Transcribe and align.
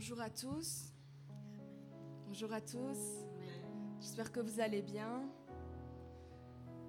Bonjour 0.00 0.22
à 0.22 0.30
tous. 0.30 0.94
Bonjour 2.26 2.50
à 2.54 2.62
tous. 2.62 3.26
J'espère 4.00 4.32
que 4.32 4.40
vous 4.40 4.58
allez 4.58 4.80
bien. 4.80 5.28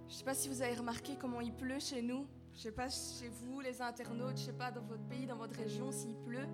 Je 0.08 0.14
ne 0.14 0.18
sais 0.18 0.23
pas 0.23 0.34
si 0.34 0.48
vous 0.48 0.62
avez 0.62 0.76
remarqué 0.76 1.18
comment 1.20 1.42
il 1.42 1.52
pleut 1.54 1.82
chez 1.82 2.02
nous. 2.02 2.26
Je 2.54 2.60
ne 2.60 2.62
sais 2.62 2.71
pas 2.71 2.88
chez 2.88 3.28
vous, 3.28 3.60
les 3.60 3.82
internautes, 3.82 4.38
je 4.38 4.44
ne 4.44 4.46
sais 4.46 4.58
pas 4.58 4.71
dans 4.71 4.84
votre 4.84 5.04
pays, 5.10 5.26
dans 5.26 5.36
votre 5.36 5.58
région 5.60 5.92
s'il 5.92 6.16
pleut. 6.20 6.47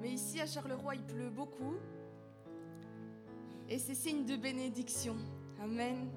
Mais 0.00 0.10
ici 0.10 0.40
à 0.40 0.46
Charleroi, 0.46 0.94
il 0.94 1.02
pleut 1.02 1.30
beaucoup. 1.30 1.74
Et 3.68 3.80
c'est 3.80 3.96
signe 3.96 4.24
de 4.26 4.36
bénédiction. 4.36 5.16
Amen. 5.60 6.08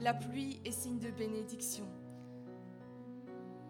La 0.00 0.14
pluie 0.14 0.62
est 0.64 0.72
signe 0.72 0.98
de 0.98 1.10
bénédiction. 1.10 1.84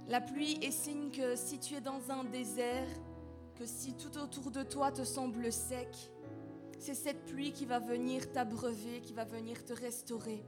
La 0.07 0.21
pluie 0.21 0.61
est 0.63 0.71
signe 0.71 1.11
que 1.11 1.35
si 1.35 1.59
tu 1.59 1.75
es 1.75 1.81
dans 1.81 2.13
un 2.13 2.23
désert, 2.23 2.87
que 3.55 3.67
si 3.67 3.95
tout 3.95 4.19
autour 4.19 4.51
de 4.51 4.63
toi 4.63 4.91
te 4.91 5.05
semble 5.05 5.53
sec, 5.53 6.11
c'est 6.79 6.95
cette 6.95 7.25
pluie 7.25 7.53
qui 7.53 7.67
va 7.67 7.79
venir 7.79 8.31
t'abreuver, 8.33 9.01
qui 9.01 9.13
va 9.13 9.25
venir 9.25 9.65
te 9.65 9.73
restaurer. 9.73 10.45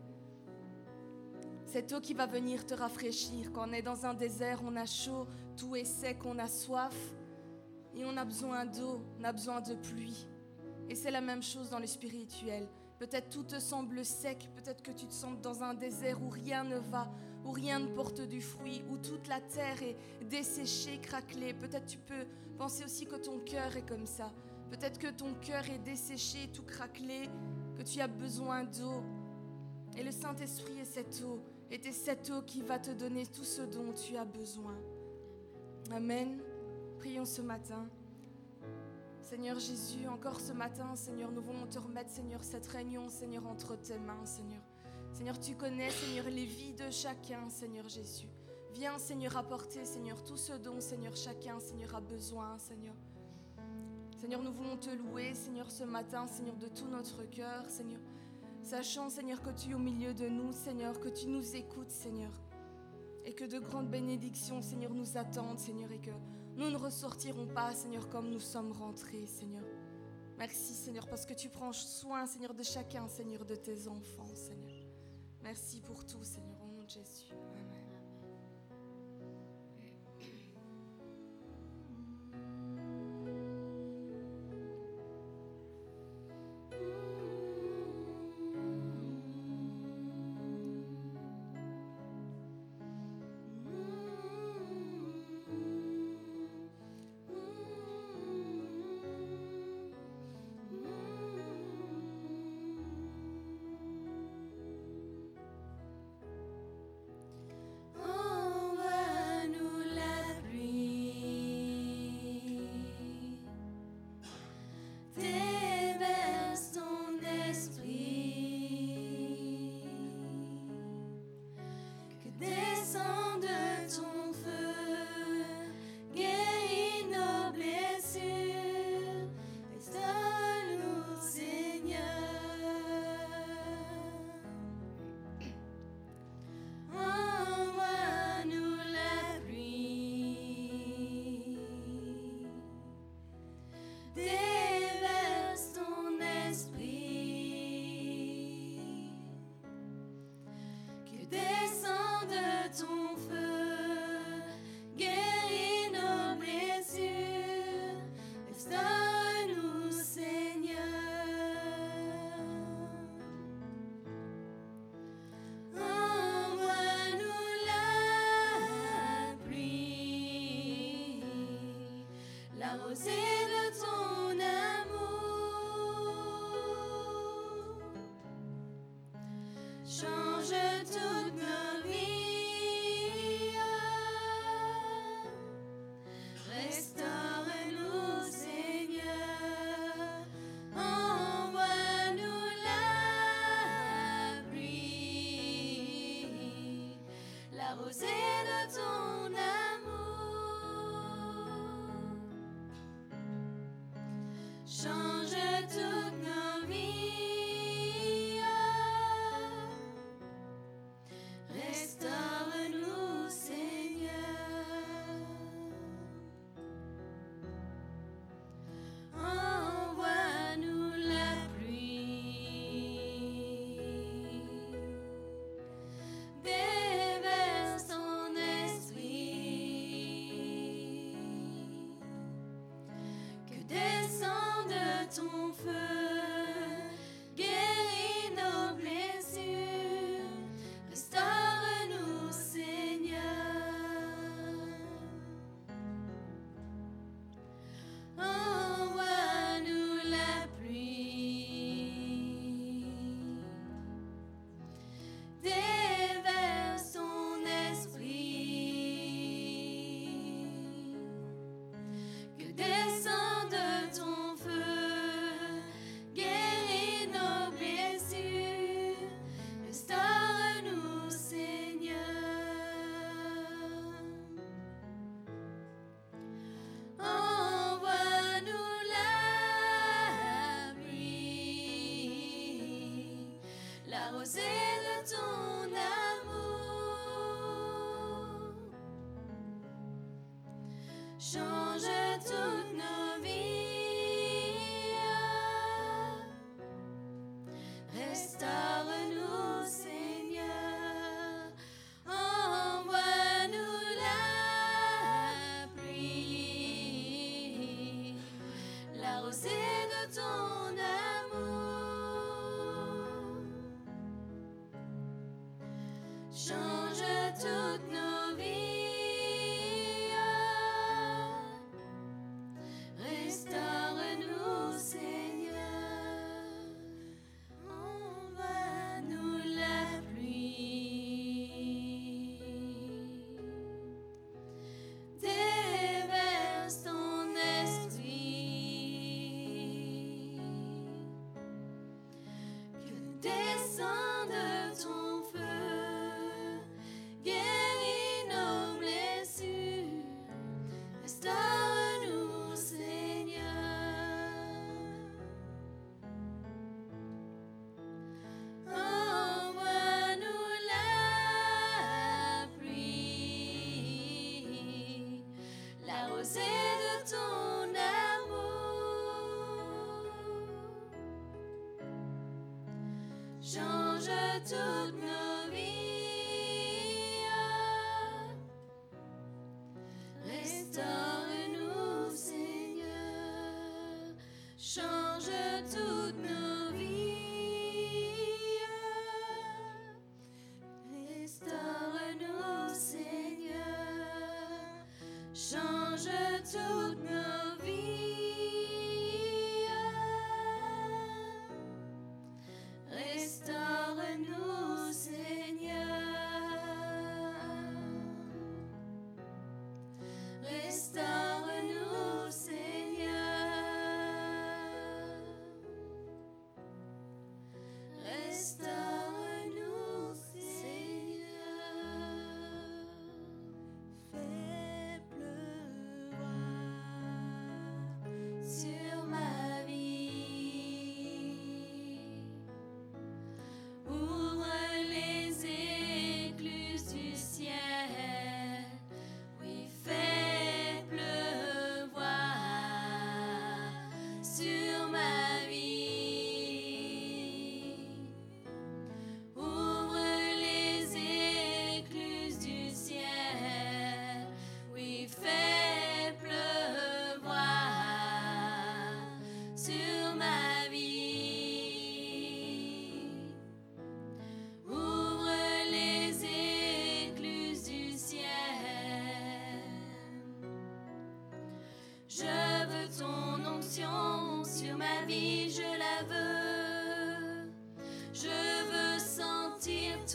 Cette 1.64 1.92
eau 1.92 2.00
qui 2.00 2.14
va 2.14 2.26
venir 2.26 2.66
te 2.66 2.74
rafraîchir. 2.74 3.52
Quand 3.52 3.68
on 3.68 3.72
est 3.72 3.82
dans 3.82 4.06
un 4.06 4.14
désert, 4.14 4.60
on 4.64 4.76
a 4.76 4.86
chaud, 4.86 5.26
tout 5.56 5.76
est 5.76 5.84
sec, 5.84 6.18
on 6.24 6.38
a 6.38 6.48
soif 6.48 6.96
et 7.94 8.04
on 8.04 8.16
a 8.16 8.24
besoin 8.24 8.66
d'eau, 8.66 9.00
on 9.18 9.24
a 9.24 9.32
besoin 9.32 9.60
de 9.60 9.74
pluie. 9.74 10.26
Et 10.88 10.94
c'est 10.94 11.10
la 11.10 11.20
même 11.20 11.42
chose 11.42 11.70
dans 11.70 11.78
le 11.78 11.86
spirituel. 11.86 12.68
Peut-être 12.98 13.30
tout 13.30 13.42
te 13.42 13.58
semble 13.58 14.04
sec, 14.04 14.48
peut-être 14.54 14.82
que 14.82 14.92
tu 14.92 15.06
te 15.06 15.12
sens 15.12 15.40
dans 15.40 15.62
un 15.62 15.74
désert 15.74 16.22
où 16.22 16.28
rien 16.28 16.64
ne 16.64 16.78
va, 16.78 17.08
où 17.46 17.52
rien 17.52 17.78
ne 17.78 17.86
porte 17.86 18.20
du 18.20 18.40
fruit, 18.40 18.82
où 18.90 18.98
toute 18.98 19.28
la 19.28 19.40
terre 19.40 19.82
est 19.82 19.96
desséchée, 20.24 20.98
craquelée. 20.98 21.54
Peut-être 21.54 21.86
tu 21.86 21.98
peux 21.98 22.26
penser 22.58 22.84
aussi 22.84 23.06
que 23.06 23.16
ton 23.16 23.38
cœur 23.38 23.76
est 23.76 23.88
comme 23.88 24.06
ça. 24.06 24.32
Peut-être 24.70 24.98
que 24.98 25.08
ton 25.08 25.34
cœur 25.34 25.68
est 25.70 25.78
desséché, 25.78 26.48
tout 26.52 26.64
craquelé, 26.64 27.30
que 27.76 27.82
tu 27.82 28.00
as 28.00 28.08
besoin 28.08 28.64
d'eau. 28.64 29.02
Et 29.96 30.02
le 30.02 30.10
Saint-Esprit 30.10 30.80
est 30.80 30.84
cette 30.84 31.22
eau, 31.24 31.40
et 31.70 31.80
c'est 31.82 31.92
cette 31.92 32.30
eau 32.30 32.42
qui 32.42 32.62
va 32.62 32.78
te 32.78 32.90
donner 32.90 33.26
tout 33.26 33.44
ce 33.44 33.62
dont 33.62 33.92
tu 33.92 34.16
as 34.16 34.24
besoin. 34.24 34.74
Amen. 35.92 36.40
Prions 36.98 37.24
ce 37.24 37.42
matin. 37.42 37.88
Seigneur 39.20 39.58
Jésus, 39.58 40.06
encore 40.08 40.40
ce 40.40 40.52
matin, 40.52 40.94
Seigneur, 40.94 41.32
nous 41.32 41.42
voulons 41.42 41.66
te 41.66 41.78
remettre, 41.78 42.10
Seigneur, 42.10 42.42
cette 42.42 42.66
réunion, 42.66 43.08
Seigneur, 43.08 43.46
entre 43.46 43.76
tes 43.76 43.98
mains, 43.98 44.24
Seigneur. 44.24 44.62
Seigneur, 45.16 45.40
tu 45.40 45.54
connais, 45.54 45.88
Seigneur, 45.88 46.26
les 46.26 46.44
vies 46.44 46.74
de 46.74 46.90
chacun, 46.90 47.48
Seigneur 47.48 47.88
Jésus. 47.88 48.28
Viens, 48.74 48.98
Seigneur, 48.98 49.34
apporter, 49.34 49.86
Seigneur, 49.86 50.22
tout 50.22 50.36
ce 50.36 50.52
dont, 50.52 50.78
Seigneur, 50.78 51.16
chacun, 51.16 51.58
Seigneur, 51.58 51.94
a 51.94 52.02
besoin, 52.02 52.58
Seigneur. 52.58 52.94
Seigneur, 54.18 54.42
nous 54.42 54.52
voulons 54.52 54.76
te 54.76 54.90
louer, 54.90 55.32
Seigneur, 55.32 55.70
ce 55.70 55.84
matin, 55.84 56.26
Seigneur, 56.26 56.54
de 56.56 56.68
tout 56.68 56.86
notre 56.86 57.24
cœur, 57.30 57.64
Seigneur. 57.70 57.98
Sachant, 58.62 59.08
Seigneur, 59.08 59.40
que 59.40 59.48
tu 59.58 59.70
es 59.70 59.74
au 59.74 59.78
milieu 59.78 60.12
de 60.12 60.28
nous, 60.28 60.52
Seigneur, 60.52 61.00
que 61.00 61.08
tu 61.08 61.28
nous 61.28 61.56
écoutes, 61.56 61.90
Seigneur. 61.90 62.32
Et 63.24 63.32
que 63.32 63.46
de 63.46 63.58
grandes 63.58 63.88
bénédictions, 63.88 64.60
Seigneur, 64.60 64.92
nous 64.92 65.16
attendent, 65.16 65.58
Seigneur, 65.58 65.90
et 65.92 65.98
que 65.98 66.10
nous 66.56 66.68
ne 66.68 66.76
ressortirons 66.76 67.46
pas, 67.46 67.72
Seigneur, 67.72 68.10
comme 68.10 68.28
nous 68.28 68.38
sommes 68.38 68.72
rentrés, 68.72 69.24
Seigneur. 69.26 69.64
Merci, 70.36 70.74
Seigneur, 70.74 71.06
parce 71.08 71.24
que 71.24 71.32
tu 71.32 71.48
prends 71.48 71.72
soin, 71.72 72.26
Seigneur, 72.26 72.52
de 72.52 72.62
chacun, 72.62 73.08
Seigneur, 73.08 73.46
de 73.46 73.54
tes 73.54 73.88
enfants, 73.88 74.28
Seigneur. 74.34 74.65
Merci 75.46 75.80
pour 75.80 76.04
tout, 76.04 76.24
Seigneur, 76.24 76.60
au 76.60 76.66
nom 76.66 76.82
de 76.82 76.90
Jésus. 76.90 77.25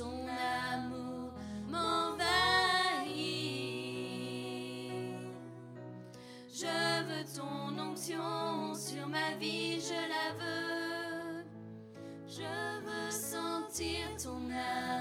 son 0.02 0.26
amour 0.74 1.32
m'envahit. 1.70 2.22
Je 6.52 7.04
veux 7.08 7.26
ton 7.38 7.80
onction 7.80 8.74
sur 8.74 9.08
ma 9.08 9.36
vie, 9.40 9.80
je 9.80 10.02
la 10.14 10.28
veux. 10.40 11.46
Je 12.28 12.52
veux 12.86 13.12
sentir 13.12 14.08
ton 14.24 14.50
âme. 14.50 15.01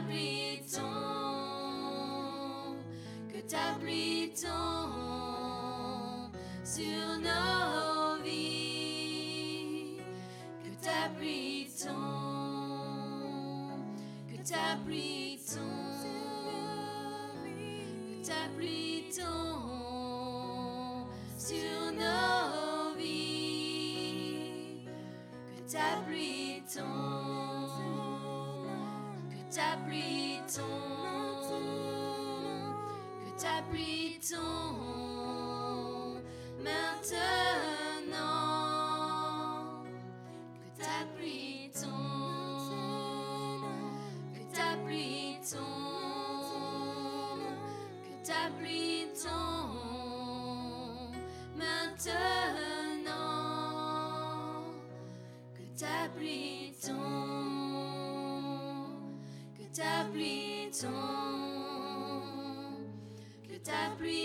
happy 0.00 0.89
pluie 56.14 56.72
tombe, 56.84 56.96
que 59.56 59.64
ta 59.76 60.04
pluie 60.12 60.70
tombe, 60.80 60.90
que 63.48 63.56
ta 63.58 63.82
pluie 63.98 64.19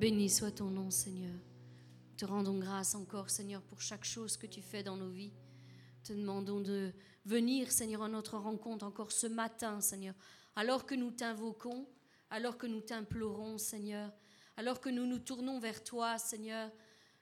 Béni 0.00 0.30
soit 0.30 0.50
ton 0.50 0.70
nom, 0.70 0.90
Seigneur. 0.90 1.38
Te 2.16 2.24
rendons 2.24 2.58
grâce 2.58 2.94
encore, 2.94 3.28
Seigneur, 3.28 3.60
pour 3.60 3.82
chaque 3.82 4.06
chose 4.06 4.38
que 4.38 4.46
tu 4.46 4.62
fais 4.62 4.82
dans 4.82 4.96
nos 4.96 5.10
vies. 5.10 5.34
Te 6.04 6.14
demandons 6.14 6.60
de 6.60 6.94
venir, 7.26 7.70
Seigneur, 7.70 8.04
à 8.04 8.08
notre 8.08 8.38
rencontre 8.38 8.86
encore 8.86 9.12
ce 9.12 9.26
matin, 9.26 9.82
Seigneur, 9.82 10.14
alors 10.56 10.86
que 10.86 10.94
nous 10.94 11.10
t'invoquons, 11.10 11.86
alors 12.30 12.56
que 12.56 12.66
nous 12.66 12.80
t'implorons, 12.80 13.58
Seigneur, 13.58 14.10
alors 14.56 14.80
que 14.80 14.88
nous 14.88 15.04
nous 15.04 15.18
tournons 15.18 15.60
vers 15.60 15.84
toi, 15.84 16.16
Seigneur. 16.16 16.70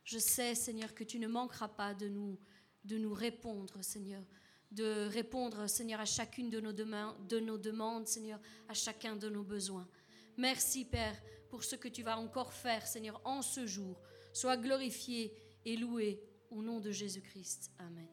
Je 0.04 0.20
sais, 0.20 0.54
Seigneur, 0.54 0.94
que 0.94 1.02
tu 1.02 1.18
ne 1.18 1.26
manqueras 1.26 1.66
pas 1.66 1.94
de 1.94 2.06
nous, 2.06 2.38
de 2.84 2.96
nous 2.96 3.12
répondre, 3.12 3.82
Seigneur, 3.82 4.22
de 4.70 5.08
répondre, 5.08 5.66
Seigneur, 5.66 5.98
à 5.98 6.04
chacune 6.04 6.48
de 6.48 6.60
nos, 6.60 6.72
de 6.72 7.40
nos 7.40 7.58
demandes, 7.58 8.06
Seigneur, 8.06 8.38
à 8.68 8.74
chacun 8.74 9.16
de 9.16 9.28
nos 9.28 9.42
besoins. 9.42 9.88
Merci, 10.36 10.84
Père, 10.84 11.16
pour 11.48 11.64
ce 11.64 11.76
que 11.76 11.88
tu 11.88 12.02
vas 12.02 12.18
encore 12.18 12.52
faire, 12.52 12.86
Seigneur, 12.86 13.20
en 13.24 13.42
ce 13.42 13.66
jour. 13.66 14.00
Sois 14.32 14.56
glorifié 14.56 15.34
et 15.64 15.76
loué 15.76 16.22
au 16.50 16.62
nom 16.62 16.80
de 16.80 16.90
Jésus-Christ. 16.90 17.70
Amen. 17.78 18.06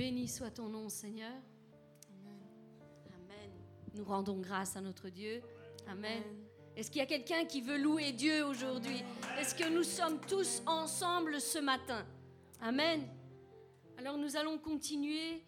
Béni 0.00 0.28
soit 0.28 0.50
ton 0.50 0.70
nom, 0.70 0.88
Seigneur. 0.88 1.42
Nous 4.00 4.06
rendons 4.06 4.38
grâce 4.38 4.76
à 4.76 4.80
notre 4.80 5.10
Dieu. 5.10 5.42
Amen. 5.86 6.22
Est-ce 6.74 6.90
qu'il 6.90 7.00
y 7.00 7.04
a 7.04 7.06
quelqu'un 7.06 7.44
qui 7.44 7.60
veut 7.60 7.76
louer 7.76 8.12
Dieu 8.12 8.46
aujourd'hui? 8.46 9.04
Est-ce 9.38 9.54
que 9.54 9.68
nous 9.68 9.82
sommes 9.82 10.18
tous 10.22 10.62
ensemble 10.64 11.38
ce 11.38 11.58
matin? 11.58 12.06
Amen. 12.62 13.06
Alors 13.98 14.16
nous 14.16 14.38
allons 14.38 14.56
continuer 14.56 15.44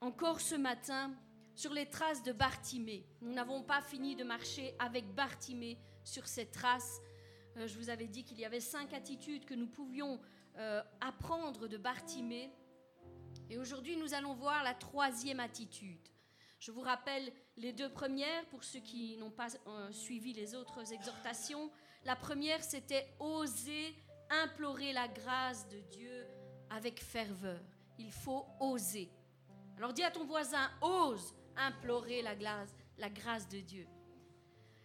encore 0.00 0.40
ce 0.40 0.54
matin 0.54 1.12
sur 1.56 1.72
les 1.72 1.86
traces 1.86 2.22
de 2.22 2.30
Bartimée. 2.30 3.04
Nous 3.20 3.32
n'avons 3.32 3.64
pas 3.64 3.80
fini 3.80 4.14
de 4.14 4.22
marcher 4.22 4.76
avec 4.78 5.12
Bartimée 5.12 5.76
sur 6.04 6.28
ces 6.28 6.46
traces. 6.46 7.00
Euh, 7.56 7.66
je 7.66 7.76
vous 7.76 7.90
avais 7.90 8.06
dit 8.06 8.22
qu'il 8.22 8.38
y 8.38 8.44
avait 8.44 8.60
cinq 8.60 8.94
attitudes 8.94 9.44
que 9.44 9.54
nous 9.54 9.66
pouvions 9.66 10.20
euh, 10.56 10.84
apprendre 11.00 11.66
de 11.66 11.78
Bartimée. 11.78 12.48
Et 13.50 13.58
aujourd'hui, 13.58 13.96
nous 13.96 14.14
allons 14.14 14.34
voir 14.34 14.62
la 14.62 14.74
troisième 14.74 15.40
attitude. 15.40 16.11
Je 16.62 16.70
vous 16.70 16.82
rappelle 16.82 17.32
les 17.56 17.72
deux 17.72 17.88
premières 17.88 18.46
pour 18.46 18.62
ceux 18.62 18.78
qui 18.78 19.16
n'ont 19.16 19.32
pas 19.32 19.48
euh, 19.66 19.90
suivi 19.90 20.32
les 20.32 20.54
autres 20.54 20.92
exhortations. 20.92 21.72
La 22.04 22.14
première, 22.14 22.62
c'était 22.62 23.04
oser 23.18 23.96
implorer 24.30 24.92
la 24.92 25.08
grâce 25.08 25.68
de 25.70 25.80
Dieu 25.80 26.24
avec 26.70 27.02
ferveur. 27.02 27.60
Il 27.98 28.12
faut 28.12 28.46
oser. 28.60 29.10
Alors 29.76 29.92
dis 29.92 30.04
à 30.04 30.12
ton 30.12 30.24
voisin, 30.24 30.70
ose 30.80 31.34
implorer 31.56 32.22
la 32.22 32.36
grâce, 32.36 32.76
la 32.96 33.10
grâce 33.10 33.48
de 33.48 33.58
Dieu. 33.58 33.88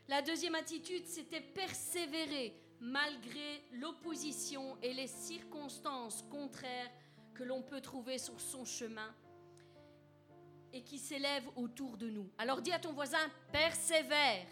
La 0.08 0.24
deuxième 0.24 0.56
attitude, 0.56 1.06
c'était 1.06 1.42
persévérer 1.42 2.60
malgré 2.80 3.64
l'opposition 3.74 4.80
et 4.82 4.96
les 4.96 5.06
circonstances 5.06 6.24
contraires 6.32 6.90
que 7.36 7.44
l'on 7.44 7.62
peut 7.62 7.82
trouver 7.82 8.18
sur 8.18 8.42
son 8.42 8.66
chemin 8.66 9.14
et 10.78 10.84
qui 10.84 11.00
s'élève 11.00 11.44
autour 11.56 11.98
de 11.98 12.08
nous. 12.08 12.30
Alors 12.38 12.62
dis 12.62 12.72
à 12.72 12.78
ton 12.78 12.94
voisin, 12.94 13.18
persévère. 13.52 14.46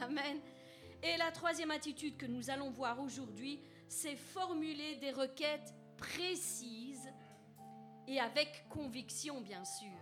Amen. 0.00 0.40
Et 1.00 1.16
la 1.16 1.30
troisième 1.30 1.70
attitude 1.70 2.16
que 2.16 2.26
nous 2.26 2.50
allons 2.50 2.70
voir 2.70 2.98
aujourd'hui, 2.98 3.60
c'est 3.88 4.16
formuler 4.16 4.96
des 4.96 5.12
requêtes 5.12 5.72
précises 5.96 7.08
et 8.08 8.18
avec 8.18 8.64
conviction, 8.68 9.40
bien 9.40 9.64
sûr. 9.64 9.96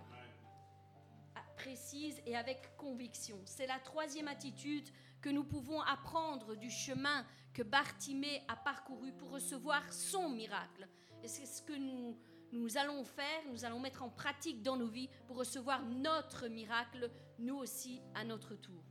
Ah, 1.35 1.43
précises 1.57 2.23
et 2.25 2.35
avec 2.35 2.75
conviction. 2.79 3.39
C'est 3.45 3.67
la 3.67 3.79
troisième 3.81 4.29
attitude 4.29 4.89
que 5.21 5.29
nous 5.29 5.45
pouvons 5.45 5.83
apprendre 5.83 6.57
du 6.57 6.71
chemin 6.71 7.27
que 7.53 7.63
Bartimée 7.63 8.43
a 8.49 8.57
parcouru 8.57 9.13
pour 9.13 9.33
recevoir 9.33 9.93
son 9.93 10.31
miracle. 10.31 10.89
Et 11.23 11.29
c'est 11.29 11.45
ce 11.45 11.61
que 11.61 11.75
nous 11.75 12.17
nous 12.53 12.77
allons 12.77 13.05
faire, 13.05 13.41
nous 13.51 13.65
allons 13.65 13.81
mettre 13.81 14.03
en 14.03 14.09
pratique 14.09 14.63
dans 14.63 14.77
nos 14.77 14.89
vies 14.89 15.09
pour 15.27 15.37
recevoir 15.37 15.85
notre 15.85 16.49
miracle, 16.49 17.11
nous 17.39 17.57
aussi, 17.57 18.01
à 18.15 18.25
notre 18.25 18.55
tour. 18.55 18.83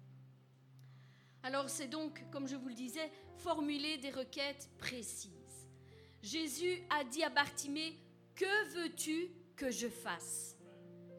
Alors 1.44 1.70
c'est 1.70 1.88
donc, 1.88 2.24
comme 2.32 2.48
je 2.48 2.56
vous 2.56 2.68
le 2.70 2.76
disais, 2.76 3.12
formuler 3.38 3.98
des 3.98 4.12
requêtes 4.12 4.70
précises. 4.78 5.70
Jésus 6.22 6.84
a 6.90 7.04
dit 7.04 7.24
à 7.24 7.30
Bartimée, 7.30 7.98
que 8.36 8.74
veux-tu 8.74 9.32
que 9.56 9.72
je 9.72 9.88
fasse? 9.88 10.58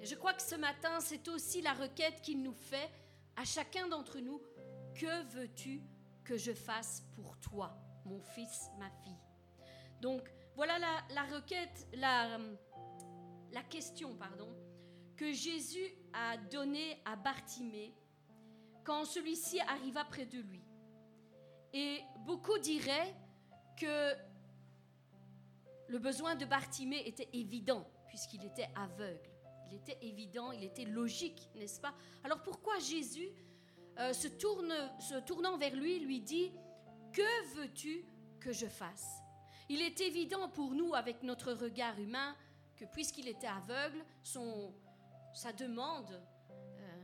Et 0.01 0.07
je 0.07 0.14
crois 0.14 0.35
que 0.35 0.42
ce 0.42 0.55
matin, 0.55 1.01
c'est 1.01 1.27
aussi 1.29 1.62
la 1.62 1.72
requête 1.72 2.20
qu'il 2.20 2.42
nous 2.42 2.53
fait 2.53 2.90
à 3.37 3.44
chacun 3.44 3.88
d'entre 3.88 4.18
nous, 4.18 4.40
que 4.94 5.24
veux-tu 5.35 5.83
que 6.24 6.37
je 6.37 6.53
fasse 6.53 7.03
pour 7.14 7.38
toi, 7.38 7.77
mon 8.05 8.20
fils, 8.20 8.68
ma 8.79 8.90
fille? 8.90 9.18
Donc, 10.01 10.31
voilà 10.59 10.77
la, 10.81 12.40
la 13.53 13.62
question, 13.62 14.18
que 15.16 15.33
Jésus 15.33 15.88
a 16.12 16.37
donnée 16.37 17.01
à 17.05 17.14
Bartimée 17.14 17.94
quand 18.83 19.05
celui-ci 19.05 19.61
arriva 19.61 20.05
près 20.05 20.27
de 20.27 20.40
lui. 20.40 20.64
Et 21.73 22.01
beaucoup 22.27 22.59
diraient 22.59 23.14
que 23.81 24.14
le 25.87 25.99
besoin 26.01 26.35
de 26.35 26.44
Bartimée 26.44 27.07
était 27.07 27.29
évident, 27.33 27.88
puisqu'il 28.09 28.44
était 28.44 28.68
aveugle. 28.75 29.31
Il 29.71 29.77
était 29.77 29.99
évident, 30.03 30.51
il 30.51 30.64
était 30.64 30.87
logique, 30.87 31.51
n'est-ce 31.55 31.81
pas? 31.81 31.94
Alors 32.25 32.42
pourquoi 32.42 32.81
Jésus, 32.81 33.29
euh, 34.01 34.12
se 34.12 34.27
tournant 35.21 35.57
vers 35.57 35.77
lui, 35.77 36.01
lui 36.01 36.21
dit, 36.21 36.51
Que 37.12 37.55
veux-tu 37.55 38.05
que 38.40 38.51
je 38.51 38.66
fasse? 38.66 39.23
Il 39.69 39.83
est 39.83 40.01
évident 40.01 40.49
pour 40.49 40.75
nous, 40.75 40.95
avec 40.95 41.23
notre 41.23 41.53
regard 41.53 41.99
humain, 41.99 42.35
que 42.77 42.85
puisqu'il 42.87 43.29
était 43.29 43.47
aveugle, 43.47 44.05
sa 45.35 45.53
demande, 45.53 46.23
euh, 46.51 47.03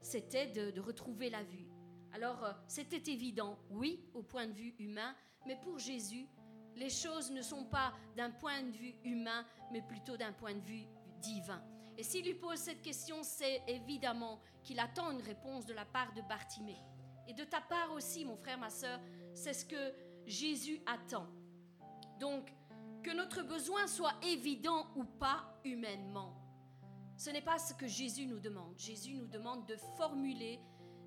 c'était 0.00 0.48
de, 0.48 0.80
retrouver 0.80 1.30
la 1.30 1.42
vue. 1.42 1.68
Alors, 2.12 2.44
euh, 2.44 2.52
c'était 2.66 3.12
évident, 3.12 3.58
oui, 3.70 4.04
au 4.14 4.22
point 4.22 4.46
de 4.46 4.52
vue 4.52 4.74
humain, 4.78 5.14
mais 5.46 5.56
pour 5.56 5.78
Jésus, 5.78 6.26
les 6.76 6.90
choses 6.90 7.30
ne 7.30 7.42
sont 7.42 7.64
pas 7.64 7.92
d'un 8.16 8.30
point 8.30 8.62
de 8.62 8.72
vue 8.72 8.94
humain, 9.04 9.44
mais 9.72 9.82
plutôt 9.82 10.16
d'un 10.16 10.32
point 10.32 10.54
de 10.54 10.64
vue 10.64 10.86
divin. 11.20 11.62
Et 11.96 12.02
s'il 12.02 12.24
lui 12.24 12.34
pose 12.34 12.58
cette 12.58 12.82
question, 12.82 13.22
c'est 13.22 13.62
évidemment 13.68 14.40
qu'il 14.62 14.80
attend 14.80 15.10
une 15.10 15.22
réponse 15.22 15.66
de 15.66 15.74
la 15.74 15.84
part 15.84 16.12
de 16.14 16.22
Bartimée. 16.22 16.78
Et 17.28 17.34
de 17.34 17.44
ta 17.44 17.60
part 17.60 17.92
aussi, 17.92 18.24
mon 18.24 18.36
frère, 18.36 18.58
ma 18.58 18.70
soeur, 18.70 18.98
c'est 19.34 19.52
ce 19.52 19.64
que 19.64 19.94
Jésus 20.26 20.80
attend. 20.86 21.26
Donc, 22.20 22.52
que 23.02 23.10
notre 23.10 23.42
besoin 23.42 23.86
soit 23.86 24.12
évident 24.22 24.86
ou 24.94 25.04
pas 25.04 25.58
humainement, 25.64 26.34
ce 27.16 27.30
n'est 27.30 27.40
pas 27.40 27.58
ce 27.58 27.72
que 27.72 27.86
Jésus 27.86 28.26
nous 28.26 28.38
demande. 28.38 28.78
Jésus 28.78 29.14
nous 29.14 29.26
demande 29.26 29.66
de 29.66 29.76
formuler 29.96 30.60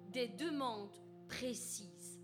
des 0.10 0.28
demandes 0.28 0.96
précises. 1.28 2.20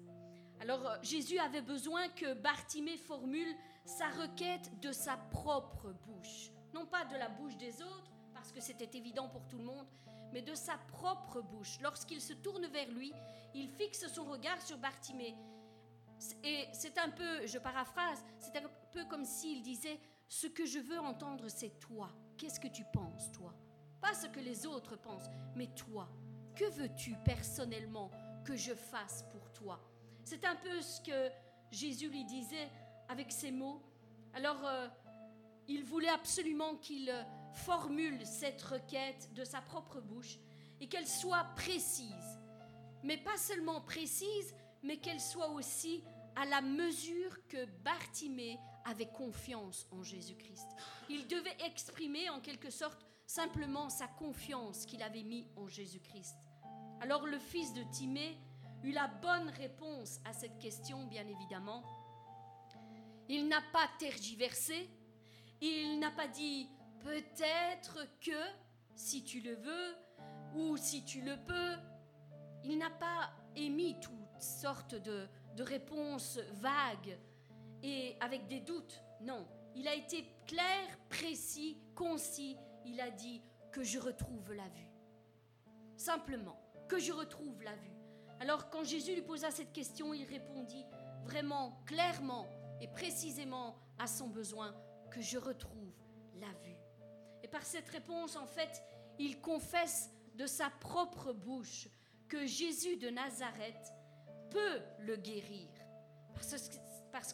Alors 0.60 0.86
euh, 0.86 0.98
Jésus 1.04 1.38
avait 1.38 1.62
besoin 1.62 2.10
que 2.10 2.34
Bartimée 2.34 2.98
formule 2.98 3.56
sa 3.86 4.10
requête 4.10 4.80
de 4.82 4.92
sa 4.92 5.18
propre 5.18 5.94
bouche, 6.06 6.52
non 6.74 6.86
pas 6.86 7.06
de 7.06 7.16
la 7.16 7.30
bouche 7.30 7.58
des 7.58 7.82
autres, 7.82 8.12
parce 8.34 8.52
que 8.52 8.60
c'était 8.60 8.98
évident 8.98 9.30
pour 9.30 9.46
tout 9.48 9.58
le 9.58 9.64
monde, 9.64 9.88
mais 10.34 10.42
de 10.42 10.54
sa 10.54 10.78
propre 10.90 11.42
bouche. 11.42 11.80
Lorsqu'il 11.82 12.22
se 12.22 12.34
tourne 12.34 12.66
vers 12.68 12.90
lui, 12.90 13.14
il 13.54 13.70
fixe 13.70 14.08
son 14.08 14.26
regard 14.26 14.62
sur 14.62 14.78
Bartimée 14.78 15.36
et 16.44 16.68
c'est 16.74 16.98
un 16.98 17.10
peu, 17.10 17.46
je 17.46 17.58
paraphrase, 17.58 18.24
c'est 18.40 18.56
peu 18.92 19.06
comme 19.06 19.26
s'il 19.26 19.62
disait, 19.62 20.00
ce 20.28 20.48
que 20.48 20.66
je 20.66 20.80
veux 20.80 21.00
entendre, 21.00 21.48
c'est 21.48 21.80
toi. 21.80 22.12
Qu'est-ce 22.38 22.60
que 22.60 22.68
tu 22.68 22.84
penses, 22.94 23.32
toi? 23.32 23.54
Pas 24.02 24.14
ce 24.14 24.28
que 24.28 24.40
les 24.40 24.66
autres 24.66 24.96
pensent, 24.96 25.30
mais 25.56 25.68
toi. 25.76 26.08
Que 26.56 26.70
veux-tu 26.72 27.16
personnellement 27.26 28.12
que 28.46 28.56
je 28.56 28.74
fasse 28.74 29.24
pour 29.32 29.52
toi? 29.52 29.80
C'est 30.24 30.46
un 30.46 30.56
peu 30.56 30.82
ce 30.82 31.02
que 31.02 31.30
Jésus 31.72 32.10
lui 32.10 32.24
disait 32.26 32.70
avec 33.08 33.32
ces 33.32 33.52
mots. 33.52 33.82
Alors, 34.34 34.66
euh, 34.66 34.88
il 35.68 35.84
voulait 35.84 36.10
absolument 36.10 36.76
qu'il 36.76 37.10
euh, 37.10 37.24
formule 37.54 38.26
cette 38.26 38.62
requête 38.62 39.34
de 39.34 39.44
sa 39.44 39.62
propre 39.62 40.00
bouche 40.02 40.40
et 40.80 40.88
qu'elle 40.88 41.08
soit 41.08 41.46
précise. 41.56 42.40
Mais 43.04 43.18
pas 43.18 43.38
seulement 43.38 43.82
précise, 43.82 44.56
mais 44.84 44.98
qu'elle 44.98 45.20
soit 45.20 45.50
aussi 45.50 46.04
à 46.36 46.46
la 46.46 46.62
mesure 46.62 47.46
que 47.48 47.66
Bartimée 47.84 48.60
avait 48.90 49.08
confiance 49.08 49.88
en 49.92 50.04
Jésus-Christ. 50.04 50.68
Il 51.10 51.28
devait 51.28 51.58
exprimer 51.66 52.30
en 52.30 52.40
quelque 52.40 52.70
sorte 52.70 53.06
simplement 53.26 53.90
sa 53.90 54.08
confiance 54.08 54.86
qu'il 54.86 55.04
avait 55.04 55.24
mis 55.24 55.48
en 55.56 55.68
Jésus-Christ. 55.68 56.36
Alors 57.02 57.26
le 57.26 57.40
fils 57.40 57.74
de 57.74 57.84
Timée 57.92 58.38
eut 58.84 58.92
la 58.92 59.08
bonne 59.08 59.50
réponse 59.50 60.20
à 60.26 60.34
cette 60.34 60.58
question, 60.58 61.06
bien 61.06 61.28
évidemment. 61.28 61.84
Il 63.28 63.48
n'a 63.48 63.62
pas 63.72 63.88
tergiversé, 64.00 64.90
il 65.62 66.00
n'a 66.00 66.12
pas 66.12 66.28
dit 66.28 66.68
peut-être 67.02 68.00
que, 68.22 68.42
si 68.96 69.24
tu 69.24 69.42
le 69.42 69.56
veux, 69.56 69.96
ou 70.56 70.78
si 70.78 71.04
tu 71.04 71.22
le 71.22 71.38
peux. 71.38 71.76
Il 72.64 72.78
n'a 72.78 72.90
pas 72.90 73.32
émis 73.56 73.96
toutes 74.02 74.42
sortes 74.42 74.96
de, 74.96 75.28
de 75.56 75.64
réponses 75.64 76.40
vagues 76.54 77.18
et 77.84 78.16
avec 78.20 78.48
des 78.48 78.60
doutes. 78.60 79.02
Non, 79.22 79.48
il 79.76 79.88
a 79.88 79.96
été 79.96 80.26
clair, 80.48 81.00
précis, 81.10 81.78
concis. 81.96 82.58
Il 82.86 83.00
a 83.02 83.12
dit 83.12 83.42
que 83.72 83.84
je 83.84 84.00
retrouve 84.00 84.54
la 84.54 84.68
vue. 84.70 84.90
Simplement, 85.96 86.60
que 86.88 86.98
je 86.98 87.12
retrouve 87.12 87.62
la 87.64 87.76
vue. 87.76 87.96
Alors 88.40 88.70
quand 88.70 88.84
Jésus 88.84 89.14
lui 89.16 89.22
posa 89.22 89.52
cette 89.52 89.74
question, 89.74 90.14
il 90.14 90.24
répondit 90.26 90.86
vraiment 91.24 91.82
clairement 91.86 92.48
et 92.82 92.88
précisément 92.88 93.76
à 93.98 94.08
son 94.08 94.28
besoin 94.28 94.74
que 95.12 95.22
je 95.22 95.38
retrouve 95.38 95.94
la 96.40 96.52
vue. 96.64 96.78
Et 97.44 97.48
par 97.48 97.64
cette 97.64 97.90
réponse, 97.90 98.36
en 98.36 98.46
fait, 98.46 98.84
il 99.18 99.42
confesse 99.42 100.10
de 100.36 100.46
sa 100.46 100.70
propre 100.70 101.34
bouche 101.34 101.90
que 102.28 102.46
Jésus 102.46 102.96
de 102.98 103.10
Nazareth 103.10 103.94
peut 104.50 104.82
le 105.00 105.16
guérir. 105.18 105.70
Parce 106.34 106.70
que 106.70 106.76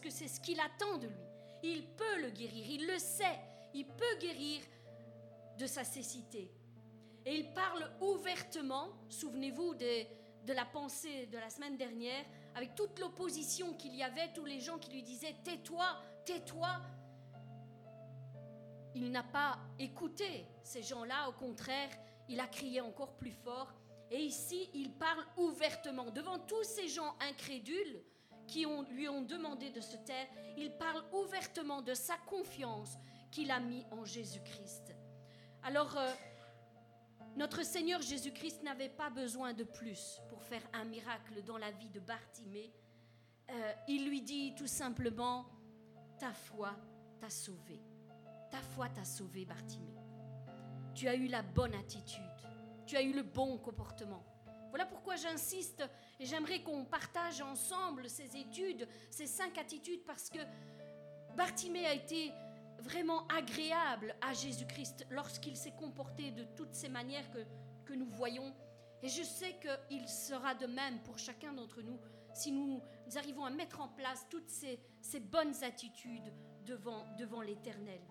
c'est 0.10 0.28
ce 0.28 0.40
qu'il 0.40 0.60
attend 0.60 0.98
de 0.98 1.08
lui. 1.08 1.26
Il 1.64 1.88
peut 1.96 2.22
le 2.22 2.30
guérir, 2.30 2.66
il 2.68 2.88
le 2.88 3.00
sait. 3.00 3.40
Il 3.74 3.86
peut 3.86 4.18
guérir 4.20 4.62
de 5.58 5.66
sa 5.66 5.84
cécité. 5.84 6.52
Et 7.26 7.36
il 7.36 7.54
parle 7.54 7.92
ouvertement, 8.02 8.90
souvenez-vous 9.10 9.74
de, 9.76 10.46
de 10.46 10.54
la 10.54 10.66
pensée 10.66 11.26
de 11.28 11.38
la 11.38 11.50
semaine 11.50 11.76
dernière, 11.76 12.24
avec 12.56 12.76
toute 12.76 13.00
l'opposition 13.00 13.74
qu'il 13.74 13.96
y 13.96 14.04
avait, 14.04 14.32
tous 14.34 14.46
les 14.46 14.60
gens 14.60 14.78
qui 14.78 14.92
lui 14.92 15.04
disaient 15.04 15.36
Tais-toi, 15.44 15.86
tais-toi. 16.26 16.82
Il 18.94 19.12
n'a 19.12 19.24
pas 19.24 19.60
écouté 19.80 20.46
ces 20.64 20.84
gens-là, 20.84 21.28
au 21.28 21.34
contraire, 21.34 21.90
il 22.30 22.40
a 22.40 22.48
crié 22.48 22.80
encore 22.80 23.18
plus 23.18 23.32
fort. 23.32 23.74
Et 24.12 24.20
ici, 24.20 24.70
il 24.74 24.94
parle 24.94 25.26
ouvertement 25.36 26.12
devant 26.12 26.40
tous 26.40 26.64
ces 26.64 26.88
gens 26.88 27.16
incrédules 27.20 28.04
qui 28.48 28.66
lui 28.92 29.08
ont 29.10 29.22
demandé 29.22 29.70
de 29.70 29.82
se 29.82 29.98
taire. 29.98 30.28
Il 30.58 30.72
parle 30.78 31.04
ouvertement 31.14 31.82
de 31.82 31.94
sa 31.94 32.18
confiance 32.18 32.98
qu'il 33.32 33.52
a 33.52 33.60
mis 33.60 33.86
en 33.92 34.06
Jésus-Christ. 34.06 34.96
Alors, 35.64 35.98
euh, 35.98 36.12
notre 37.36 37.64
Seigneur 37.64 38.02
Jésus-Christ 38.02 38.64
n'avait 38.64 38.90
pas 38.90 39.10
besoin 39.10 39.54
de 39.54 39.64
plus 39.64 40.22
pour 40.30 40.42
faire 40.42 40.62
un 40.74 40.86
miracle 40.86 41.44
dans 41.44 41.58
la 41.58 41.72
vie 41.72 41.90
de 41.90 42.00
Bartimée. 42.00 42.72
Euh, 43.50 43.74
il 43.88 44.08
lui 44.08 44.22
dit 44.22 44.56
tout 44.56 44.68
simplement, 44.68 45.46
ta 46.20 46.32
foi 46.34 46.76
t'a 47.20 47.30
sauvé. 47.30 47.82
Ta 48.50 48.62
foi 48.62 48.90
t'a 48.90 49.04
sauvé, 49.04 49.46
Bartimée. 49.46 49.98
Tu 50.94 51.08
as 51.10 51.16
eu 51.16 51.28
la 51.28 51.42
bonne 51.42 51.76
attitude. 51.76 52.24
Tu 52.86 52.96
as 52.96 53.02
eu 53.02 53.12
le 53.12 53.24
bon 53.24 53.58
comportement. 53.58 54.24
Voilà 54.76 54.90
pourquoi 54.90 55.16
j'insiste 55.16 55.86
et 56.20 56.26
j'aimerais 56.26 56.62
qu'on 56.62 56.84
partage 56.84 57.40
ensemble 57.40 58.10
ces 58.10 58.36
études, 58.36 58.86
ces 59.10 59.26
cinq 59.26 59.58
attitudes, 59.58 60.04
parce 60.06 60.30
que 60.30 60.40
Bartimée 61.38 61.86
a 61.86 61.94
été 61.94 62.34
vraiment 62.80 63.26
agréable 63.28 64.14
à 64.20 64.34
Jésus-Christ 64.34 65.08
lorsqu'il 65.12 65.56
s'est 65.56 65.72
comporté 65.80 66.32
de 66.32 66.44
toutes 66.58 66.74
ces 66.74 66.90
manières 66.90 67.32
que, 67.32 67.46
que 67.86 67.94
nous 67.94 68.10
voyons. 68.10 68.54
Et 69.02 69.08
je 69.08 69.24
sais 69.24 69.58
qu'il 69.62 70.10
sera 70.10 70.54
de 70.56 70.68
même 70.68 71.02
pour 71.04 71.18
chacun 71.18 71.54
d'entre 71.54 71.82
nous 71.82 71.98
si 72.34 72.52
nous, 72.52 72.82
arrivons 73.16 73.46
à 73.46 73.52
mettre 73.52 73.80
en 73.80 73.88
place 73.88 74.28
toutes 74.30 74.50
ces, 74.50 74.78
ces 75.00 75.22
bonnes 75.22 75.56
attitudes 75.64 76.34
devant, 76.66 77.06
devant 77.18 77.40
l'Éternel. 77.40 78.02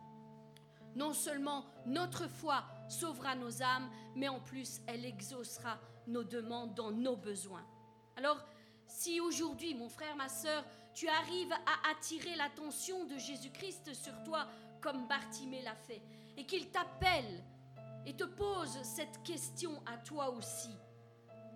Non 0.96 1.12
seulement 1.12 1.66
notre 1.85 2.27
foi 2.27 2.64
sauvera 2.88 3.35
nos 3.35 3.62
âmes, 3.62 3.90
mais 4.16 4.29
en 4.29 4.40
plus 4.40 4.81
elle 4.87 5.05
exaucera 5.05 5.79
nos 6.06 6.24
demandes 6.24 6.74
dans 6.74 6.90
nos 6.90 7.16
besoins. 7.16 7.64
Alors, 8.16 8.38
si 8.86 9.20
aujourd'hui, 9.20 9.74
mon 9.74 9.88
frère, 9.88 10.16
ma 10.16 10.28
sœur, 10.28 10.64
tu 10.94 11.08
arrives 11.08 11.52
à 11.52 11.90
attirer 11.90 12.36
l'attention 12.36 13.04
de 13.04 13.18
Jésus-Christ 13.18 13.94
sur 13.94 14.22
toi, 14.22 14.46
comme 14.80 15.08
Bartimée 15.08 15.62
l'a 15.62 15.74
fait, 15.74 16.02
et 16.36 16.46
qu'il 16.46 16.70
t'appelle 16.70 17.42
et 18.06 18.14
te 18.14 18.24
pose 18.24 18.82
cette 18.82 19.22
question 19.22 19.82
à 19.86 19.96
toi 19.96 20.30
aussi, 20.30 20.76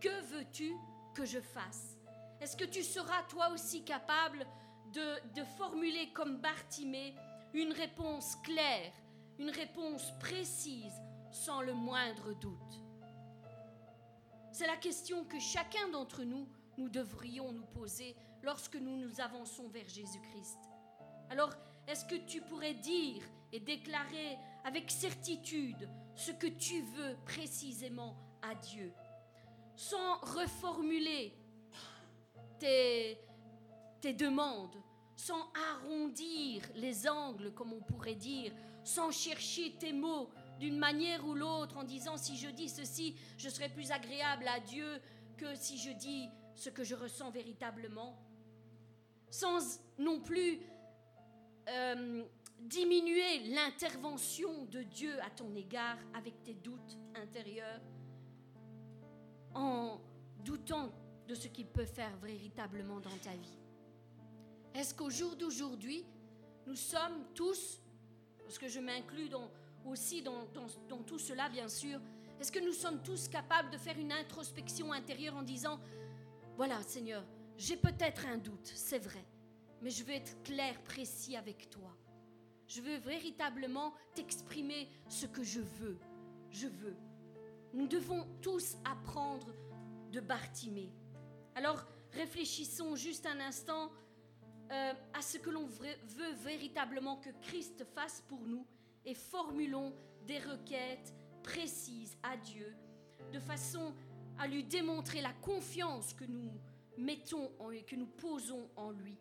que 0.01 0.21
veux-tu 0.33 0.75
que 1.15 1.25
je 1.25 1.41
fasse? 1.41 1.97
Est-ce 2.41 2.57
que 2.57 2.65
tu 2.65 2.83
seras 2.83 3.23
toi 3.25 3.51
aussi 3.51 3.85
capable 3.85 4.47
de, 4.93 5.35
de 5.35 5.45
formuler 5.59 6.13
comme 6.13 6.39
Bartimée 6.39 7.15
une 7.53 7.73
réponse 7.73 8.37
claire, 8.37 8.93
une 9.39 9.51
réponse 9.51 10.13
précise, 10.21 11.03
sans 11.31 11.61
le 11.61 11.75
moindre 11.75 12.33
doute? 12.35 12.88
C'est 14.59 14.67
la 14.67 14.77
question 14.77 15.25
que 15.25 15.39
chacun 15.39 15.89
d'entre 15.91 16.25
nous, 16.25 16.49
nous 16.79 16.89
devrions 16.89 17.53
nous 17.53 17.67
poser 17.67 18.17
lorsque 18.43 18.75
nous 18.75 18.97
nous 18.97 19.21
avançons 19.21 19.69
vers 19.69 19.89
Jésus-Christ. 19.89 20.59
Alors, 21.31 21.55
est-ce 21.87 22.05
que 22.05 22.17
tu 22.27 22.41
pourrais 22.41 22.75
dire 22.75 23.23
et 23.53 23.61
déclarer 23.61 24.37
avec 24.65 24.91
certitude 24.91 25.89
ce 26.17 26.33
que 26.33 26.49
tu 26.49 26.81
veux 26.81 27.17
précisément 27.25 28.17
à 28.43 28.57
Dieu, 28.57 28.93
sans 29.77 30.19
reformuler 30.23 31.39
tes, 32.59 33.17
tes 34.01 34.13
demandes, 34.13 34.83
sans 35.15 35.53
arrondir 35.73 36.63
les 36.75 37.09
angles, 37.09 37.53
comme 37.55 37.75
on 37.75 37.81
pourrait 37.81 38.17
dire, 38.17 38.51
sans 38.83 39.13
chercher 39.13 39.77
tes 39.79 39.93
mots 39.93 40.29
d'une 40.59 40.79
manière 40.79 41.27
ou 41.27 41.35
l'autre 41.35 41.77
en 41.77 41.85
disant 41.85 42.17
si 42.17 42.37
je 42.37 42.49
dis 42.49 42.69
ceci, 42.69 43.17
je 43.37 43.49
serai 43.49 43.69
plus 43.69 43.91
agréable 43.91 44.47
à 44.49 44.61
Dieu 44.61 45.01
que 45.37 45.55
si 45.55 45.79
je 45.79 45.91
dis 45.91 46.29
ce 46.55 46.71
que 46.71 46.85
je 46.85 46.95
ressens 46.95 47.31
véritablement, 47.31 48.19
sans 49.31 49.81
non 49.99 50.21
plus 50.21 50.61
euh, 51.69 52.25
diminuer 52.61 53.41
l'intervention 53.55 54.65
de 54.67 54.83
Dieu 54.83 55.21
à 55.23 55.31
ton 55.31 55.55
égard 55.55 55.99
avec 56.15 56.43
tes 56.43 56.55
doutes 56.55 56.99
intérieurs, 57.15 57.81
en 59.55 60.01
doutant 60.45 60.93
de 61.27 61.35
ce 61.35 61.49
qu'il 61.49 61.67
peut 61.67 61.85
faire 61.85 62.17
véritablement 62.19 63.01
dans 63.01 63.17
ta 63.23 63.33
vie. 63.33 63.59
Est-ce 64.75 64.95
qu'au 64.95 65.11
jour 65.11 65.37
d'aujourd'hui, 65.37 66.05
nous 66.67 66.77
sommes 66.77 67.25
tous, 67.35 67.81
parce 68.45 68.59
que 68.59 68.69
je 68.69 68.81
m'inclus 68.81 69.29
aussi 69.89 70.23
dans, 70.23 70.47
tout 71.07 71.19
cela 71.19 71.49
bien 71.49 71.69
sûr, 71.69 72.01
est-ce 72.41 72.53
que 72.53 72.65
nous 72.65 72.73
sommes 72.73 73.03
tous 73.03 73.29
capables 73.29 73.71
de 73.71 73.79
faire 73.79 73.99
une 73.99 74.13
introspection 74.13 74.93
intérieure 74.93 75.37
en 75.37 75.43
disant, 75.43 75.81
voilà 76.57 76.81
Seigneur, 76.83 77.25
j'ai 77.57 77.77
peut-être 77.77 78.27
un 78.27 78.39
doute, 78.39 78.71
c'est 78.75 78.99
vrai, 78.99 79.25
mais 79.83 79.91
je 79.91 80.05
veux 80.05 80.13
être 80.13 80.43
clair, 80.43 80.81
précis 80.83 81.37
avec 81.37 81.71
toi. 81.71 81.97
Je 82.67 82.83
veux 82.83 82.97
véritablement 82.97 83.95
t'exprimer 84.15 84.89
ce 85.09 85.27
que 85.27 85.43
je 85.43 85.61
veux. 85.61 85.99
Je 86.51 86.69
veux. 86.69 86.97
Nous 87.73 87.87
devons 87.87 88.27
tous 88.43 88.77
apprendre 88.85 89.55
de 90.13 90.21
Bartimée. 90.21 90.93
Alors, 91.55 91.85
réfléchissons 92.13 92.95
juste 92.95 93.27
un 93.27 93.41
instant 93.41 93.91
euh, 94.71 94.93
à 95.15 95.23
ce 95.23 95.39
que 95.39 95.49
l'on 95.49 95.67
veut 95.67 96.33
véritablement 96.45 97.17
que 97.17 97.31
Christ 97.41 97.85
fasse 97.95 98.23
pour 98.29 98.41
nous 98.41 98.67
et 99.05 99.15
formulons 99.15 99.95
des 100.27 100.39
requêtes 100.39 101.15
précises 101.43 102.17
à 102.23 102.37
Dieu 102.37 102.77
de 103.33 103.39
façon 103.39 103.95
à 104.39 104.47
lui 104.47 104.65
démontrer 104.65 105.21
la 105.21 105.33
confiance 105.33 106.15
que 106.15 106.25
nous 106.25 106.51
mettons 106.97 107.51
en, 107.59 107.71
que 107.87 107.97
nous 107.97 108.07
posons 108.07 108.69
en 108.77 108.91
lui. 108.91 109.17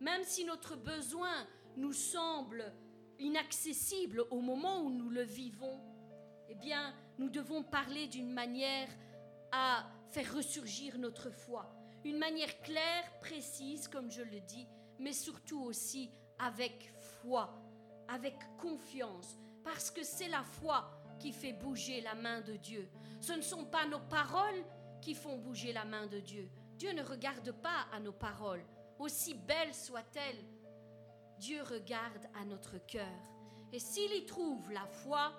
Même 0.00 0.22
si 0.24 0.44
notre 0.44 0.76
besoin 0.76 1.46
nous 1.76 1.92
semble 1.92 2.72
inaccessible 3.18 4.24
au 4.30 4.40
moment 4.40 4.82
où 4.82 4.90
nous 4.90 5.10
le 5.10 5.22
vivons, 5.22 5.80
eh 6.48 6.54
bien, 6.54 6.94
nous 7.18 7.30
devons 7.30 7.62
parler 7.62 8.06
d'une 8.06 8.30
manière 8.30 8.88
à 9.52 9.86
faire 10.10 10.34
ressurgir 10.34 10.98
notre 10.98 11.30
foi. 11.30 11.74
Une 12.04 12.18
manière 12.18 12.60
claire, 12.60 13.18
précise, 13.20 13.88
comme 13.88 14.10
je 14.10 14.22
le 14.22 14.40
dis, 14.40 14.66
mais 14.98 15.12
surtout 15.12 15.60
aussi 15.62 16.10
avec 16.38 16.92
foi, 17.20 17.52
avec 18.08 18.34
confiance, 18.58 19.38
parce 19.64 19.90
que 19.90 20.02
c'est 20.02 20.28
la 20.28 20.42
foi 20.42 20.90
qui 21.18 21.32
fait 21.32 21.52
bouger 21.52 22.00
la 22.00 22.14
main 22.14 22.40
de 22.40 22.56
Dieu. 22.56 22.88
Ce 23.20 23.32
ne 23.32 23.42
sont 23.42 23.64
pas 23.64 23.86
nos 23.86 24.00
paroles 24.00 24.64
qui 25.00 25.14
font 25.14 25.38
bouger 25.38 25.72
la 25.72 25.84
main 25.84 26.06
de 26.06 26.20
Dieu. 26.20 26.50
Dieu 26.76 26.92
ne 26.92 27.02
regarde 27.02 27.52
pas 27.52 27.86
à 27.92 28.00
nos 28.00 28.12
paroles, 28.12 28.64
aussi 28.98 29.34
belles 29.34 29.74
soient-elles. 29.74 30.44
Dieu 31.38 31.62
regarde 31.62 32.26
à 32.40 32.44
notre 32.44 32.78
cœur. 32.78 33.04
Et 33.72 33.78
s'il 33.78 34.12
y 34.14 34.26
trouve 34.26 34.70
la 34.70 34.86
foi, 34.86 35.32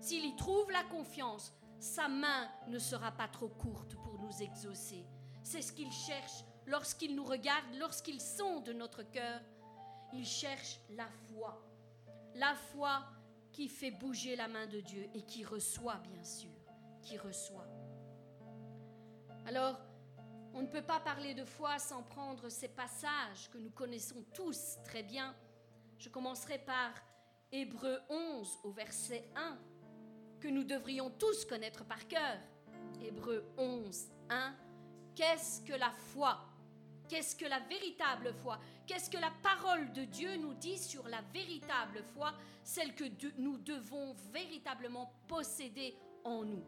s'il 0.00 0.24
y 0.24 0.36
trouve 0.36 0.70
la 0.70 0.84
confiance, 0.84 1.52
sa 1.78 2.08
main 2.08 2.48
ne 2.68 2.78
sera 2.78 3.12
pas 3.12 3.28
trop 3.28 3.48
courte 3.48 3.96
pour 3.96 4.18
nous 4.18 4.42
exaucer. 4.42 5.04
C'est 5.42 5.62
ce 5.62 5.72
qu'il 5.72 5.92
cherche 5.92 6.44
lorsqu'il 6.66 7.14
nous 7.14 7.24
regarde, 7.24 7.64
lorsqu'il 7.78 8.20
sonde 8.20 8.68
notre 8.70 9.02
cœur. 9.02 9.40
Il 10.12 10.24
cherche 10.24 10.80
la 10.90 11.08
foi. 11.28 11.65
La 12.36 12.54
foi 12.54 13.02
qui 13.50 13.68
fait 13.68 13.90
bouger 13.90 14.36
la 14.36 14.46
main 14.46 14.66
de 14.66 14.80
Dieu 14.80 15.08
et 15.14 15.22
qui 15.22 15.42
reçoit, 15.42 15.96
bien 16.12 16.22
sûr, 16.22 16.50
qui 17.00 17.16
reçoit. 17.16 17.66
Alors, 19.46 19.80
on 20.52 20.62
ne 20.62 20.66
peut 20.66 20.82
pas 20.82 21.00
parler 21.00 21.32
de 21.32 21.44
foi 21.44 21.78
sans 21.78 22.02
prendre 22.02 22.50
ces 22.50 22.68
passages 22.68 23.48
que 23.50 23.58
nous 23.58 23.70
connaissons 23.70 24.22
tous 24.34 24.76
très 24.84 25.02
bien. 25.02 25.34
Je 25.98 26.10
commencerai 26.10 26.58
par 26.58 26.92
Hébreu 27.50 27.98
11 28.10 28.58
au 28.64 28.70
verset 28.70 29.30
1, 29.34 29.58
que 30.40 30.48
nous 30.48 30.64
devrions 30.64 31.10
tous 31.10 31.46
connaître 31.46 31.84
par 31.86 32.06
cœur. 32.06 32.38
Hébreu 33.00 33.46
11, 33.56 34.10
1. 34.28 34.54
Qu'est-ce 35.14 35.62
que 35.62 35.72
la 35.72 35.90
foi? 35.90 36.38
Qu'est-ce 37.08 37.34
que 37.36 37.46
la 37.46 37.60
véritable 37.60 38.34
foi? 38.34 38.58
Qu'est-ce 38.86 39.10
que 39.10 39.18
la 39.18 39.32
parole 39.42 39.92
de 39.92 40.04
Dieu 40.04 40.36
nous 40.36 40.54
dit 40.54 40.78
sur 40.78 41.08
la 41.08 41.20
véritable 41.32 42.02
foi, 42.14 42.32
celle 42.62 42.94
que 42.94 43.04
nous 43.38 43.58
devons 43.58 44.14
véritablement 44.32 45.12
posséder 45.26 45.96
en 46.24 46.44
nous? 46.44 46.64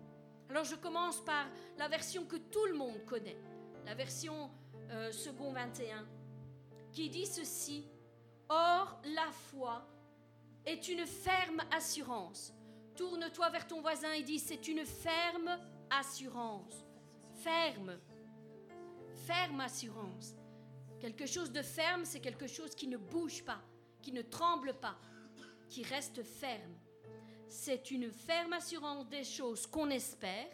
Alors 0.51 0.65
je 0.65 0.75
commence 0.75 1.25
par 1.25 1.47
la 1.77 1.89
version 1.89 2.25
que 2.25 2.37
tout 2.37 2.65
le 2.67 2.75
monde 2.75 3.05
connaît, 3.05 3.37
la 3.85 3.95
version 3.95 4.51
euh, 4.91 5.13
second 5.13 5.53
21, 5.53 6.07
qui 6.93 7.09
dit 7.09 7.27
ceci 7.27 7.87
Or, 8.49 9.01
la 9.05 9.31
foi 9.31 9.87
est 10.65 10.89
une 10.89 11.07
ferme 11.07 11.61
assurance. 11.71 12.55
Tourne-toi 12.97 13.51
vers 13.51 13.67
ton 13.67 13.83
voisin 13.83 14.13
et 14.13 14.23
dis 14.23 14.39
C'est 14.39 14.67
une 14.69 14.85
ferme 14.87 15.59
assurance. 15.91 16.85
Ferme 17.45 17.99
ferme 19.29 19.61
assurance. 19.61 20.35
Quelque 21.01 21.27
chose 21.27 21.53
de 21.53 21.63
ferme, 21.63 22.05
c'est 22.05 22.21
quelque 22.21 22.47
chose 22.47 22.75
qui 22.75 22.87
ne 22.87 22.97
bouge 22.97 23.45
pas, 23.45 23.61
qui 24.03 24.13
ne 24.13 24.23
tremble 24.23 24.75
pas, 24.75 24.97
qui 25.69 25.83
reste 25.83 26.23
ferme. 26.23 26.75
C'est 27.49 27.91
une 27.91 28.11
ferme 28.13 28.53
assurance 28.53 29.09
des 29.09 29.25
choses 29.25 29.67
qu'on 29.67 29.91
espère. 29.91 30.49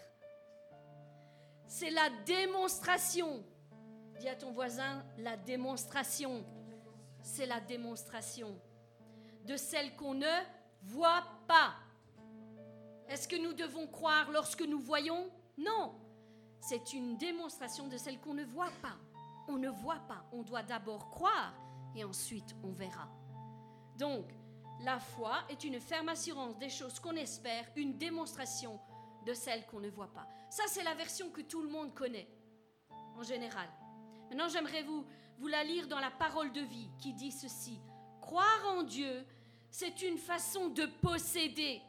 C'est 1.67 1.91
la 1.91 2.11
démonstration. 2.25 3.45
Dis 4.21 4.29
à 4.29 4.37
ton 4.37 4.53
voisin, 4.53 5.05
la 5.19 5.37
démonstration. 5.37 6.45
C'est 7.23 7.47
la 7.47 7.61
démonstration 7.61 8.61
de 9.45 9.57
celle 9.57 9.97
qu'on 9.97 10.15
ne 10.15 10.43
voit 10.83 11.25
pas. 11.49 11.75
Est-ce 13.09 13.27
que 13.27 13.37
nous 13.37 13.55
devons 13.55 13.87
croire 13.87 14.31
lorsque 14.31 14.63
nous 14.63 14.81
voyons? 14.81 15.31
Non 15.57 15.95
c'est 16.67 16.95
une 16.95 17.19
démonstration 17.19 17.89
de 17.89 17.99
celle 17.99 18.19
qu'on 18.21 18.33
ne 18.33 18.45
voit 18.45 18.73
pas. 18.81 18.97
On 19.49 19.59
ne 19.59 19.69
voit 19.69 20.01
pas. 20.09 20.25
On 20.33 20.43
doit 20.43 20.63
d'abord 20.63 21.11
croire 21.11 21.55
et 21.95 22.05
ensuite 22.05 22.55
on 22.63 22.73
verra. 22.73 23.09
Donc, 23.99 24.33
la 24.81 24.99
foi 24.99 25.39
est 25.49 25.65
une 25.65 25.81
ferme 25.81 26.09
assurance 26.09 26.59
des 26.59 26.69
choses 26.69 26.99
qu'on 26.99 27.17
espère, 27.17 27.65
une 27.77 27.97
démonstration 27.97 28.81
de 29.25 29.33
celles 29.33 29.67
qu'on 29.67 29.81
ne 29.81 29.89
voit 29.89 30.13
pas. 30.13 30.27
Ça, 30.51 30.65
c'est 30.69 30.83
la 30.83 30.95
version 30.95 31.31
que 31.31 31.41
tout 31.41 31.63
le 31.63 31.69
monde 31.69 31.95
connaît, 31.95 32.29
en 33.17 33.23
général. 33.23 33.69
Maintenant, 34.29 34.49
j'aimerais 34.49 34.83
vous, 34.83 35.05
vous 35.39 35.47
la 35.47 35.65
lire 35.65 35.87
dans 35.89 36.01
la 36.01 36.11
parole 36.11 36.53
de 36.53 36.61
vie 36.61 36.91
qui 36.99 37.13
dit 37.13 37.33
ceci. 37.33 37.81
Croire 38.21 38.65
en 38.77 38.83
Dieu, 38.83 39.25
c'est 39.71 40.03
une 40.03 40.19
façon 40.19 40.69
de 40.69 40.87
posséder. 41.01 41.81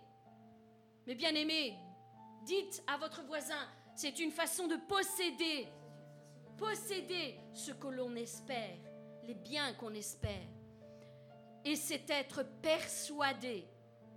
Mais 1.07 1.15
bien 1.15 1.33
aimé, 1.35 1.77
dites 2.43 2.83
à 2.87 2.97
votre 2.97 3.23
voisin, 3.23 3.67
c'est 3.95 4.19
une 4.19 4.31
façon 4.31 4.67
de 4.67 4.75
posséder, 4.75 5.67
posséder 6.57 7.39
ce 7.53 7.71
que 7.71 7.87
l'on 7.87 8.15
espère, 8.15 8.77
les 9.23 9.33
biens 9.33 9.73
qu'on 9.73 9.93
espère. 9.93 10.47
Et 11.63 11.75
c'est 11.75 12.09
être 12.09 12.43
persuadé, 12.61 13.67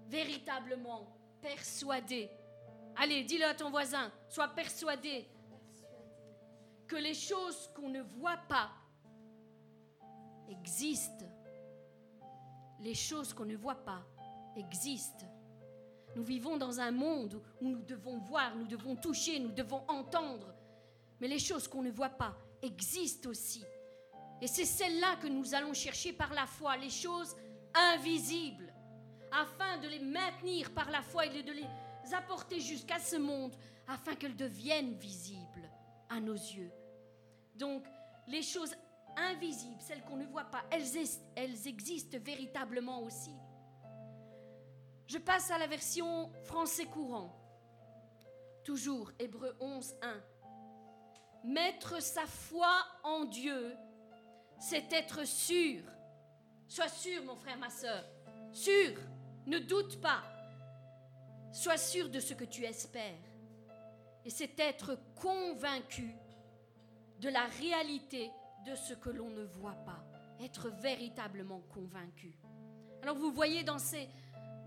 véritablement 0.08 1.06
persuadé. 1.40 2.30
Allez, 2.96 3.24
dis-le 3.24 3.44
à 3.44 3.54
ton 3.54 3.70
voisin, 3.70 4.12
sois 4.28 4.48
persuadé 4.48 5.26
que 6.86 6.96
les 6.96 7.14
choses 7.14 7.70
qu'on 7.74 7.88
ne 7.88 8.02
voit 8.02 8.40
pas 8.48 8.70
existent. 10.48 11.26
Les 12.80 12.94
choses 12.94 13.32
qu'on 13.32 13.44
ne 13.44 13.56
voit 13.56 13.84
pas 13.84 14.02
existent. 14.56 15.26
Nous 16.16 16.22
vivons 16.22 16.56
dans 16.56 16.80
un 16.80 16.90
monde 16.90 17.42
où 17.60 17.68
nous 17.68 17.82
devons 17.82 18.18
voir, 18.18 18.56
nous 18.56 18.66
devons 18.66 18.96
toucher, 18.96 19.38
nous 19.38 19.52
devons 19.52 19.82
entendre. 19.88 20.54
Mais 21.20 21.28
les 21.28 21.38
choses 21.38 21.66
qu'on 21.68 21.82
ne 21.82 21.90
voit 21.90 22.10
pas 22.10 22.36
existent 22.62 23.30
aussi. 23.30 23.64
Et 24.40 24.46
c'est 24.46 24.64
celles-là 24.64 25.16
que 25.16 25.26
nous 25.26 25.54
allons 25.54 25.74
chercher 25.74 26.12
par 26.12 26.32
la 26.32 26.46
foi, 26.46 26.76
les 26.76 26.90
choses 26.90 27.36
invisibles, 27.74 28.72
afin 29.32 29.78
de 29.78 29.88
les 29.88 29.98
maintenir 29.98 30.72
par 30.72 30.90
la 30.90 31.02
foi 31.02 31.26
et 31.26 31.42
de 31.42 31.52
les 31.52 32.14
apporter 32.14 32.60
jusqu'à 32.60 32.98
ce 32.98 33.16
monde, 33.16 33.54
afin 33.86 34.14
qu'elles 34.14 34.36
deviennent 34.36 34.94
visibles 34.94 35.68
à 36.08 36.20
nos 36.20 36.34
yeux. 36.34 36.70
Donc, 37.54 37.84
les 38.28 38.42
choses 38.42 38.74
invisibles, 39.16 39.80
celles 39.80 40.02
qu'on 40.02 40.16
ne 40.16 40.26
voit 40.26 40.44
pas, 40.44 40.62
elles, 40.70 40.86
elles 41.34 41.66
existent 41.66 42.18
véritablement 42.20 43.02
aussi. 43.02 43.34
Je 45.06 45.18
passe 45.18 45.50
à 45.50 45.58
la 45.58 45.66
version 45.66 46.30
français 46.44 46.84
courant. 46.84 47.34
Toujours 48.62 49.10
Hébreu 49.18 49.56
11, 49.58 49.94
1. 50.02 50.20
Mettre 51.44 52.02
sa 52.02 52.26
foi 52.26 52.72
en 53.04 53.24
Dieu, 53.24 53.74
c'est 54.58 54.92
être 54.92 55.26
sûr. 55.26 55.82
Sois 56.66 56.88
sûr, 56.88 57.24
mon 57.24 57.36
frère, 57.36 57.58
ma 57.58 57.70
soeur. 57.70 58.04
Sûr. 58.52 58.98
Ne 59.46 59.58
doute 59.58 60.00
pas. 60.00 60.22
Sois 61.52 61.78
sûr 61.78 62.10
de 62.10 62.20
ce 62.20 62.34
que 62.34 62.44
tu 62.44 62.64
espères. 62.64 63.24
Et 64.24 64.30
c'est 64.30 64.58
être 64.60 64.98
convaincu 65.14 66.14
de 67.20 67.28
la 67.28 67.46
réalité 67.46 68.30
de 68.66 68.74
ce 68.74 68.92
que 68.94 69.10
l'on 69.10 69.30
ne 69.30 69.44
voit 69.44 69.78
pas. 69.86 70.04
Être 70.40 70.68
véritablement 70.68 71.62
convaincu. 71.72 72.34
Alors 73.02 73.16
vous 73.16 73.32
voyez 73.32 73.62
dans 73.62 73.78
ces, 73.78 74.08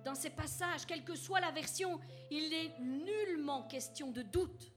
dans 0.03 0.15
ces 0.15 0.29
passages, 0.29 0.86
quelle 0.86 1.03
que 1.03 1.15
soit 1.15 1.39
la 1.39 1.51
version, 1.51 1.99
il 2.31 2.49
n'est 2.49 2.79
nullement 2.79 3.63
question 3.67 4.12
de 4.12 4.21
doute. 4.21 4.71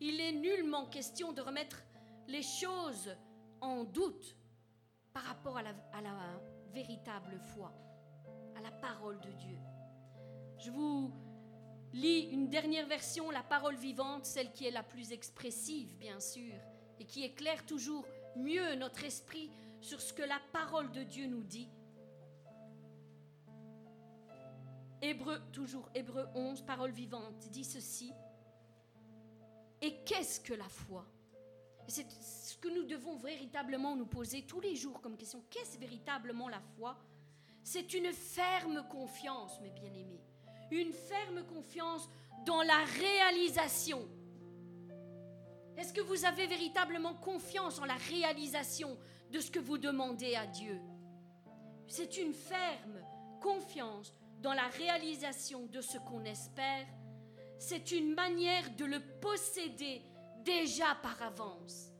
Il 0.00 0.20
est 0.20 0.32
nullement 0.32 0.86
question 0.86 1.32
de 1.32 1.40
remettre 1.40 1.82
les 2.28 2.42
choses 2.42 3.16
en 3.60 3.84
doute 3.84 4.36
par 5.12 5.24
rapport 5.24 5.56
à 5.56 5.62
la, 5.62 5.74
véritable 6.72 7.40
foi, 7.54 7.72
à 8.56 8.60
la 8.60 8.70
parole 8.70 9.18
de 9.20 9.32
Dieu. 9.32 9.58
Je 10.58 10.70
vous 10.70 11.10
lis 11.92 12.28
une 12.30 12.48
dernière 12.48 12.86
version, 12.86 13.30
la 13.30 13.42
parole 13.42 13.74
vivante, 13.74 14.26
celle 14.26 14.52
qui 14.52 14.66
est 14.66 14.70
la 14.70 14.82
plus 14.82 15.12
expressive, 15.12 15.96
bien 15.96 16.20
sûr, 16.20 16.54
et 17.00 17.04
qui 17.04 17.24
éclaire 17.24 17.64
toujours 17.66 18.06
mieux 18.36 18.74
notre 18.76 19.02
esprit 19.04 19.50
sur 19.80 20.00
ce 20.00 20.12
que 20.12 20.22
la 20.22 20.40
parole 20.52 20.92
de 20.92 21.02
Dieu 21.02 21.26
nous 21.26 21.42
dit. 21.42 21.68
Hébreu, 25.00 25.40
toujours 25.52 25.88
Hébreu 25.94 26.28
11, 26.34 26.62
parole 26.62 26.90
vivante, 26.90 27.48
dit 27.50 27.64
ceci. 27.64 28.12
Et 29.80 29.96
qu'est-ce 30.04 30.40
que 30.40 30.54
la 30.54 30.68
foi? 30.68 31.04
C'est 31.86 32.06
ce 32.20 32.56
que 32.56 32.68
nous 32.68 32.84
devons 32.84 33.16
véritablement 33.16 33.96
nous 33.96 34.06
poser 34.06 34.42
tous 34.42 34.60
les 34.60 34.76
jours 34.76 35.00
comme 35.00 35.16
question. 35.16 35.42
Qu'est-ce 35.48 35.78
véritablement 35.78 36.48
la 36.48 36.60
foi? 36.76 36.98
C'est 37.62 37.94
une 37.94 38.12
ferme 38.12 38.86
confiance, 38.88 39.60
mes 39.60 39.70
bien-aimés. 39.70 40.22
Une 40.70 40.92
ferme 40.92 41.44
confiance 41.44 42.08
dans 42.44 42.62
la 42.62 42.84
réalisation. 42.98 44.06
Est-ce 45.76 45.92
que 45.92 46.00
vous 46.00 46.24
avez 46.24 46.46
véritablement 46.46 47.14
confiance 47.14 47.78
en 47.78 47.84
la 47.84 47.94
réalisation 47.94 48.98
de 49.30 49.40
ce 49.40 49.50
que 49.50 49.60
vous 49.60 49.78
demandez 49.78 50.34
à 50.34 50.46
Dieu? 50.46 50.80
C'est 51.86 52.18
une 52.18 52.34
ferme 52.34 53.00
confiance 53.40 54.12
dans 54.40 54.52
la 54.52 54.68
réalisation 54.68 55.66
de 55.66 55.80
ce 55.80 55.98
qu'on 55.98 56.24
espère, 56.24 56.86
c'est 57.58 57.90
une 57.90 58.14
manière 58.14 58.70
de 58.76 58.84
le 58.84 59.00
posséder 59.20 60.02
déjà 60.44 60.94
par 61.02 61.20
avance. 61.22 61.92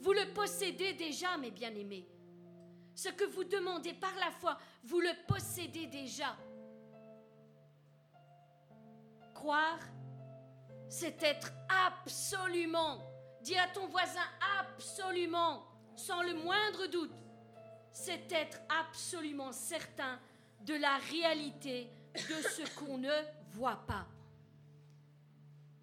Vous 0.00 0.12
le 0.12 0.32
possédez 0.32 0.94
déjà, 0.94 1.36
mes 1.36 1.50
bien-aimés. 1.50 2.08
Ce 2.94 3.10
que 3.10 3.24
vous 3.24 3.44
demandez 3.44 3.92
par 3.94 4.14
la 4.16 4.30
foi, 4.30 4.58
vous 4.84 5.00
le 5.00 5.10
possédez 5.26 5.86
déjà. 5.86 6.36
Croire, 9.34 9.78
c'est 10.88 11.22
être 11.22 11.52
absolument, 11.86 12.98
dis 13.42 13.56
à 13.56 13.68
ton 13.68 13.86
voisin 13.86 14.26
absolument, 14.58 15.64
sans 15.94 16.22
le 16.22 16.34
moindre 16.34 16.86
doute, 16.86 17.14
c'est 17.92 18.32
être 18.32 18.60
absolument 18.68 19.52
certain 19.52 20.18
de 20.62 20.74
la 20.74 20.96
réalité 21.10 21.90
de 22.14 22.42
ce 22.48 22.78
qu'on 22.78 22.98
ne 22.98 23.12
voit 23.50 23.84
pas. 23.86 24.06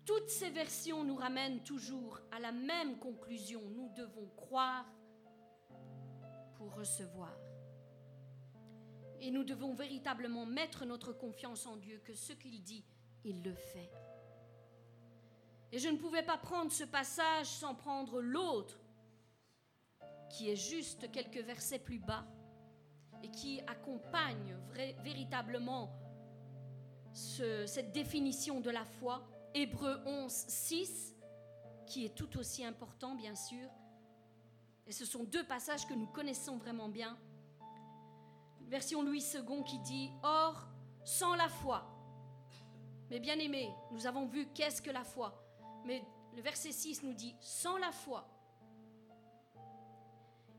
Toutes 0.05 0.29
ces 0.29 0.51
versions 0.51 1.03
nous 1.03 1.15
ramènent 1.15 1.63
toujours 1.63 2.19
à 2.31 2.39
la 2.39 2.51
même 2.51 2.99
conclusion. 2.99 3.61
Nous 3.69 3.89
devons 3.95 4.27
croire 4.35 4.85
pour 6.55 6.75
recevoir. 6.75 7.35
Et 9.19 9.31
nous 9.31 9.43
devons 9.43 9.73
véritablement 9.73 10.45
mettre 10.45 10.85
notre 10.85 11.11
confiance 11.11 11.65
en 11.65 11.77
Dieu, 11.77 11.99
que 12.05 12.13
ce 12.13 12.33
qu'il 12.33 12.61
dit, 12.61 12.85
il 13.23 13.41
le 13.41 13.55
fait. 13.55 13.91
Et 15.71 15.79
je 15.79 15.89
ne 15.89 15.97
pouvais 15.97 16.23
pas 16.23 16.37
prendre 16.37 16.71
ce 16.71 16.83
passage 16.83 17.47
sans 17.47 17.73
prendre 17.73 18.21
l'autre, 18.21 18.79
qui 20.29 20.49
est 20.49 20.55
juste 20.55 21.11
quelques 21.11 21.43
versets 21.43 21.79
plus 21.79 21.99
bas, 21.99 22.27
et 23.23 23.31
qui 23.31 23.61
accompagne 23.61 24.55
véritablement 25.03 25.89
cette 27.13 27.91
définition 27.91 28.61
de 28.61 28.69
la 28.69 28.85
foi. 28.85 29.27
Hébreu 29.57 30.01
11, 30.05 30.29
6, 30.31 31.15
qui 31.87 32.03
est 32.03 32.13
tout 32.13 32.37
aussi 32.37 32.65
important, 32.65 33.15
bien 33.15 33.35
sûr. 33.35 33.69
Et 34.85 34.91
ce 34.91 35.05
sont 35.05 35.23
deux 35.23 35.45
passages 35.47 35.87
que 35.87 35.93
nous 35.93 36.07
connaissons 36.07 36.57
vraiment 36.57 36.89
bien. 36.89 37.17
Version 38.67 39.01
Louis 39.01 39.23
II 39.33 39.63
qui 39.63 39.79
dit 39.79 40.11
Or, 40.23 40.67
sans 41.05 41.35
la 41.35 41.47
foi, 41.47 41.89
mais 43.09 43.21
bien 43.21 43.39
aimé, 43.39 43.71
nous 43.91 44.07
avons 44.07 44.25
vu 44.25 44.45
qu'est-ce 44.53 44.81
que 44.81 44.91
la 44.91 45.05
foi. 45.05 45.41
Mais 45.85 46.03
le 46.35 46.41
verset 46.41 46.73
6 46.73 47.03
nous 47.03 47.13
dit 47.13 47.33
Sans 47.39 47.77
la 47.77 47.93
foi, 47.93 48.27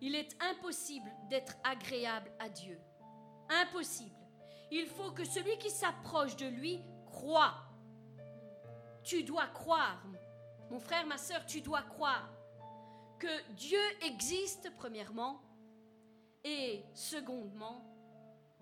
il 0.00 0.14
est 0.14 0.34
impossible 0.42 1.12
d'être 1.28 1.54
agréable 1.64 2.32
à 2.38 2.48
Dieu. 2.48 2.80
Impossible. 3.50 4.16
Il 4.70 4.86
faut 4.86 5.12
que 5.12 5.26
celui 5.26 5.58
qui 5.58 5.68
s'approche 5.68 6.36
de 6.36 6.46
lui 6.46 6.80
croit. 7.04 7.65
Tu 9.06 9.22
dois 9.22 9.46
croire. 9.46 10.02
Mon 10.68 10.80
frère, 10.80 11.06
ma 11.06 11.16
soeur, 11.16 11.46
tu 11.46 11.60
dois 11.60 11.82
croire 11.82 12.28
que 13.20 13.52
Dieu 13.52 13.78
existe, 14.02 14.68
premièrement, 14.76 15.40
et 16.42 16.82
secondement, 16.92 17.84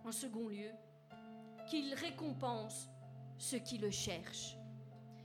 en 0.05 0.13
second 0.13 0.49
lieu, 0.49 0.71
qu'il 1.67 1.95
récompense 1.95 2.91
ceux 3.39 3.59
qui 3.59 3.79
le 3.79 3.91
cherchent. 3.91 4.55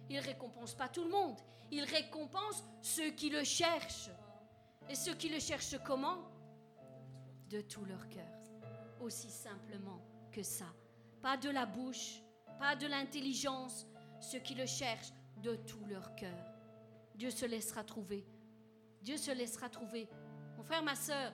Il 0.10 0.15
ne 0.15 0.21
récompense 0.21 0.73
pas 0.73 0.88
tout 0.88 1.03
le 1.03 1.12
monde, 1.12 1.38
il 1.69 1.84
récompense 1.84 2.63
ceux 2.82 3.12
qui 3.12 3.29
le 3.29 3.43
cherchent. 3.43 4.10
Et 4.88 4.95
ceux 4.95 5.15
qui 5.15 5.27
le 5.27 5.39
cherchent 5.39 5.77
comment? 5.86 6.19
De 7.49 7.60
tout 7.60 7.84
leur 7.84 8.08
cœur. 8.08 8.39
Aussi 9.01 9.29
simplement 9.29 9.99
que 10.32 10.43
ça. 10.43 10.73
Pas 11.21 11.36
de 11.36 11.49
la 11.49 11.65
bouche, 11.65 12.21
pas 12.58 12.77
de 12.77 12.88
l'intelligence. 12.88 13.86
Ceux 14.19 14.39
qui 14.39 14.55
le 14.55 14.65
cherchent 14.65 15.12
de 15.38 15.55
tout 15.55 15.84
leur 15.89 16.15
cœur. 16.15 16.53
Dieu 17.15 17.32
se 17.32 17.45
laissera 17.45 17.84
trouver. 17.84 18.25
Dieu 19.01 19.17
se 19.17 19.32
laissera 19.32 19.69
trouver. 19.69 20.08
Mon 20.58 20.63
frère, 20.63 20.84
ma 20.84 20.95
soeur, 20.95 21.32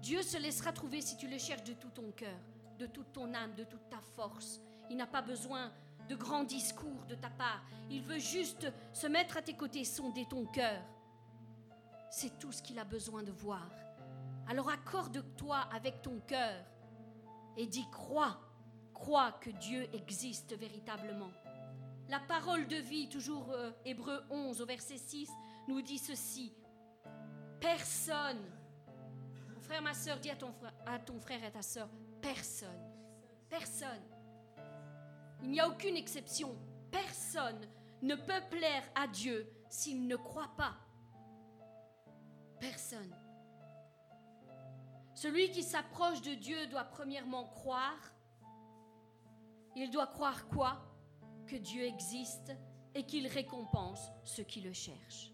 Dieu 0.00 0.22
se 0.22 0.36
laissera 0.38 0.72
trouver 0.72 1.00
si 1.00 1.16
tu 1.16 1.28
le 1.28 1.38
cherches 1.38 1.64
de 1.64 1.72
tout 1.72 1.90
ton 1.90 2.10
cœur, 2.12 2.38
de 2.78 2.86
toute 2.86 3.12
ton 3.12 3.32
âme, 3.34 3.54
de 3.54 3.64
toute 3.64 3.88
ta 3.88 4.00
force. 4.00 4.60
Il 4.90 4.96
n'a 4.96 5.06
pas 5.06 5.22
besoin 5.22 5.72
de 6.08 6.14
grands 6.14 6.44
discours 6.44 7.04
de 7.08 7.14
ta 7.14 7.30
part. 7.30 7.62
Il 7.90 8.02
veut 8.02 8.18
juste 8.18 8.72
se 8.92 9.06
mettre 9.06 9.36
à 9.36 9.42
tes 9.42 9.54
côtés, 9.54 9.84
sonder 9.84 10.26
ton 10.28 10.46
cœur. 10.46 10.82
C'est 12.10 12.38
tout 12.38 12.52
ce 12.52 12.62
qu'il 12.62 12.78
a 12.78 12.84
besoin 12.84 13.22
de 13.22 13.32
voir. 13.32 13.68
Alors 14.48 14.70
accorde-toi 14.70 15.58
avec 15.72 16.00
ton 16.00 16.20
cœur 16.20 16.64
et 17.56 17.66
dis 17.66 17.86
crois, 17.90 18.40
crois 18.94 19.32
que 19.32 19.50
Dieu 19.50 19.86
existe 19.92 20.56
véritablement. 20.56 21.30
La 22.08 22.20
parole 22.20 22.66
de 22.66 22.76
vie, 22.76 23.08
toujours 23.08 23.50
euh, 23.52 23.70
Hébreu 23.84 24.24
11 24.30 24.62
au 24.62 24.66
verset 24.66 24.96
6, 24.96 25.30
nous 25.68 25.82
dit 25.82 25.98
ceci. 25.98 26.54
Personne, 27.60 28.42
mon 29.54 29.60
frère, 29.60 29.82
ma 29.82 29.92
soeur, 29.92 30.18
dis 30.18 30.30
à 30.30 30.36
ton, 30.36 30.50
frère, 30.52 30.72
à 30.86 30.98
ton 30.98 31.20
frère 31.20 31.42
et 31.42 31.46
à 31.46 31.50
ta 31.50 31.60
soeur, 31.60 31.88
personne, 32.22 32.80
personne, 33.50 34.02
il 35.42 35.50
n'y 35.50 35.60
a 35.60 35.68
aucune 35.68 35.96
exception, 35.96 36.56
personne 36.90 37.60
ne 38.00 38.14
peut 38.14 38.42
plaire 38.50 38.84
à 38.94 39.06
Dieu 39.06 39.46
s'il 39.68 40.06
ne 40.06 40.16
croit 40.16 40.50
pas. 40.56 40.76
Personne. 42.58 43.14
Celui 45.14 45.50
qui 45.50 45.62
s'approche 45.62 46.22
de 46.22 46.34
Dieu 46.34 46.66
doit 46.68 46.84
premièrement 46.84 47.44
croire. 47.44 48.14
Il 49.76 49.90
doit 49.90 50.06
croire 50.06 50.48
quoi? 50.48 50.87
Que 51.48 51.56
Dieu 51.56 51.82
existe 51.84 52.52
et 52.94 53.04
qu'il 53.04 53.26
récompense 53.26 54.12
ceux 54.22 54.44
qui 54.44 54.60
le 54.60 54.74
cherchent. 54.74 55.32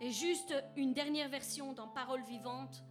Et 0.00 0.12
juste 0.12 0.54
une 0.76 0.94
dernière 0.94 1.28
version 1.28 1.74
dans 1.74 1.88
Parole 1.88 2.22
vivante, 2.22 2.82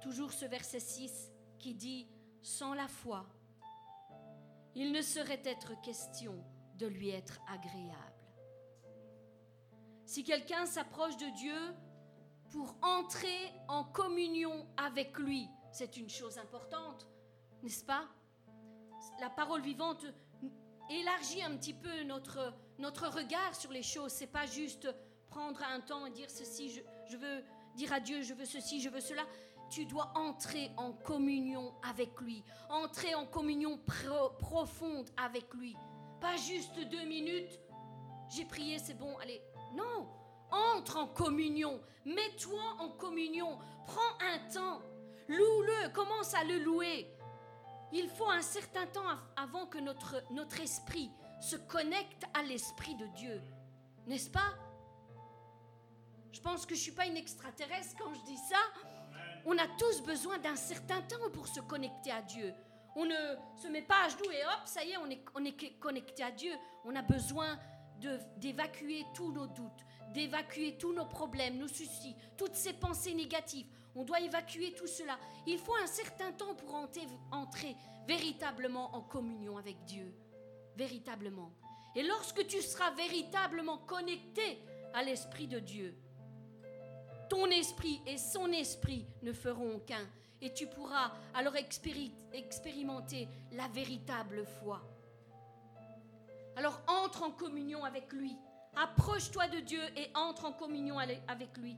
toujours 0.00 0.32
ce 0.32 0.46
verset 0.46 0.80
6 0.80 1.30
qui 1.60 1.74
dit, 1.74 2.08
Sans 2.42 2.74
la 2.74 2.88
foi, 2.88 3.24
il 4.74 4.90
ne 4.90 5.00
saurait 5.00 5.42
être 5.44 5.80
question 5.80 6.44
de 6.76 6.86
lui 6.86 7.10
être 7.10 7.40
agréable. 7.48 8.00
Si 10.06 10.24
quelqu'un 10.24 10.66
s'approche 10.66 11.16
de 11.18 11.36
Dieu 11.36 11.74
pour 12.50 12.74
entrer 12.82 13.52
en 13.68 13.84
communion 13.84 14.66
avec 14.76 15.16
lui, 15.18 15.48
c'est 15.70 15.96
une 15.96 16.10
chose 16.10 16.36
importante, 16.38 17.06
n'est-ce 17.62 17.84
pas? 17.84 18.08
La 19.20 19.30
parole 19.30 19.62
vivante 19.62 20.04
élargit 20.90 21.42
un 21.42 21.56
petit 21.56 21.74
peu 21.74 22.02
notre, 22.02 22.52
notre 22.78 23.08
regard 23.08 23.54
sur 23.54 23.70
les 23.70 23.82
choses. 23.82 24.12
C'est 24.12 24.26
pas 24.26 24.46
juste 24.46 24.88
prendre 25.30 25.60
un 25.62 25.80
temps 25.80 26.06
et 26.06 26.10
dire 26.10 26.30
ceci, 26.30 26.70
je, 27.08 27.16
veux 27.16 27.44
dire 27.76 27.92
à 27.92 28.00
Dieu, 28.00 28.22
je 28.22 28.34
veux 28.34 28.44
ceci, 28.44 28.80
je 28.80 28.88
veux 28.88 29.00
cela. 29.00 29.22
Tu 29.70 29.86
dois 29.86 30.12
entrer 30.14 30.70
en 30.76 30.92
communion 30.92 31.74
avec 31.82 32.20
lui, 32.20 32.44
entrer 32.68 33.14
en 33.14 33.26
communion 33.26 33.78
profonde 34.38 35.08
avec 35.16 35.52
lui. 35.54 35.76
Pas 36.20 36.36
juste 36.36 36.78
deux 36.90 37.04
minutes, 37.04 37.58
j'ai 38.28 38.44
prié, 38.44 38.78
c'est 38.78 38.94
bon, 38.94 39.16
allez, 39.18 39.42
non, 39.74 40.08
entre 40.50 40.98
en 40.98 41.06
communion, 41.06 41.80
mets-toi 42.04 42.62
en 42.78 42.90
communion, 42.90 43.58
prends 43.86 44.18
un 44.20 44.38
temps, 44.52 44.82
loue-le, 45.28 45.92
commence 45.92 46.34
à 46.34 46.44
le 46.44 46.58
louer. 46.58 47.13
Il 47.96 48.08
faut 48.08 48.28
un 48.28 48.42
certain 48.42 48.86
temps 48.86 49.06
avant 49.36 49.66
que 49.66 49.78
notre, 49.78 50.20
notre 50.32 50.60
esprit 50.60 51.12
se 51.40 51.54
connecte 51.54 52.24
à 52.34 52.42
l'esprit 52.42 52.96
de 52.96 53.06
Dieu, 53.16 53.40
n'est-ce 54.08 54.28
pas? 54.30 54.52
Je 56.32 56.40
pense 56.40 56.66
que 56.66 56.74
je 56.74 56.80
ne 56.80 56.82
suis 56.82 56.92
pas 56.92 57.06
une 57.06 57.16
extraterrestre 57.16 57.94
quand 57.96 58.12
je 58.12 58.20
dis 58.24 58.36
ça. 58.36 58.56
On 59.46 59.56
a 59.56 59.68
tous 59.78 60.02
besoin 60.02 60.38
d'un 60.38 60.56
certain 60.56 61.02
temps 61.02 61.30
pour 61.32 61.46
se 61.46 61.60
connecter 61.60 62.10
à 62.10 62.20
Dieu. 62.22 62.52
On 62.96 63.04
ne 63.04 63.36
se 63.62 63.68
met 63.68 63.82
pas 63.82 64.06
à 64.06 64.08
genoux 64.08 64.30
et 64.32 64.44
hop, 64.44 64.66
ça 64.66 64.82
y 64.84 64.90
est, 64.90 64.96
on 64.96 65.08
est, 65.08 65.24
on 65.32 65.44
est 65.44 65.78
connecté 65.78 66.24
à 66.24 66.32
Dieu. 66.32 66.52
On 66.84 66.96
a 66.96 67.02
besoin 67.02 67.56
d'évacuer 68.38 69.06
tous 69.14 69.30
nos 69.30 69.46
doutes, 69.46 69.84
d'évacuer 70.14 70.76
tous 70.78 70.94
nos 70.94 71.04
problèmes, 71.04 71.58
nos 71.58 71.68
soucis, 71.68 72.16
toutes 72.36 72.54
ces 72.54 72.72
pensées 72.72 73.14
négatives. 73.14 73.66
On 73.94 74.04
doit 74.04 74.20
évacuer 74.20 74.72
tout 74.72 74.86
cela. 74.86 75.18
Il 75.46 75.58
faut 75.58 75.74
un 75.74 75.86
certain 75.86 76.32
temps 76.32 76.54
pour 76.54 76.74
entrer 77.32 77.76
véritablement 78.08 78.94
en 78.96 79.02
communion 79.02 79.58
avec 79.58 79.84
Dieu. 79.84 80.14
Véritablement. 80.76 81.52
Et 81.94 82.02
lorsque 82.02 82.46
tu 82.46 82.60
seras 82.62 82.90
véritablement 82.92 83.78
connecté 83.78 84.58
à 84.94 85.02
l'Esprit 85.02 85.46
de 85.46 85.58
Dieu, 85.58 85.96
ton 87.28 87.46
esprit 87.46 88.00
et 88.06 88.18
son 88.18 88.50
esprit 88.52 89.06
ne 89.22 89.32
feront 89.32 89.80
qu'un. 89.80 90.06
Et 90.40 90.52
tu 90.52 90.66
pourras 90.66 91.12
alors 91.34 91.54
expérimenter 91.56 93.28
la 93.52 93.68
véritable 93.68 94.44
foi. 94.44 94.82
Alors 96.56 96.80
entre 96.86 97.22
en 97.22 97.30
communion 97.30 97.84
avec 97.84 98.12
lui. 98.12 98.36
Approche-toi 98.76 99.48
de 99.48 99.60
Dieu 99.60 99.82
et 99.96 100.10
entre 100.14 100.46
en 100.46 100.52
communion 100.52 100.98
avec 100.98 101.56
lui. 101.58 101.76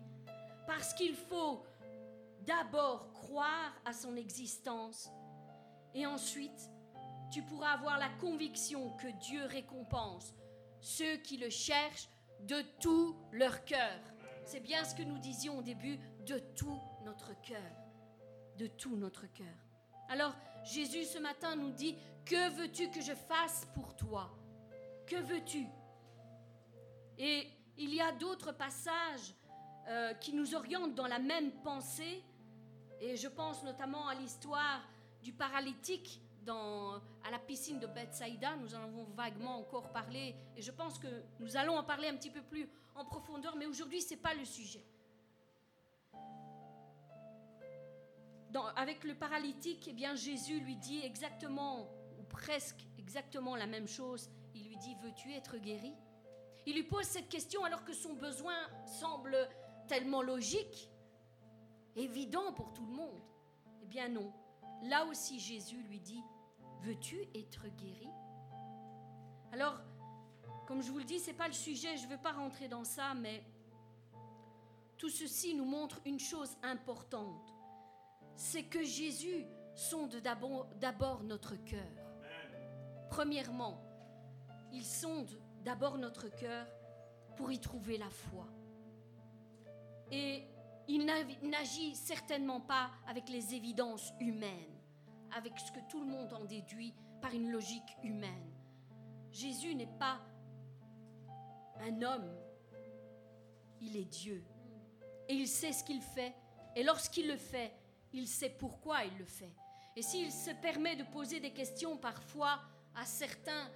Parce 0.66 0.94
qu'il 0.94 1.14
faut 1.14 1.64
d'abord 2.46 3.12
croire 3.12 3.72
à 3.84 3.92
son 3.92 4.16
existence 4.16 5.10
et 5.94 6.06
ensuite 6.06 6.70
tu 7.30 7.42
pourras 7.42 7.72
avoir 7.72 7.98
la 7.98 8.08
conviction 8.20 8.96
que 8.96 9.08
Dieu 9.18 9.44
récompense 9.46 10.34
ceux 10.80 11.16
qui 11.16 11.36
le 11.36 11.50
cherchent 11.50 12.08
de 12.42 12.62
tout 12.80 13.16
leur 13.32 13.64
cœur. 13.64 13.98
C'est 14.44 14.60
bien 14.60 14.84
ce 14.84 14.94
que 14.94 15.02
nous 15.02 15.18
disions 15.18 15.58
au 15.58 15.62
début, 15.62 15.98
de 16.26 16.38
tout 16.54 16.78
notre 17.04 17.32
cœur. 17.40 17.72
De 18.58 18.68
tout 18.68 18.96
notre 18.96 19.26
cœur. 19.32 19.46
Alors, 20.08 20.34
Jésus 20.64 21.04
ce 21.04 21.18
matin 21.18 21.56
nous 21.56 21.70
dit, 21.70 21.96
que 22.24 22.50
veux-tu 22.50 22.90
que 22.90 23.00
je 23.00 23.14
fasse 23.14 23.66
pour 23.74 23.96
toi? 23.96 24.30
Que 25.06 25.16
veux-tu? 25.16 25.66
Et 27.18 27.48
il 27.78 27.94
y 27.94 28.00
a 28.00 28.12
d'autres 28.12 28.52
passages 28.52 29.34
euh, 29.88 30.14
qui 30.14 30.32
nous 30.34 30.54
orientent 30.54 30.94
dans 30.94 31.06
la 31.06 31.18
même 31.18 31.52
pensée. 31.62 32.22
Et 33.00 33.16
je 33.16 33.28
pense 33.28 33.62
notamment 33.64 34.08
à 34.08 34.14
l'histoire 34.14 34.82
du 35.22 35.32
paralytique 35.32 36.22
à 36.48 37.30
la 37.30 37.38
piscine 37.38 37.80
de 37.80 37.86
Bethsaïda. 37.86 38.56
Nous 38.56 38.74
en 38.74 38.82
avons 38.82 39.04
vaguement 39.16 39.58
encore 39.58 39.90
parlé. 39.90 40.34
Et 40.56 40.62
je 40.62 40.70
pense 40.70 40.98
que 40.98 41.08
nous 41.40 41.56
allons 41.56 41.76
en 41.76 41.82
parler 41.82 42.08
un 42.08 42.16
petit 42.16 42.30
peu 42.30 42.42
plus 42.42 42.68
en 42.94 43.04
profondeur. 43.04 43.56
Mais 43.56 43.66
aujourd'hui, 43.66 44.00
ce 44.00 44.10
n'est 44.10 44.20
pas 44.20 44.34
le 44.34 44.44
sujet. 44.44 44.84
avec 48.76 49.04
le 49.04 49.14
paralytique, 49.14 49.86
eh 49.86 49.92
bien, 49.92 50.14
Jésus 50.14 50.60
lui 50.60 50.76
dit 50.76 51.00
exactement, 51.04 51.90
ou 52.18 52.22
presque 52.22 52.86
exactement 52.98 53.54
la 53.54 53.66
même 53.66 53.86
chose. 53.86 54.30
Il 54.54 54.68
lui 54.68 54.76
dit, 54.78 54.94
veux-tu 55.02 55.32
être 55.34 55.58
guéri? 55.58 55.92
Il 56.66 56.74
lui 56.74 56.82
pose 56.82 57.04
cette 57.04 57.28
question 57.28 57.64
alors 57.64 57.84
que 57.84 57.92
son 57.92 58.14
besoin 58.14 58.56
semble 58.84 59.36
tellement 59.88 60.22
logique, 60.22 60.90
évident 61.94 62.52
pour 62.52 62.72
tout 62.72 62.84
le 62.84 62.92
monde. 62.92 63.20
Eh 63.82 63.86
bien 63.86 64.08
non. 64.08 64.32
Là 64.82 65.06
aussi, 65.06 65.38
Jésus 65.38 65.82
lui 65.82 66.00
dit, 66.00 66.22
veux-tu 66.82 67.22
être 67.34 67.68
guéri? 67.76 68.08
Alors, 69.52 69.80
comme 70.66 70.82
je 70.82 70.90
vous 70.90 70.98
le 70.98 71.04
dis, 71.04 71.20
ce 71.20 71.28
n'est 71.28 71.36
pas 71.36 71.46
le 71.46 71.54
sujet, 71.54 71.96
je 71.96 72.04
ne 72.04 72.10
veux 72.10 72.18
pas 72.18 72.32
rentrer 72.32 72.68
dans 72.68 72.84
ça, 72.84 73.14
mais 73.14 73.44
tout 74.98 75.08
ceci 75.08 75.54
nous 75.54 75.64
montre 75.64 76.00
une 76.04 76.18
chose 76.18 76.56
importante 76.62 77.56
c'est 78.36 78.64
que 78.64 78.82
Jésus 78.84 79.46
sonde 79.74 80.16
d'abord 80.16 81.22
notre 81.24 81.56
cœur. 81.56 81.80
Premièrement, 83.10 83.82
il 84.72 84.84
sonde 84.84 85.40
d'abord 85.66 85.98
notre 85.98 86.28
cœur 86.28 86.64
pour 87.36 87.50
y 87.50 87.58
trouver 87.58 87.98
la 87.98 88.08
foi. 88.08 88.46
Et 90.12 90.44
il 90.86 91.04
n'agit 91.04 91.96
certainement 91.96 92.60
pas 92.60 92.92
avec 93.08 93.28
les 93.28 93.52
évidences 93.52 94.12
humaines, 94.20 94.78
avec 95.36 95.58
ce 95.58 95.72
que 95.72 95.80
tout 95.90 95.98
le 95.98 96.06
monde 96.06 96.32
en 96.32 96.44
déduit 96.44 96.94
par 97.20 97.34
une 97.34 97.50
logique 97.50 97.96
humaine. 98.04 98.54
Jésus 99.32 99.74
n'est 99.74 99.98
pas 99.98 100.20
un 101.80 102.00
homme, 102.00 102.32
il 103.80 103.96
est 103.96 104.04
Dieu. 104.04 104.44
Et 105.28 105.34
il 105.34 105.48
sait 105.48 105.72
ce 105.72 105.82
qu'il 105.82 106.00
fait. 106.00 106.32
Et 106.76 106.84
lorsqu'il 106.84 107.26
le 107.26 107.36
fait, 107.36 107.72
il 108.12 108.28
sait 108.28 108.50
pourquoi 108.50 109.02
il 109.02 109.18
le 109.18 109.24
fait. 109.24 109.52
Et 109.96 110.02
s'il 110.02 110.30
se 110.30 110.52
permet 110.62 110.94
de 110.94 111.02
poser 111.02 111.40
des 111.40 111.52
questions 111.52 111.96
parfois 111.96 112.60
à 112.94 113.04
certains, 113.04 113.68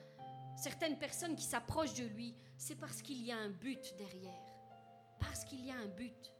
certaines 0.60 0.98
personnes 0.98 1.36
qui 1.36 1.44
s'approchent 1.44 1.94
de 1.94 2.04
lui, 2.04 2.34
c'est 2.58 2.76
parce 2.76 3.00
qu'il 3.00 3.22
y 3.24 3.32
a 3.32 3.38
un 3.38 3.48
but 3.48 3.94
derrière. 3.96 4.42
Parce 5.18 5.44
qu'il 5.44 5.64
y 5.64 5.70
a 5.70 5.76
un 5.76 5.88
but. 5.88 6.32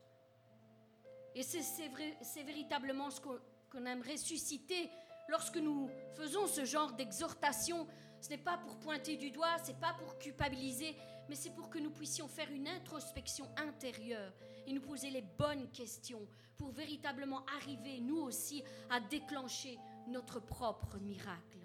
Et 1.34 1.42
c'est 1.42 2.42
véritablement 2.42 3.10
ce 3.10 3.20
qu'on 3.20 3.86
aimerait 3.86 4.18
susciter 4.18 4.90
lorsque 5.28 5.56
nous 5.56 5.88
faisons 6.12 6.46
ce 6.46 6.64
genre 6.64 6.92
d'exhortation. 6.92 7.86
Ce 8.20 8.28
n'est 8.28 8.38
pas 8.38 8.58
pour 8.58 8.78
pointer 8.78 9.16
du 9.16 9.30
doigt, 9.30 9.56
ce 9.64 9.68
n'est 9.68 9.78
pas 9.78 9.94
pour 9.94 10.18
culpabiliser, 10.18 10.94
mais 11.28 11.34
c'est 11.34 11.54
pour 11.54 11.70
que 11.70 11.78
nous 11.78 11.90
puissions 11.90 12.28
faire 12.28 12.50
une 12.50 12.68
introspection 12.68 13.48
intérieure 13.56 14.34
et 14.66 14.72
nous 14.72 14.82
poser 14.82 15.10
les 15.10 15.22
bonnes 15.22 15.70
questions 15.70 16.26
pour 16.58 16.72
véritablement 16.72 17.46
arriver, 17.56 18.00
nous 18.00 18.18
aussi, 18.18 18.62
à 18.90 19.00
déclencher 19.00 19.78
notre 20.08 20.40
propre 20.40 20.98
miracle. 20.98 21.58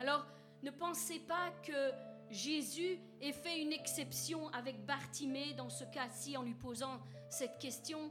Alors, 0.00 0.26
ne 0.66 0.72
pensez 0.72 1.20
pas 1.20 1.52
que 1.62 1.92
Jésus 2.28 2.98
ait 3.20 3.32
fait 3.32 3.60
une 3.60 3.72
exception 3.72 4.48
avec 4.48 4.84
Bartimée 4.84 5.54
dans 5.54 5.70
ce 5.70 5.84
cas-ci 5.84 6.36
en 6.36 6.42
lui 6.42 6.54
posant 6.54 7.00
cette 7.30 7.58
question? 7.58 8.10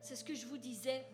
C'est 0.00 0.14
ce 0.14 0.24
que 0.24 0.36
je 0.36 0.46
vous 0.46 0.56
disais. 0.56 1.04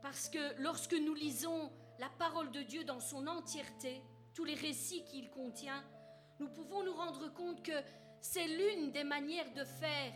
Parce 0.00 0.30
que 0.30 0.62
lorsque 0.62 0.94
nous 0.94 1.12
lisons 1.12 1.70
la 1.98 2.08
parole 2.18 2.50
de 2.50 2.62
Dieu 2.62 2.82
dans 2.84 2.98
son 2.98 3.26
entièreté, 3.26 4.00
tous 4.32 4.44
les 4.44 4.54
récits 4.54 5.04
qu'il 5.04 5.28
contient, 5.28 5.84
nous 6.40 6.48
pouvons 6.48 6.82
nous 6.82 6.94
rendre 6.94 7.28
compte 7.34 7.62
que 7.62 7.78
c'est 8.22 8.48
l'une 8.48 8.90
des 8.90 9.04
manières 9.04 9.52
de 9.52 9.64
faire 9.64 10.14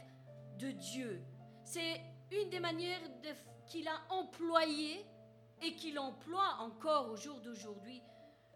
de 0.59 0.71
Dieu. 0.71 1.23
C'est 1.63 2.01
une 2.33 2.49
des 2.49 2.61
manières 2.61 3.03
qu'il 3.67 3.87
a 3.87 4.01
employé 4.09 5.05
et 5.61 5.75
qu'il 5.75 5.99
emploie 5.99 6.57
encore 6.61 7.11
au 7.11 7.17
jour 7.17 7.39
d'aujourd'hui 7.43 8.01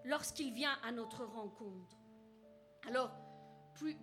lorsqu'il 0.05 0.53
vient 0.53 0.77
à 0.83 0.93
notre 0.93 1.25
rencontre. 1.25 1.99
Alors, 2.87 3.13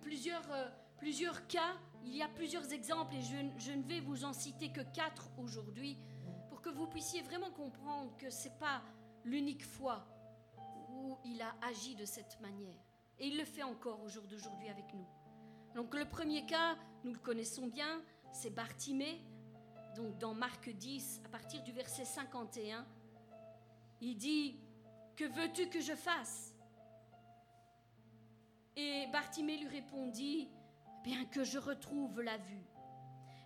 plusieurs, 0.00 0.50
euh, 0.52 0.68
plusieurs 0.98 1.46
cas, 1.46 1.76
il 2.04 2.16
y 2.16 2.22
a 2.22 2.28
plusieurs 2.28 2.72
exemples 2.72 3.14
et 3.14 3.22
je, 3.22 3.36
je, 3.58 3.72
ne 3.72 3.82
vais 3.82 4.00
vous 4.00 4.24
en 4.24 4.32
citer 4.32 4.70
que 4.70 4.80
quatre 4.94 5.30
aujourd'hui 5.38 5.98
pour 6.48 6.62
que 6.62 6.70
vous 6.70 6.86
puissiez 6.86 7.22
vraiment 7.22 7.50
comprendre 7.50 8.16
que 8.16 8.30
ce 8.30 8.48
n'est 8.48 8.54
pas 8.54 8.82
l'unique 9.24 9.64
fois 9.64 10.06
où 10.90 11.16
il 11.24 11.40
a 11.42 11.54
agi 11.62 11.94
de 11.96 12.04
cette 12.04 12.40
manière. 12.40 12.82
Et 13.18 13.28
il 13.28 13.36
le 13.36 13.44
fait 13.44 13.62
encore 13.62 14.02
au 14.02 14.08
jour 14.08 14.24
d'aujourd'hui 14.24 14.68
avec 14.68 14.92
nous. 14.94 15.06
Donc 15.74 15.94
le 15.94 16.04
premier 16.04 16.46
cas, 16.46 16.76
nous 17.04 17.12
le 17.12 17.18
connaissons 17.18 17.66
bien, 17.66 18.00
c'est 18.32 18.50
Bartimée, 18.50 19.20
donc 19.96 20.18
dans 20.18 20.34
Marc 20.34 20.68
10, 20.68 21.22
à 21.24 21.28
partir 21.28 21.62
du 21.62 21.72
verset 21.72 22.04
51, 22.04 22.86
il 24.00 24.16
dit, 24.16 24.56
Que 25.18 25.24
veux-tu 25.24 25.68
que 25.68 25.80
je 25.80 25.96
fasse? 25.96 26.54
Et 28.76 29.08
Bartimée 29.08 29.56
lui 29.56 29.66
répondit, 29.66 30.48
Bien 31.02 31.24
que 31.24 31.42
je 31.42 31.58
retrouve 31.58 32.20
la 32.22 32.36
vue. 32.36 32.64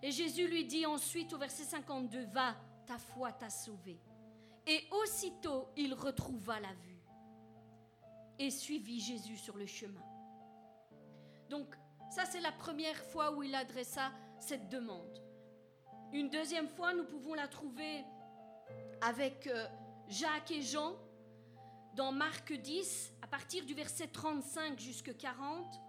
Et 0.03 0.11
Jésus 0.11 0.47
lui 0.47 0.65
dit 0.65 0.85
ensuite 0.85 1.33
au 1.33 1.39
verset 1.39 1.63
52, 1.63 2.25
Va, 2.25 2.55
ta 2.85 2.99
foi 2.99 3.31
t'a 3.31 3.49
sauvé. 3.49 3.99
Et 4.67 4.83
aussitôt 4.91 5.69
il 5.75 5.95
retrouva 5.95 6.59
la 6.59 6.73
vue 6.73 7.01
et 8.37 8.51
suivit 8.51 8.99
Jésus 8.99 9.37
sur 9.37 9.57
le 9.57 9.65
chemin. 9.65 10.05
Donc 11.49 11.75
ça 12.11 12.25
c'est 12.25 12.41
la 12.41 12.51
première 12.51 13.03
fois 13.05 13.31
où 13.31 13.41
il 13.41 13.55
adressa 13.55 14.11
cette 14.39 14.69
demande. 14.69 15.23
Une 16.11 16.29
deuxième 16.29 16.67
fois, 16.67 16.93
nous 16.93 17.05
pouvons 17.05 17.33
la 17.33 17.47
trouver 17.47 18.05
avec 19.01 19.47
euh, 19.47 19.65
Jacques 20.07 20.51
et 20.51 20.61
Jean 20.61 20.95
dans 21.95 22.11
Marc 22.11 22.53
10, 22.53 23.13
à 23.21 23.27
partir 23.27 23.65
du 23.65 23.73
verset 23.73 24.07
35 24.07 24.79
jusqu'à 24.79 25.13
40. 25.13 25.79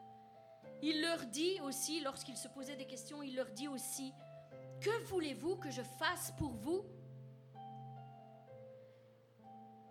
Il 0.83 1.01
leur 1.01 1.25
dit 1.27 1.61
aussi, 1.63 2.01
lorsqu'il 2.01 2.37
se 2.37 2.49
posait 2.49 2.77
des 2.77 2.87
questions, 2.87 3.23
il 3.23 3.35
leur 3.35 3.51
dit 3.51 3.69
aussi, 3.69 4.13
que 4.81 5.05
voulez-vous 5.05 5.57
que 5.57 5.71
je 5.71 5.83
fasse 5.83 6.33
pour 6.37 6.53
vous? 6.53 6.85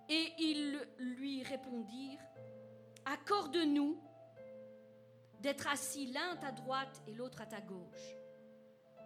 Et 0.09 0.34
ils 0.38 0.80
lui 0.99 1.43
répondirent, 1.43 2.22
accorde-nous 3.05 3.99
d'être 5.39 5.68
assis 5.68 6.11
l'un 6.11 6.34
à 6.34 6.38
ta 6.38 6.51
droite 6.51 7.01
et 7.07 7.14
l'autre 7.14 7.41
à 7.41 7.45
ta 7.45 7.59
gauche 7.61 8.16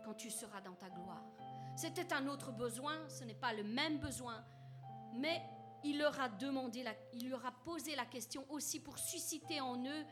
quand 0.04 0.14
tu 0.14 0.30
seras 0.30 0.62
dans 0.62 0.76
ta 0.76 0.90
gloire. 0.90 1.24
C'était 1.78 2.12
un 2.14 2.28
autre 2.28 2.52
besoin, 2.52 2.98
ce 3.08 3.24
n'est 3.24 3.36
pas 3.36 3.54
le 3.54 3.64
même 3.64 4.00
besoin, 4.00 4.44
mais 5.14 5.42
il 5.84 6.00
leur 6.00 6.20
a 6.20 6.30
demandé, 6.30 6.84
il 7.14 7.30
leur 7.30 7.46
a 7.46 7.52
posé 7.52 7.96
la 7.96 8.06
question 8.06 8.46
aussi 8.50 8.80
pour 8.80 8.98
susciter 8.98 9.62
en 9.62 9.84
eux 9.86 10.06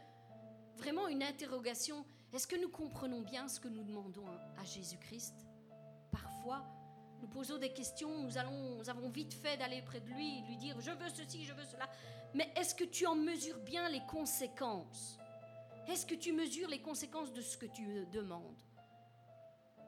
vraiment 0.77 1.07
une 1.07 1.23
interrogation. 1.23 2.05
Est-ce 2.33 2.47
que 2.47 2.55
nous 2.55 2.69
comprenons 2.69 3.21
bien 3.21 3.47
ce 3.47 3.59
que 3.59 3.67
nous 3.67 3.83
demandons 3.83 4.27
à 4.57 4.63
Jésus-Christ? 4.63 5.35
Parfois, 6.11 6.63
nous 7.21 7.27
posons 7.27 7.57
des 7.57 7.73
questions, 7.73 8.19
nous, 8.19 8.37
allons, 8.37 8.77
nous 8.77 8.89
avons 8.89 9.09
vite 9.09 9.33
fait 9.33 9.57
d'aller 9.57 9.81
près 9.81 9.99
de 9.99 10.09
lui, 10.09 10.41
lui 10.41 10.57
dire 10.57 10.79
je 10.79 10.91
veux 10.91 11.09
ceci, 11.09 11.45
je 11.45 11.53
veux 11.53 11.65
cela. 11.65 11.89
Mais 12.33 12.51
est-ce 12.55 12.75
que 12.75 12.83
tu 12.83 13.07
en 13.07 13.15
mesures 13.15 13.59
bien 13.59 13.89
les 13.89 14.01
conséquences? 14.01 15.17
Est-ce 15.87 16.05
que 16.05 16.15
tu 16.15 16.33
mesures 16.33 16.67
les 16.67 16.81
conséquences 16.81 17.31
de 17.31 17.41
ce 17.41 17.57
que 17.57 17.67
tu 17.67 18.05
demandes? 18.07 18.61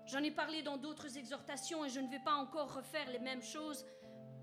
J'en 0.06 0.24
ai 0.24 0.32
parlé 0.32 0.62
dans 0.62 0.78
d'autres 0.78 1.18
exhortations 1.18 1.84
et 1.84 1.90
je 1.90 2.00
ne 2.00 2.08
vais 2.08 2.24
pas 2.24 2.36
encore 2.36 2.74
refaire 2.74 3.10
les 3.12 3.20
mêmes 3.20 3.44
choses, 3.44 3.86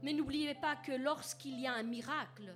mais 0.05 0.13
n'oubliez 0.13 0.55
pas 0.55 0.77
que 0.77 0.93
lorsqu'il 0.93 1.59
y 1.59 1.67
a 1.67 1.73
un 1.73 1.83
miracle, 1.83 2.55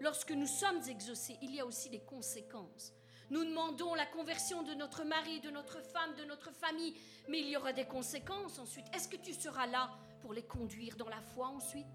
lorsque 0.00 0.32
nous 0.32 0.48
sommes 0.48 0.82
exaucés, 0.88 1.38
il 1.40 1.54
y 1.54 1.60
a 1.60 1.64
aussi 1.64 1.88
des 1.88 2.00
conséquences. 2.00 2.92
Nous 3.30 3.44
demandons 3.44 3.94
la 3.94 4.06
conversion 4.06 4.64
de 4.64 4.74
notre 4.74 5.04
mari, 5.04 5.38
de 5.38 5.50
notre 5.50 5.80
femme, 5.80 6.16
de 6.16 6.24
notre 6.24 6.50
famille, 6.50 6.96
mais 7.28 7.38
il 7.38 7.48
y 7.48 7.56
aura 7.56 7.72
des 7.72 7.84
conséquences 7.84 8.58
ensuite. 8.58 8.86
Est-ce 8.92 9.06
que 9.06 9.16
tu 9.16 9.32
seras 9.32 9.68
là 9.68 9.88
pour 10.20 10.32
les 10.32 10.42
conduire 10.42 10.96
dans 10.96 11.08
la 11.08 11.20
foi 11.20 11.46
ensuite? 11.46 11.86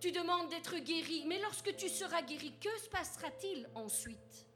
Tu 0.00 0.10
demandes 0.10 0.48
d'être 0.48 0.78
guéri, 0.78 1.24
mais 1.26 1.40
lorsque 1.40 1.76
tu 1.76 1.90
seras 1.90 2.22
guéri, 2.22 2.54
que 2.58 2.74
se 2.78 2.88
passera-t-il 2.88 3.68
ensuite? 3.74 4.46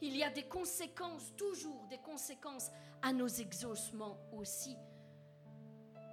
Il 0.00 0.16
y 0.16 0.22
a 0.22 0.30
des 0.30 0.44
conséquences, 0.44 1.34
toujours 1.36 1.84
des 1.88 1.98
conséquences 1.98 2.70
à 3.02 3.12
nos 3.12 3.26
exaucements 3.26 4.18
aussi. 4.32 4.76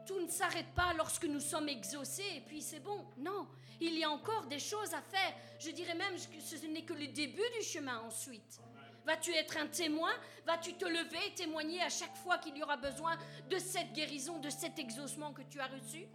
Tout 0.06 0.20
ne 0.20 0.28
s'arrête 0.28 0.74
pas 0.76 0.94
lorsque 0.94 1.26
nous 1.26 1.40
sommes 1.40 1.70
exaucés 1.70 2.26
et 2.36 2.42
puis 2.42 2.62
c'est 2.62 2.80
bon. 2.80 3.06
Non, 3.18 3.48
il 3.80 3.98
y 3.98 4.04
a 4.04 4.10
encore 4.10 4.46
des 4.48 4.60
choses 4.60 4.94
à 4.94 5.02
faire. 5.02 5.34
Je 5.60 5.72
dirais 5.72 5.96
même 5.96 6.16
que 6.16 6.42
ce 6.42 6.66
n'est 6.66 6.84
que 6.84 6.94
le 6.94 7.08
début 7.08 7.42
du 7.58 7.66
chemin 7.66 8.00
ensuite. 8.02 8.60
Vas-tu 9.06 9.34
être 9.34 9.58
un 9.58 9.68
témoin? 9.68 10.14
Vas-tu 10.46 10.74
te 10.76 10.86
lever 10.86 11.28
et 11.28 11.34
témoigner 11.34 11.82
à 11.82 11.90
chaque 11.90 12.16
fois 12.16 12.38
qu'il 12.38 12.58
y 12.58 12.64
aura 12.64 12.78
besoin 12.78 13.18
de 13.50 13.58
cette 13.58 13.92
guérison, 13.92 14.40
de 14.40 14.50
cet 14.50 14.80
exaucement 14.80 15.34
que 15.34 15.42
tu 15.42 15.60
as 15.60 15.68
reçu? 15.68 16.08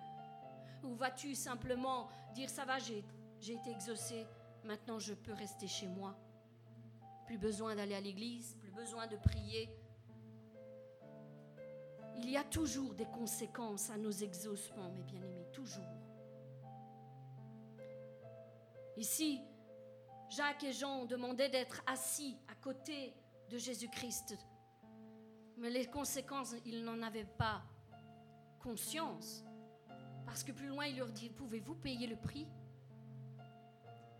Ou 0.85 0.95
vas-tu 0.95 1.35
simplement 1.35 2.09
dire 2.35 2.49
ça 2.49 2.65
va, 2.65 2.79
j'ai 2.79 3.05
été 3.41 3.71
exaucé, 3.71 4.27
maintenant 4.65 4.99
je 4.99 5.13
peux 5.13 5.35
rester 5.35 5.67
chez 5.67 5.87
moi? 5.87 6.17
Plus 7.27 7.37
besoin 7.37 7.77
d'aller 7.77 7.95
à 7.95 8.01
l'église, 8.01 8.57
plus 8.59 8.71
besoin 8.71 9.07
de 9.07 9.17
prier. 9.17 9.69
Il 12.19 12.31
y 12.31 12.37
a 12.37 12.45
toujours 12.45 12.95
des 12.95 13.07
conséquences 13.07 13.91
à 13.91 13.97
nos 13.97 14.11
exaucements, 14.11 14.91
mes 14.91 15.03
bien-aimés, 15.03 15.47
toujours. 15.53 15.85
Ici, 18.97 19.41
Jacques 20.29 20.65
et 20.65 20.73
Jean 20.73 21.05
demandaient 21.05 21.49
d'être 21.49 21.81
assis 21.87 22.37
à 22.49 22.55
côté 22.57 23.15
de 23.49 23.57
Jésus-Christ. 23.57 24.37
Mais 25.57 25.71
les 25.71 25.87
conséquences, 25.87 26.55
ils 26.67 26.85
n'en 26.85 27.01
avaient 27.03 27.25
pas 27.25 27.63
conscience. 28.61 29.45
Parce 30.27 30.43
que 30.43 30.53
plus 30.53 30.67
loin, 30.67 30.87
il 30.87 30.99
leur 30.99 31.11
dit, 31.11 31.31
pouvez-vous 31.31 31.77
payer 31.77 32.09
le 32.09 32.17
prix? 32.17 32.49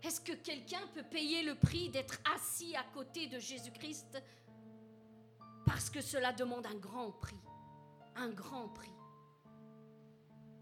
Est-ce 0.01 0.21
que 0.21 0.31
quelqu'un 0.31 0.81
peut 0.93 1.03
payer 1.03 1.43
le 1.43 1.55
prix 1.55 1.89
d'être 1.89 2.19
assis 2.33 2.75
à 2.75 2.83
côté 2.93 3.27
de 3.27 3.37
Jésus-Christ? 3.37 4.23
Parce 5.65 5.89
que 5.89 5.99
cela 6.01 6.31
demande 6.31 6.65
un 6.65 6.75
grand 6.75 7.11
prix. 7.11 7.39
Un 8.15 8.29
grand 8.29 8.67
prix. 8.69 8.93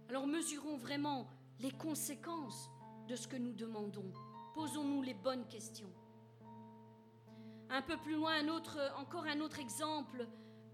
Alors 0.09 0.27
mesurons 0.27 0.77
vraiment 0.77 1.27
les 1.59 1.71
conséquences 1.71 2.69
de 3.07 3.15
ce 3.15 3.27
que 3.27 3.35
nous 3.35 3.53
demandons. 3.53 4.11
Posons-nous 4.53 5.01
les 5.01 5.13
bonnes 5.13 5.47
questions. 5.47 5.91
Un 7.69 7.81
peu 7.81 7.97
plus 7.97 8.15
loin, 8.15 8.33
un 8.43 8.47
autre, 8.47 8.79
encore 8.97 9.25
un 9.25 9.39
autre 9.41 9.59
exemple 9.59 10.27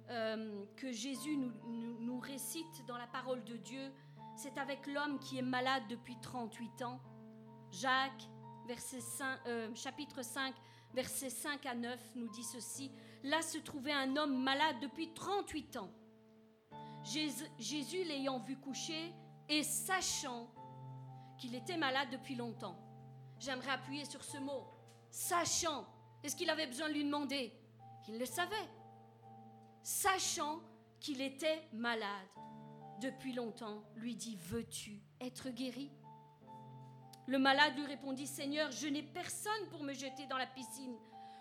euh, 0.10 0.66
que 0.76 0.92
Jésus 0.92 1.38
nous, 1.38 2.20
récite 2.20 2.86
dans 2.88 2.98
la 2.98 3.08
parole 3.08 3.44
de 3.44 3.58
Dieu, 3.58 3.92
c'est 4.36 4.58
avec 4.58 4.86
l'homme 4.88 5.20
qui 5.20 5.38
est 5.38 5.44
malade 5.44 5.84
depuis 5.90 6.18
38 6.22 6.84
ans. 6.84 7.02
Jacques, 7.72 8.30
verset 8.68 9.02
5, 9.02 9.40
euh, 9.48 9.74
chapitre 9.74 10.24
5, 10.24 10.54
versets 10.94 11.30
5 11.30 11.66
à 11.66 11.74
9, 11.74 12.00
nous 12.16 12.30
dit 12.30 12.44
ceci. 12.44 12.92
Là 13.24 13.42
se 13.42 13.58
trouvait 13.58 13.94
un 13.94 14.16
homme 14.16 14.44
malade 14.44 14.76
depuis 14.82 15.14
38 15.14 15.78
ans. 15.78 15.90
Jésus, 17.04 18.04
l'ayant 18.06 18.40
vu 18.40 18.58
coucher 18.58 19.14
et 19.50 19.64
sachant 19.64 20.48
qu'il 21.38 21.56
était 21.56 21.78
malade 21.78 22.10
depuis 22.12 22.36
longtemps, 22.36 22.78
J'aimerais 23.44 23.72
appuyer 23.72 24.06
sur 24.06 24.24
ce 24.24 24.38
mot. 24.38 24.64
Sachant. 25.12 25.86
Est-ce 26.24 26.34
qu'il 26.34 26.50
avait 26.50 26.66
besoin 26.66 26.88
de 26.88 26.94
lui 26.94 27.04
demander? 27.04 27.52
Il 28.08 28.18
le 28.18 28.26
savait. 28.26 28.70
Sachant 29.82 30.62
qu'il 31.02 31.20
était 31.20 31.68
malade 31.74 32.28
depuis 33.02 33.34
longtemps, 33.34 33.84
lui 33.96 34.16
dit, 34.16 34.38
veux-tu 34.38 35.02
être 35.20 35.50
guéri? 35.50 35.92
Le 37.28 37.38
malade 37.38 37.76
lui 37.76 37.86
répondit, 37.86 38.28
Seigneur, 38.28 38.72
je 38.72 38.88
n'ai 38.88 39.04
personne 39.04 39.68
pour 39.70 39.84
me 39.84 39.92
jeter 39.92 40.26
dans 40.28 40.38
la 40.38 40.48
piscine 40.48 40.96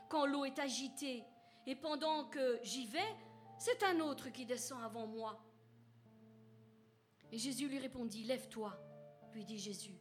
quand 0.09 0.27
l'eau 0.27 0.45
est 0.45 0.59
agitée. 0.59 1.25
Et 1.67 1.77
pendant 1.77 2.25
que 2.25 2.59
j'y 2.65 2.87
vais, 2.87 3.17
c'est 3.59 3.85
un 3.85 4.01
autre 4.01 4.31
qui 4.31 4.45
descend 4.45 4.83
avant 4.83 5.07
moi. 5.07 5.41
Et 7.33 7.39
Jésus 7.39 7.67
lui 7.67 7.79
répondit, 7.79 8.25
Lève-toi, 8.25 8.79
lui 9.33 9.45
dit 9.45 9.59
Jésus, 9.59 9.99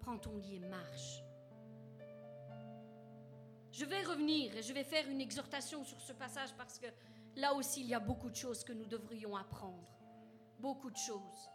prends 0.00 0.18
ton 0.18 0.36
lit 0.36 0.56
et 0.56 0.60
marche. 0.60 1.22
Je 3.72 3.84
vais 3.86 4.02
revenir 4.02 4.54
et 4.54 4.62
je 4.62 4.72
vais 4.72 4.84
faire 4.84 5.08
une 5.08 5.20
exhortation 5.20 5.82
sur 5.82 6.00
ce 6.00 6.12
passage 6.12 6.54
parce 6.56 6.78
que 6.78 6.86
là 7.34 7.54
aussi 7.54 7.80
il 7.80 7.88
y 7.88 7.94
a 7.94 7.98
beaucoup 7.98 8.30
de 8.30 8.36
choses 8.36 8.62
que 8.62 8.72
nous 8.72 8.84
devrions 8.84 9.34
apprendre. 9.34 9.90
Beaucoup 10.60 10.90
de 10.90 10.96
choses. 10.96 11.50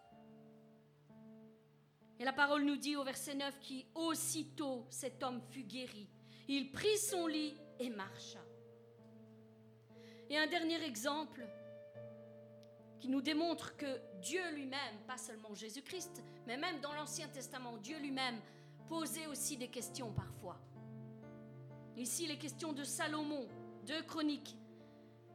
Et 2.20 2.26
la 2.26 2.34
parole 2.34 2.66
nous 2.66 2.76
dit 2.76 2.98
au 2.98 3.04
verset 3.04 3.36
9 3.36 3.60
qu'aussitôt 3.94 4.86
cet 4.90 5.24
homme 5.24 5.42
fut 5.50 5.64
guéri. 5.64 6.10
Il 6.50 6.72
prit 6.72 6.98
son 6.98 7.28
lit 7.28 7.56
et 7.80 7.90
marcha. 7.90 8.44
Et 10.30 10.38
un 10.38 10.48
dernier 10.48 10.84
exemple 10.84 11.48
qui 13.00 13.08
nous 13.08 13.22
démontre 13.22 13.76
que 13.78 14.00
Dieu 14.22 14.42
lui-même, 14.54 14.98
pas 15.08 15.18
seulement 15.18 15.54
Jésus-Christ, 15.54 16.24
mais 16.48 16.58
même 16.58 16.80
dans 16.82 16.94
l'Ancien 16.94 17.28
Testament, 17.30 17.78
Dieu 17.78 17.98
lui-même 18.00 18.40
posait 18.88 19.28
aussi 19.28 19.58
des 19.58 19.70
questions 19.70 20.12
parfois. 20.12 20.60
Ici, 21.96 22.28
les 22.28 22.38
questions 22.38 22.74
de 22.74 22.84
Salomon, 22.84 23.48
2 23.86 24.04
Chroniques 24.04 24.58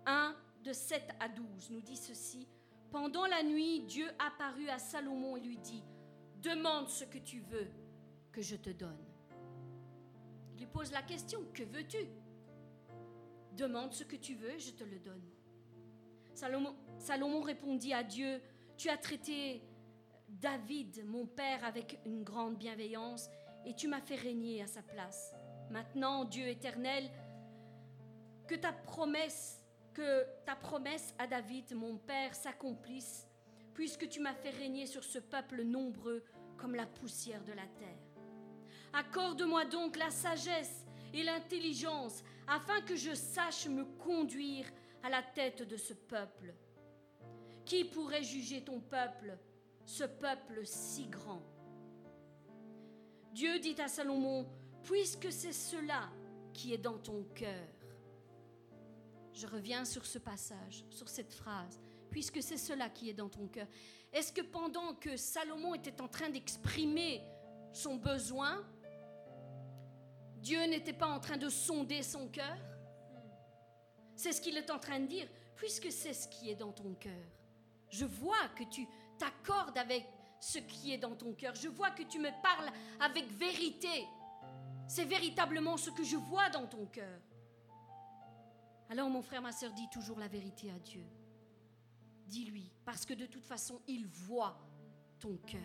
1, 0.07 0.37
de 0.65 0.73
7 0.73 1.03
à 1.21 1.29
12, 1.29 1.71
nous 1.71 1.81
dit 1.83 1.97
ceci. 1.97 2.49
Pendant 2.91 3.27
la 3.27 3.43
nuit, 3.43 3.81
Dieu 3.81 4.09
apparut 4.19 4.69
à 4.69 4.79
Salomon 4.79 5.37
et 5.37 5.41
lui 5.41 5.59
dit, 5.59 5.83
Demande 6.41 6.89
ce 6.89 7.05
que 7.05 7.19
tu 7.19 7.41
veux 7.41 7.69
que 8.33 8.43
je 8.43 8.57
te 8.57 8.71
donne. 8.71 9.05
Il 10.53 10.61
lui 10.61 10.67
pose 10.67 10.93
la 10.93 11.03
question, 11.03 11.41
que 11.53 11.63
veux-tu? 11.63 12.07
Demande 13.53 13.93
ce 13.93 14.05
que 14.05 14.17
tu 14.17 14.35
veux 14.35 14.59
je 14.59 14.73
te 14.73 14.85
le 14.85 14.99
donne. 14.99 15.23
Salomon, 16.35 17.41
répondit 17.41 17.93
à 17.93 18.03
Dieu, 18.03 18.41
Tu 18.77 18.89
as 18.89 18.97
traité 18.97 19.63
David, 20.29 21.05
mon 21.07 21.27
père, 21.27 21.65
avec 21.65 22.01
une 22.05 22.25
grande 22.25 22.57
bienveillance, 22.57 23.29
et 23.65 23.75
tu 23.75 23.89
m'as 23.89 24.01
fait 24.01 24.17
régner 24.17 24.63
à 24.63 24.67
sa 24.67 24.83
place. 24.83 25.33
Maintenant, 25.71 26.25
Dieu 26.25 26.49
éternel, 26.49 27.11
que 28.47 28.55
ta 28.55 28.73
promesse, 28.73 29.63
que 29.95 30.27
ta 30.45 30.57
promesse 30.57 31.15
à 31.19 31.27
David, 31.27 31.75
mon 31.75 31.97
père, 31.97 32.35
s'accomplisse, 32.35 33.27
puisque 33.73 34.09
tu 34.09 34.21
m'as 34.21 34.35
fait 34.35 34.51
régner 34.51 34.87
sur 34.87 35.05
ce 35.05 35.19
peuple 35.19 35.63
nombreux 35.63 36.23
comme 36.57 36.75
la 36.75 36.87
poussière 36.87 37.45
de 37.45 37.53
la 37.53 37.67
terre. 37.79 37.99
Accorde-moi 38.93 39.65
donc 39.65 39.97
la 39.97 40.11
sagesse 40.11 40.85
et 41.13 41.23
l'intelligence 41.23 42.23
afin 42.47 42.81
que 42.83 42.97
je 42.97 43.15
sache 43.15 43.67
me 43.67 43.85
conduire 43.85 44.67
à 45.05 45.11
la 45.11 45.23
tête 45.23 45.63
de 45.63 45.77
ce 45.77 45.93
peuple. 45.93 46.55
Qui 47.67 47.85
pourrait 47.85 48.23
juger 48.23 48.65
ton 48.65 48.81
peuple, 48.81 49.37
ce 49.85 50.05
peuple 50.05 50.63
si 50.65 51.07
grand? 51.07 51.43
Dieu 53.33 53.59
dit 53.59 53.79
à 53.81 53.89
Salomon, 53.89 54.47
puisque 54.83 55.31
c'est 55.31 55.53
cela 55.53 56.11
qui 56.55 56.73
est 56.73 56.79
dans 56.79 56.99
ton 56.99 57.23
cœur. 57.35 57.69
Je 59.35 59.47
reviens 59.47 59.85
sur 59.85 60.07
ce 60.07 60.19
passage, 60.19 60.85
sur 60.89 61.09
cette 61.09 61.33
phrase, 61.33 61.79
puisque 62.11 62.43
c'est 62.43 62.57
cela 62.57 62.89
qui 62.89 63.11
est 63.11 63.15
dans 63.15 63.29
ton 63.29 63.47
cœur. 63.49 63.67
Est-ce 64.11 64.33
que 64.33 64.43
pendant 64.43 64.95
que 64.95 65.19
Salomon 65.19 65.75
était 65.75 66.01
en 66.01 66.09
train 66.09 66.31
d'exprimer 66.31 67.21
son 67.73 67.97
besoin, 67.97 68.65
Dieu 70.37 70.65
n'était 70.67 70.93
pas 70.95 71.09
en 71.09 71.21
train 71.21 71.37
de 71.37 71.51
sonder 71.51 72.03
son 72.03 72.29
cœur? 72.29 72.57
C'est 74.17 74.33
ce 74.33 74.41
qu'il 74.41 74.57
est 74.57 74.71
en 74.71 74.79
train 74.79 75.01
de 75.01 75.07
dire, 75.07 75.27
puisque 75.57 75.91
c'est 75.91 76.15
ce 76.15 76.29
qui 76.29 76.51
est 76.51 76.57
dans 76.57 76.73
ton 76.73 76.95
cœur. 76.95 77.27
Je 77.91 78.05
vois 78.05 78.49
que 78.57 78.65
tu 78.65 78.87
t'accordes 79.19 79.79
avec 79.79 80.07
ce 80.41 80.59
qui 80.59 80.93
est 80.93 80.99
dans 80.99 81.15
ton 81.15 81.33
cœur. 81.33 81.55
Je 81.55 81.69
vois 81.69 81.91
que 81.91 82.03
tu 82.03 82.19
me 82.19 82.31
parles 82.43 82.71
avec 83.01 83.27
vérité. 83.33 84.07
C'est 84.87 85.05
véritablement 85.05 85.77
ce 85.77 85.91
que 85.91 86.05
je 86.05 86.17
vois 86.17 86.51
dans 86.51 86.67
ton 86.67 86.87
cœur. 86.87 87.21
Alors 88.91 89.09
mon 89.09 89.23
frère, 89.23 89.43
ma 89.43 89.53
soeur, 89.53 89.73
dis 89.73 89.89
toujours 89.91 90.19
la 90.19 90.29
vérité 90.29 90.71
à 90.71 90.79
Dieu. 90.79 91.05
Dis-lui, 92.27 92.71
parce 92.85 93.07
que 93.07 93.15
de 93.15 93.27
toute 93.27 93.45
façon, 93.45 93.81
il 93.87 94.07
voit 94.07 94.59
ton 95.19 95.37
cœur 95.39 95.61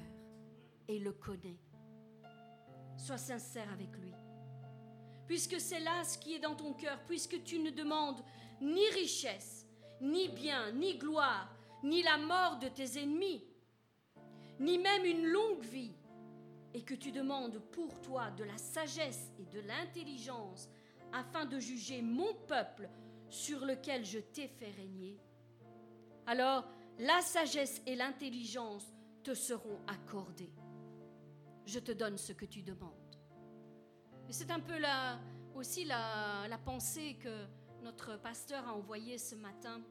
et 0.87 0.99
le 0.99 1.11
connaît. 1.13 1.59
Sois 2.97 3.17
sincère 3.17 3.71
avec 3.71 3.95
lui. 3.97 4.13
Puisque 5.29 5.61
c'est 5.61 5.79
là 5.79 6.03
ce 6.03 6.17
qui 6.17 6.33
est 6.33 6.39
dans 6.39 6.55
ton 6.55 6.73
cœur, 6.73 6.97
puisque 7.05 7.43
tu 7.43 7.59
ne 7.59 7.69
demandes 7.69 8.19
ni 8.61 8.89
richesse, 8.95 9.67
ni 10.01 10.27
bien, 10.27 10.71
ni 10.71 10.97
gloire, 10.97 11.55
ni 11.83 12.01
la 12.01 12.17
mort 12.17 12.57
de 12.57 12.67
tes 12.67 12.99
ennemis, 12.99 13.45
ni 14.59 14.79
même 14.79 15.05
une 15.05 15.27
longue 15.27 15.61
vie, 15.61 15.93
et 16.73 16.81
que 16.81 16.95
tu 16.95 17.11
demandes 17.11 17.59
pour 17.71 18.01
toi 18.01 18.31
de 18.31 18.43
la 18.43 18.57
sagesse 18.57 19.31
et 19.37 19.45
de 19.45 19.59
l'intelligence 19.59 20.67
afin 21.13 21.45
de 21.45 21.59
juger 21.59 22.01
mon 22.01 22.33
peuple 22.47 22.89
sur 23.29 23.63
lequel 23.67 24.03
je 24.05 24.17
t'ai 24.17 24.47
fait 24.47 24.71
régner, 24.71 25.19
alors 26.25 26.67
la 26.97 27.21
sagesse 27.21 27.83
et 27.85 27.95
l'intelligence 27.95 28.91
te 29.23 29.35
seront 29.35 29.77
accordées. 29.85 30.55
Je 31.67 31.77
te 31.77 31.91
donne 31.91 32.17
ce 32.17 32.33
que 32.33 32.45
tu 32.45 32.63
demandes. 32.63 32.98
C'est 34.31 34.51
un 34.51 34.59
peu 34.59 34.75
aussi 35.55 35.85
la 35.85 36.59
pensée 36.63 37.17
que 37.21 37.45
notre 37.83 38.17
pasteur 38.17 38.67
a 38.67 38.73
envoyée 38.73 39.17
ce 39.17 39.35
matin. 39.35 39.81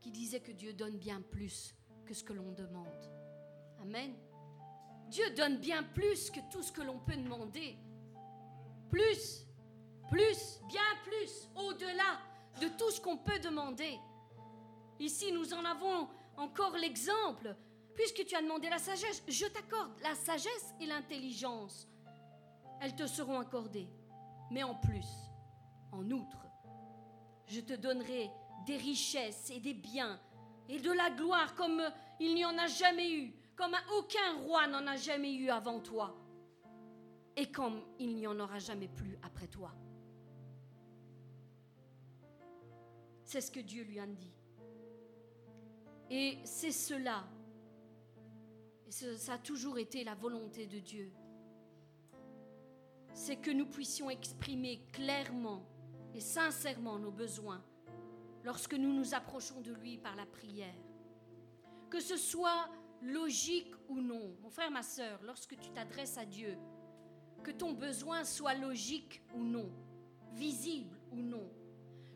qui 0.00 0.10
disait 0.10 0.40
que 0.40 0.52
Dieu 0.52 0.72
donne 0.72 0.96
bien 0.96 1.20
plus 1.20 1.74
que 2.06 2.14
ce 2.14 2.24
que 2.24 2.32
l'on 2.32 2.52
demande. 2.52 3.10
Amen. 3.82 4.14
Dieu 5.08 5.28
donne 5.30 5.58
bien 5.58 5.82
plus 5.82 6.30
que 6.30 6.40
tout 6.50 6.62
ce 6.62 6.72
que 6.72 6.82
l'on 6.82 6.98
peut 6.98 7.16
demander. 7.16 7.76
Plus, 8.88 9.46
plus, 10.08 10.60
bien 10.68 10.80
plus, 11.04 11.48
au-delà 11.54 12.18
de 12.60 12.68
tout 12.78 12.90
ce 12.90 13.00
qu'on 13.00 13.18
peut 13.18 13.38
demander. 13.40 13.98
Ici, 14.98 15.32
nous 15.32 15.52
en 15.52 15.64
avons 15.64 16.08
encore 16.36 16.76
l'exemple. 16.76 17.54
Puisque 17.94 18.24
tu 18.24 18.34
as 18.34 18.42
demandé 18.42 18.68
la 18.68 18.78
sagesse, 18.78 19.22
je 19.28 19.46
t'accorde 19.46 19.92
la 20.02 20.14
sagesse 20.14 20.74
et 20.80 20.86
l'intelligence. 20.86 21.86
Elles 22.80 22.96
te 22.96 23.06
seront 23.06 23.38
accordées. 23.38 23.88
Mais 24.50 24.62
en 24.62 24.74
plus, 24.74 25.06
en 25.92 26.10
outre, 26.10 26.46
je 27.46 27.60
te 27.60 27.74
donnerai 27.74 28.30
des 28.66 28.76
richesses 28.76 29.50
et 29.50 29.60
des 29.60 29.74
biens 29.74 30.20
et 30.68 30.78
de 30.78 30.92
la 30.92 31.10
gloire 31.10 31.54
comme 31.54 31.82
il 32.20 32.34
n'y 32.34 32.44
en 32.44 32.56
a 32.58 32.66
jamais 32.66 33.12
eu, 33.12 33.34
comme 33.56 33.74
aucun 33.98 34.38
roi 34.44 34.66
n'en 34.66 34.86
a 34.86 34.96
jamais 34.96 35.34
eu 35.34 35.50
avant 35.50 35.80
toi, 35.80 36.16
et 37.36 37.50
comme 37.50 37.82
il 37.98 38.14
n'y 38.14 38.26
en 38.26 38.38
aura 38.38 38.58
jamais 38.58 38.88
plus 38.88 39.18
après 39.22 39.48
toi. 39.48 39.74
C'est 43.24 43.40
ce 43.40 43.50
que 43.50 43.60
Dieu 43.60 43.84
lui 43.84 43.98
a 43.98 44.06
dit. 44.06 44.32
Et 46.10 46.38
c'est 46.44 46.72
cela, 46.72 47.24
et 48.86 48.90
ça 48.90 49.34
a 49.34 49.38
toujours 49.38 49.78
été 49.78 50.04
la 50.04 50.14
volonté 50.14 50.66
de 50.66 50.78
Dieu, 50.78 51.12
c'est 53.14 53.36
que 53.36 53.50
nous 53.50 53.66
puissions 53.66 54.10
exprimer 54.10 54.80
clairement 54.92 55.62
et 56.14 56.20
sincèrement 56.20 56.98
nos 56.98 57.10
besoins 57.10 57.62
lorsque 58.44 58.74
nous 58.74 58.92
nous 58.92 59.14
approchons 59.14 59.60
de 59.60 59.72
lui 59.72 59.98
par 59.98 60.16
la 60.16 60.26
prière. 60.26 60.74
Que 61.90 62.00
ce 62.00 62.16
soit 62.16 62.68
logique 63.02 63.72
ou 63.88 64.00
non, 64.00 64.36
mon 64.42 64.50
frère, 64.50 64.70
ma 64.70 64.82
soeur, 64.82 65.20
lorsque 65.22 65.58
tu 65.58 65.70
t'adresses 65.70 66.18
à 66.18 66.24
Dieu, 66.24 66.56
que 67.42 67.50
ton 67.50 67.72
besoin 67.72 68.24
soit 68.24 68.54
logique 68.54 69.22
ou 69.34 69.42
non, 69.42 69.70
visible 70.32 70.98
ou 71.10 71.16
non, 71.16 71.50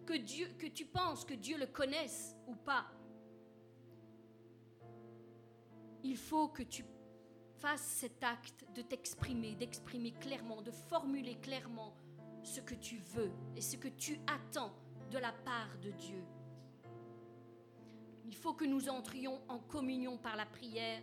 que, 0.06 0.14
Dieu, 0.14 0.48
que 0.58 0.66
tu 0.66 0.84
penses 0.84 1.24
que 1.24 1.34
Dieu 1.34 1.58
le 1.58 1.66
connaisse 1.66 2.36
ou 2.46 2.54
pas, 2.54 2.86
il 6.02 6.16
faut 6.16 6.48
que 6.48 6.62
tu 6.62 6.84
fasses 7.64 7.98
cet 8.00 8.22
acte 8.22 8.66
de 8.74 8.82
t'exprimer, 8.82 9.54
d'exprimer 9.54 10.12
clairement, 10.12 10.60
de 10.60 10.70
formuler 10.70 11.36
clairement 11.36 11.94
ce 12.42 12.60
que 12.60 12.74
tu 12.74 12.98
veux 12.98 13.32
et 13.56 13.62
ce 13.62 13.78
que 13.78 13.88
tu 13.88 14.20
attends 14.26 14.74
de 15.10 15.16
la 15.16 15.32
part 15.32 15.78
de 15.80 15.90
Dieu. 15.92 16.22
Il 18.26 18.36
faut 18.36 18.52
que 18.52 18.66
nous 18.66 18.90
entrions 18.90 19.40
en 19.48 19.60
communion 19.60 20.18
par 20.18 20.36
la 20.36 20.44
prière 20.44 21.02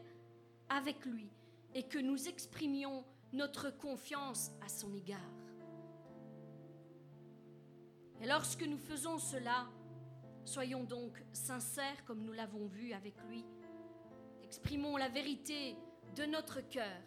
avec 0.70 1.03
lui 1.03 1.32
et 1.74 1.82
que 1.88 1.97
nous 1.97 2.28
exprimions 2.28 3.03
notre 3.34 3.72
confiance 3.72 4.51
à 4.64 4.70
son 4.70 4.93
égard. 4.93 5.34
Et 8.22 8.28
lorsque 8.28 8.68
nous 8.68 8.78
faisons 8.78 9.18
cela, 9.18 9.68
soyons 10.45 10.84
donc 10.84 11.24
sincères 11.34 12.05
comme 12.05 12.24
nous 12.24 12.34
l'avons 12.34 12.68
vu 12.68 12.93
avec 12.93 13.16
lui. 13.28 13.43
Exprimons 14.43 14.95
la 14.95 15.09
vérité 15.09 15.76
de 16.16 16.26
notre 16.26 16.62
cœur 16.62 17.01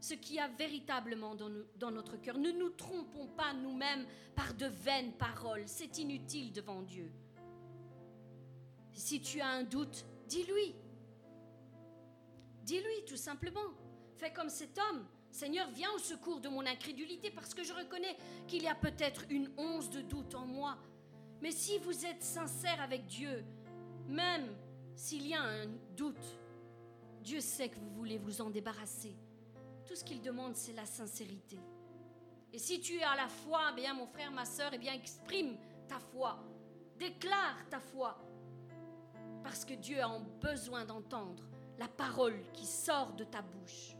ce 0.00 0.14
qu'il 0.14 0.36
y 0.36 0.40
a 0.40 0.48
véritablement 0.48 1.34
dans, 1.34 1.90
notre 1.90 2.16
cœur. 2.16 2.38
Ne 2.38 2.50
nous 2.50 2.70
trompons 2.70 3.26
pas 3.28 3.52
nous-mêmes 3.52 4.06
par 4.34 4.54
de 4.54 4.66
vaines 4.66 5.12
paroles. 5.12 5.64
C'est 5.66 5.98
inutile 5.98 6.52
devant 6.52 6.82
Dieu. 6.82 7.12
Si 8.92 9.20
tu 9.20 9.40
as 9.40 9.48
un 9.48 9.62
doute, 9.62 10.04
dis-lui. 10.26 10.74
Dis-lui 12.64 13.04
tout 13.06 13.16
simplement. 13.16 13.74
Fais 14.16 14.32
comme 14.32 14.48
cet 14.48 14.78
homme. 14.78 15.06
Seigneur, 15.30 15.70
viens 15.70 15.90
au 15.92 15.98
secours 15.98 16.40
de 16.40 16.48
mon 16.48 16.66
incrédulité 16.66 17.30
parce 17.30 17.54
que 17.54 17.62
je 17.62 17.72
reconnais 17.72 18.16
qu'il 18.48 18.62
y 18.62 18.68
a 18.68 18.74
peut-être 18.74 19.24
une 19.28 19.50
once 19.56 19.90
de 19.90 20.00
doute 20.00 20.34
en 20.34 20.46
moi. 20.46 20.76
Mais 21.40 21.52
si 21.52 21.78
vous 21.78 22.04
êtes 22.04 22.22
sincère 22.22 22.80
avec 22.80 23.06
Dieu, 23.06 23.44
même 24.08 24.48
s'il 24.94 25.26
y 25.26 25.34
a 25.34 25.42
un 25.42 25.66
doute, 25.96 26.39
Dieu 27.22 27.40
sait 27.40 27.68
que 27.68 27.78
vous 27.78 27.90
voulez 27.90 28.18
vous 28.18 28.40
en 28.40 28.50
débarrasser. 28.50 29.14
Tout 29.86 29.94
ce 29.94 30.04
qu'il 30.04 30.22
demande, 30.22 30.56
c'est 30.56 30.72
la 30.72 30.86
sincérité. 30.86 31.58
Et 32.52 32.58
si 32.58 32.80
tu 32.80 33.00
as 33.02 33.14
la 33.16 33.28
foi, 33.28 33.72
bien 33.72 33.94
mon 33.94 34.06
frère, 34.06 34.32
ma 34.32 34.44
soeur, 34.44 34.70
eh 34.72 34.78
bien 34.78 34.94
exprime 34.94 35.56
ta 35.88 35.98
foi. 35.98 36.38
Déclare 36.98 37.68
ta 37.68 37.80
foi. 37.80 38.18
Parce 39.42 39.64
que 39.64 39.74
Dieu 39.74 40.00
a 40.00 40.18
besoin 40.40 40.84
d'entendre 40.84 41.44
la 41.78 41.88
parole 41.88 42.40
qui 42.52 42.66
sort 42.66 43.12
de 43.12 43.24
ta 43.24 43.42
bouche. 43.42 43.96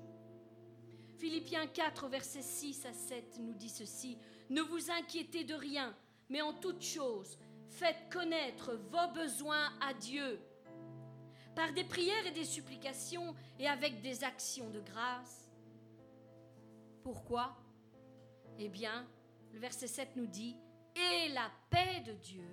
Philippiens 1.18 1.66
4, 1.66 2.08
versets 2.08 2.42
6 2.42 2.86
à 2.86 2.92
7 2.92 3.38
nous 3.40 3.54
dit 3.54 3.68
ceci. 3.68 4.18
Ne 4.48 4.62
vous 4.62 4.90
inquiétez 4.90 5.44
de 5.44 5.54
rien, 5.54 5.94
mais 6.28 6.40
en 6.40 6.54
toute 6.54 6.82
chose, 6.82 7.38
faites 7.68 8.10
connaître 8.10 8.74
vos 8.74 9.12
besoins 9.12 9.70
à 9.80 9.94
Dieu 9.94 10.40
par 11.54 11.72
des 11.72 11.84
prières 11.84 12.26
et 12.26 12.30
des 12.30 12.44
supplications 12.44 13.34
et 13.58 13.68
avec 13.68 14.00
des 14.00 14.24
actions 14.24 14.70
de 14.70 14.80
grâce. 14.80 15.50
Pourquoi? 17.02 17.56
Eh 18.58 18.68
bien, 18.68 19.06
le 19.52 19.58
verset 19.58 19.86
7 19.86 20.16
nous 20.16 20.26
dit, 20.26 20.56
et 20.94 21.28
la 21.30 21.50
paix 21.70 22.00
de 22.06 22.12
Dieu, 22.12 22.48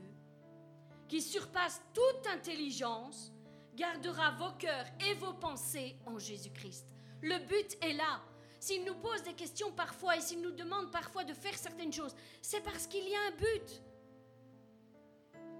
qui 1.08 1.22
surpasse 1.22 1.82
toute 1.94 2.28
intelligence, 2.28 3.32
gardera 3.76 4.32
vos 4.32 4.52
cœurs 4.58 4.86
et 5.08 5.14
vos 5.14 5.34
pensées 5.34 5.96
en 6.06 6.18
Jésus-Christ. 6.18 6.88
Le 7.22 7.38
but 7.46 7.78
est 7.82 7.94
là. 7.94 8.22
S'il 8.60 8.84
nous 8.84 8.96
pose 8.96 9.22
des 9.24 9.34
questions 9.34 9.72
parfois 9.72 10.18
et 10.18 10.22
s'il 10.22 10.42
nous 10.42 10.52
demande 10.52 10.92
parfois 10.92 11.24
de 11.24 11.34
faire 11.34 11.56
certaines 11.56 11.94
choses, 11.94 12.16
c'est 12.42 12.62
parce 12.62 12.88
qu'il 12.88 13.08
y 13.08 13.16
a 13.16 13.22
un 13.28 13.32
but. 13.32 13.84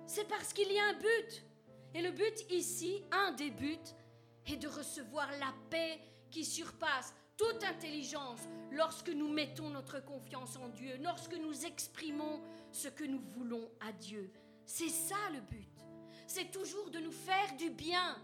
C'est 0.08 0.28
parce 0.28 0.52
qu'il 0.52 0.72
y 0.72 0.80
a 0.80 0.88
un 0.88 0.94
but. 0.94 1.44
Et 1.98 2.02
le 2.04 2.12
but 2.12 2.46
ici, 2.52 3.02
un 3.12 3.32
des 3.32 3.50
buts, 3.50 3.76
est 4.46 4.58
de 4.58 4.68
recevoir 4.68 5.28
la 5.40 5.52
paix 5.72 6.00
qui 6.30 6.46
surpasse 6.46 7.12
toute 7.36 7.64
intelligence 7.64 8.42
lorsque 8.70 9.10
nous 9.10 9.28
mettons 9.28 9.72
notre 9.72 10.06
confiance 10.06 10.58
en 10.58 10.70
Dieu, 10.70 10.96
lorsque 11.02 11.34
nous 11.34 11.66
exprimons 11.66 12.40
ce 12.72 12.88
que 12.88 13.04
nous 13.04 13.20
voulons 13.20 13.68
à 13.80 13.92
Dieu. 13.94 14.32
C'est 14.64 14.90
ça 14.90 15.16
le 15.34 15.42
but. 15.42 15.74
C'est 16.28 16.52
toujours 16.52 16.92
de 16.92 17.00
nous 17.00 17.12
faire 17.12 17.56
du 17.58 17.72
bien. 17.72 18.16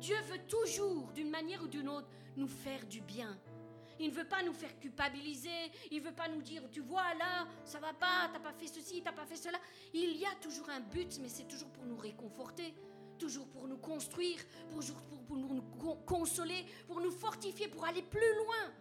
Dieu 0.00 0.16
veut 0.22 0.44
toujours, 0.48 1.12
d'une 1.12 1.30
manière 1.30 1.62
ou 1.62 1.68
d'une 1.68 1.88
autre, 1.88 2.08
nous 2.36 2.48
faire 2.48 2.84
du 2.86 3.00
bien. 3.00 3.38
Il 4.00 4.10
ne 4.10 4.14
veut 4.14 4.28
pas 4.28 4.42
nous 4.42 4.52
faire 4.52 4.76
culpabiliser, 4.80 5.70
il 5.92 6.02
ne 6.02 6.08
veut 6.08 6.14
pas 6.14 6.28
nous 6.28 6.42
dire, 6.42 6.62
tu 6.70 6.80
vois 6.80 7.14
là, 7.14 7.46
ça 7.64 7.78
va 7.78 7.92
pas, 7.92 8.28
t'as 8.32 8.40
pas 8.40 8.52
fait 8.52 8.66
ceci, 8.66 9.02
t'as 9.02 9.12
pas 9.12 9.26
fait 9.26 9.36
cela. 9.36 9.58
Il 9.92 10.16
y 10.16 10.24
a 10.24 10.34
toujours 10.40 10.68
un 10.70 10.80
but, 10.80 11.18
mais 11.20 11.28
c'est 11.28 11.46
toujours 11.46 11.70
pour 11.70 11.84
nous 11.84 11.96
réconforter 11.96 12.74
toujours 13.18 13.46
pour 13.48 13.66
nous 13.68 13.78
construire, 13.78 14.38
pour, 14.70 14.80
pour, 15.26 15.36
nous 15.36 15.62
consoler, 16.06 16.64
pour 16.86 17.00
nous 17.00 17.10
fortifier, 17.10 17.68
pour 17.68 17.84
aller 17.84 18.02
plus 18.02 18.34
loin. 18.36 18.72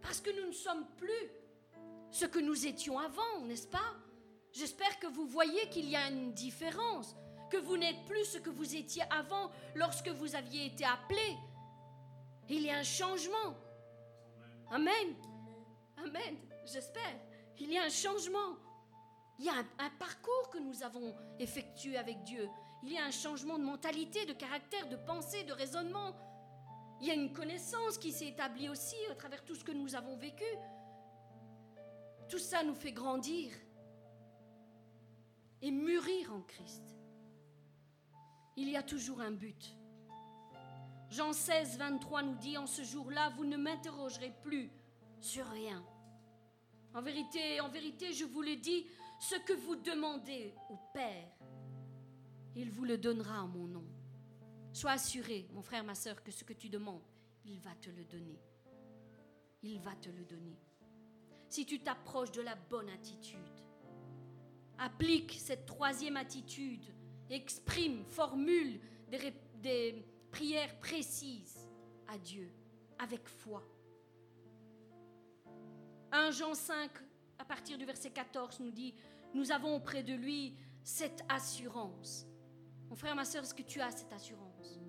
Parce 0.00 0.20
que 0.20 0.30
nous 0.30 0.46
ne 0.46 0.52
sommes 0.52 0.86
plus 0.96 1.30
ce 2.10 2.24
que 2.24 2.38
nous 2.38 2.66
étions 2.66 2.98
avant, 2.98 3.44
n'est-ce 3.44 3.66
pas? 3.66 3.94
J'espère 4.52 4.98
que 4.98 5.06
vous 5.06 5.26
voyez 5.26 5.68
qu'il 5.68 5.90
y 5.90 5.96
a 5.96 6.08
une 6.08 6.32
différence, 6.32 7.14
que 7.50 7.58
vous 7.58 7.76
n'êtes 7.76 8.04
plus 8.06 8.24
ce 8.24 8.38
que 8.38 8.50
vous 8.50 8.74
étiez 8.74 9.02
avant 9.10 9.50
lorsque 9.74 10.08
vous 10.08 10.34
aviez 10.34 10.66
été 10.66 10.84
appelé. 10.84 11.36
Il 12.48 12.62
y 12.62 12.70
a 12.70 12.78
un 12.78 12.82
changement. 12.82 13.54
Amen. 14.70 15.14
Amen. 15.98 16.36
J'espère. 16.64 17.20
Il 17.58 17.72
y 17.72 17.78
a 17.78 17.84
un 17.84 17.90
changement. 17.90 18.56
Il 19.38 19.44
y 19.44 19.48
a 19.48 19.54
un, 19.54 19.66
un, 19.78 19.90
parcours 19.98 20.50
que 20.50 20.58
nous 20.58 20.82
avons 20.82 21.14
effectué 21.38 21.96
avec 21.98 22.22
Dieu. 22.24 22.48
Il 22.86 22.92
y 22.92 22.98
a 22.98 23.04
un 23.04 23.10
changement 23.10 23.58
de 23.58 23.64
mentalité, 23.64 24.26
de 24.26 24.32
caractère, 24.32 24.88
de 24.88 24.94
pensée, 24.94 25.42
de 25.42 25.52
raisonnement. 25.52 26.14
Il 27.00 27.08
y 27.08 27.10
a 27.10 27.14
une 27.14 27.32
connaissance 27.32 27.98
qui 27.98 28.12
s'est 28.12 28.28
établie 28.28 28.68
aussi 28.68 28.94
à 29.10 29.16
travers 29.16 29.44
tout 29.44 29.56
ce 29.56 29.64
que 29.64 29.72
nous 29.72 29.96
avons 29.96 30.16
vécu. 30.16 30.44
Tout 32.28 32.38
ça 32.38 32.62
nous 32.62 32.76
fait 32.76 32.92
grandir 32.92 33.50
et 35.62 35.72
mûrir 35.72 36.32
en 36.32 36.42
Christ. 36.42 36.96
Il 38.54 38.70
y 38.70 38.76
a 38.76 38.84
toujours 38.84 39.20
un 39.20 39.32
but. 39.32 39.76
Jean 41.10 41.32
16, 41.32 41.78
23 41.78 42.22
nous 42.22 42.36
dit, 42.36 42.56
en 42.56 42.66
ce 42.66 42.84
jour-là, 42.84 43.30
vous 43.36 43.44
ne 43.44 43.56
m'interrogerez 43.56 44.32
plus 44.44 44.70
sur 45.20 45.44
rien. 45.48 45.84
En 46.94 47.02
vérité, 47.02 47.60
en 47.60 47.68
vérité, 47.68 48.12
je 48.12 48.24
vous 48.24 48.42
le 48.42 48.54
dis, 48.54 48.86
ce 49.18 49.34
que 49.40 49.54
vous 49.54 49.74
demandez 49.74 50.54
au 50.70 50.76
Père, 50.94 51.35
il 52.56 52.70
vous 52.70 52.84
le 52.84 52.98
donnera 52.98 53.42
en 53.42 53.48
mon 53.48 53.66
nom. 53.66 53.84
Sois 54.72 54.92
assuré, 54.92 55.46
mon 55.52 55.62
frère, 55.62 55.84
ma 55.84 55.94
soeur, 55.94 56.22
que 56.22 56.32
ce 56.32 56.44
que 56.44 56.52
tu 56.52 56.68
demandes, 56.68 57.06
il 57.44 57.60
va 57.60 57.74
te 57.80 57.90
le 57.90 58.04
donner. 58.04 58.40
Il 59.62 59.80
va 59.80 59.94
te 59.94 60.08
le 60.08 60.24
donner. 60.24 60.58
Si 61.48 61.64
tu 61.64 61.80
t'approches 61.80 62.32
de 62.32 62.42
la 62.42 62.56
bonne 62.56 62.90
attitude, 62.90 63.38
applique 64.78 65.32
cette 65.38 65.66
troisième 65.66 66.16
attitude 66.16 66.84
Exprime, 67.28 68.04
formule 68.04 68.80
des, 69.60 70.04
prières 70.30 70.78
précises 70.78 71.68
à 72.06 72.18
Dieu 72.18 72.50
avec 72.98 73.26
foi. 73.26 73.62
1 76.12 76.30
Jean 76.30 76.54
5, 76.54 76.90
à 77.38 77.44
partir 77.44 77.78
du 77.78 77.84
verset 77.84 78.10
14, 78.10 78.60
nous 78.60 78.70
dit, 78.70 78.94
nous 79.34 79.50
avons 79.50 79.76
auprès 79.76 80.02
de 80.02 80.14
lui 80.14 80.54
cette 80.84 81.24
assurance. 81.28 82.26
Mon 82.88 82.96
frère, 82.96 83.14
ma 83.16 83.24
soeur, 83.24 83.42
est-ce 83.42 83.54
que 83.54 83.62
tu 83.62 83.80
as 83.80 83.90
cette 83.90 84.12
assurance? 84.12 84.80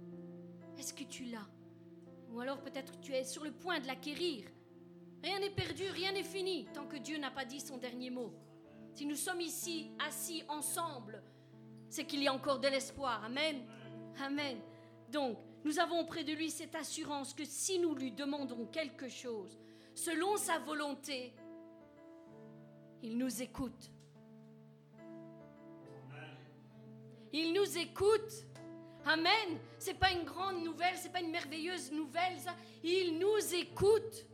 Est-ce 0.77 0.93
que 0.93 1.03
tu 1.03 1.25
l'as? 1.25 1.47
Ou 2.31 2.39
alors 2.39 2.61
peut-être 2.61 2.99
tu 2.99 3.13
es 3.13 3.23
sur 3.23 3.43
le 3.43 3.51
point 3.51 3.79
de 3.79 3.87
l'acquérir. 3.87 4.45
Rien 5.23 5.39
n'est 5.39 5.49
perdu, 5.49 5.83
rien 5.89 6.11
n'est 6.11 6.23
fini 6.23 6.67
tant 6.73 6.85
que 6.85 6.97
Dieu 6.97 7.17
n'a 7.17 7.31
pas 7.31 7.45
dit 7.45 7.59
son 7.59 7.77
dernier 7.77 8.09
mot. 8.09 8.33
Si 8.93 9.05
nous 9.05 9.15
sommes 9.15 9.41
ici 9.41 9.91
assis 9.99 10.43
ensemble, 10.47 11.23
c'est 11.89 12.05
qu'il 12.05 12.21
y 12.21 12.27
a 12.27 12.33
encore 12.33 12.59
de 12.59 12.67
l'espoir. 12.67 13.23
Amen. 13.23 13.65
Amen. 14.21 14.59
Donc, 15.11 15.37
nous 15.63 15.79
avons 15.79 15.99
auprès 16.01 16.23
de 16.23 16.33
lui 16.33 16.49
cette 16.49 16.75
assurance 16.75 17.33
que 17.33 17.45
si 17.45 17.79
nous 17.79 17.95
lui 17.95 18.11
demandons 18.11 18.65
quelque 18.67 19.07
chose, 19.07 19.57
selon 19.95 20.37
sa 20.37 20.59
volonté, 20.59 21.33
il 23.01 23.17
nous 23.17 23.41
écoute. 23.41 23.91
Il 27.33 27.53
nous 27.53 27.77
écoute. 27.77 28.45
Amen. 29.05 29.59
C'est 29.77 29.93
pas 29.93 30.11
une 30.11 30.23
grande 30.23 30.63
nouvelle, 30.63 30.95
c'est 30.97 31.11
pas 31.11 31.21
une 31.21 31.31
merveilleuse 31.31 31.91
nouvelle. 31.91 32.39
Ça. 32.39 32.55
Il 32.83 33.17
nous 33.19 33.55
écoute. 33.55 34.25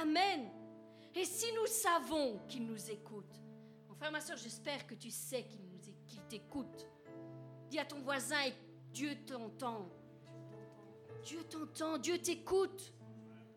Amen. 0.00 0.48
Et 1.14 1.24
si 1.24 1.46
nous 1.54 1.66
savons 1.66 2.40
qu'il 2.48 2.66
nous 2.66 2.90
écoute, 2.90 3.40
mon 3.88 3.94
frère, 3.94 4.10
ma 4.10 4.20
soeur, 4.20 4.38
j'espère 4.38 4.86
que 4.86 4.94
tu 4.94 5.10
sais 5.10 5.44
qu'il 6.06 6.22
t'écoute. 6.22 6.86
Dis 7.68 7.78
à 7.78 7.84
ton 7.84 8.00
voisin, 8.00 8.50
Dieu 8.92 9.16
t'entend. 9.26 9.88
Dieu 11.22 11.44
t'entend, 11.44 11.98
Dieu 11.98 12.18
t'écoute 12.18 12.92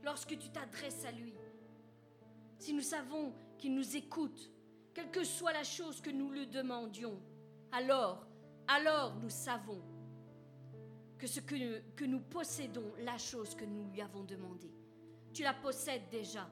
lorsque 0.03 0.37
tu 0.37 0.49
t'adresses 0.49 1.05
à 1.05 1.11
lui. 1.11 1.33
Si 2.59 2.73
nous 2.73 2.81
savons 2.81 3.33
qu'il 3.57 3.73
nous 3.73 3.95
écoute, 3.95 4.51
quelle 4.93 5.11
que 5.11 5.23
soit 5.23 5.53
la 5.53 5.63
chose 5.63 6.01
que 6.01 6.09
nous 6.09 6.31
le 6.31 6.45
demandions, 6.45 7.19
alors, 7.71 8.25
alors 8.67 9.15
nous 9.15 9.29
savons 9.29 9.81
que 11.17 11.27
ce 11.27 11.39
que, 11.39 11.79
que 11.95 12.05
nous 12.05 12.19
possédons, 12.19 12.91
la 12.99 13.17
chose 13.17 13.55
que 13.55 13.65
nous 13.65 13.89
lui 13.91 14.01
avons 14.01 14.23
demandée, 14.23 14.73
tu 15.33 15.43
la 15.43 15.53
possèdes 15.53 16.09
déjà. 16.09 16.49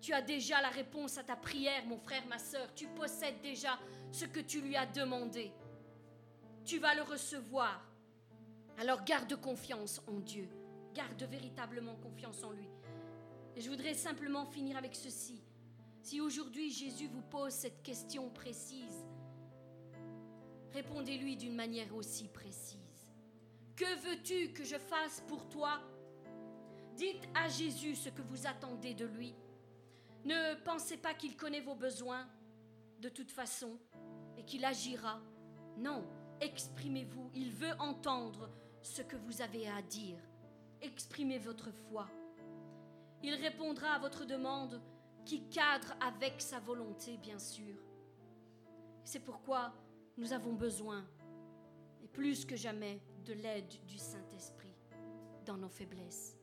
Tu 0.00 0.12
as 0.12 0.22
déjà 0.22 0.60
la 0.60 0.68
réponse 0.68 1.18
à 1.18 1.24
ta 1.24 1.34
prière, 1.34 1.84
mon 1.86 1.98
frère, 1.98 2.24
ma 2.28 2.38
soeur. 2.38 2.72
Tu 2.74 2.86
possèdes 2.88 3.40
déjà 3.40 3.78
ce 4.12 4.24
que 4.24 4.40
tu 4.40 4.60
lui 4.60 4.76
as 4.76 4.86
demandé. 4.86 5.52
Tu 6.64 6.78
vas 6.78 6.94
le 6.94 7.02
recevoir. 7.02 7.82
Alors 8.78 9.02
garde 9.04 9.34
confiance 9.40 10.00
en 10.06 10.20
Dieu. 10.20 10.48
Garde 10.94 11.22
véritablement 11.24 11.96
confiance 11.96 12.44
en 12.44 12.52
lui. 12.52 12.68
Et 13.56 13.60
je 13.60 13.70
voudrais 13.70 13.94
simplement 13.94 14.44
finir 14.44 14.76
avec 14.76 14.94
ceci. 14.94 15.42
Si 16.02 16.20
aujourd'hui 16.20 16.70
Jésus 16.70 17.08
vous 17.08 17.22
pose 17.22 17.52
cette 17.52 17.82
question 17.82 18.28
précise, 18.30 18.95
répondez-lui 20.76 21.36
d'une 21.36 21.54
manière 21.54 21.94
aussi 21.94 22.28
précise. 22.28 23.10
Que 23.76 23.98
veux-tu 24.04 24.52
que 24.52 24.62
je 24.62 24.76
fasse 24.76 25.22
pour 25.26 25.48
toi? 25.48 25.80
Dites 26.94 27.26
à 27.34 27.48
Jésus 27.48 27.96
ce 27.96 28.10
que 28.10 28.20
vous 28.20 28.46
attendez 28.46 28.92
de 28.92 29.06
lui. 29.06 29.34
Ne 30.26 30.54
pensez 30.64 30.98
pas 30.98 31.14
qu'il 31.14 31.34
connaît 31.34 31.62
vos 31.62 31.74
besoins 31.74 32.28
de 33.00 33.08
toute 33.08 33.30
façon 33.30 33.78
et 34.36 34.44
qu'il 34.44 34.66
agira. 34.66 35.18
Non, 35.78 36.04
exprimez-vous. 36.42 37.30
Il 37.34 37.52
veut 37.52 37.74
entendre 37.78 38.50
ce 38.82 39.00
que 39.00 39.16
vous 39.16 39.40
avez 39.40 39.66
à 39.68 39.80
dire. 39.80 40.18
Exprimez 40.82 41.38
votre 41.38 41.70
foi. 41.70 42.06
Il 43.22 43.34
répondra 43.34 43.92
à 43.94 43.98
votre 43.98 44.26
demande 44.26 44.82
qui 45.24 45.48
cadre 45.48 45.94
avec 46.00 46.34
sa 46.42 46.60
volonté, 46.60 47.16
bien 47.16 47.38
sûr. 47.38 47.76
C'est 49.04 49.24
pourquoi 49.24 49.72
nous 50.16 50.32
avons 50.32 50.52
besoin, 50.52 51.04
et 52.02 52.08
plus 52.08 52.44
que 52.44 52.56
jamais, 52.56 53.00
de 53.24 53.32
l'aide 53.32 53.72
du 53.86 53.98
Saint-Esprit 53.98 54.74
dans 55.44 55.56
nos 55.56 55.68
faiblesses. 55.68 56.36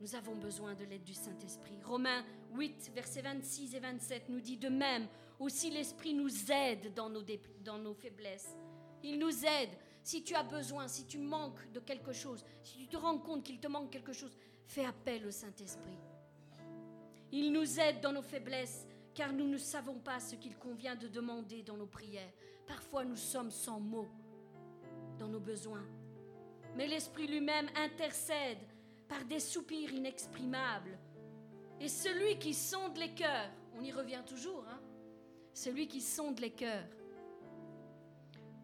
Nous 0.00 0.14
avons 0.14 0.36
besoin 0.36 0.74
de 0.74 0.84
l'aide 0.84 1.04
du 1.04 1.14
Saint-Esprit. 1.14 1.78
Romains 1.84 2.24
8, 2.54 2.92
versets 2.94 3.22
26 3.22 3.74
et 3.74 3.80
27 3.80 4.28
nous 4.28 4.40
dit 4.40 4.56
de 4.56 4.68
même, 4.68 5.06
aussi 5.38 5.70
l'Esprit 5.70 6.14
nous 6.14 6.50
aide 6.50 6.94
dans 6.94 7.08
nos, 7.08 7.22
dans 7.64 7.78
nos 7.78 7.94
faiblesses. 7.94 8.56
Il 9.02 9.18
nous 9.18 9.44
aide 9.44 9.70
si 10.02 10.22
tu 10.22 10.34
as 10.34 10.42
besoin, 10.42 10.86
si 10.86 11.06
tu 11.06 11.18
manques 11.18 11.70
de 11.72 11.80
quelque 11.80 12.12
chose, 12.12 12.44
si 12.62 12.78
tu 12.78 12.86
te 12.86 12.96
rends 12.96 13.18
compte 13.18 13.42
qu'il 13.42 13.58
te 13.58 13.68
manque 13.68 13.90
quelque 13.90 14.12
chose, 14.12 14.36
fais 14.66 14.84
appel 14.84 15.26
au 15.26 15.30
Saint-Esprit. 15.30 15.98
Il 17.32 17.52
nous 17.52 17.80
aide 17.80 18.00
dans 18.00 18.12
nos 18.12 18.22
faiblesses, 18.22 18.86
car 19.16 19.32
nous 19.32 19.48
ne 19.48 19.56
savons 19.56 19.98
pas 19.98 20.20
ce 20.20 20.36
qu'il 20.36 20.56
convient 20.58 20.94
de 20.94 21.08
demander 21.08 21.62
dans 21.62 21.78
nos 21.78 21.86
prières. 21.86 22.30
Parfois 22.66 23.02
nous 23.02 23.16
sommes 23.16 23.50
sans 23.50 23.80
mots 23.80 24.10
dans 25.18 25.26
nos 25.26 25.40
besoins. 25.40 25.84
Mais 26.76 26.86
l'Esprit 26.86 27.26
lui-même 27.26 27.68
intercède 27.76 28.58
par 29.08 29.24
des 29.24 29.40
soupirs 29.40 29.90
inexprimables. 29.90 30.98
Et 31.80 31.88
celui 31.88 32.38
qui 32.38 32.52
sonde 32.52 32.98
les 32.98 33.14
cœurs, 33.14 33.50
on 33.78 33.82
y 33.82 33.90
revient 33.90 34.22
toujours, 34.26 34.66
hein, 34.68 34.80
celui 35.54 35.88
qui 35.88 36.02
sonde 36.02 36.38
les 36.38 36.50
cœurs, 36.50 36.86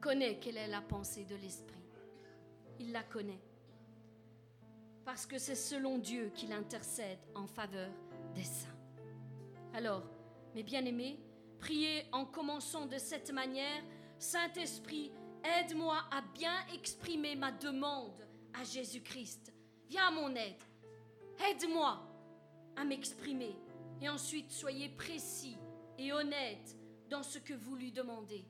connaît 0.02 0.38
quelle 0.38 0.58
est 0.58 0.68
la 0.68 0.82
pensée 0.82 1.24
de 1.24 1.36
l'Esprit. 1.36 1.80
Il 2.78 2.92
la 2.92 3.02
connaît. 3.02 3.40
Parce 5.06 5.24
que 5.24 5.38
c'est 5.38 5.54
selon 5.54 5.96
Dieu 5.96 6.30
qu'il 6.34 6.52
intercède 6.52 7.18
en 7.34 7.46
faveur 7.46 7.90
des 8.34 8.44
saints. 8.44 8.68
Alors, 9.74 10.02
mes 10.54 10.62
bien-aimés, 10.62 11.18
priez 11.58 12.04
en 12.12 12.24
commençant 12.24 12.86
de 12.86 12.98
cette 12.98 13.32
manière. 13.32 13.82
Saint-Esprit, 14.18 15.12
aide-moi 15.58 15.96
à 16.10 16.22
bien 16.34 16.54
exprimer 16.74 17.34
ma 17.36 17.52
demande 17.52 18.26
à 18.54 18.64
Jésus-Christ. 18.64 19.52
Viens 19.88 20.08
à 20.08 20.10
mon 20.10 20.34
aide. 20.34 20.62
Aide-moi 21.50 22.00
à 22.76 22.84
m'exprimer. 22.84 23.56
Et 24.00 24.08
ensuite, 24.08 24.50
soyez 24.50 24.88
précis 24.90 25.56
et 25.98 26.12
honnête 26.12 26.76
dans 27.08 27.22
ce 27.22 27.38
que 27.38 27.54
vous 27.54 27.76
lui 27.76 27.92
demandez. 27.92 28.44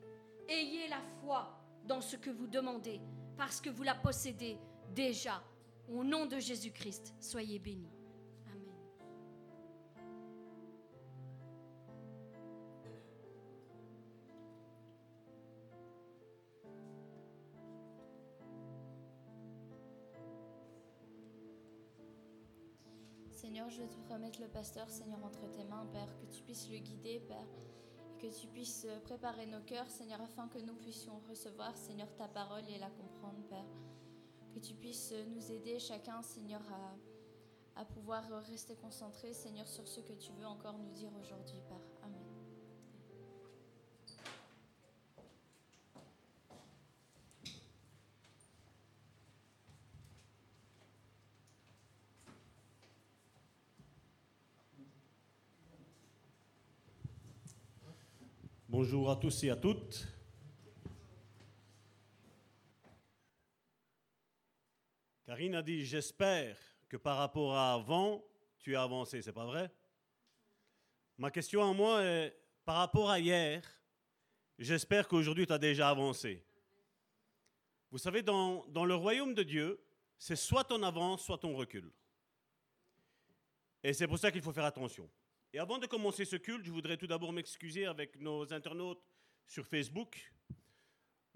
Ayez 0.49 0.89
la 0.89 1.01
foi 1.21 1.59
dans 1.85 2.01
ce 2.01 2.17
que 2.17 2.31
vous 2.31 2.47
demandez, 2.47 3.01
parce 3.37 3.61
que 3.61 3.71
vous 3.71 3.83
la 3.83 3.95
possédez 3.95 4.59
déjà. 4.95 5.43
Au 5.89 6.05
nom 6.05 6.27
de 6.27 6.39
Jésus-Christ, 6.39 7.15
soyez 7.21 7.59
bénis. 7.59 7.91
Je 23.69 23.83
te 23.83 24.13
remettre 24.13 24.41
le 24.41 24.49
pasteur, 24.49 24.89
Seigneur, 24.89 25.25
entre 25.25 25.51
tes 25.51 25.65
mains, 25.65 25.87
Père, 25.93 26.15
que 26.19 26.27
tu 26.27 26.43
puisses 26.43 26.69
le 26.71 26.79
guider, 26.79 27.21
Père 27.21 27.47
que 28.23 28.29
tu 28.29 28.47
puisses 28.47 28.87
préparer 29.03 29.47
nos 29.47 29.61
cœurs, 29.63 29.91
Seigneur, 29.91 30.21
afin 30.21 30.47
que 30.47 30.59
nous 30.61 30.75
puissions 30.77 31.21
recevoir, 31.29 31.77
Seigneur, 31.77 32.07
ta 32.15 32.29
parole 32.29 32.63
et 32.69 32.79
la 32.79 32.89
comprendre, 32.89 33.43
Père. 33.49 33.67
Que 34.55 34.61
tu 34.61 34.75
puisses 34.75 35.13
nous 35.35 35.51
aider 35.51 35.81
chacun, 35.81 36.23
Seigneur, 36.23 36.63
à, 36.71 37.81
à 37.81 37.85
pouvoir 37.85 38.23
rester 38.45 38.77
concentré, 38.77 39.33
Seigneur, 39.33 39.67
sur 39.67 39.89
ce 39.89 40.01
que 40.01 40.13
tu 40.13 40.31
veux 40.35 40.47
encore 40.47 40.79
nous 40.79 40.93
dire 40.93 41.11
aujourd'hui, 41.21 41.61
Père. 41.69 41.92
Bonjour 58.85 59.13
à 59.13 59.15
tous 59.15 59.45
et 59.45 59.51
à 59.51 59.55
toutes. 59.55 60.09
Karine 65.25 65.55
a 65.55 65.63
dit, 65.63 65.85
j'espère 65.85 66.59
que 66.89 66.97
par 66.97 67.19
rapport 67.19 67.55
à 67.55 67.75
avant, 67.75 68.25
tu 68.59 68.75
as 68.75 68.83
avancé, 68.83 69.23
c'est 69.23 69.33
pas 69.33 69.47
vrai? 69.47 69.71
Ma 71.17 71.31
question 71.31 71.63
à 71.63 71.73
moi 71.73 72.03
est, 72.03 72.37
par 72.65 72.79
rapport 72.79 73.09
à 73.09 73.21
hier, 73.21 73.63
j'espère 74.59 75.07
qu'aujourd'hui 75.07 75.47
tu 75.47 75.53
as 75.53 75.59
déjà 75.59 75.89
avancé. 75.89 76.45
Vous 77.93 77.99
savez, 77.99 78.23
dans, 78.23 78.67
dans 78.67 78.85
le 78.85 78.97
royaume 78.97 79.35
de 79.35 79.45
Dieu, 79.45 79.81
c'est 80.19 80.35
soit 80.35 80.73
on 80.73 80.83
avance, 80.83 81.25
soit 81.25 81.45
on 81.45 81.55
recule. 81.55 81.93
Et 83.85 83.93
c'est 83.93 84.09
pour 84.09 84.19
ça 84.19 84.33
qu'il 84.33 84.43
faut 84.43 84.53
faire 84.53 84.65
attention. 84.65 85.09
Et 85.55 85.59
avant 85.59 85.77
de 85.77 85.87
commencer 85.87 86.25
ce 86.25 86.37
culte, 86.37 86.65
je 86.65 86.71
voudrais 86.71 86.97
tout 86.97 87.07
d'abord 87.07 87.31
m'excuser 87.31 87.85
avec 87.85 88.19
nos 88.19 88.51
internautes 88.55 89.03
sur 89.47 89.67
Facebook. 89.67 90.33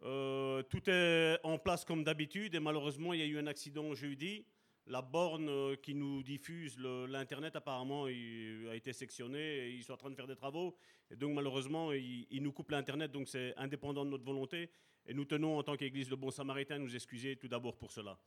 Euh, 0.05 0.63
tout 0.63 0.89
est 0.89 1.39
en 1.43 1.59
place 1.59 1.85
comme 1.85 2.03
d'habitude 2.03 2.55
et 2.55 2.61
malheureusement 2.61 3.13
il 3.13 3.21
y 3.21 3.23
a 3.23 3.27
eu 3.27 3.39
un 3.39 3.47
accident 3.47 3.95
jeudi. 3.95 4.47
La 4.87 5.03
borne 5.03 5.51
euh, 5.51 5.77
qui 5.77 5.95
nous 5.95 6.23
diffuse 6.23 6.79
l'Internet 6.79 7.57
apparemment 7.57 8.05
a 8.07 8.75
été 8.75 8.95
sectionnée 8.95 9.67
et 9.67 9.71
ils 9.73 9.85
sont 9.85 9.93
en 9.93 9.99
train 9.99 10.11
de 10.11 10.15
faire 10.15 10.27
des 10.27 10.37
travaux. 10.37 10.79
Et 11.11 11.17
donc 11.17 11.35
malheureusement 11.35 11.93
ils, 11.93 12.43
nous 12.43 12.53
coupent 12.53 12.71
l'Internet, 12.71 13.13
donc 13.13 13.29
c'est 13.29 13.55
indépendant 13.59 14.07
de 14.07 14.11
notre 14.11 14.25
volonté. 14.25 14.71
Et 15.05 15.13
nous 15.13 15.27
tenons 15.27 15.59
en 15.59 15.63
tant 15.63 15.77
qu'Église 15.77 16.09
le 16.09 16.17
Bon 16.17 16.31
Samaritain 16.31 16.79
nous 16.79 16.97
excuser 16.97 17.37
tout 17.37 17.49
d'abord 17.49 17.77
pour 17.77 17.93
cela. 17.93 18.19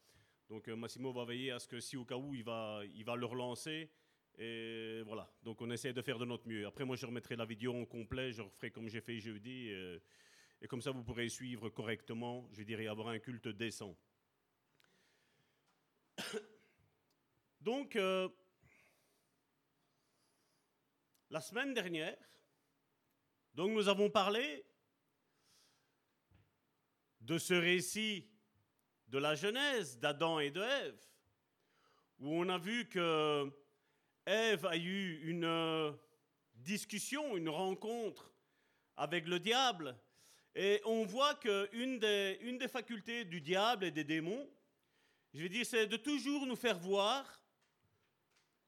Donc 0.49 0.67
euh, 0.67 0.75
Massimo 0.75 1.11
va 1.11 1.25
veiller 1.25 1.49
à 1.49 1.57
ce 1.57 1.67
que 1.67 1.79
si 1.79 1.97
au 1.97 2.05
cas 2.05 2.15
où 2.15 2.35
il 2.35 2.43
va, 2.43 2.81
il 2.93 3.03
va 3.03 3.15
le 3.15 3.25
relancer. 3.25 3.89
Et 4.39 5.01
voilà, 5.05 5.29
donc 5.43 5.61
on 5.61 5.69
essaie 5.69 5.93
de 5.93 6.01
faire 6.01 6.17
de 6.17 6.25
notre 6.25 6.47
mieux. 6.47 6.65
Après 6.65 6.85
moi 6.85 6.95
je 6.95 7.05
remettrai 7.05 7.35
la 7.35 7.45
vidéo 7.45 7.75
en 7.75 7.85
complet, 7.85 8.31
je 8.31 8.41
referai 8.41 8.71
comme 8.71 8.87
j'ai 8.87 9.01
fait 9.01 9.19
jeudi. 9.19 9.71
Et 10.61 10.67
comme 10.67 10.81
ça, 10.81 10.91
vous 10.91 11.03
pourrez 11.03 11.29
suivre 11.29 11.69
correctement, 11.69 12.49
je 12.51 12.63
dirais, 12.63 12.87
avoir 12.87 13.07
un 13.09 13.19
culte 13.19 13.47
décent. 13.47 13.95
Donc, 17.61 17.95
euh, 17.95 18.27
la 21.29 21.39
semaine 21.41 21.73
dernière, 21.73 22.17
donc 23.53 23.71
nous 23.71 23.87
avons 23.89 24.09
parlé 24.09 24.65
de 27.21 27.37
ce 27.37 27.53
récit 27.53 28.27
de 29.07 29.17
la 29.17 29.35
Genèse 29.35 29.99
d'Adam 29.99 30.39
et 30.39 30.51
de 30.51 30.61
Ève, 30.61 31.05
où 32.19 32.33
on 32.33 32.47
a 32.47 32.57
vu 32.57 32.87
que 32.87 33.51
Ève 34.29 34.67
a 34.67 34.77
eu 34.77 35.21
une 35.23 35.43
euh, 35.43 35.91
discussion, 36.53 37.35
une 37.35 37.49
rencontre 37.49 38.31
avec 38.95 39.27
le 39.27 39.39
diable, 39.39 39.97
et 40.53 40.81
on 40.85 41.03
voit 41.03 41.33
qu'une 41.33 41.97
des, 41.97 42.37
une 42.41 42.59
des 42.59 42.67
facultés 42.67 43.25
du 43.25 43.41
diable 43.41 43.85
et 43.85 43.91
des 43.91 44.03
démons, 44.03 44.47
je 45.33 45.41
vais 45.41 45.49
dire, 45.49 45.65
c'est 45.65 45.87
de 45.87 45.97
toujours 45.97 46.45
nous 46.45 46.55
faire 46.55 46.77
voir 46.77 47.41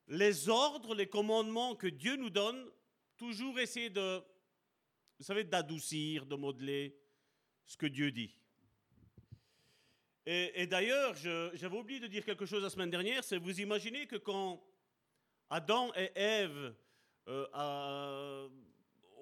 les 0.08 0.50
ordres, 0.50 0.96
les 0.96 1.08
commandements 1.08 1.76
que 1.76 1.86
Dieu 1.86 2.16
nous 2.16 2.32
donne, 2.32 2.68
toujours 3.16 3.60
essayer 3.60 3.92
de, 3.92 4.18
vous 5.20 5.26
savez, 5.26 5.44
d'adoucir, 5.44 6.26
de 6.26 6.36
modeler 6.36 6.98
ce 7.68 7.78
que 7.78 7.86
Dieu 7.86 8.12
dit. 8.12 8.36
Et, 10.26 10.66
d'ailleurs, 10.66 11.16
j'avais 11.16 11.78
oublié 11.78 12.00
de 12.00 12.08
dire 12.08 12.26
quelque 12.26 12.48
chose 12.48 12.64
la 12.64 12.70
semaine 12.72 12.90
dernière, 12.90 13.24
c'est 13.24 13.38
vous 13.38 13.60
imaginez 13.60 14.08
que 14.08 14.16
quand 14.16 14.64
Adam 15.52 15.92
et 15.96 16.10
Ève 16.16 16.74
euh, 17.28 18.50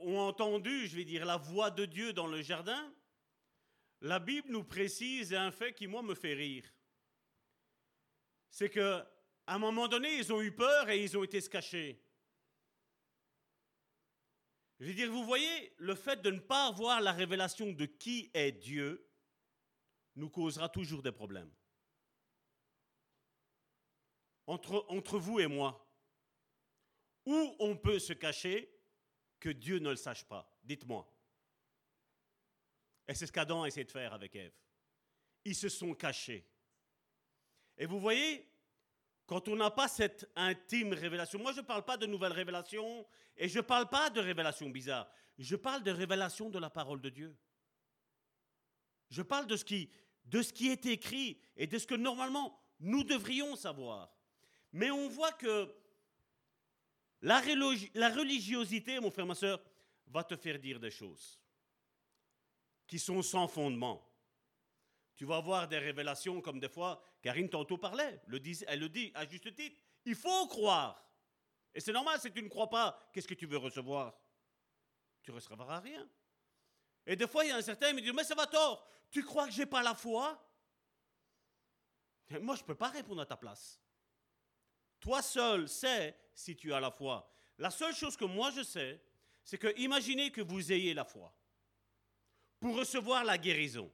ont 0.02 0.20
entendu, 0.20 0.88
je 0.88 0.96
vais 0.96 1.04
dire, 1.04 1.26
la 1.26 1.38
voix 1.38 1.72
de 1.72 1.86
Dieu 1.86 2.14
dans 2.14 2.28
le 2.28 2.44
jardin, 2.44 2.94
la 4.02 4.20
Bible 4.20 4.48
nous 4.52 4.64
précise 4.64 5.34
un 5.34 5.50
fait 5.50 5.74
qui, 5.74 5.88
moi, 5.88 6.04
me 6.04 6.14
fait 6.14 6.36
rire. 6.36 6.72
C'est 8.52 8.70
que 8.70 9.04
à 9.48 9.56
un 9.56 9.58
moment 9.58 9.88
donné, 9.88 10.18
ils 10.18 10.32
ont 10.32 10.40
eu 10.40 10.52
peur 10.52 10.90
et 10.90 11.04
ils 11.04 11.18
ont 11.18 11.24
été 11.24 11.42
se 11.42 11.50
cacher. 11.50 12.00
Je 14.80 14.86
veux 14.86 14.94
dire, 14.94 15.12
vous 15.12 15.26
voyez, 15.26 15.74
le 15.78 15.96
fait 15.96 16.22
de 16.22 16.30
ne 16.30 16.40
pas 16.40 16.68
avoir 16.68 17.02
la 17.02 17.12
révélation 17.12 17.72
de 17.72 17.86
qui 17.88 18.30
est 18.36 18.52
Dieu 18.52 19.10
nous 20.16 20.30
causera 20.30 20.70
toujours 20.70 21.02
des 21.02 21.12
problèmes. 21.12 21.52
Entre 24.46 25.18
vous 25.18 25.40
et 25.40 25.48
moi, 25.48 25.89
où 27.30 27.56
on 27.60 27.78
peut 27.78 28.00
se 28.00 28.14
cacher 28.14 28.76
que 29.40 29.50
Dieu 29.50 29.78
ne 29.78 29.92
le 29.92 29.96
sache 29.96 30.26
pas? 30.26 30.52
Dites-moi. 30.64 31.08
Et 33.08 33.14
c'est 33.14 33.28
ce 33.28 33.32
qu'Adam 33.32 33.62
a 33.62 33.68
essayé 33.68 33.84
de 33.84 33.92
faire 33.92 34.14
avec 34.14 34.36
Ève. 34.36 34.54
Ils 35.46 35.56
se 35.56 35.70
sont 35.70 35.94
cachés. 35.94 36.50
Et 37.78 37.86
vous 37.86 38.00
voyez, 38.00 38.52
quand 39.28 39.48
on 39.48 39.56
n'a 39.56 39.70
pas 39.70 39.88
cette 39.88 40.28
intime 40.36 40.94
révélation, 40.94 41.38
moi 41.38 41.52
je 41.52 41.62
ne 41.62 41.66
parle 41.66 41.86
pas 41.86 41.98
de 41.98 42.08
nouvelles 42.08 42.32
révélations 42.32 43.06
et 43.38 43.48
je 43.48 43.60
ne 43.60 43.64
parle 43.64 43.88
pas 43.88 44.10
de 44.10 44.20
révélations 44.20 44.70
bizarres, 44.70 45.10
je 45.38 45.56
parle 45.56 45.84
de 45.84 45.92
révélation 45.92 46.50
de 46.50 46.58
la 46.58 46.72
parole 46.72 47.00
de 47.00 47.10
Dieu. 47.10 47.38
Je 49.12 49.22
parle 49.22 49.46
de 49.46 49.56
ce 49.56 49.66
qui, 49.66 49.92
de 50.26 50.42
ce 50.42 50.52
qui 50.52 50.70
est 50.70 50.88
écrit 50.88 51.40
et 51.56 51.68
de 51.68 51.78
ce 51.78 51.86
que 51.86 51.96
normalement 51.96 52.60
nous 52.80 53.04
devrions 53.04 53.56
savoir. 53.56 54.12
Mais 54.72 54.90
on 54.90 55.08
voit 55.10 55.34
que 55.34 55.72
la, 57.22 57.40
religiosité, 57.40 59.00
mon 59.00 59.12
frère, 59.12 59.26
ma 59.26 59.36
soeur, 59.36 59.62
va 60.08 60.24
te 60.24 60.36
faire 60.36 60.60
dire 60.60 60.80
des 60.80 60.92
choses 60.92 61.40
qui 62.88 62.98
sont 62.98 63.22
sans 63.22 63.48
fondement. 63.48 64.06
Tu 65.16 65.26
vas 65.26 65.38
avoir 65.38 65.68
des 65.68 65.78
révélations 65.78 66.42
comme 66.42 66.60
des 66.60 66.70
fois, 66.70 67.02
Karine 67.22 67.50
tantôt 67.50 67.78
parlait, 67.78 68.22
elle 68.68 68.80
le 68.80 68.90
dit 68.90 69.12
à 69.14 69.28
juste 69.28 69.54
titre, 69.54 69.80
il 70.06 70.16
faut 70.16 70.48
croire. 70.48 71.06
Et 71.74 71.80
c'est 71.82 71.92
normal, 71.92 72.20
si 72.20 72.32
tu 72.32 72.42
ne 72.42 72.48
crois 72.48 72.70
pas, 72.70 72.98
qu'est-ce 73.14 73.28
que 73.28 73.36
tu 73.36 73.46
veux 73.46 73.58
recevoir? 73.58 74.18
Tu 75.22 75.30
ne 75.30 75.36
recevras 75.36 75.82
rien. 75.82 76.10
Et 77.06 77.16
des 77.16 77.28
fois, 77.28 77.44
il 77.44 77.50
y 77.50 77.52
a 77.52 77.58
un 77.58 77.62
certain 77.62 77.90
qui 77.90 77.96
me 77.96 78.02
dit, 78.02 78.12
mais 78.12 78.24
ça 78.24 78.34
va 78.34 78.48
tort, 78.48 78.88
tu 79.12 79.24
crois 79.24 79.46
que 79.46 79.52
j'ai 79.52 79.66
pas 79.66 79.84
la 79.84 79.94
foi? 79.94 80.42
Moi, 82.42 82.56
je 82.56 82.62
ne 82.62 82.68
peux 82.68 82.76
pas 82.76 82.90
répondre 82.90 83.22
à 83.22 83.26
ta 83.26 83.38
place. 83.38 83.80
Toi 85.00 85.22
seul 85.22 85.68
sais 85.68 86.18
si 86.40 86.56
tu 86.56 86.74
as 86.74 86.80
la 86.80 86.90
foi. 86.90 87.30
La 87.58 87.70
seule 87.70 87.94
chose 87.94 88.16
que 88.16 88.26
moi 88.26 88.52
je 88.52 88.64
sais, 88.64 89.02
c'est 89.44 89.58
que 89.58 89.78
imaginez 89.78 90.32
que 90.32 90.42
vous 90.42 90.72
ayez 90.72 90.94
la 90.94 91.04
foi 91.04 91.36
pour 92.60 92.78
recevoir 92.78 93.24
la 93.26 93.38
guérison. 93.38 93.92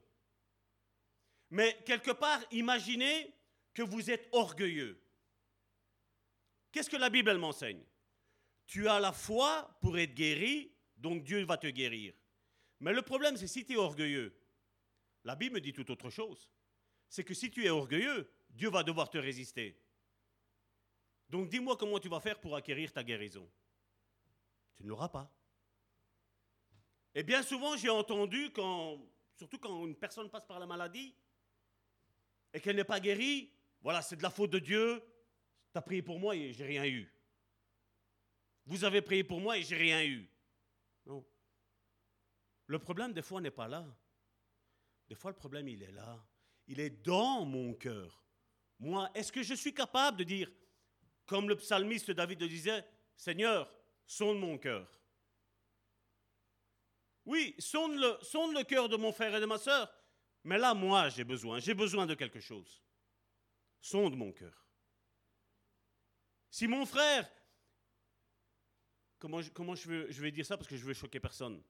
Mais 1.50 1.76
quelque 1.84 2.12
part, 2.12 2.40
imaginez 2.50 3.34
que 3.74 3.82
vous 3.82 4.10
êtes 4.10 4.28
orgueilleux. 4.32 5.00
Qu'est-ce 6.72 6.90
que 6.90 6.96
la 6.96 7.10
Bible 7.10 7.36
m'enseigne? 7.38 7.82
Tu 8.66 8.88
as 8.88 9.00
la 9.00 9.12
foi 9.12 9.76
pour 9.80 9.98
être 9.98 10.14
guéri, 10.14 10.72
donc 10.96 11.22
Dieu 11.22 11.44
va 11.44 11.56
te 11.56 11.68
guérir. 11.68 12.14
Mais 12.80 12.92
le 12.92 13.02
problème, 13.02 13.36
c'est 13.36 13.46
si 13.46 13.64
tu 13.64 13.74
es 13.74 13.76
orgueilleux. 13.76 14.36
La 15.24 15.36
Bible 15.36 15.60
dit 15.60 15.72
tout 15.72 15.90
autre 15.90 16.10
chose. 16.10 16.50
C'est 17.08 17.24
que 17.24 17.34
si 17.34 17.50
tu 17.50 17.64
es 17.64 17.70
orgueilleux, 17.70 18.28
Dieu 18.50 18.68
va 18.68 18.82
devoir 18.82 19.08
te 19.08 19.18
résister. 19.18 19.80
Donc 21.28 21.48
dis-moi 21.48 21.76
comment 21.76 21.98
tu 21.98 22.08
vas 22.08 22.20
faire 22.20 22.40
pour 22.40 22.54
acquérir 22.56 22.92
ta 22.92 23.02
guérison. 23.02 23.50
Tu 24.76 24.84
ne 24.84 24.88
l'auras 24.88 25.08
pas. 25.08 25.32
Et 27.14 27.22
bien 27.22 27.42
souvent, 27.42 27.76
j'ai 27.76 27.88
entendu, 27.88 28.52
surtout 29.34 29.58
quand 29.58 29.86
une 29.86 29.96
personne 29.96 30.28
passe 30.28 30.44
par 30.44 30.58
la 30.58 30.66
maladie 30.66 31.14
et 32.52 32.60
qu'elle 32.60 32.76
n'est 32.76 32.84
pas 32.84 33.00
guérie, 33.00 33.50
voilà, 33.80 34.02
c'est 34.02 34.16
de 34.16 34.22
la 34.22 34.30
faute 34.30 34.50
de 34.50 34.58
Dieu. 34.58 35.02
Tu 35.72 35.78
as 35.78 35.82
prié 35.82 36.02
pour 36.02 36.18
moi 36.18 36.36
et 36.36 36.52
j'ai 36.52 36.64
rien 36.64 36.84
eu. 36.84 37.10
Vous 38.66 38.84
avez 38.84 39.00
prié 39.00 39.24
pour 39.24 39.40
moi 39.40 39.56
et 39.56 39.62
j'ai 39.62 39.76
rien 39.76 40.04
eu. 40.04 40.28
Non. 41.06 41.24
Le 42.66 42.78
problème, 42.78 43.12
des 43.12 43.22
fois, 43.22 43.40
n'est 43.40 43.50
pas 43.50 43.68
là. 43.68 43.86
Des 45.08 45.14
fois, 45.14 45.30
le 45.30 45.36
problème, 45.36 45.68
il 45.68 45.82
est 45.82 45.92
là. 45.92 46.22
Il 46.66 46.80
est 46.80 46.90
dans 46.90 47.44
mon 47.44 47.74
cœur. 47.74 48.24
Moi, 48.78 49.08
est-ce 49.14 49.30
que 49.30 49.42
je 49.42 49.54
suis 49.54 49.72
capable 49.72 50.18
de 50.18 50.24
dire, 50.24 50.50
comme 51.26 51.48
le 51.48 51.56
psalmiste 51.56 52.12
David 52.12 52.40
le 52.40 52.48
disait, 52.48 52.84
Seigneur, 53.16 53.72
sonde 54.06 54.38
mon 54.38 54.56
cœur. 54.58 54.88
Oui, 57.24 57.56
sonde 57.58 57.96
le, 57.96 58.62
cœur 58.62 58.88
de 58.88 58.96
mon 58.96 59.12
frère 59.12 59.34
et 59.34 59.40
de 59.40 59.46
ma 59.46 59.58
soeur, 59.58 59.92
mais 60.44 60.58
là, 60.58 60.74
moi, 60.74 61.08
j'ai 61.08 61.24
besoin, 61.24 61.58
j'ai 61.58 61.74
besoin 61.74 62.06
de 62.06 62.14
quelque 62.14 62.38
chose. 62.38 62.80
Sonde 63.80 64.16
mon 64.16 64.32
cœur. 64.32 64.64
Si 66.50 66.68
mon 66.68 66.86
frère, 66.86 67.28
comment, 69.18 69.40
je, 69.74 70.20
vais 70.22 70.30
dire 70.30 70.46
ça 70.46 70.56
parce 70.56 70.68
que 70.68 70.76
je 70.76 70.84
veux 70.84 70.94
choquer 70.94 71.18
personne 71.18 71.60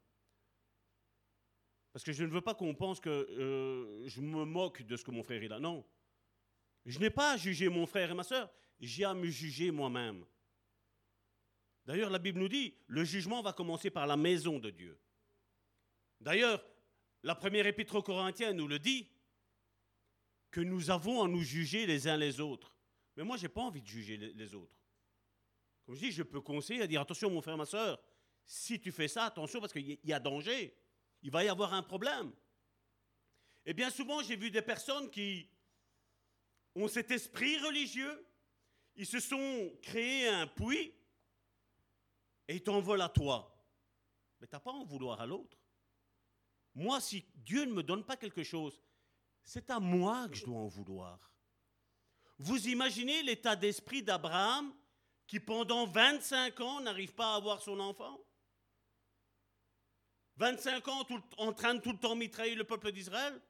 Parce 1.92 2.04
que 2.04 2.12
je 2.12 2.24
ne 2.24 2.30
veux 2.30 2.42
pas 2.42 2.54
qu'on 2.54 2.74
pense 2.74 3.00
que 3.00 3.08
euh, 3.08 4.06
je 4.06 4.20
me 4.20 4.44
moque 4.44 4.82
de 4.82 4.96
ce 4.96 5.04
que 5.04 5.10
mon 5.10 5.22
frère 5.22 5.42
est 5.42 5.48
là. 5.48 5.58
Non. 5.58 5.86
Je 6.84 6.98
n'ai 6.98 7.10
pas 7.10 7.32
à 7.32 7.36
juger 7.38 7.70
mon 7.70 7.86
frère 7.86 8.10
et 8.10 8.14
ma 8.14 8.22
soeur 8.22 8.52
j'ai 8.80 9.04
à 9.04 9.14
me 9.14 9.26
juger 9.26 9.70
moi-même. 9.70 10.24
D'ailleurs, 11.84 12.10
la 12.10 12.18
Bible 12.18 12.40
nous 12.40 12.48
dit, 12.48 12.74
le 12.86 13.04
jugement 13.04 13.42
va 13.42 13.52
commencer 13.52 13.90
par 13.90 14.06
la 14.06 14.16
maison 14.16 14.58
de 14.58 14.70
Dieu. 14.70 14.98
D'ailleurs, 16.20 16.64
la 17.22 17.34
première 17.34 17.66
épître 17.66 17.94
aux 17.94 18.02
Corinthiens 18.02 18.52
nous 18.52 18.66
le 18.66 18.78
dit, 18.78 19.08
que 20.50 20.60
nous 20.62 20.90
avons 20.90 21.22
à 21.22 21.28
nous 21.28 21.42
juger 21.42 21.84
les 21.84 22.08
uns 22.08 22.16
les 22.16 22.40
autres. 22.40 22.74
Mais 23.14 23.24
moi, 23.24 23.36
je 23.36 23.42
n'ai 23.42 23.48
pas 23.50 23.60
envie 23.60 23.82
de 23.82 23.86
juger 23.86 24.16
les 24.16 24.54
autres. 24.54 24.74
Comme 25.84 25.94
je 25.94 26.00
dis, 26.00 26.12
je 26.12 26.22
peux 26.22 26.40
conseiller 26.40 26.82
à 26.82 26.86
dire, 26.86 27.00
attention 27.00 27.30
mon 27.30 27.42
frère, 27.42 27.56
ma 27.56 27.66
soeur, 27.66 28.02
si 28.44 28.80
tu 28.80 28.90
fais 28.90 29.06
ça, 29.06 29.24
attention 29.24 29.60
parce 29.60 29.72
qu'il 29.72 29.98
y 30.02 30.12
a 30.12 30.18
danger, 30.18 30.74
il 31.22 31.30
va 31.30 31.44
y 31.44 31.48
avoir 31.48 31.74
un 31.74 31.82
problème. 31.82 32.32
Et 33.66 33.74
bien 33.74 33.90
souvent, 33.90 34.22
j'ai 34.22 34.36
vu 34.36 34.50
des 34.50 34.62
personnes 34.62 35.10
qui 35.10 35.48
ont 36.74 36.88
cet 36.88 37.10
esprit 37.10 37.58
religieux, 37.58 38.26
ils 38.96 39.06
se 39.06 39.20
sont 39.20 39.72
créés 39.82 40.28
un 40.28 40.46
puits 40.46 40.94
et 42.48 42.56
ils 42.56 42.62
t'envolent 42.62 43.02
à 43.02 43.08
toi. 43.08 43.52
Mais 44.40 44.46
tu 44.46 44.54
n'as 44.54 44.60
pas 44.60 44.70
à 44.70 44.74
en 44.74 44.84
vouloir 44.84 45.20
à 45.20 45.26
l'autre. 45.26 45.56
moi, 46.74 47.00
si 47.00 47.24
Dieu 47.34 47.64
ne 47.64 47.72
me 47.72 47.82
donne 47.82 48.04
pas 48.04 48.16
quelque 48.16 48.42
chose, 48.42 48.80
c'est 49.42 49.70
à 49.70 49.80
moi 49.80 50.28
que 50.28 50.34
je 50.34 50.44
dois 50.44 50.58
en 50.58 50.66
vouloir. 50.66 51.32
Vous 52.38 52.68
imaginez 52.68 53.22
l'état 53.22 53.56
d'esprit 53.56 54.02
d'Abraham 54.02 54.74
qui 55.26 55.40
pendant 55.40 55.86
25 55.86 56.60
ans 56.60 56.80
n'arrive 56.80 57.14
pas 57.14 57.32
à 57.32 57.36
avoir 57.36 57.62
son 57.62 57.80
enfant? 57.80 58.20
25 60.36 60.86
ans 60.88 61.06
en 61.38 61.52
train 61.52 61.74
de 61.74 61.80
tout 61.80 61.92
le 61.92 61.98
temps 61.98 62.14
mitrailler 62.14 62.54
le 62.54 62.64
peuple 62.64 62.92
d'Israël? 62.92 63.40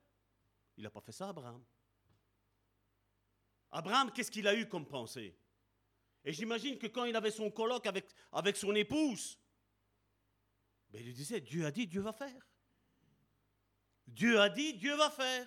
Il 0.77 0.85
n'a 0.85 0.91
pas 0.91 1.01
fait 1.01 1.13
ça, 1.13 1.31
Abraham. 1.31 1.65
Abraham, 3.77 4.11
qu'est-ce 4.11 4.31
qu'il 4.31 4.49
a 4.49 4.55
eu 4.55 4.67
comme 4.67 4.87
pensée? 4.87 5.37
Et 6.25 6.33
j'imagine 6.33 6.79
que 6.79 6.87
quand 6.87 7.05
il 7.05 7.15
avait 7.15 7.31
son 7.31 7.51
colloque 7.51 7.87
avec, 8.33 8.57
son 8.57 8.75
épouse, 8.75 9.39
ben, 10.89 11.01
il 11.01 11.09
lui 11.09 11.13
disait, 11.13 11.43
Dieu 11.43 11.67
a 11.67 11.71
dit, 11.71 11.87
Dieu 11.87 12.01
va 12.01 12.15
faire. 12.15 12.49
Dieu 14.07 14.41
a 14.41 14.49
dit, 14.49 14.73
Dieu 14.73 14.97
va 14.97 15.11
faire. 15.11 15.47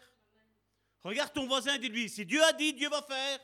Regarde 1.02 1.34
ton 1.34 1.48
voisin 1.48 1.80
dis-lui, 1.80 2.08
si 2.08 2.24
Dieu 2.24 2.44
a 2.44 2.54
dit, 2.54 2.74
Dieu 2.74 2.88
va 2.88 3.02
faire. 3.02 3.40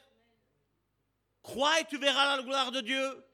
Crois 1.42 1.80
et 1.80 1.86
tu 1.86 1.98
verras 1.98 2.38
la 2.38 2.44
gloire 2.44 2.72
de 2.72 2.82
Dieu. 2.82 3.26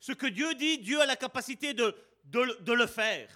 Ce 0.00 0.12
que 0.12 0.26
Dieu 0.26 0.52
dit, 0.52 0.80
Dieu 0.80 1.00
a 1.00 1.06
la 1.06 1.16
capacité 1.16 1.72
de, 1.72 1.96
de, 2.24 2.72
le 2.74 2.86
faire. 2.86 3.30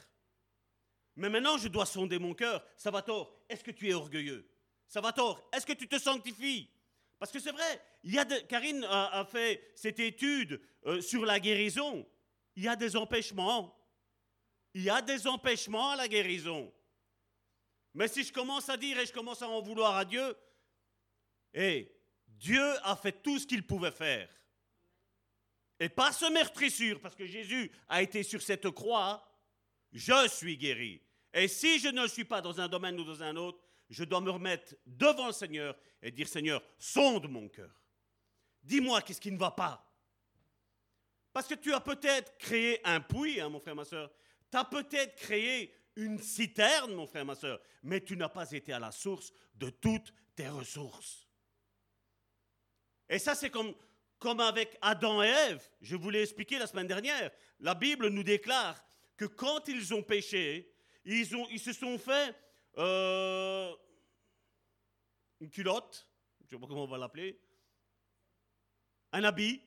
Mais 1.17 1.31
maintenant, 1.31 1.57
je 1.57 1.69
dois 1.69 1.87
sonder 1.87 2.19
mon 2.19 2.35
cœur. 2.35 2.63
Ça 2.77 2.91
va 2.91 3.01
tort. 3.01 3.35
Est-ce 3.49 3.65
que 3.65 3.71
tu 3.71 3.89
es 3.89 3.95
orgueilleux? 3.95 4.47
Ça 4.95 5.01
va 5.01 5.13
tort. 5.13 5.43
Est-ce 5.53 5.67
que 5.67 5.73
tu 5.73 5.89
te 5.89 5.99
sanctifies? 5.99 6.71
Parce 7.19 7.33
que 7.33 7.41
c'est 7.41 7.51
vrai, 7.51 7.85
il 8.05 8.15
y 8.15 8.19
a 8.21 8.25
Karine 8.25 8.87
a, 8.89 9.25
fait 9.25 9.73
cette 9.75 9.99
étude 9.99 10.61
euh, 10.87 11.01
sur 11.01 11.25
la 11.25 11.41
guérison. 11.41 12.09
Il 12.55 12.63
y 12.63 12.69
a 12.69 12.77
des 12.77 12.95
empêchements. 12.95 13.77
Il 14.73 14.85
y 14.85 14.91
a 14.91 15.03
des 15.03 15.27
empêchements 15.27 15.91
à 15.91 15.97
la 15.97 16.07
guérison. 16.07 16.73
Mais 17.93 18.07
si 18.07 18.23
je 18.23 18.33
commence 18.33 18.69
à 18.69 18.77
dire 18.77 18.97
et 18.97 19.05
je 19.05 19.13
commence 19.13 19.43
à 19.43 19.49
en 19.49 19.61
vouloir 19.61 19.97
à 19.97 20.05
Dieu, 20.05 20.37
et 21.53 21.93
Dieu 22.29 22.65
a 22.85 22.95
fait 22.95 23.21
tout 23.21 23.41
ce 23.41 23.49
qu'il 23.49 23.67
pouvait 23.67 23.91
faire. 23.91 24.29
Et 25.81 25.89
par 25.89 26.15
ce 26.15 26.33
meurtrissure, 26.33 27.01
parce 27.01 27.17
que 27.17 27.27
Jésus 27.27 27.69
a 27.89 28.01
été 28.01 28.23
sur 28.23 28.41
cette 28.41 28.71
croix, 28.71 29.29
je 29.91 30.29
suis 30.29 30.57
guéri. 30.57 31.03
Et 31.33 31.49
si 31.49 31.81
je 31.81 31.89
ne 31.89 32.07
suis 32.07 32.25
pas 32.25 32.41
dans 32.41 32.61
un 32.61 32.69
domaine 32.69 33.01
ou 33.01 33.03
dans 33.03 33.25
un 33.25 33.35
autre, 33.35 33.59
je 33.95 34.03
dois 34.03 34.21
me 34.21 34.31
remettre 34.31 34.75
devant 34.85 35.29
le 35.29 35.33
Seigneur 35.33 35.77
et 36.03 36.11
dire 36.11 36.27
Seigneur, 36.27 36.61
sonde 36.79 37.31
mon 37.31 37.49
cœur. 37.49 37.71
Dis-moi 38.63 39.01
qu'est-ce 39.03 39.21
qui 39.21 39.31
ne 39.31 39.39
va 39.39 39.53
pas. 39.53 39.89
Parce 41.33 41.47
que 41.47 41.55
tu 41.55 41.73
as 41.73 41.81
peut-être 41.81 42.37
créé 42.37 42.81
un 42.85 43.01
puits, 43.01 43.41
hein, 43.41 43.49
mon 43.49 43.61
frère, 43.61 43.77
ma 43.77 43.85
soeur. 43.85 44.11
Tu 44.51 44.57
as 44.57 44.65
peut-être 44.65 45.15
créé 45.15 45.73
une 45.95 46.19
citerne, 46.19 46.93
mon 46.95 47.07
frère, 47.07 47.25
ma 47.25 47.37
soeur, 47.37 47.61
mais 47.85 48.01
tu 48.01 48.17
n'as 48.17 48.29
pas 48.29 48.51
été 48.51 48.73
à 48.73 48.81
la 48.81 48.91
source 48.91 49.33
de 49.55 49.71
toutes 49.71 50.13
tes 50.35 50.49
ressources. 50.49 51.29
Et 53.09 53.21
ça, 53.21 53.37
c'est 53.37 53.51
comme, 53.51 53.75
comme 54.19 54.41
avec 54.41 54.77
Adam 54.81 55.23
et 55.23 55.29
Ève. 55.29 55.63
Je 55.81 55.95
vous 55.95 56.11
l'ai 56.11 56.23
expliqué 56.23 56.59
la 56.59 56.67
semaine 56.67 56.89
dernière. 56.89 57.31
La 57.61 57.75
Bible 57.75 58.09
nous 58.09 58.25
déclare 58.25 58.85
que 59.17 59.25
quand 59.25 59.69
ils 59.69 59.95
ont 59.95 60.03
péché, 60.03 60.75
ils, 61.05 61.29
ils 61.51 61.61
se 61.61 61.73
sont 61.73 61.97
fait 61.97 62.35
euh, 62.79 63.75
une 65.41 65.51
culotte, 65.51 66.09
je 66.41 66.45
ne 66.45 66.51
sais 66.51 66.61
pas 66.61 66.67
comment 66.67 66.85
on 66.85 66.89
va 66.89 66.99
l'appeler, 66.99 67.41
un 69.13 69.25
habit 69.25 69.61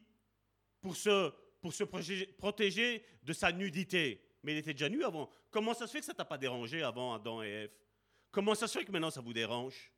pour 0.82 0.96
se, 0.96 1.32
protéger 2.38 3.04
de 3.24 3.34
sa 3.34 3.52
nudité. 3.52 4.22
Mais 4.44 4.54
il 4.54 4.58
était 4.58 4.74
déjà 4.74 4.90
nu 4.90 5.04
avant. 5.04 5.30
Comment 5.50 5.74
ça 5.74 5.88
se 5.88 5.94
fait 5.94 6.00
que 6.00 6.06
ça 6.06 6.14
t'a 6.14 6.26
pas 6.26 6.38
dérangé 6.38 6.84
avant 6.84 7.14
Adam 7.14 7.42
et 7.44 7.50
Ève? 7.50 7.72
Comment 8.32 8.56
ça 8.56 8.68
se 8.68 8.78
fait 8.78 8.86
que 8.86 8.92
maintenant 8.92 9.12
ça 9.12 9.22
vous 9.22 9.34
dérange? 9.34 9.92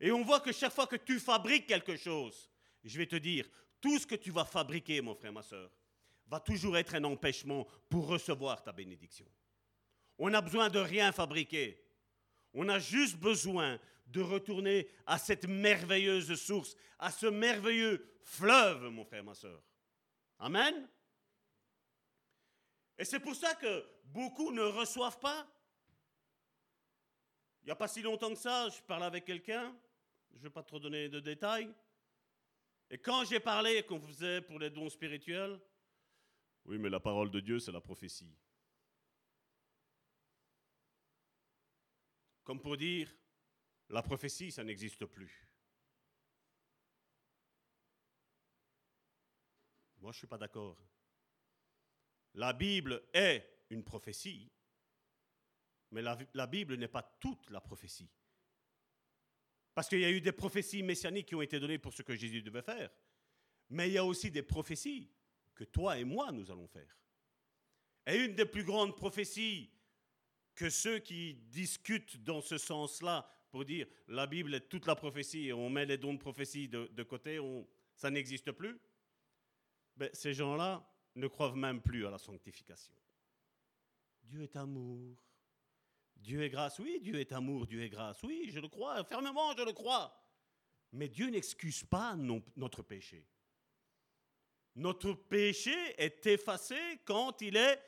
Et 0.00 0.10
on 0.10 0.22
voit 0.22 0.40
que 0.40 0.52
chaque 0.52 0.72
fois 0.72 0.86
que 0.86 0.96
tu 0.96 1.18
fabriques 1.18 1.66
quelque 1.66 1.96
chose, 1.96 2.50
je 2.84 2.98
vais 2.98 3.06
te 3.06 3.16
dire, 3.16 3.48
tout 3.80 3.98
ce 3.98 4.06
que 4.06 4.14
tu 4.14 4.30
vas 4.30 4.44
fabriquer, 4.44 5.00
mon 5.00 5.14
frère, 5.14 5.32
ma 5.32 5.42
soeur, 5.42 5.70
va 6.26 6.40
toujours 6.40 6.76
être 6.76 6.94
un 6.94 7.04
empêchement 7.04 7.66
pour 7.88 8.06
recevoir 8.06 8.62
ta 8.62 8.72
bénédiction. 8.72 9.26
On 10.18 10.30
n'a 10.30 10.40
besoin 10.40 10.68
de 10.68 10.78
rien 10.78 11.12
fabriquer. 11.12 11.82
On 12.52 12.68
a 12.68 12.78
juste 12.78 13.16
besoin 13.16 13.78
de 14.06 14.20
retourner 14.20 14.88
à 15.06 15.18
cette 15.18 15.46
merveilleuse 15.46 16.34
source, 16.34 16.76
à 16.98 17.10
ce 17.10 17.26
merveilleux 17.26 18.04
fleuve, 18.22 18.88
mon 18.90 19.04
frère, 19.04 19.22
ma 19.22 19.34
soeur. 19.34 19.62
Amen. 20.38 20.88
Et 22.98 23.04
c'est 23.04 23.20
pour 23.20 23.34
ça 23.34 23.54
que 23.54 23.84
beaucoup 24.04 24.50
ne 24.50 24.62
reçoivent 24.62 25.20
pas. 25.20 25.46
Il 27.62 27.66
n'y 27.66 27.72
a 27.72 27.76
pas 27.76 27.88
si 27.88 28.02
longtemps 28.02 28.30
que 28.30 28.38
ça, 28.38 28.68
je 28.70 28.80
parlais 28.82 29.06
avec 29.06 29.24
quelqu'un, 29.24 29.76
je 30.32 30.38
ne 30.38 30.42
vais 30.44 30.50
pas 30.50 30.62
trop 30.62 30.80
donner 30.80 31.08
de 31.08 31.20
détails. 31.20 31.72
Et 32.90 32.98
quand 32.98 33.24
j'ai 33.26 33.40
parlé 33.40 33.82
qu'on 33.82 34.00
faisait 34.00 34.40
pour 34.40 34.58
les 34.58 34.70
dons 34.70 34.88
spirituels, 34.88 35.60
oui, 36.64 36.76
mais 36.78 36.90
la 36.90 37.00
parole 37.00 37.30
de 37.30 37.40
Dieu, 37.40 37.58
c'est 37.58 37.72
la 37.72 37.80
prophétie. 37.80 38.30
Comme 42.48 42.62
pour 42.62 42.78
dire, 42.78 43.14
la 43.90 44.02
prophétie, 44.02 44.50
ça 44.50 44.64
n'existe 44.64 45.04
plus. 45.04 45.46
Moi, 50.00 50.12
je 50.12 50.16
ne 50.16 50.18
suis 50.20 50.26
pas 50.26 50.38
d'accord. 50.38 50.78
La 52.32 52.54
Bible 52.54 53.02
est 53.12 53.66
une 53.68 53.84
prophétie, 53.84 54.50
mais 55.90 56.00
la, 56.00 56.46
Bible 56.46 56.76
n'est 56.76 56.88
pas 56.88 57.02
toute 57.20 57.50
la 57.50 57.60
prophétie. 57.60 58.08
Parce 59.74 59.86
qu'il 59.90 60.00
y 60.00 60.06
a 60.06 60.10
eu 60.10 60.22
des 60.22 60.32
prophéties 60.32 60.82
messianiques 60.82 61.26
qui 61.26 61.34
ont 61.34 61.42
été 61.42 61.60
données 61.60 61.76
pour 61.76 61.92
ce 61.92 62.00
que 62.00 62.16
Jésus 62.16 62.40
devait 62.40 62.62
faire. 62.62 62.90
Mais 63.68 63.90
il 63.90 63.92
y 63.92 63.98
a 63.98 64.04
aussi 64.06 64.30
des 64.30 64.42
prophéties 64.42 65.12
que 65.54 65.64
toi 65.64 65.98
et 65.98 66.04
moi, 66.04 66.32
nous 66.32 66.50
allons 66.50 66.66
faire. 66.66 66.98
Et 68.06 68.16
une 68.16 68.34
des 68.34 68.46
plus 68.46 68.64
grandes 68.64 68.96
prophéties 68.96 69.70
que 70.58 70.70
ceux 70.70 70.98
qui 70.98 71.34
discutent 71.52 72.16
dans 72.24 72.40
ce 72.40 72.58
sens-là, 72.58 73.24
pour 73.48 73.64
dire 73.64 73.86
la 74.08 74.26
Bible 74.26 74.52
est 74.56 74.68
toute 74.68 74.86
la 74.86 74.96
prophétie 74.96 75.46
et 75.46 75.52
on 75.52 75.70
met 75.70 75.86
les 75.86 75.96
dons 75.96 76.14
de 76.14 76.18
prophétie 76.18 76.66
de, 76.66 77.02
côté, 77.04 77.40
ça 77.94 78.10
n'existe 78.10 78.50
plus, 78.50 78.76
ben, 79.96 80.10
ces 80.12 80.34
gens-là, 80.34 80.84
ne 81.14 81.28
croient 81.28 81.54
même 81.54 81.80
plus 81.80 82.06
à 82.06 82.10
la 82.10 82.18
sanctification. 82.18 82.92
Dieu 84.24 84.42
est 84.42 84.56
amour. 84.56 85.16
Dieu 86.16 86.42
est 86.42 86.50
grâce. 86.50 86.80
Oui, 86.80 86.98
Dieu 87.00 87.20
est 87.20 87.32
amour, 87.32 87.66
Dieu 87.66 87.80
est 87.82 87.88
grâce. 87.88 88.20
Oui, 88.24 88.50
je 88.50 88.58
le 88.58 88.68
crois, 88.68 89.02
fermement, 89.04 89.56
je 89.56 89.62
le 89.62 89.72
crois. 89.72 90.12
Mais 90.92 91.08
Dieu 91.08 91.30
n'excuse 91.30 91.84
pas 91.84 92.16
notre 92.16 92.82
péché. 92.82 93.24
Notre 94.74 95.12
péché 95.12 95.76
est 95.96 96.26
effacé 96.26 97.00
quand 97.04 97.40
il 97.42 97.56
est 97.56 97.80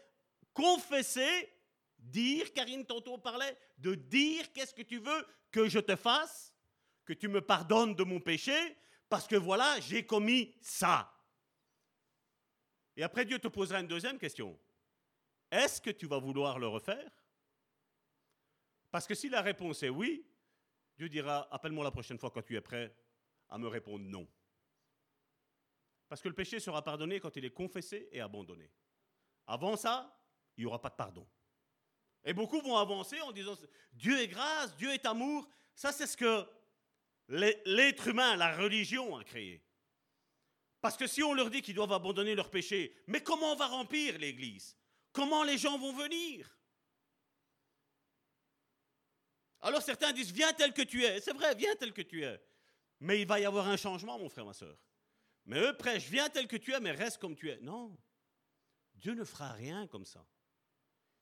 confessé, 0.55 1.53
dire, 2.01 2.53
Karine 2.53 2.85
tantôt 2.85 3.19
parlait, 3.19 3.57
de 3.79 3.95
dire 3.95 4.53
qu'est-ce 4.53 4.75
que 4.75 4.83
tu 4.83 4.99
veux 4.99 5.27
que 5.51 5.69
je 5.69 5.79
te 5.79 5.97
fasse, 5.97 6.55
que 7.05 7.13
tu 7.13 7.29
me 7.29 7.41
pardonnes 7.41 7.95
de 7.95 8.05
mon 8.05 8.21
péché, 8.21 8.77
parce 9.09 9.27
que 9.27 9.37
voilà, 9.37 9.81
j'ai 9.81 10.07
commis 10.07 10.55
ça. 10.61 11.13
Et 12.97 13.03
après, 13.03 13.25
Dieu 13.25 13.39
te 13.39 13.49
posera 13.49 13.81
une 13.81 13.89
deuxième 13.89 14.19
question. 14.19 14.59
Est-ce 15.51 15.81
que 15.81 15.91
tu 15.91 16.07
vas 16.07 16.19
vouloir 16.19 16.59
le 16.59 16.69
refaire? 16.69 17.11
Parce 18.91 19.07
que 19.07 19.15
si 19.15 19.29
la 19.29 19.43
réponse 19.43 19.83
est 19.83 19.89
oui, 19.89 20.27
Dieu 20.97 21.09
dira, 21.09 21.49
appelle-moi 21.53 21.85
la 21.85 21.91
prochaine 21.91 22.19
fois 22.19 22.31
quand 22.31 22.43
tu 22.43 22.57
es 22.57 22.61
prêt 22.61 22.95
à 23.49 23.59
me 23.59 23.69
répondre 23.69 24.05
non. 24.05 24.29
Parce 26.09 26.21
que 26.21 26.29
le 26.29 26.35
péché 26.35 26.61
sera 26.61 26.83
pardonné 26.83 27.21
quand 27.21 27.37
il 27.37 27.45
est 27.45 27.53
confessé 27.55 28.09
et 28.13 28.21
abandonné. 28.21 28.71
Avant 29.47 29.77
ça, 29.77 30.17
il 30.57 30.63
n'y 30.63 30.67
aura 30.67 30.81
pas 30.81 30.91
de 30.91 30.97
pardon. 30.97 31.27
Et 32.25 32.33
beaucoup 32.33 32.61
vont 32.61 32.77
avancer 32.77 33.21
en 33.21 33.33
disant, 33.33 33.57
Dieu 33.93 34.19
est 34.21 34.29
grâce, 34.29 34.77
Dieu 34.77 34.93
est 34.93 35.07
amour. 35.07 35.49
Ça, 35.75 35.93
c'est 35.93 36.07
ce 36.07 36.17
que 36.17 36.47
l'être 37.29 38.09
humain, 38.09 38.37
la 38.37 38.57
religion 38.57 39.17
a 39.17 39.25
créé. 39.25 39.63
Parce 40.81 40.97
que 40.97 41.07
si 41.07 41.23
on 41.23 41.35
leur 41.35 41.51
dit 41.51 41.63
qu'ils 41.63 41.75
doivent 41.75 41.93
abandonner 41.93 42.35
leur 42.35 42.51
péché, 42.51 42.95
mais 43.07 43.23
comment 43.23 43.53
on 43.53 43.57
va 43.57 43.67
remplir 43.67 44.19
l'église? 44.19 44.77
Comment 45.13 45.45
les 45.45 45.59
gens 45.59 45.79
vont 45.79 45.93
venir? 45.93 46.59
Alors 49.61 49.83
certains 49.83 50.13
disent, 50.13 50.33
viens 50.33 50.53
tel 50.53 50.73
que 50.73 50.83
tu 50.83 51.05
es. 51.05 51.21
C'est 51.21 51.35
vrai, 51.35 51.55
viens 51.55 51.75
tel 51.77 51.93
que 51.93 52.03
tu 52.03 52.25
es. 52.25 52.41
Mais 53.01 53.21
il 53.21 53.27
va 53.27 53.41
y 53.41 53.45
avoir 53.45 53.69
un 53.69 53.77
changement, 53.77 54.19
mon 54.19 54.29
frère, 54.29 54.47
ma 54.47 54.55
soeur. 54.55 54.77
Mais 55.47 55.59
eux 55.61 55.77
prêchent, 55.77 56.09
viens 56.09 56.29
tel 56.29 56.47
que 56.47 56.57
tu 56.57 56.73
es, 56.73 56.81
mais 56.81 56.93
reste 56.93 57.19
comme 57.19 57.35
tu 57.35 57.51
es. 57.51 57.59
Non, 57.61 57.97
Dieu 58.95 59.15
ne 59.15 59.25
fera 59.25 59.53
rien 59.53 59.87
comme 59.87 60.05
ça. 60.05 60.25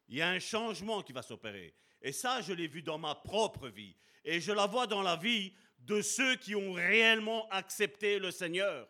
Il 0.09 0.17
y 0.17 0.23
a 0.23 0.29
un 0.29 0.39
changement 0.39 1.03
qui 1.03 1.13
va 1.13 1.23
s'opérer. 1.23 1.75
Et 2.01 2.13
ça, 2.13 2.41
je 2.41 2.53
l'ai 2.53 2.67
vu 2.67 2.83
dans 2.83 2.99
ma 2.99 3.15
propre 3.15 3.69
vie. 3.69 3.95
Et 4.25 4.41
je 4.41 4.53
la 4.53 4.67
vois 4.67 4.87
dans 4.87 5.03
la 5.03 5.17
vie 5.17 5.53
de 5.79 6.03
ceux 6.03 6.37
qui 6.37 6.55
ont 6.55 6.73
réellement 6.73 7.49
accepté 7.51 8.19
le 8.19 8.31
Seigneur 8.31 8.89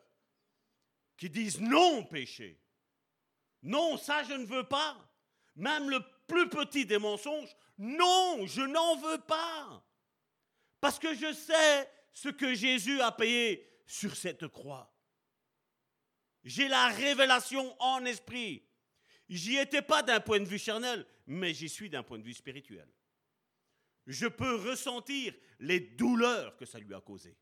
qui 1.17 1.29
disent 1.29 1.61
non 1.61 2.05
péché. 2.05 2.59
Non, 3.63 3.99
ça 3.99 4.23
je 4.23 4.35
ne 4.35 4.47
veux 4.47 4.65
pas. 4.65 4.97
même 5.57 5.91
le 5.91 5.99
plus 6.29 6.49
petit 6.49 6.87
des 6.87 6.99
mensonges, 6.99 7.55
non, 7.79 8.47
je 8.47 8.61
n'en 8.61 8.97
veux 8.97 9.19
pas. 9.19 9.85
Parce 10.81 10.99
que 10.99 11.15
je 11.15 11.33
sais 11.33 11.91
ce 12.13 12.29
que 12.29 12.55
Jésus 12.55 13.01
a 13.01 13.11
payé 13.11 13.69
sur 13.87 14.15
cette 14.15 14.47
croix. 14.47 14.95
J'ai 16.45 16.69
la 16.69 16.89
révélation 16.89 17.75
en 17.83 18.05
esprit. 18.05 18.68
J'y 19.29 19.57
étais 19.57 19.83
pas 19.83 20.03
d'un 20.03 20.21
point 20.21 20.41
de 20.41 20.49
vue 20.49 20.59
charnel, 20.59 21.05
mais 21.27 21.53
j'y 21.53 21.69
suis 21.69 21.91
d'un 21.91 22.03
point 22.03 22.19
de 22.19 22.25
vue 22.25 22.35
spirituel. 22.35 22.89
Je 24.07 24.27
peux 24.27 24.57
ressentir 24.57 25.35
les 25.59 25.81
douleurs 25.81 26.57
que 26.57 26.65
ça 26.65 26.79
lui 26.79 26.95
a 26.95 27.01
causées. 27.01 27.37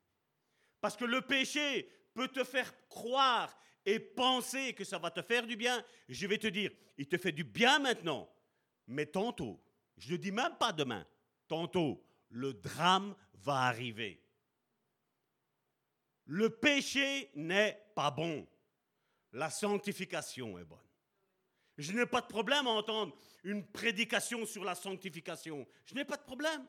Parce 0.81 0.97
que 0.97 1.05
le 1.05 1.21
péché 1.21 1.89
peut 2.13 2.29
te 2.29 2.43
faire 2.43 2.75
croire 2.89 3.57
et 3.85 4.01
penser 4.01 4.73
que 4.73 4.83
ça 4.83 4.99
va 4.99 5.11
te 5.11 5.23
faire 5.23 5.47
du 5.47 5.57
bien. 5.57 5.85
Je 6.09 6.27
vais 6.27 6.39
te 6.39 6.49
dire, 6.49 6.73
il 6.99 7.07
te 7.07 7.17
fait 7.17 7.31
du 7.33 7.45
bien 7.45 7.79
maintenant, 7.79 8.29
mais 8.89 9.07
tantôt, 9.07 9.63
je 9.97 10.13
ne 10.13 10.17
dis 10.17 10.33
même 10.33 10.57
pas 10.59 10.73
demain, 10.73 11.07
tantôt, 11.47 12.05
le 12.31 12.53
drame 12.53 13.15
va 13.35 13.63
arriver. 13.63 14.21
Le 16.25 16.51
péché 16.51 17.31
n'est 17.37 17.81
pas 17.95 18.11
bon. 18.11 18.47
La 19.33 19.51
sanctification 19.51 20.59
est 20.59 20.65
bonne. 20.65 20.79
Je 21.79 21.93
n'ai 21.93 22.07
pas 22.07 22.21
de 22.21 22.27
problème 22.27 22.67
à 22.67 22.71
entendre 22.71 23.17
une 23.45 23.67
prédication 23.67 24.47
sur 24.47 24.65
la 24.65 24.75
sanctification. 24.75 25.67
Je 25.85 25.95
n'ai 25.95 26.05
pas 26.05 26.17
de 26.17 26.23
problème. 26.23 26.67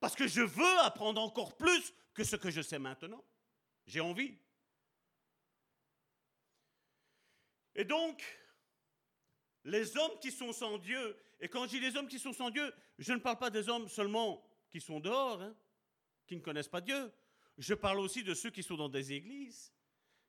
Parce 0.00 0.16
que 0.16 0.26
je 0.26 0.40
veux 0.40 0.78
apprendre 0.80 1.20
encore 1.20 1.56
plus 1.56 1.94
que 2.14 2.24
ce 2.24 2.36
que 2.36 2.50
je 2.50 2.60
sais 2.60 2.78
maintenant. 2.78 3.24
J'ai 3.86 4.00
envie. 4.00 4.36
Et 7.74 7.84
donc, 7.84 8.22
les 9.64 9.96
hommes 9.96 10.18
qui 10.20 10.32
sont 10.32 10.52
sans 10.52 10.78
Dieu, 10.78 11.16
et 11.40 11.48
quand 11.48 11.64
je 11.64 11.70
dis 11.70 11.80
les 11.80 11.96
hommes 11.96 12.08
qui 12.08 12.18
sont 12.18 12.32
sans 12.32 12.50
Dieu, 12.50 12.74
je 12.98 13.12
ne 13.12 13.18
parle 13.18 13.38
pas 13.38 13.50
des 13.50 13.68
hommes 13.68 13.88
seulement 13.88 14.44
qui 14.68 14.80
sont 14.80 15.00
dehors, 15.00 15.40
hein, 15.40 15.54
qui 16.26 16.36
ne 16.36 16.40
connaissent 16.40 16.68
pas 16.68 16.80
Dieu. 16.80 17.12
Je 17.58 17.74
parle 17.74 18.00
aussi 18.00 18.24
de 18.24 18.34
ceux 18.34 18.50
qui 18.50 18.62
sont 18.62 18.76
dans 18.76 18.88
des 18.88 19.12
églises, 19.12 19.72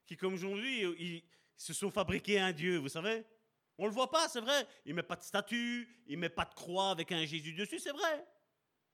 qui, 0.06 0.16
comme 0.16 0.34
aujourd'hui, 0.34 1.24
ils 1.58 1.62
se 1.62 1.72
sont 1.72 1.90
fabriqués 1.90 2.38
un 2.38 2.52
Dieu, 2.52 2.78
vous 2.78 2.88
savez. 2.88 3.24
On 3.78 3.84
ne 3.84 3.88
le 3.88 3.94
voit 3.94 4.10
pas, 4.10 4.28
c'est 4.28 4.40
vrai. 4.40 4.66
Il 4.84 4.90
ne 4.90 4.96
met 4.96 5.02
pas 5.02 5.16
de 5.16 5.22
statue, 5.22 6.02
il 6.06 6.16
ne 6.16 6.20
met 6.20 6.28
pas 6.28 6.44
de 6.44 6.54
croix 6.54 6.90
avec 6.90 7.10
un 7.12 7.24
Jésus 7.24 7.52
dessus, 7.52 7.78
c'est 7.78 7.92
vrai. 7.92 8.26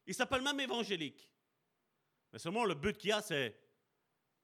Il 0.06 0.14
s'appelle 0.14 0.42
même 0.42 0.60
évangélique. 0.60 1.30
Mais 2.32 2.38
seulement 2.38 2.64
le 2.64 2.74
but 2.74 2.96
qu'il 2.96 3.10
y 3.10 3.12
a, 3.12 3.20
c'est 3.20 3.56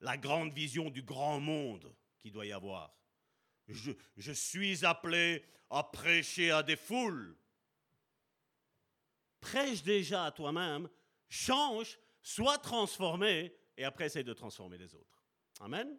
la 0.01 0.17
grande 0.17 0.53
vision 0.53 0.91
du 0.91 1.03
grand 1.03 1.41
monde 1.41 1.95
qu'il 2.19 2.33
doit 2.33 2.47
y 2.47 2.53
avoir. 2.53 2.95
Je, 3.69 3.93
je 4.17 4.33
suis 4.33 4.85
appelé 4.85 5.45
à 5.71 5.83
prêcher 5.83 6.51
à 6.51 6.63
des 6.63 6.77
foules. 6.77 7.37
Prêche 9.41 9.83
déjà 9.83 10.27
à 10.27 10.33
toi-même, 10.33 10.89
change, 11.29 11.99
sois 12.23 12.59
transformé, 12.59 13.55
et 13.77 13.85
après 13.85 14.07
essaye 14.07 14.25
de 14.25 14.33
transformer 14.33 14.79
les 14.79 14.95
autres. 14.95 15.23
Amen. 15.61 15.99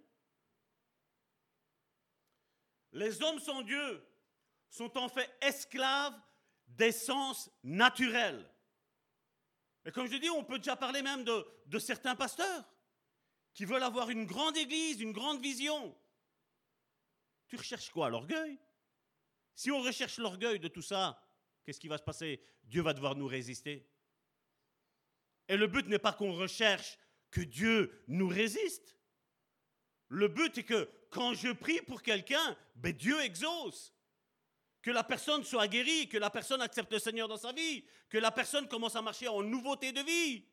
Les 2.91 3.21
hommes 3.21 3.39
sans 3.39 3.61
Dieu 3.61 4.03
sont 4.69 4.97
en 4.97 5.09
fait 5.09 5.29
esclaves 5.41 6.19
des 6.67 6.91
sens 6.91 7.49
naturels. 7.63 8.49
Et 9.85 9.91
comme 9.91 10.07
je 10.07 10.17
dis, 10.17 10.29
on 10.29 10.43
peut 10.43 10.57
déjà 10.57 10.75
parler 10.75 11.01
même 11.01 11.23
de, 11.23 11.47
de 11.65 11.79
certains 11.79 12.15
pasteurs 12.15 12.65
qui 13.53 13.65
veulent 13.65 13.83
avoir 13.83 14.09
une 14.09 14.25
grande 14.25 14.57
église, 14.57 15.01
une 15.01 15.13
grande 15.13 15.41
vision. 15.41 15.97
Tu 17.47 17.55
recherches 17.55 17.89
quoi 17.89 18.09
L'orgueil? 18.09 18.59
Si 19.55 19.71
on 19.71 19.81
recherche 19.81 20.17
l'orgueil 20.17 20.59
de 20.59 20.67
tout 20.67 20.81
ça, 20.81 21.25
qu'est-ce 21.65 21.79
qui 21.79 21.88
va 21.88 21.97
se 21.97 22.03
passer? 22.03 22.41
Dieu 22.63 22.81
va 22.81 22.93
devoir 22.93 23.15
nous 23.15 23.27
résister. 23.27 23.89
Et 25.47 25.57
le 25.57 25.67
but 25.67 25.88
n'est 25.88 25.99
pas 25.99 26.13
qu'on 26.13 26.33
recherche 26.33 26.97
que 27.31 27.41
Dieu 27.41 28.03
nous 28.07 28.27
résiste. 28.27 28.97
Le 30.09 30.27
but 30.27 30.57
est 30.57 30.63
que 30.63 30.89
quand 31.10 31.34
je 31.34 31.51
prie 31.51 31.82
pour 31.82 32.01
quelqu'un, 32.01 32.58
ben 32.76 32.93
Dieu 32.93 33.20
exauce. 33.22 33.93
Que 34.82 34.91
la 34.91 35.03
personne 35.03 35.43
soit 35.43 35.68
guérie, 35.68 36.08
que 36.08 36.18
la 36.18 36.30
personne 36.30 36.62
accepte 36.62 36.91
le 36.93 36.99
Seigneur 36.99 37.28
dans 37.28 37.38
sa 37.38 37.51
vie, 37.51 37.84
que 38.10 38.18
la 38.18 38.32
personne 38.32 38.68
commence 38.68 38.95
à 38.95 39.01
marcher 39.01 39.28
en 39.28 39.43
nouveauté 39.43 39.91
de 39.91 40.01
vie, 40.01 40.45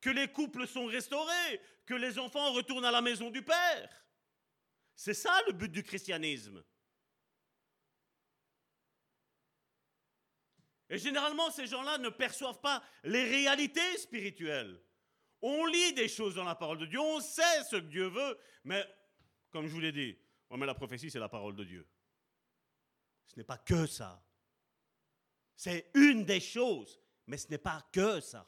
que 0.00 0.10
les 0.10 0.28
couples 0.28 0.66
sont 0.66 0.86
restaurés, 0.86 1.60
que 1.86 1.94
les 1.94 2.18
enfants 2.18 2.52
retournent 2.52 2.84
à 2.84 2.90
la 2.90 3.00
maison 3.00 3.30
du 3.30 3.42
Père. 3.42 4.04
C'est 4.94 5.14
ça 5.14 5.40
le 5.46 5.52
but 5.52 5.70
du 5.70 5.82
christianisme. 5.82 6.62
Et 10.88 10.98
généralement, 10.98 11.50
ces 11.50 11.66
gens-là 11.66 11.98
ne 11.98 12.08
perçoivent 12.08 12.60
pas 12.60 12.82
les 13.02 13.24
réalités 13.24 13.98
spirituelles. 13.98 14.80
On 15.42 15.66
lit 15.66 15.92
des 15.92 16.08
choses 16.08 16.34
dans 16.34 16.44
la 16.44 16.54
parole 16.54 16.78
de 16.78 16.86
Dieu, 16.86 17.00
on 17.00 17.20
sait 17.20 17.64
ce 17.68 17.76
que 17.76 17.82
Dieu 17.82 18.06
veut, 18.06 18.38
mais 18.64 18.86
comme 19.56 19.68
je 19.68 19.72
vous 19.72 19.80
l'ai 19.80 19.90
dit, 19.90 20.14
la 20.50 20.74
prophétie, 20.74 21.10
c'est 21.10 21.18
la 21.18 21.30
parole 21.30 21.56
de 21.56 21.64
Dieu. 21.64 21.88
Ce 23.24 23.36
n'est 23.38 23.44
pas 23.44 23.56
que 23.56 23.86
ça. 23.86 24.22
C'est 25.56 25.90
une 25.94 26.26
des 26.26 26.40
choses, 26.40 27.00
mais 27.26 27.38
ce 27.38 27.48
n'est 27.48 27.56
pas 27.56 27.80
que 27.90 28.20
ça. 28.20 28.46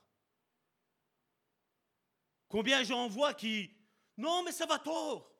Combien 2.46 2.84
j'en 2.84 3.08
vois 3.08 3.32
qui, 3.32 3.74
non, 4.18 4.42
mais 4.44 4.52
ça 4.52 4.66
va 4.66 4.78
tort. 4.78 5.34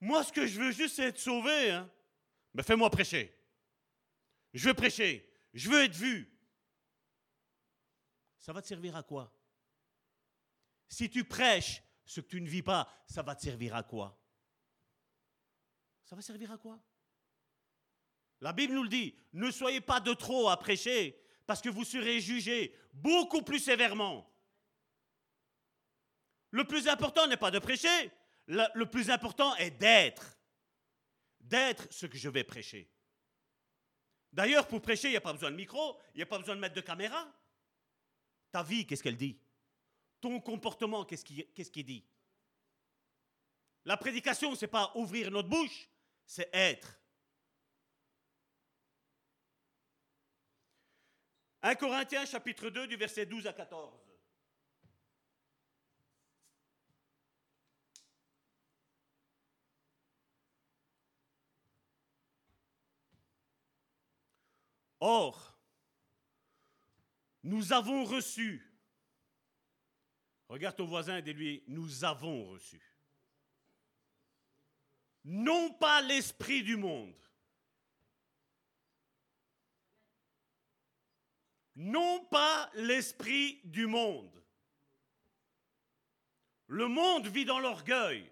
Moi, 0.00 0.24
ce 0.24 0.32
que 0.32 0.48
je 0.48 0.60
veux 0.60 0.72
juste, 0.72 0.96
c'est 0.96 1.04
être 1.04 1.20
sauvé. 1.20 1.70
Hein. 1.70 1.88
Mais 2.54 2.64
fais-moi 2.64 2.90
prêcher. 2.90 3.32
Je 4.52 4.66
veux 4.66 4.74
prêcher. 4.74 5.32
Je 5.54 5.70
veux 5.70 5.84
être 5.84 5.94
vu. 5.94 6.28
Ça 8.36 8.52
va 8.52 8.62
te 8.62 8.66
servir 8.66 8.96
à 8.96 9.04
quoi? 9.04 9.32
Si 10.88 11.08
tu 11.08 11.22
prêches 11.22 11.84
ce 12.04 12.20
que 12.20 12.26
tu 12.26 12.40
ne 12.40 12.48
vis 12.48 12.62
pas, 12.62 12.88
ça 13.06 13.22
va 13.22 13.34
te 13.34 13.42
servir 13.42 13.74
à 13.74 13.82
quoi? 13.82 14.18
Ça 16.04 16.16
va 16.16 16.22
servir 16.22 16.50
à 16.50 16.58
quoi? 16.58 16.82
La 18.40 18.52
Bible 18.52 18.74
nous 18.74 18.82
le 18.82 18.88
dit. 18.88 19.16
Ne 19.32 19.50
soyez 19.50 19.80
pas 19.80 20.00
de 20.00 20.12
trop 20.12 20.48
à 20.48 20.58
prêcher 20.58 21.18
parce 21.46 21.60
que 21.60 21.68
vous 21.68 21.84
serez 21.84 22.20
jugés 22.20 22.74
beaucoup 22.92 23.42
plus 23.42 23.60
sévèrement. 23.60 24.28
Le 26.50 26.64
plus 26.64 26.88
important 26.88 27.26
n'est 27.26 27.36
pas 27.36 27.50
de 27.50 27.58
prêcher, 27.58 28.12
le, 28.46 28.84
plus 28.84 29.10
important 29.10 29.54
est 29.56 29.70
d'être. 29.70 30.38
D'être 31.40 31.86
ce 31.92 32.06
que 32.06 32.18
je 32.18 32.28
vais 32.28 32.44
prêcher. 32.44 32.90
D'ailleurs, 34.32 34.66
pour 34.66 34.80
prêcher, 34.80 35.08
il 35.08 35.12
n'y 35.12 35.16
a 35.16 35.22
pas 35.22 35.32
besoin 35.32 35.50
de 35.50 35.56
micro, 35.56 35.98
il 36.14 36.18
n'y 36.18 36.22
a 36.22 36.26
pas 36.26 36.38
besoin 36.38 36.54
de 36.54 36.60
mettre 36.60 36.74
de 36.74 36.80
caméra. 36.80 37.30
Ta 38.50 38.62
vie, 38.62 38.86
qu'est-ce 38.86 39.02
qu'elle 39.02 39.16
dit? 39.16 39.38
Ton 40.22 40.40
comportement, 40.40 41.04
qu'est-ce 41.04 41.24
qu'il 41.24 41.84
dit? 41.84 42.04
La 43.84 43.96
prédication, 43.96 44.54
ce 44.54 44.64
n'est 44.64 44.70
pas 44.70 44.92
ouvrir 44.94 45.32
notre 45.32 45.48
bouche, 45.48 45.88
c'est 46.24 46.48
être. 46.52 47.00
1 51.60 51.74
Corinthiens 51.74 52.24
chapitre 52.24 52.70
2 52.70 52.86
du 52.86 52.94
verset 52.96 53.26
12 53.26 53.48
à 53.48 53.52
14. 53.52 53.92
Or, 65.00 65.58
nous 67.42 67.72
avons 67.72 68.04
reçu, 68.04 68.71
regarde 70.52 70.76
ton 70.76 70.84
voisin 70.84 71.16
et 71.16 71.22
dis-lui, 71.22 71.62
nous 71.66 72.04
avons 72.04 72.44
reçu, 72.44 72.80
non 75.24 75.72
pas 75.72 76.02
l'esprit 76.02 76.62
du 76.62 76.76
monde, 76.76 77.16
non 81.74 82.24
pas 82.26 82.70
l'esprit 82.74 83.60
du 83.64 83.86
monde. 83.86 84.30
Le 86.66 86.86
monde 86.86 87.26
vit 87.28 87.44
dans 87.44 87.58
l'orgueil. 87.58 88.30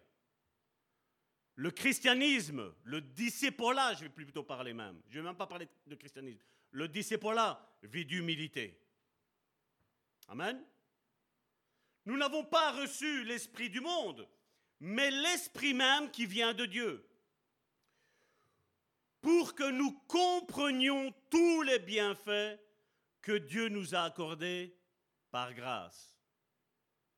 Le 1.55 1.71
christianisme, 1.71 2.75
le 2.85 3.01
discipolat, 3.01 3.95
je 3.95 4.01
vais 4.01 4.09
plutôt 4.09 4.43
parler 4.43 4.73
même, 4.73 5.01
je 5.09 5.19
ne 5.19 5.23
vais 5.23 5.29
même 5.29 5.37
pas 5.37 5.47
parler 5.47 5.69
de 5.87 5.95
christianisme, 5.95 6.41
le 6.71 6.89
disciple-là 6.89 7.67
vit 7.83 8.07
d'humilité. 8.07 8.79
Amen. 10.29 10.63
Nous 12.07 12.17
n'avons 12.17 12.45
pas 12.45 12.73
reçu 12.73 13.25
l'esprit 13.25 13.71
du 13.71 13.81
monde, 13.81 14.29
mais 14.81 15.11
l'esprit 15.11 15.75
même 15.75 16.11
qui 16.11 16.27
vient 16.27 16.55
de 16.55 16.67
Dieu. 16.67 17.07
Pour 19.21 19.55
que 19.55 19.71
nous 19.71 19.93
comprenions 20.09 21.15
tous 21.29 21.63
les 21.63 21.79
bienfaits 21.79 22.59
que 23.21 23.33
Dieu 23.33 23.69
nous 23.69 23.95
a 23.95 24.05
accordés 24.05 24.75
par 25.31 25.53
grâce. 25.53 26.17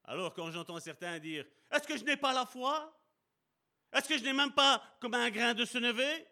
Alors 0.05 0.35
quand 0.35 0.51
j'entends 0.51 0.81
certains 0.81 1.19
dire, 1.19 1.47
est-ce 1.71 1.87
que 1.87 1.97
je 1.97 2.05
n'ai 2.05 2.17
pas 2.17 2.33
la 2.33 2.45
foi? 2.45 2.99
Est-ce 3.93 4.09
que 4.09 4.19
je 4.19 4.25
n'ai 4.25 4.33
même 4.33 4.53
pas 4.53 4.83
comme 5.01 5.15
un 5.15 5.31
grain 5.31 5.55
de 5.55 5.65
senevé 5.65 6.27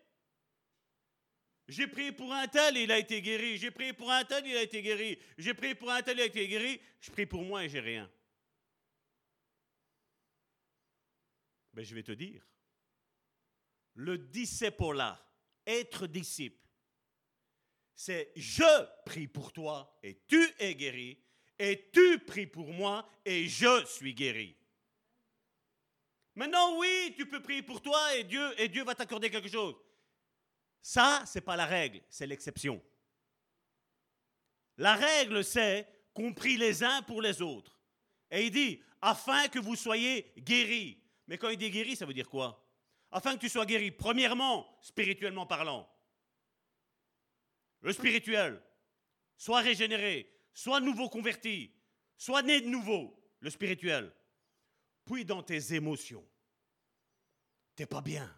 J'ai 1.69 1.87
prié 1.87 2.11
pour 2.11 2.33
un 2.33 2.49
tel, 2.49 2.77
il 2.77 2.91
a 2.91 2.99
été 2.99 3.23
guéri. 3.23 3.59
J'ai 3.59 3.71
prié 3.71 3.93
pour 3.93 4.11
un 4.11 4.25
tel, 4.25 4.47
il 4.47 4.57
a 4.57 4.63
été 4.63 4.83
guéri. 4.83 5.19
J'ai 5.39 5.55
prié 5.55 5.75
pour 5.75 5.91
un 5.91 6.03
tel, 6.03 6.19
il 6.19 6.23
a 6.23 6.27
été 6.27 6.49
guéri. 6.49 6.81
Je 7.01 7.11
prie 7.11 7.27
pour 7.27 7.43
moi 7.43 7.65
et 7.65 7.69
j'ai 7.69 7.81
rien. 7.81 8.11
Ben, 11.73 11.85
je 11.85 11.95
vais 11.95 12.03
te 12.03 12.13
dire, 12.13 12.47
le 13.95 14.19
disciple-là, 14.19 15.25
être 15.67 16.07
disciple, 16.07 16.69
c'est 17.95 18.33
je 18.35 19.05
prie 19.05 19.29
pour 19.29 19.53
toi 19.53 19.99
et 20.03 20.23
tu 20.27 20.43
es 20.59 20.75
guéri, 20.75 21.23
et 21.59 21.91
tu 21.93 22.19
pries 22.21 22.47
pour 22.47 22.73
moi 22.73 23.09
et 23.25 23.47
je 23.47 23.85
suis 23.85 24.15
guéri. 24.15 24.57
Maintenant, 26.35 26.79
oui, 26.79 27.15
tu 27.17 27.27
peux 27.27 27.43
prier 27.43 27.63
pour 27.63 27.83
toi 27.83 28.17
et 28.17 28.25
Dieu, 28.25 28.59
et 28.59 28.69
Dieu 28.69 28.85
va 28.85 28.95
t'accorder 28.95 29.31
quelque 29.31 29.51
chose. 29.51 29.77
Ça, 30.81 31.25
ce 31.27 31.39
n'est 31.39 31.45
pas 31.45 31.57
la 31.57 31.67
règle, 31.67 32.01
c'est 32.09 32.27
l'exception. 32.27 32.83
La 34.79 34.95
règle, 34.95 35.45
c'est 35.45 35.87
qu'on 36.15 36.33
prie 36.33 36.57
les 36.57 36.83
uns 36.83 37.03
pour 37.03 37.21
les 37.21 37.43
autres. 37.43 37.79
Et 38.31 38.47
il 38.47 38.51
dit, 38.51 38.83
afin 39.03 39.49
que 39.49 39.59
vous 39.59 39.77
soyez 39.77 40.33
guéris. 40.39 40.99
Mais 41.31 41.39
quand 41.39 41.49
il 41.49 41.57
dit 41.57 41.71
guéri, 41.71 41.95
ça 41.95 42.07
veut 42.07 42.13
dire 42.13 42.29
quoi? 42.29 42.69
Afin 43.13 43.37
que 43.37 43.41
tu 43.41 43.49
sois 43.49 43.65
guéri, 43.65 43.93
premièrement, 43.93 44.77
spirituellement 44.83 45.47
parlant. 45.47 45.89
Le 47.83 47.93
spirituel, 47.93 48.61
soit 49.37 49.61
régénéré, 49.61 50.29
soit 50.53 50.81
nouveau 50.81 51.09
converti, 51.09 51.73
soit 52.17 52.43
né 52.43 52.61
de 52.61 52.67
nouveau, 52.67 53.17
le 53.39 53.49
spirituel. 53.49 54.13
Puis 55.05 55.25
dans 55.25 55.45
tes 55.45 55.73
émotions, 55.73 56.29
t'es 57.77 57.87
pas 57.87 58.03
bien, 58.03 58.29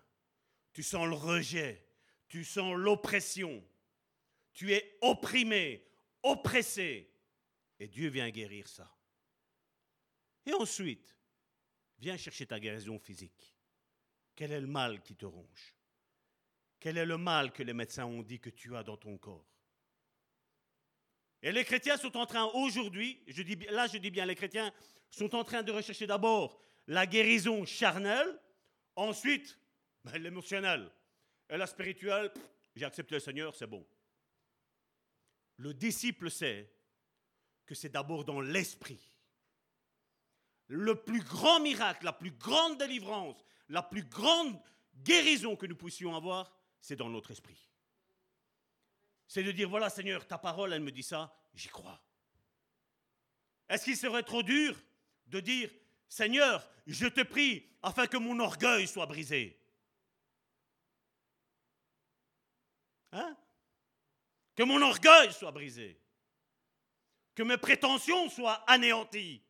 tu 0.75 0.83
sens 0.83 1.07
le 1.09 1.15
rejet, 1.15 1.89
tu 2.29 2.45
sens 2.45 2.75
l'oppression, 2.75 3.67
tu 4.53 4.71
es 4.71 4.99
opprimé, 5.01 5.83
oppressé, 6.23 7.11
et 7.79 7.89
Dieu 7.89 8.11
vient 8.11 8.29
guérir 8.29 8.69
ça. 8.69 8.95
Et 10.45 10.53
ensuite, 10.53 11.17
viens 12.03 12.17
chercher 12.17 12.47
ta 12.47 12.59
guérison 12.59 12.99
physique. 12.99 13.55
Quel 14.35 14.51
est 14.51 14.61
le 14.61 14.67
mal 14.67 15.01
qui 15.03 15.15
te 15.15 15.25
ronge? 15.25 15.77
Quel 16.81 16.99
est 16.99 17.07
le 17.07 17.17
mal 17.17 17.53
que 17.53 17.63
les 17.63 17.73
médecins 17.73 18.07
ont 18.07 18.23
dit 18.23 18.41
que 18.41 18.51
tu 18.51 18.75
as 18.75 18.83
dans 18.83 18.97
ton 18.97 19.17
corps? 19.19 19.47
Et 21.43 21.53
les 21.53 21.65
chrétiens 21.65 21.97
sont 21.97 22.17
en 22.17 22.27
train 22.27 22.47
aujourd'hui, 22.55 23.23
là 23.71 23.87
je 23.87 23.99
dis 23.99 24.11
bien 24.11 24.27
les 24.27 24.35
chrétiens, 24.35 24.73
sont 25.11 25.33
en 25.37 25.45
train 25.45 25.63
de 25.63 25.71
rechercher 25.71 26.09
d'abord 26.09 26.61
la 26.89 27.07
guérison 27.07 27.65
charnelle, 27.65 28.37
ensuite 28.97 29.57
ben, 30.05 30.21
l'émotionnel. 30.21 30.91
Et 31.49 31.57
la 31.57 31.69
spirituelle, 31.69 32.33
j'ai 32.75 32.85
accepté 32.85 33.15
le 33.15 33.21
Seigneur, 33.21 33.55
c'est 33.55 33.67
bon. 33.69 33.87
Le 35.59 35.73
disciple 35.73 36.31
sait 36.31 36.69
que 37.65 37.77
c'est 37.77 37.91
d'abord 37.91 38.25
dans 38.25 38.41
l'esprit. 38.41 39.12
Le 40.69 40.95
plus 40.95 41.23
grand 41.23 41.61
miracle, 41.61 42.05
la 42.05 42.13
plus 42.13 42.31
grande 42.31 42.79
délivrance, 42.79 43.45
la 43.69 43.83
plus 43.83 44.05
grande 44.05 44.61
guérison 45.03 45.57
que 45.57 45.67
nous 45.67 45.77
puissions 45.77 46.15
avoir, 46.15 46.53
c'est 46.81 46.97
dans 46.97 47.09
notre 47.09 47.31
esprit. 47.31 47.69
C'est 49.27 49.43
de 49.43 49.53
dire, 49.53 49.69
voilà 49.69 49.91
Seigneur, 49.91 50.27
ta 50.27 50.39
parole, 50.39 50.73
elle 50.73 50.83
me 50.83 50.93
dit 50.93 51.03
ça, 51.03 51.35
j'y 51.55 51.69
crois. 51.69 52.01
Est-ce 53.69 53.85
qu'il 53.85 53.97
serait 53.97 54.23
trop 54.23 54.43
dur 54.43 54.77
de 55.27 55.41
dire, 55.41 55.71
Seigneur, 56.09 56.69
je 56.87 57.07
te 57.07 57.23
prie 57.23 57.67
afin 57.83 58.07
que 58.07 58.19
mon 58.19 58.39
orgueil 58.41 58.87
soit 58.87 59.07
brisé? 59.07 59.59
Hein? 63.13 63.37
Que 64.55 64.63
mon 64.63 64.83
orgueil 64.83 65.33
soit 65.33 65.53
brisé. 65.53 65.99
Que 67.35 67.43
mes 67.43 67.57
prétentions 67.57 68.29
soient 68.29 68.63
anéanties. 68.71 69.43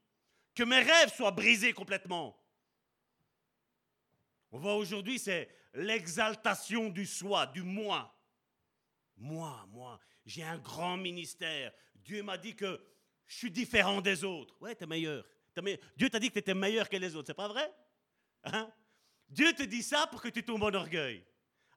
Que 0.55 0.63
mes 0.65 0.81
rêves 0.81 1.15
soient 1.15 1.31
brisés 1.31 1.73
complètement. 1.73 2.39
On 4.51 4.59
voit 4.59 4.75
aujourd'hui, 4.75 5.19
c'est 5.19 5.49
l'exaltation 5.75 6.91
du 6.91 7.07
soi, 7.07 7.47
du 7.47 7.63
moi. 7.63 8.15
Moi, 9.17 9.67
moi, 9.71 9.99
j'ai 10.27 10.43
un 10.43 10.59
grand 10.59 10.97
ministère. 10.97 11.73
Dieu 11.95 12.23
m'a 12.23 12.37
dit 12.37 12.55
que 12.55 12.85
je 13.27 13.37
suis 13.37 13.51
différent 13.51 14.01
des 14.01 14.25
autres. 14.25 14.55
Ouais, 14.61 14.77
tu 14.77 14.85
es 14.85 14.87
meilleur. 14.87 15.25
Dieu 15.97 16.11
t'a 16.11 16.19
dit 16.19 16.29
que 16.29 16.35
tu 16.35 16.39
étais 16.39 16.55
meilleur 16.55 16.89
que 16.89 16.97
les 16.97 17.15
autres, 17.17 17.29
c'est 17.29 17.35
pas 17.35 17.49
vrai? 17.49 17.73
Hein? 18.45 18.71
Dieu 19.29 19.53
te 19.55 19.63
dit 19.63 19.83
ça 19.83 20.07
pour 20.07 20.21
que 20.21 20.29
tu 20.29 20.45
tombes 20.45 20.63
en 20.65 20.75
orgueil. 20.75 21.25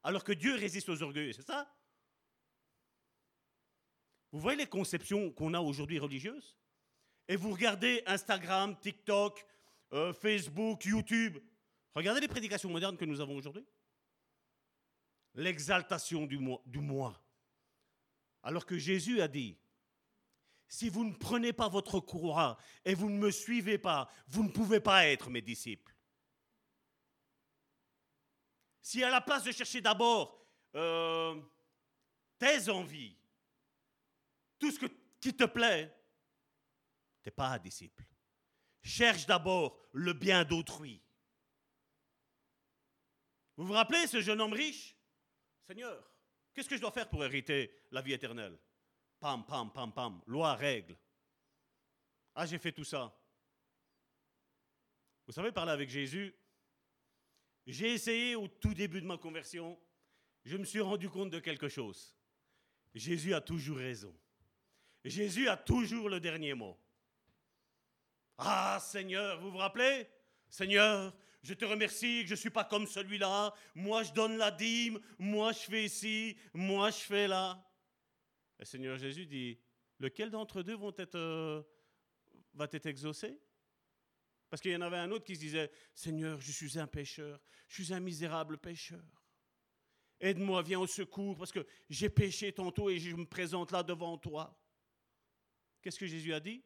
Alors 0.03 0.23
que 0.23 0.33
Dieu 0.33 0.55
résiste 0.55 0.89
aux 0.89 1.01
orgueils, 1.01 1.33
c'est 1.33 1.45
ça? 1.45 1.73
Vous 4.31 4.39
voyez 4.39 4.57
les 4.57 4.67
conceptions 4.67 5.31
qu'on 5.31 5.53
a 5.53 5.59
aujourd'hui 5.59 5.97
religieuses? 5.97 6.57
Et 7.27 7.35
vous 7.35 7.51
regardez 7.51 8.03
Instagram, 8.05 8.77
TikTok, 8.79 9.45
euh, 9.93 10.13
Facebook, 10.13 10.85
YouTube. 10.85 11.37
Regardez 11.93 12.21
les 12.21 12.27
prédications 12.27 12.69
modernes 12.69 12.97
que 12.97 13.05
nous 13.05 13.19
avons 13.19 13.35
aujourd'hui. 13.35 13.65
L'exaltation 15.33 16.25
du 16.25 16.37
moi. 16.79 17.21
Alors 18.43 18.65
que 18.65 18.77
Jésus 18.77 19.21
a 19.21 19.27
dit, 19.27 19.57
si 20.67 20.89
vous 20.89 21.03
ne 21.03 21.13
prenez 21.13 21.53
pas 21.53 21.67
votre 21.67 21.99
croix 21.99 22.57
et 22.83 22.93
vous 22.93 23.09
ne 23.09 23.17
me 23.17 23.31
suivez 23.31 23.77
pas, 23.77 24.09
vous 24.27 24.43
ne 24.43 24.49
pouvez 24.49 24.79
pas 24.79 25.07
être 25.07 25.29
mes 25.29 25.41
disciples. 25.41 25.95
Si 28.81 29.03
à 29.03 29.09
la 29.09 29.21
place 29.21 29.43
de 29.43 29.51
chercher 29.51 29.81
d'abord 29.81 30.45
euh, 30.75 31.39
tes 32.37 32.69
envies, 32.69 33.17
tout 34.59 34.71
ce 34.71 34.85
qui 35.19 35.35
te 35.35 35.45
plaît, 35.45 35.91
n'es 37.25 37.31
pas 37.31 37.49
un 37.49 37.59
disciple. 37.59 38.05
Cherche 38.81 39.25
d'abord 39.25 39.79
le 39.93 40.13
bien 40.13 40.43
d'autrui. 40.43 41.01
Vous 43.57 43.65
vous 43.65 43.73
rappelez 43.73 44.05
ce 44.07 44.21
jeune 44.21 44.41
homme 44.41 44.53
riche? 44.53 44.95
Seigneur, 45.65 46.11
qu'est-ce 46.53 46.69
que 46.69 46.75
je 46.75 46.81
dois 46.81 46.91
faire 46.91 47.09
pour 47.09 47.23
hériter 47.23 47.71
la 47.91 48.01
vie 48.01 48.13
éternelle? 48.13 48.57
Pam, 49.19 49.45
pam, 49.45 49.71
pam, 49.71 49.91
pam, 49.93 50.21
loi, 50.27 50.53
règle. 50.55 50.97
Ah, 52.35 52.45
j'ai 52.45 52.59
fait 52.59 52.73
tout 52.73 52.83
ça. 52.83 53.17
Vous 55.25 55.33
savez, 55.33 55.51
parler 55.51 55.71
avec 55.71 55.89
Jésus, 55.89 56.35
j'ai 57.65 57.93
essayé 57.93 58.35
au 58.35 58.47
tout 58.47 58.73
début 58.73 59.01
de 59.01 59.07
ma 59.07 59.17
conversion, 59.17 59.79
je 60.43 60.57
me 60.57 60.65
suis 60.65 60.81
rendu 60.81 61.09
compte 61.09 61.31
de 61.31 61.39
quelque 61.39 61.69
chose. 61.69 62.15
Jésus 62.93 63.33
a 63.33 63.41
toujours 63.41 63.77
raison. 63.77 64.15
Jésus 65.03 65.47
a 65.47 65.57
toujours 65.57 66.09
le 66.09 66.19
dernier 66.19 66.53
mot. 66.53 66.77
Ah 68.37 68.79
Seigneur, 68.81 69.39
vous 69.39 69.51
vous 69.51 69.57
rappelez? 69.57 70.07
Seigneur, 70.49 71.13
je 71.41 71.53
te 71.53 71.65
remercie 71.65 72.21
que 72.21 72.27
je 72.27 72.33
ne 72.33 72.39
suis 72.39 72.49
pas 72.49 72.63
comme 72.63 72.87
celui-là. 72.87 73.53
Moi, 73.75 74.03
je 74.03 74.11
donne 74.13 74.37
la 74.37 74.51
dîme. 74.51 74.99
Moi, 75.19 75.51
je 75.51 75.59
fais 75.59 75.85
ici. 75.85 76.37
Moi, 76.53 76.89
je 76.89 76.97
fais 76.97 77.27
là. 77.27 77.63
Et 78.59 78.65
Seigneur 78.65 78.97
Jésus 78.97 79.25
dit, 79.25 79.59
lequel 79.99 80.31
d'entre 80.31 80.63
deux 80.63 80.75
vont 80.75 80.93
être, 80.97 81.15
euh, 81.15 81.61
va 82.53 82.67
être 82.71 82.85
exaucé? 82.85 83.39
Parce 84.49 84.61
qu'il 84.61 84.71
y 84.71 84.75
en 84.75 84.81
avait 84.81 84.97
un 84.97 85.11
autre 85.11 85.25
qui 85.25 85.35
se 85.35 85.41
disait, 85.41 85.71
Seigneur, 85.93 86.39
je 86.39 86.51
suis 86.51 86.79
un 86.79 86.87
pécheur. 86.87 87.39
Je 87.67 87.83
suis 87.83 87.93
un 87.93 87.99
misérable 87.99 88.57
pécheur. 88.57 89.03
Aide-moi, 90.19 90.61
viens 90.63 90.79
au 90.79 90.87
secours, 90.87 91.37
parce 91.37 91.51
que 91.51 91.65
j'ai 91.89 92.09
péché 92.09 92.53
tantôt 92.53 92.89
et 92.89 92.97
je 92.97 93.15
me 93.15 93.25
présente 93.25 93.71
là 93.71 93.83
devant 93.83 94.17
toi. 94.17 94.57
Qu'est-ce 95.81 95.99
que 95.99 96.07
Jésus 96.07 96.33
a 96.33 96.39
dit? 96.39 96.63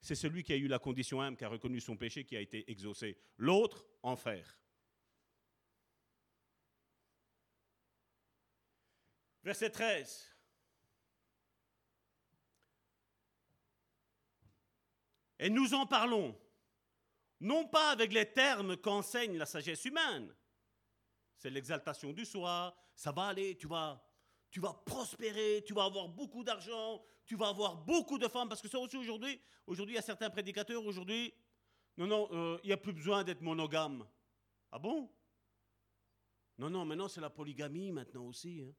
C'est 0.00 0.14
celui 0.14 0.42
qui 0.42 0.52
a 0.52 0.56
eu 0.56 0.68
la 0.68 0.78
condition 0.78 1.20
âme, 1.20 1.36
qui 1.36 1.44
a 1.44 1.48
reconnu 1.48 1.80
son 1.80 1.96
péché, 1.96 2.24
qui 2.24 2.36
a 2.36 2.40
été 2.40 2.70
exaucé. 2.70 3.18
L'autre, 3.36 3.84
enfer. 4.02 4.58
Verset 9.42 9.70
13. 9.70 10.34
Et 15.40 15.50
nous 15.50 15.72
en 15.74 15.86
parlons, 15.86 16.38
non 17.40 17.66
pas 17.68 17.90
avec 17.90 18.12
les 18.12 18.32
termes 18.32 18.76
qu'enseigne 18.76 19.36
la 19.36 19.46
sagesse 19.46 19.84
humaine. 19.84 20.34
C'est 21.36 21.50
l'exaltation 21.50 22.12
du 22.12 22.24
soi, 22.24 22.76
ça 22.94 23.12
va 23.12 23.28
aller, 23.28 23.56
tu 23.56 23.68
vas, 23.68 24.04
tu 24.50 24.60
vas 24.60 24.72
prospérer, 24.72 25.62
tu 25.66 25.74
vas 25.74 25.84
avoir 25.84 26.08
beaucoup 26.08 26.42
d'argent, 26.42 27.02
tu 27.26 27.36
vas 27.36 27.48
avoir 27.48 27.76
beaucoup 27.76 28.18
de 28.18 28.28
femmes, 28.28 28.48
parce 28.48 28.62
que 28.62 28.68
ça 28.68 28.78
aussi 28.78 28.96
aujourd'hui, 28.96 29.40
aujourd'hui, 29.66 29.94
il 29.94 29.96
y 29.96 30.00
a 30.00 30.02
certains 30.02 30.30
prédicateurs, 30.30 30.84
aujourd'hui, 30.84 31.34
non, 31.96 32.06
non, 32.06 32.28
euh, 32.32 32.58
il 32.62 32.68
n'y 32.68 32.72
a 32.72 32.76
plus 32.76 32.92
besoin 32.92 33.24
d'être 33.24 33.42
monogame. 33.42 34.06
Ah 34.70 34.78
bon? 34.78 35.10
Non, 36.56 36.70
non, 36.70 36.84
maintenant 36.84 37.08
c'est 37.08 37.20
la 37.20 37.30
polygamie 37.30 37.92
maintenant 37.92 38.26
aussi. 38.26 38.62
Hein. 38.62 38.72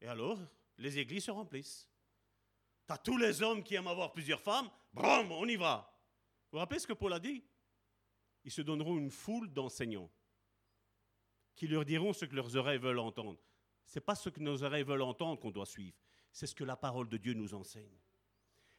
Et 0.00 0.06
alors, 0.06 0.38
les 0.78 0.98
églises 0.98 1.24
se 1.24 1.30
remplissent. 1.30 1.88
Tu 2.86 2.92
as 2.92 2.98
tous 2.98 3.16
les 3.16 3.42
hommes 3.42 3.64
qui 3.64 3.74
aiment 3.74 3.88
avoir 3.88 4.12
plusieurs 4.12 4.40
femmes, 4.40 4.70
bram, 4.92 5.32
on 5.32 5.46
y 5.48 5.56
va. 5.56 5.92
Vous 6.44 6.56
vous 6.56 6.58
rappelez 6.58 6.78
ce 6.78 6.86
que 6.86 6.92
Paul 6.92 7.12
a 7.12 7.18
dit? 7.18 7.44
Ils 8.44 8.52
se 8.52 8.62
donneront 8.62 8.96
une 8.96 9.10
foule 9.10 9.52
d'enseignants. 9.52 10.10
Qui 11.56 11.66
leur 11.66 11.84
diront 11.84 12.12
ce 12.12 12.24
que 12.24 12.36
leurs 12.36 12.54
oreilles 12.56 12.78
veulent 12.78 12.98
entendre. 12.98 13.38
Ce 13.86 13.98
n'est 13.98 14.04
pas 14.04 14.14
ce 14.14 14.28
que 14.28 14.40
nos 14.40 14.62
oreilles 14.62 14.84
veulent 14.84 15.02
entendre 15.02 15.40
qu'on 15.40 15.50
doit 15.50 15.66
suivre, 15.66 15.96
c'est 16.30 16.46
ce 16.46 16.54
que 16.54 16.64
la 16.64 16.76
parole 16.76 17.08
de 17.08 17.16
Dieu 17.16 17.32
nous 17.32 17.54
enseigne. 17.54 17.98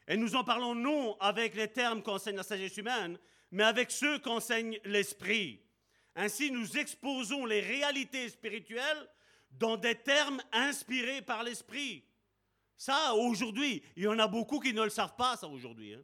Et 0.07 0.15
nous 0.15 0.35
en 0.35 0.43
parlons 0.43 0.75
non 0.75 1.17
avec 1.19 1.55
les 1.55 1.67
termes 1.67 2.01
qu'enseigne 2.01 2.37
la 2.37 2.43
sagesse 2.43 2.77
humaine, 2.77 3.19
mais 3.51 3.63
avec 3.63 3.91
ceux 3.91 4.19
qu'enseigne 4.19 4.79
l'Esprit. 4.85 5.61
Ainsi, 6.15 6.51
nous 6.51 6.77
exposons 6.77 7.45
les 7.45 7.59
réalités 7.59 8.29
spirituelles 8.29 9.09
dans 9.51 9.77
des 9.77 9.95
termes 9.95 10.41
inspirés 10.51 11.21
par 11.21 11.43
l'Esprit. 11.43 12.03
Ça, 12.77 13.15
aujourd'hui, 13.15 13.81
il 13.95 14.03
y 14.03 14.07
en 14.07 14.19
a 14.19 14.27
beaucoup 14.27 14.59
qui 14.59 14.73
ne 14.73 14.83
le 14.83 14.89
savent 14.89 15.15
pas, 15.15 15.35
ça, 15.35 15.47
aujourd'hui. 15.47 15.95
Hein. 15.95 16.03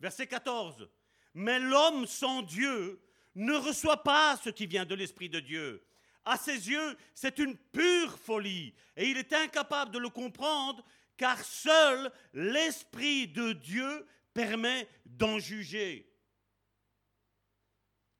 Verset 0.00 0.26
14. 0.26 0.88
Mais 1.34 1.58
l'homme 1.58 2.06
sans 2.06 2.42
Dieu 2.42 3.00
ne 3.36 3.54
reçoit 3.54 4.02
pas 4.02 4.36
ce 4.42 4.50
qui 4.50 4.66
vient 4.66 4.84
de 4.84 4.94
l'Esprit 4.94 5.28
de 5.28 5.40
Dieu. 5.40 5.84
À 6.24 6.36
ses 6.36 6.68
yeux, 6.68 6.96
c'est 7.14 7.38
une 7.38 7.56
pure 7.56 8.18
folie, 8.18 8.74
et 8.96 9.06
il 9.08 9.16
est 9.16 9.32
incapable 9.32 9.92
de 9.92 9.98
le 9.98 10.08
comprendre, 10.08 10.84
car 11.16 11.42
seul 11.44 12.10
l'Esprit 12.34 13.28
de 13.28 13.52
Dieu 13.52 14.06
permet 14.34 14.88
d'en 15.04 15.38
juger. 15.38 16.10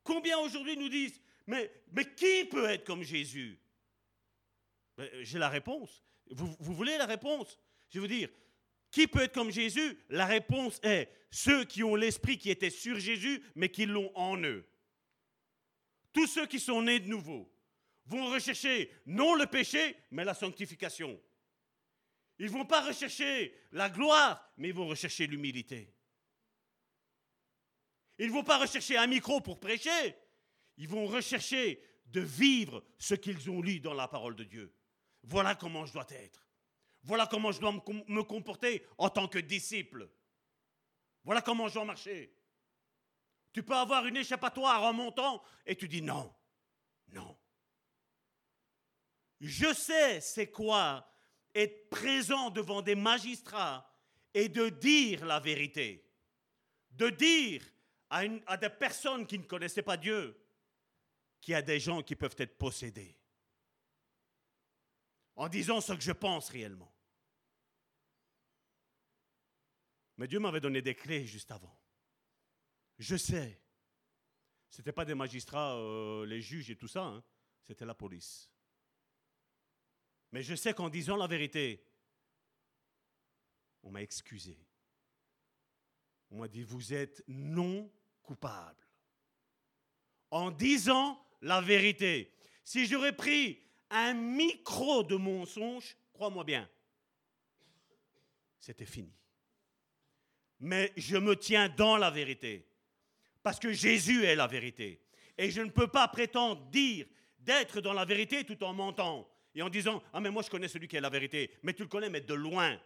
Combien 0.04 0.38
aujourd'hui 0.38 0.76
nous 0.76 0.88
disent, 0.88 1.20
mais, 1.46 1.72
qui 2.16 2.44
peut 2.44 2.66
être 2.66 2.84
comme 2.84 3.02
Jésus? 3.02 3.58
Ben, 4.96 5.08
J'ai 5.22 5.38
la 5.38 5.48
réponse. 5.48 6.02
Vous, 6.30 6.54
vous 6.60 6.74
voulez 6.74 6.96
la 6.98 7.06
réponse? 7.06 7.58
Je 7.90 8.00
veux 8.00 8.08
dire, 8.08 8.28
qui 8.90 9.06
peut 9.06 9.22
être 9.22 9.34
comme 9.34 9.50
Jésus? 9.50 9.98
La 10.08 10.26
réponse 10.26 10.80
est 10.82 11.10
ceux 11.30 11.64
qui 11.64 11.82
ont 11.82 11.94
l'esprit 11.94 12.38
qui 12.38 12.50
était 12.50 12.70
sur 12.70 12.98
Jésus, 12.98 13.42
mais 13.54 13.68
qui 13.68 13.86
l'ont 13.86 14.10
en 14.14 14.38
eux. 14.42 14.64
Tous 16.16 16.26
ceux 16.26 16.46
qui 16.46 16.58
sont 16.58 16.80
nés 16.80 16.98
de 16.98 17.08
nouveau 17.08 17.46
vont 18.06 18.30
rechercher 18.30 18.90
non 19.04 19.34
le 19.34 19.44
péché, 19.44 19.94
mais 20.10 20.24
la 20.24 20.32
sanctification. 20.32 21.20
Ils 22.38 22.46
ne 22.46 22.52
vont 22.52 22.64
pas 22.64 22.86
rechercher 22.86 23.54
la 23.72 23.90
gloire, 23.90 24.42
mais 24.56 24.68
ils 24.68 24.74
vont 24.74 24.88
rechercher 24.88 25.26
l'humilité. 25.26 25.94
Ils 28.18 28.28
ne 28.28 28.32
vont 28.32 28.44
pas 28.44 28.56
rechercher 28.56 28.96
un 28.96 29.06
micro 29.06 29.42
pour 29.42 29.60
prêcher. 29.60 30.16
Ils 30.78 30.88
vont 30.88 31.04
rechercher 31.04 31.82
de 32.06 32.22
vivre 32.22 32.82
ce 32.96 33.14
qu'ils 33.14 33.50
ont 33.50 33.60
lu 33.60 33.80
dans 33.80 33.92
la 33.92 34.08
parole 34.08 34.36
de 34.36 34.44
Dieu. 34.44 34.74
Voilà 35.22 35.54
comment 35.54 35.84
je 35.84 35.92
dois 35.92 36.06
être. 36.08 36.48
Voilà 37.02 37.26
comment 37.26 37.52
je 37.52 37.60
dois 37.60 37.72
me 37.72 38.22
comporter 38.22 38.86
en 38.96 39.10
tant 39.10 39.28
que 39.28 39.38
disciple. 39.38 40.08
Voilà 41.24 41.42
comment 41.42 41.68
je 41.68 41.74
dois 41.74 41.84
marcher. 41.84 42.34
Tu 43.56 43.62
peux 43.62 43.74
avoir 43.74 44.04
une 44.04 44.18
échappatoire 44.18 44.82
en 44.82 44.92
montant 44.92 45.42
et 45.64 45.74
tu 45.76 45.88
dis 45.88 46.02
non, 46.02 46.30
non. 47.08 47.38
Je 49.40 49.72
sais 49.72 50.20
c'est 50.20 50.50
quoi 50.50 51.10
être 51.54 51.88
présent 51.88 52.50
devant 52.50 52.82
des 52.82 52.94
magistrats 52.94 53.90
et 54.34 54.50
de 54.50 54.68
dire 54.68 55.24
la 55.24 55.40
vérité. 55.40 56.06
De 56.90 57.08
dire 57.08 57.64
à, 58.10 58.58
des 58.58 58.68
personnes 58.68 59.26
qui 59.26 59.38
ne 59.38 59.44
connaissaient 59.44 59.80
pas 59.80 59.96
Dieu 59.96 60.38
qu'il 61.40 61.52
y 61.52 61.54
a 61.54 61.62
des 61.62 61.80
gens 61.80 62.02
qui 62.02 62.14
peuvent 62.14 62.36
être 62.36 62.58
possédés. 62.58 63.16
En 65.34 65.48
disant 65.48 65.80
ce 65.80 65.94
que 65.94 66.02
je 66.02 66.12
pense 66.12 66.50
réellement. 66.50 66.94
Mais 70.18 70.28
Dieu 70.28 70.40
m'avait 70.40 70.60
donné 70.60 70.82
des 70.82 70.94
clés 70.94 71.24
juste 71.24 71.50
avant. 71.50 71.74
Je 72.98 73.16
sais. 73.16 73.60
Ce 74.68 74.80
n'était 74.80 74.92
pas 74.92 75.04
des 75.04 75.14
magistrats, 75.14 75.76
euh, 75.76 76.26
les 76.26 76.40
juges 76.40 76.70
et 76.70 76.76
tout 76.76 76.88
ça, 76.88 77.04
hein. 77.04 77.24
c'était 77.62 77.84
la 77.84 77.94
police. 77.94 78.50
Mais 80.32 80.42
je 80.42 80.54
sais 80.54 80.74
qu'en 80.74 80.88
disant 80.88 81.16
la 81.16 81.26
vérité, 81.26 81.84
on 83.82 83.90
m'a 83.90 84.02
excusé. 84.02 84.58
On 86.30 86.38
m'a 86.38 86.48
dit, 86.48 86.62
vous 86.62 86.92
êtes 86.92 87.22
non 87.28 87.90
coupable. 88.22 88.84
En 90.30 90.50
disant 90.50 91.24
la 91.40 91.60
vérité. 91.60 92.34
Si 92.64 92.86
j'aurais 92.86 93.14
pris 93.14 93.62
un 93.90 94.12
micro 94.14 95.04
de 95.04 95.14
mensonge, 95.14 95.96
crois-moi 96.12 96.42
bien, 96.42 96.68
c'était 98.58 98.84
fini 98.84 99.16
mais 100.60 100.92
je 100.96 101.16
me 101.16 101.36
tiens 101.36 101.68
dans 101.68 101.96
la 101.96 102.10
vérité. 102.10 102.66
Parce 103.46 103.60
que 103.60 103.72
Jésus 103.72 104.24
est 104.24 104.34
la 104.34 104.48
vérité. 104.48 105.00
Et 105.38 105.52
je 105.52 105.60
ne 105.60 105.70
peux 105.70 105.86
pas 105.86 106.08
prétendre 106.08 106.68
dire 106.68 107.06
d'être 107.38 107.80
dans 107.80 107.92
la 107.92 108.04
vérité 108.04 108.42
tout 108.42 108.60
en 108.64 108.72
mentant 108.72 109.32
et 109.54 109.62
en 109.62 109.68
disant 109.68 110.02
Ah, 110.12 110.18
mais 110.18 110.32
moi 110.32 110.42
je 110.42 110.50
connais 110.50 110.66
celui 110.66 110.88
qui 110.88 110.96
est 110.96 111.00
la 111.00 111.10
vérité. 111.10 111.52
Mais 111.62 111.72
tu 111.72 111.82
le 111.82 111.88
connais, 111.88 112.10
mais 112.10 112.22
de 112.22 112.34
loin. 112.34 112.76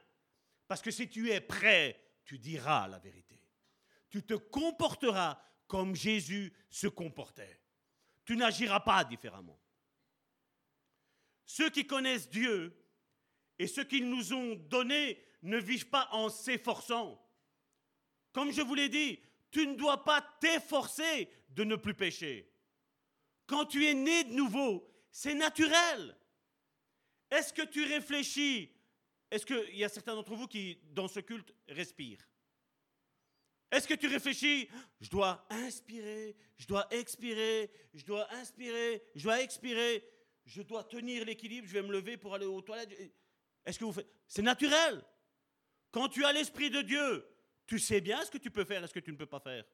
Parce 0.69 0.83
que 0.83 0.91
si 0.91 1.09
tu 1.09 1.31
es 1.31 1.41
prêt, 1.41 1.99
tu 2.27 2.39
diras 2.39 2.89
la 2.89 2.99
vérité. 2.99 3.43
Tu 4.11 4.23
te 4.23 4.35
comporteras 4.35 5.43
comme 5.67 5.97
Jésus 5.97 6.53
se 6.69 6.89
comportait. 6.89 7.59
Tu 8.27 8.37
n'agiras 8.37 8.81
pas 8.81 9.03
différemment. 9.05 9.59
Ceux 11.47 11.71
qui 11.71 11.87
connaissent 11.87 12.29
Dieu 12.29 12.77
et 13.59 13.67
ceux 13.67 13.85
qu'ils 13.85 14.11
nous 14.11 14.35
ont 14.35 14.57
donné 14.57 15.25
ne 15.41 15.57
vivent 15.57 15.89
pas 15.89 16.11
en 16.13 16.29
s'efforçant. 16.29 17.19
Comme 18.33 18.53
je 18.53 18.61
vous 18.61 18.75
l'ai 18.75 18.91
dit, 18.91 19.19
tu 19.51 19.67
ne 19.67 19.75
dois 19.75 20.05
pas 20.05 20.21
t'efforcer 20.41 21.29
de 21.51 21.65
ne 21.65 21.77
plus 21.77 21.95
pécher. 21.95 22.51
Quand 23.47 23.67
tu 23.67 23.87
es 23.87 23.95
né 23.95 24.25
de 24.25 24.33
nouveau, 24.33 24.89
c'est 25.11 25.35
naturel. 25.35 26.17
Est-ce 27.31 27.53
que 27.53 27.63
tu 27.63 27.85
réfléchis? 27.85 28.71
Est-ce 29.31 29.47
qu'il 29.47 29.77
y 29.77 29.85
a 29.85 29.89
certains 29.89 30.15
d'entre 30.15 30.35
vous 30.35 30.49
qui, 30.49 30.79
dans 30.93 31.09
ce 31.09 31.21
culte, 31.21 31.55
respirent? 31.69 32.27
Est-ce 33.71 33.87
que 33.87 33.95
tu 33.95 34.09
réfléchis? 34.09 34.69
Je 35.01 35.09
dois 35.09 35.47
inspirer, 35.51 36.37
je 36.59 36.67
dois 36.67 36.87
expirer, 36.93 37.71
je 37.95 38.05
dois 38.05 38.33
inspirer, 38.35 39.03
je 39.15 39.23
dois 39.23 39.41
expirer, 39.43 40.05
je 40.45 40.63
dois 40.63 40.83
tenir 40.83 41.25
l'équilibre, 41.25 41.69
je 41.69 41.75
vais 41.75 41.83
me 41.83 41.93
lever 41.93 42.17
pour 42.17 42.35
aller 42.35 42.47
aux 42.47 42.61
toilettes. 42.61 42.91
Est-ce 43.65 43.79
que 43.79 43.85
vous 43.85 43.93
faites? 43.93 44.13
C'est 44.27 44.43
naturel. 44.43 45.05
Quand 45.93 46.09
tu 46.09 46.25
as 46.25 46.33
l'Esprit 46.33 46.71
de 46.71 46.83
Dieu, 46.83 47.25
tu 47.71 47.79
sais 47.79 48.01
bien 48.01 48.21
ce 48.25 48.33
que 48.33 48.39
tu 48.39 48.51
peux 48.51 48.65
faire 48.65 48.83
et 48.83 48.89
ce 48.89 48.93
que 48.93 48.99
tu 48.99 49.13
ne 49.13 49.17
peux 49.17 49.27
pas 49.27 49.39
faire. 49.39 49.65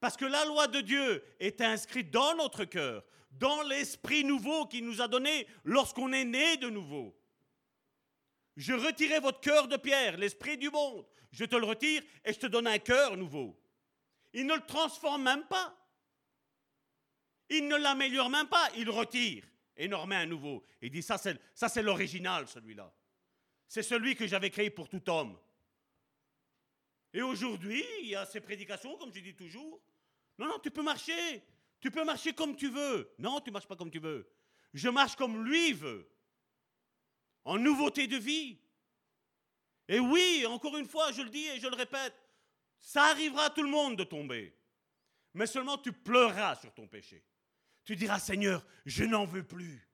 Parce 0.00 0.16
que 0.16 0.24
la 0.24 0.44
loi 0.44 0.66
de 0.66 0.80
Dieu 0.80 1.22
est 1.38 1.60
inscrite 1.60 2.10
dans 2.10 2.34
notre 2.34 2.64
cœur, 2.64 3.04
dans 3.30 3.62
l'esprit 3.62 4.24
nouveau 4.24 4.66
qu'il 4.66 4.84
nous 4.84 5.00
a 5.00 5.06
donné 5.06 5.46
lorsqu'on 5.62 6.12
est 6.12 6.24
né 6.24 6.56
de 6.56 6.68
nouveau. 6.68 7.16
Je 8.56 8.72
retirais 8.72 9.20
votre 9.20 9.38
cœur 9.38 9.68
de 9.68 9.76
pierre, 9.76 10.16
l'esprit 10.16 10.58
du 10.58 10.68
monde. 10.68 11.06
Je 11.30 11.44
te 11.44 11.54
le 11.54 11.64
retire 11.64 12.02
et 12.24 12.32
je 12.32 12.40
te 12.40 12.48
donne 12.48 12.66
un 12.66 12.80
cœur 12.80 13.16
nouveau. 13.16 13.56
Il 14.32 14.46
ne 14.46 14.56
le 14.56 14.66
transforme 14.66 15.22
même 15.22 15.44
pas. 15.44 15.78
Il 17.50 17.68
ne 17.68 17.76
l'améliore 17.76 18.30
même 18.30 18.48
pas. 18.48 18.68
Il 18.76 18.90
retire 18.90 19.44
et 19.76 19.84
il 19.84 19.94
en 19.94 20.02
remet 20.02 20.16
un 20.16 20.26
nouveau. 20.26 20.64
Il 20.80 20.90
dit 20.90 21.04
ça 21.04 21.18
c'est 21.18 21.82
l'original 21.82 22.48
celui-là. 22.48 22.92
C'est 23.68 23.84
celui 23.84 24.16
que 24.16 24.26
j'avais 24.26 24.50
créé 24.50 24.70
pour 24.70 24.88
tout 24.88 25.08
homme. 25.08 25.38
Et 27.12 27.22
aujourd'hui, 27.22 27.84
il 28.00 28.08
y 28.08 28.14
a 28.14 28.24
ces 28.24 28.40
prédications, 28.40 28.96
comme 28.96 29.12
je 29.14 29.20
dis 29.20 29.34
toujours. 29.34 29.80
Non, 30.38 30.46
non, 30.46 30.58
tu 30.58 30.70
peux 30.70 30.82
marcher. 30.82 31.42
Tu 31.80 31.90
peux 31.90 32.04
marcher 32.04 32.32
comme 32.32 32.56
tu 32.56 32.68
veux. 32.68 33.12
Non, 33.18 33.40
tu 33.40 33.50
ne 33.50 33.52
marches 33.52 33.66
pas 33.66 33.76
comme 33.76 33.90
tu 33.90 33.98
veux. 33.98 34.30
Je 34.72 34.88
marche 34.88 35.16
comme 35.16 35.44
lui 35.44 35.72
veut. 35.72 36.08
En 37.44 37.58
nouveauté 37.58 38.06
de 38.06 38.16
vie. 38.16 38.58
Et 39.88 39.98
oui, 39.98 40.46
encore 40.46 40.76
une 40.78 40.88
fois, 40.88 41.12
je 41.12 41.22
le 41.22 41.28
dis 41.28 41.44
et 41.46 41.60
je 41.60 41.66
le 41.66 41.74
répète, 41.74 42.14
ça 42.78 43.04
arrivera 43.10 43.46
à 43.46 43.50
tout 43.50 43.62
le 43.62 43.68
monde 43.68 43.96
de 43.96 44.04
tomber. 44.04 44.56
Mais 45.34 45.46
seulement 45.46 45.76
tu 45.76 45.92
pleureras 45.92 46.56
sur 46.56 46.72
ton 46.72 46.86
péché. 46.86 47.24
Tu 47.84 47.96
diras, 47.96 48.20
Seigneur, 48.20 48.64
je 48.86 49.04
n'en 49.04 49.24
veux 49.24 49.42
plus. 49.42 49.88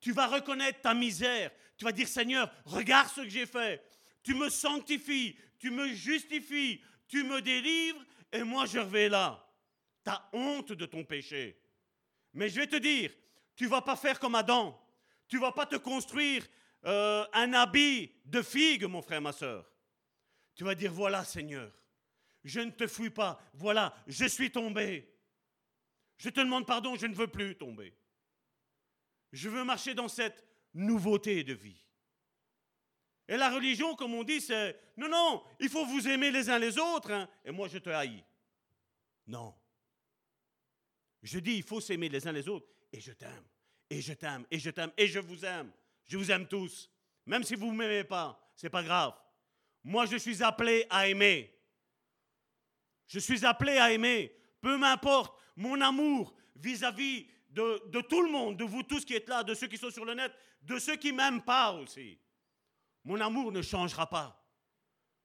Tu 0.00 0.12
vas 0.12 0.26
reconnaître 0.26 0.80
ta 0.80 0.94
misère. 0.94 1.50
Tu 1.76 1.84
vas 1.84 1.92
dire, 1.92 2.08
Seigneur, 2.08 2.52
regarde 2.64 3.08
ce 3.08 3.22
que 3.22 3.28
j'ai 3.28 3.46
fait. 3.46 3.82
Tu 4.22 4.34
me 4.34 4.48
sanctifies, 4.48 5.36
tu 5.58 5.70
me 5.70 5.88
justifies, 5.88 6.80
tu 7.06 7.24
me 7.24 7.40
délivres, 7.40 8.04
et 8.32 8.42
moi 8.42 8.66
je 8.66 8.78
reviens 8.78 9.08
là. 9.08 9.44
Tu 10.04 10.10
honte 10.32 10.72
de 10.72 10.86
ton 10.86 11.04
péché. 11.04 11.60
Mais 12.32 12.48
je 12.48 12.60
vais 12.60 12.66
te 12.66 12.76
dire, 12.76 13.12
tu 13.56 13.66
vas 13.66 13.82
pas 13.82 13.96
faire 13.96 14.18
comme 14.18 14.34
Adam. 14.34 14.78
Tu 15.26 15.38
vas 15.38 15.52
pas 15.52 15.66
te 15.66 15.76
construire 15.76 16.46
euh, 16.84 17.26
un 17.32 17.52
habit 17.52 18.10
de 18.24 18.40
figue, 18.40 18.84
mon 18.84 19.02
frère, 19.02 19.20
ma 19.20 19.32
soeur. 19.32 19.70
Tu 20.54 20.64
vas 20.64 20.74
dire, 20.74 20.92
voilà 20.92 21.24
Seigneur, 21.24 21.72
je 22.44 22.60
ne 22.60 22.70
te 22.70 22.86
fuis 22.86 23.10
pas, 23.10 23.40
voilà, 23.54 23.94
je 24.06 24.26
suis 24.26 24.50
tombé. 24.50 25.14
Je 26.16 26.30
te 26.30 26.40
demande 26.40 26.66
pardon, 26.66 26.96
je 26.96 27.06
ne 27.06 27.14
veux 27.14 27.28
plus 27.28 27.56
tomber. 27.56 27.94
Je 29.32 29.48
veux 29.48 29.64
marcher 29.64 29.94
dans 29.94 30.08
cette 30.08 30.44
nouveauté 30.74 31.44
de 31.44 31.52
vie. 31.52 31.80
Et 33.28 33.36
la 33.36 33.50
religion, 33.50 33.94
comme 33.94 34.14
on 34.14 34.24
dit, 34.24 34.40
c'est 34.40 34.80
non, 34.96 35.08
non, 35.08 35.42
il 35.60 35.68
faut 35.68 35.84
vous 35.84 36.08
aimer 36.08 36.30
les 36.30 36.48
uns 36.48 36.58
les 36.58 36.78
autres, 36.78 37.12
hein, 37.12 37.28
et 37.44 37.50
moi 37.50 37.68
je 37.68 37.78
te 37.78 37.90
haïs. 37.90 38.24
Non. 39.26 39.54
Je 41.22 41.38
dis, 41.38 41.56
il 41.56 41.62
faut 41.62 41.80
s'aimer 41.80 42.08
les 42.08 42.26
uns 42.26 42.32
les 42.32 42.48
autres. 42.48 42.66
Et 42.90 43.00
je 43.00 43.12
t'aime, 43.12 43.44
et 43.90 44.00
je 44.00 44.14
t'aime, 44.14 44.46
et 44.50 44.58
je 44.58 44.70
t'aime, 44.70 44.92
et 44.96 45.06
je 45.06 45.18
vous 45.18 45.44
aime. 45.44 45.70
Je 46.06 46.16
vous 46.16 46.30
aime 46.30 46.48
tous. 46.48 46.90
Même 47.26 47.44
si 47.44 47.54
vous 47.54 47.70
ne 47.70 47.76
m'aimez 47.76 48.04
pas, 48.04 48.40
c'est 48.56 48.70
pas 48.70 48.82
grave. 48.82 49.12
Moi, 49.84 50.06
je 50.06 50.16
suis 50.16 50.42
appelé 50.42 50.86
à 50.88 51.06
aimer. 51.06 51.54
Je 53.06 53.18
suis 53.18 53.44
appelé 53.44 53.76
à 53.76 53.92
aimer. 53.92 54.34
Peu 54.60 54.78
m'importe 54.78 55.38
mon 55.54 55.80
amour 55.82 56.34
vis-à-vis 56.56 57.26
de, 57.50 57.82
de, 57.88 58.00
tout 58.00 58.22
le 58.22 58.30
monde, 58.30 58.56
de 58.56 58.64
vous 58.64 58.82
tous 58.82 59.04
qui 59.04 59.14
êtes 59.14 59.28
là, 59.28 59.42
de 59.42 59.54
ceux 59.54 59.66
qui 59.66 59.76
sont 59.76 59.90
sur 59.90 60.04
le 60.04 60.14
net, 60.14 60.32
de 60.62 60.78
ceux 60.78 60.96
qui 60.96 61.12
m'aiment 61.12 61.42
pas 61.42 61.72
aussi. 61.72 62.18
Mon 63.08 63.22
amour 63.22 63.50
ne 63.52 63.62
changera 63.62 64.06
pas. 64.06 64.38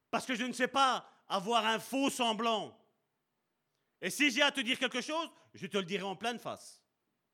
Parce 0.09 0.25
que 0.25 0.35
je 0.35 0.45
ne 0.45 0.53
sais 0.53 0.69
pas 0.69 1.05
avoir 1.27 1.65
un 1.65 1.79
faux 1.79 2.09
semblant. 2.09 2.79
Et 4.01 4.09
si 4.09 4.31
j'ai 4.31 4.41
à 4.41 4.53
te 4.53 4.61
dire 4.61 4.79
quelque 4.79 5.01
chose, 5.01 5.29
je 5.53 5.67
te 5.67 5.77
le 5.77 5.83
dirai 5.83 6.03
en 6.03 6.15
pleine 6.15 6.39
face. 6.39 6.81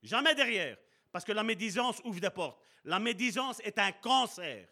Jamais 0.02 0.34
derrière. 0.34 0.76
Parce 1.12 1.24
que 1.24 1.34
la 1.34 1.44
médisance 1.44 2.02
ouvre 2.04 2.20
des 2.20 2.32
portes. 2.32 2.60
La 2.86 2.98
médisance 2.98 3.60
est 3.60 3.78
un 3.78 3.92
cancer. 3.92 4.68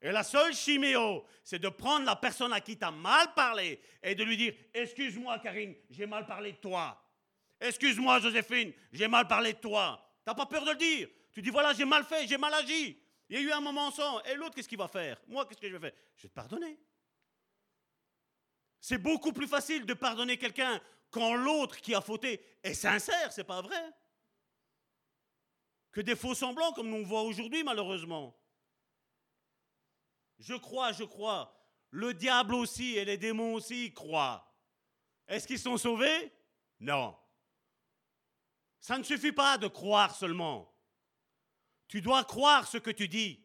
Et 0.00 0.12
la 0.12 0.22
seule 0.22 0.54
chiméo, 0.54 1.24
c'est 1.42 1.58
de 1.58 1.68
prendre 1.68 2.06
la 2.06 2.14
personne 2.14 2.52
à 2.52 2.60
qui 2.60 2.78
tu 2.78 2.84
as 2.84 2.92
mal 2.92 3.34
parlé 3.34 3.80
et 4.00 4.14
de 4.14 4.22
lui 4.22 4.36
dire 4.36 4.54
Excuse-moi, 4.72 5.40
Karine, 5.40 5.74
j'ai 5.90 6.06
mal 6.06 6.24
parlé 6.24 6.52
de 6.52 6.58
toi. 6.58 7.04
Excuse-moi, 7.60 8.20
Joséphine, 8.20 8.72
j'ai 8.92 9.08
mal 9.08 9.26
parlé 9.26 9.54
de 9.54 9.58
toi. 9.58 10.08
Tu 10.24 10.30
n'as 10.30 10.36
pas 10.36 10.46
peur 10.46 10.64
de 10.64 10.70
le 10.70 10.76
dire? 10.76 11.08
Tu 11.32 11.42
dis 11.42 11.50
Voilà, 11.50 11.72
j'ai 11.72 11.84
mal 11.84 12.04
fait, 12.04 12.28
j'ai 12.28 12.38
mal 12.38 12.54
agi. 12.54 12.96
Il 13.28 13.36
y 13.36 13.38
a 13.38 13.42
eu 13.42 13.52
un 13.52 13.60
moment 13.60 13.90
sans. 13.90 14.20
Et 14.22 14.34
l'autre, 14.34 14.54
qu'est-ce 14.54 14.68
qu'il 14.68 14.78
va 14.78 14.88
faire? 14.88 15.20
Moi, 15.26 15.46
qu'est-ce 15.46 15.60
que 15.60 15.68
je 15.68 15.76
vais 15.76 15.90
faire? 15.90 15.98
Je 16.16 16.22
vais 16.22 16.28
te 16.28 16.34
pardonner. 16.34 16.78
C'est 18.80 18.98
beaucoup 18.98 19.32
plus 19.32 19.48
facile 19.48 19.84
de 19.84 19.94
pardonner 19.94 20.36
quelqu'un 20.36 20.80
quand 21.10 21.34
l'autre 21.34 21.80
qui 21.80 21.94
a 21.94 22.00
fauté 22.00 22.40
est 22.62 22.74
sincère, 22.74 23.32
c'est 23.32 23.44
pas 23.44 23.62
vrai? 23.62 23.92
Que 25.90 26.02
des 26.02 26.14
faux 26.14 26.34
semblants 26.34 26.72
comme 26.72 26.90
nous 26.90 27.04
voit 27.04 27.22
aujourd'hui, 27.22 27.64
malheureusement. 27.64 28.38
Je 30.38 30.54
crois, 30.54 30.92
je 30.92 31.04
crois. 31.04 31.52
Le 31.90 32.12
diable 32.12 32.54
aussi 32.54 32.96
et 32.96 33.04
les 33.04 33.16
démons 33.16 33.54
aussi 33.54 33.94
croient. 33.94 34.54
Est-ce 35.26 35.46
qu'ils 35.46 35.58
sont 35.58 35.78
sauvés? 35.78 36.32
Non. 36.78 37.16
Ça 38.78 38.98
ne 38.98 39.02
suffit 39.02 39.32
pas 39.32 39.56
de 39.56 39.66
croire 39.66 40.14
seulement. 40.14 40.75
Tu 41.88 42.00
dois 42.00 42.24
croire 42.24 42.66
ce 42.66 42.78
que 42.78 42.90
tu 42.90 43.08
dis. 43.08 43.44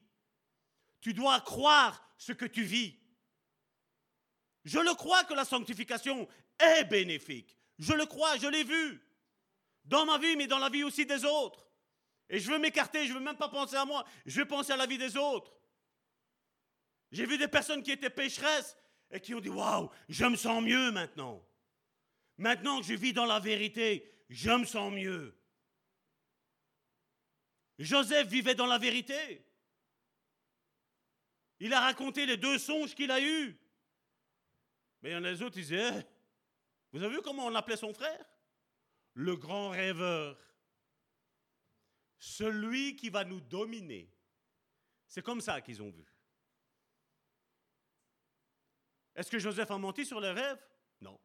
Tu 0.99 1.13
dois 1.13 1.41
croire 1.41 2.01
ce 2.17 2.31
que 2.31 2.45
tu 2.45 2.63
vis. 2.63 2.95
Je 4.63 4.79
le 4.79 4.93
crois 4.93 5.23
que 5.23 5.33
la 5.33 5.45
sanctification 5.45 6.27
est 6.59 6.83
bénéfique. 6.85 7.57
Je 7.79 7.93
le 7.93 8.05
crois, 8.05 8.37
je 8.37 8.47
l'ai 8.47 8.63
vu. 8.63 9.01
Dans 9.85 10.05
ma 10.05 10.17
vie, 10.19 10.35
mais 10.35 10.47
dans 10.47 10.59
la 10.59 10.69
vie 10.69 10.83
aussi 10.83 11.05
des 11.05 11.25
autres. 11.25 11.67
Et 12.29 12.39
je 12.39 12.49
veux 12.51 12.59
m'écarter, 12.59 13.05
je 13.05 13.13
ne 13.13 13.17
veux 13.17 13.23
même 13.23 13.37
pas 13.37 13.49
penser 13.49 13.75
à 13.75 13.85
moi, 13.85 14.05
je 14.25 14.39
veux 14.39 14.47
penser 14.47 14.71
à 14.71 14.77
la 14.77 14.85
vie 14.85 14.97
des 14.97 15.17
autres. 15.17 15.53
J'ai 17.11 17.25
vu 17.25 17.37
des 17.37 17.47
personnes 17.47 17.83
qui 17.83 17.91
étaient 17.91 18.09
pécheresses 18.09 18.77
et 19.11 19.19
qui 19.19 19.33
ont 19.35 19.41
dit 19.41 19.49
Waouh, 19.49 19.89
je 20.07 20.25
me 20.25 20.37
sens 20.37 20.63
mieux 20.63 20.91
maintenant. 20.91 21.45
Maintenant 22.37 22.79
que 22.79 22.85
je 22.85 22.93
vis 22.93 23.13
dans 23.13 23.25
la 23.25 23.39
vérité, 23.39 24.09
je 24.29 24.51
me 24.51 24.65
sens 24.65 24.93
mieux. 24.93 25.35
Joseph 27.83 28.27
vivait 28.27 28.55
dans 28.55 28.67
la 28.67 28.77
vérité. 28.77 29.45
Il 31.59 31.73
a 31.73 31.81
raconté 31.81 32.25
les 32.25 32.37
deux 32.37 32.57
songes 32.57 32.95
qu'il 32.95 33.11
a 33.11 33.19
eus. 33.21 33.57
Mais 35.01 35.09
il 35.09 35.13
y 35.13 35.15
en 35.15 35.23
a 35.23 35.31
des 35.31 35.41
autres, 35.41 35.57
ils 35.57 35.63
disaient 35.63 35.99
eh, 35.99 36.05
Vous 36.91 37.03
avez 37.03 37.15
vu 37.15 37.21
comment 37.21 37.45
on 37.45 37.55
appelait 37.55 37.77
son 37.77 37.93
frère? 37.93 38.25
Le 39.13 39.35
grand 39.35 39.69
rêveur. 39.69 40.37
Celui 42.17 42.95
qui 42.95 43.09
va 43.09 43.23
nous 43.23 43.41
dominer. 43.41 44.11
C'est 45.07 45.23
comme 45.23 45.41
ça 45.41 45.59
qu'ils 45.61 45.81
ont 45.81 45.89
vu. 45.89 46.05
Est-ce 49.15 49.29
que 49.29 49.39
Joseph 49.39 49.71
a 49.71 49.77
menti 49.77 50.05
sur 50.05 50.21
les 50.21 50.31
rêves? 50.31 50.63
Non. 51.01 51.19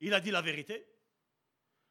Il 0.00 0.12
a 0.12 0.20
dit 0.20 0.30
la 0.30 0.42
vérité. 0.42 0.86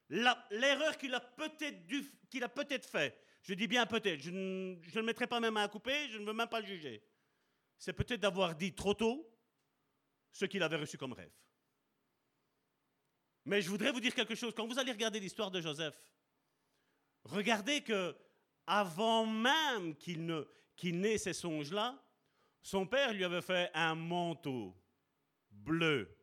L'erreur 0.10 0.98
qu'il 0.98 1.14
a 1.16 1.20
peut-être 1.20 1.88
qu'il 2.30 2.44
a 2.44 2.50
peut-être 2.50 2.88
fait, 2.88 3.25
je 3.46 3.54
dis 3.54 3.68
bien 3.68 3.86
peut-être, 3.86 4.20
je 4.20 4.32
ne, 4.32 5.02
mettrai 5.02 5.28
pas 5.28 5.40
mes 5.40 5.52
mains 5.52 5.66
à 5.66 5.68
couper, 5.68 6.10
je 6.10 6.18
ne 6.18 6.26
veux 6.26 6.34
même 6.34 6.50
pas 6.50 6.62
le 6.62 6.66
juger. 6.66 7.04
C'est 7.78 7.94
peut-être 7.94 8.20
d'avoir 8.20 8.56
dit 8.56 8.74
trop 8.74 8.96
tôt 8.96 9.32
ce 10.32 10.46
qu'il 10.46 10.64
avait 10.64 10.78
reçu 10.78 10.98
comme 10.98 11.14
rêve. 11.14 11.32
Mais 13.46 13.62
je 13.62 13.70
voudrais 13.70 13.92
vous 13.92 14.00
dire 14.00 14.16
quelque 14.16 14.34
chose. 14.34 14.56
Quand 14.56 14.66
vous 14.66 14.80
allez 14.80 14.92
regarder 14.92 15.20
l'histoire 15.20 15.52
de 15.52 15.62
Joseph, 15.62 15.96
regardez 17.24 17.82
que 17.82 18.18
avant 18.66 19.28
même 19.28 19.96
qu'il 19.96 20.26
n'ait 21.00 21.18
ces 21.20 21.34
songes-là, 21.34 22.04
son 22.64 22.88
père 22.88 23.14
lui 23.14 23.24
avait 23.24 23.44
fait 23.44 23.70
un 23.76 23.94
manteau 23.94 24.76
bleu. 25.52 26.18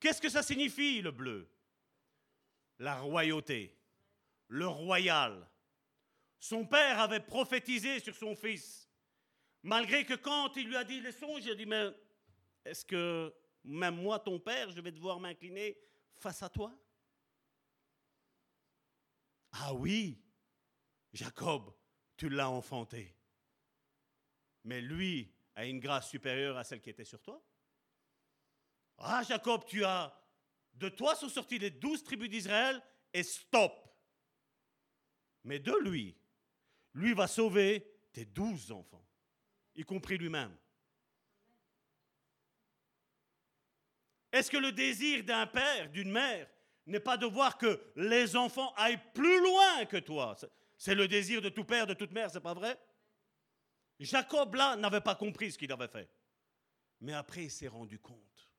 Qu'est-ce 0.00 0.20
que 0.20 0.28
ça 0.28 0.42
signifie 0.42 1.00
le 1.00 1.12
bleu? 1.12 1.48
La 2.80 2.98
royauté, 2.98 3.75
le 4.48 4.66
royal. 4.66 5.48
Son 6.38 6.66
père 6.66 7.00
avait 7.00 7.20
prophétisé 7.20 8.00
sur 8.00 8.14
son 8.14 8.36
fils, 8.36 8.88
malgré 9.62 10.04
que 10.04 10.14
quand 10.14 10.56
il 10.56 10.68
lui 10.68 10.76
a 10.76 10.84
dit 10.84 11.00
les 11.00 11.12
songes, 11.12 11.44
il 11.44 11.50
a 11.50 11.54
dit, 11.54 11.66
mais 11.66 11.90
est-ce 12.64 12.84
que 12.84 13.34
même 13.64 13.96
moi, 13.96 14.18
ton 14.18 14.38
père, 14.38 14.70
je 14.70 14.80
vais 14.80 14.92
devoir 14.92 15.18
m'incliner 15.18 15.76
face 16.12 16.42
à 16.42 16.48
toi? 16.48 16.72
Ah 19.52 19.72
oui, 19.74 20.22
Jacob, 21.12 21.74
tu 22.16 22.28
l'as 22.28 22.50
enfanté. 22.50 23.16
Mais 24.64 24.80
lui, 24.80 25.32
à 25.54 25.64
une 25.64 25.80
grâce 25.80 26.10
supérieure 26.10 26.56
à 26.56 26.64
celle 26.64 26.80
qui 26.80 26.90
était 26.90 27.04
sur 27.04 27.20
toi 27.22 27.42
Ah, 28.98 29.22
Jacob, 29.22 29.64
tu 29.66 29.84
as. 29.84 30.14
De 30.74 30.90
toi 30.90 31.14
sont 31.14 31.30
sortis 31.30 31.58
les 31.58 31.70
douze 31.70 32.04
tribus 32.04 32.28
d'Israël 32.28 32.82
et 33.12 33.22
stop. 33.22 33.85
Mais 35.46 35.60
de 35.60 35.72
lui, 35.84 36.16
lui 36.94 37.14
va 37.14 37.28
sauver 37.28 37.86
tes 38.12 38.24
douze 38.24 38.72
enfants, 38.72 39.06
y 39.76 39.84
compris 39.84 40.18
lui-même. 40.18 40.54
Est-ce 44.32 44.50
que 44.50 44.56
le 44.56 44.72
désir 44.72 45.22
d'un 45.22 45.46
père, 45.46 45.88
d'une 45.90 46.10
mère, 46.10 46.50
n'est 46.86 47.00
pas 47.00 47.16
de 47.16 47.26
voir 47.26 47.56
que 47.58 47.80
les 47.94 48.34
enfants 48.34 48.74
aillent 48.74 49.00
plus 49.14 49.40
loin 49.40 49.84
que 49.86 49.98
toi? 49.98 50.36
C'est 50.76 50.96
le 50.96 51.06
désir 51.06 51.40
de 51.40 51.48
tout 51.48 51.64
père, 51.64 51.86
de 51.86 51.94
toute 51.94 52.10
mère, 52.10 52.28
c'est 52.28 52.40
pas 52.40 52.52
vrai? 52.52 52.76
Jacob, 54.00 54.56
là, 54.56 54.74
n'avait 54.74 55.00
pas 55.00 55.14
compris 55.14 55.52
ce 55.52 55.58
qu'il 55.58 55.70
avait 55.70 55.86
fait. 55.86 56.10
Mais 57.00 57.14
après, 57.14 57.44
il 57.44 57.50
s'est 57.52 57.68
rendu 57.68 58.00
compte. 58.00 58.50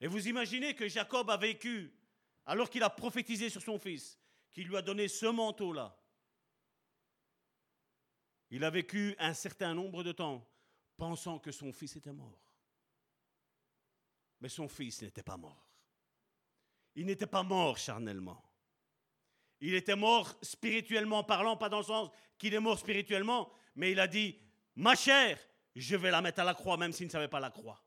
Et 0.00 0.08
vous 0.08 0.26
imaginez 0.26 0.74
que 0.74 0.88
Jacob 0.88 1.30
a 1.30 1.36
vécu, 1.36 1.94
alors 2.46 2.68
qu'il 2.68 2.82
a 2.82 2.90
prophétisé 2.90 3.48
sur 3.48 3.62
son 3.62 3.78
fils, 3.78 4.18
qu'il 4.52 4.68
lui 4.68 4.76
a 4.76 4.82
donné 4.82 5.08
ce 5.08 5.26
manteau-là. 5.26 5.96
Il 8.50 8.64
a 8.64 8.70
vécu 8.70 9.14
un 9.18 9.32
certain 9.32 9.74
nombre 9.74 10.02
de 10.02 10.12
temps 10.12 10.46
pensant 10.96 11.38
que 11.38 11.52
son 11.52 11.72
fils 11.72 11.96
était 11.96 12.12
mort. 12.12 12.52
Mais 14.40 14.48
son 14.48 14.68
fils 14.68 15.02
n'était 15.02 15.22
pas 15.22 15.36
mort. 15.36 15.70
Il 16.94 17.06
n'était 17.06 17.26
pas 17.26 17.42
mort 17.42 17.78
charnellement. 17.78 18.42
Il 19.60 19.74
était 19.74 19.96
mort 19.96 20.34
spirituellement 20.42 21.22
parlant, 21.22 21.56
pas 21.56 21.68
dans 21.68 21.78
le 21.78 21.84
sens 21.84 22.10
qu'il 22.38 22.54
est 22.54 22.60
mort 22.60 22.78
spirituellement, 22.78 23.52
mais 23.76 23.92
il 23.92 24.00
a 24.00 24.06
dit, 24.06 24.38
ma 24.76 24.96
chair, 24.96 25.38
je 25.76 25.96
vais 25.96 26.10
la 26.10 26.22
mettre 26.22 26.40
à 26.40 26.44
la 26.44 26.54
croix, 26.54 26.76
même 26.76 26.92
s'il 26.92 27.06
ne 27.06 27.12
savait 27.12 27.28
pas 27.28 27.40
la 27.40 27.50
croix. 27.50 27.84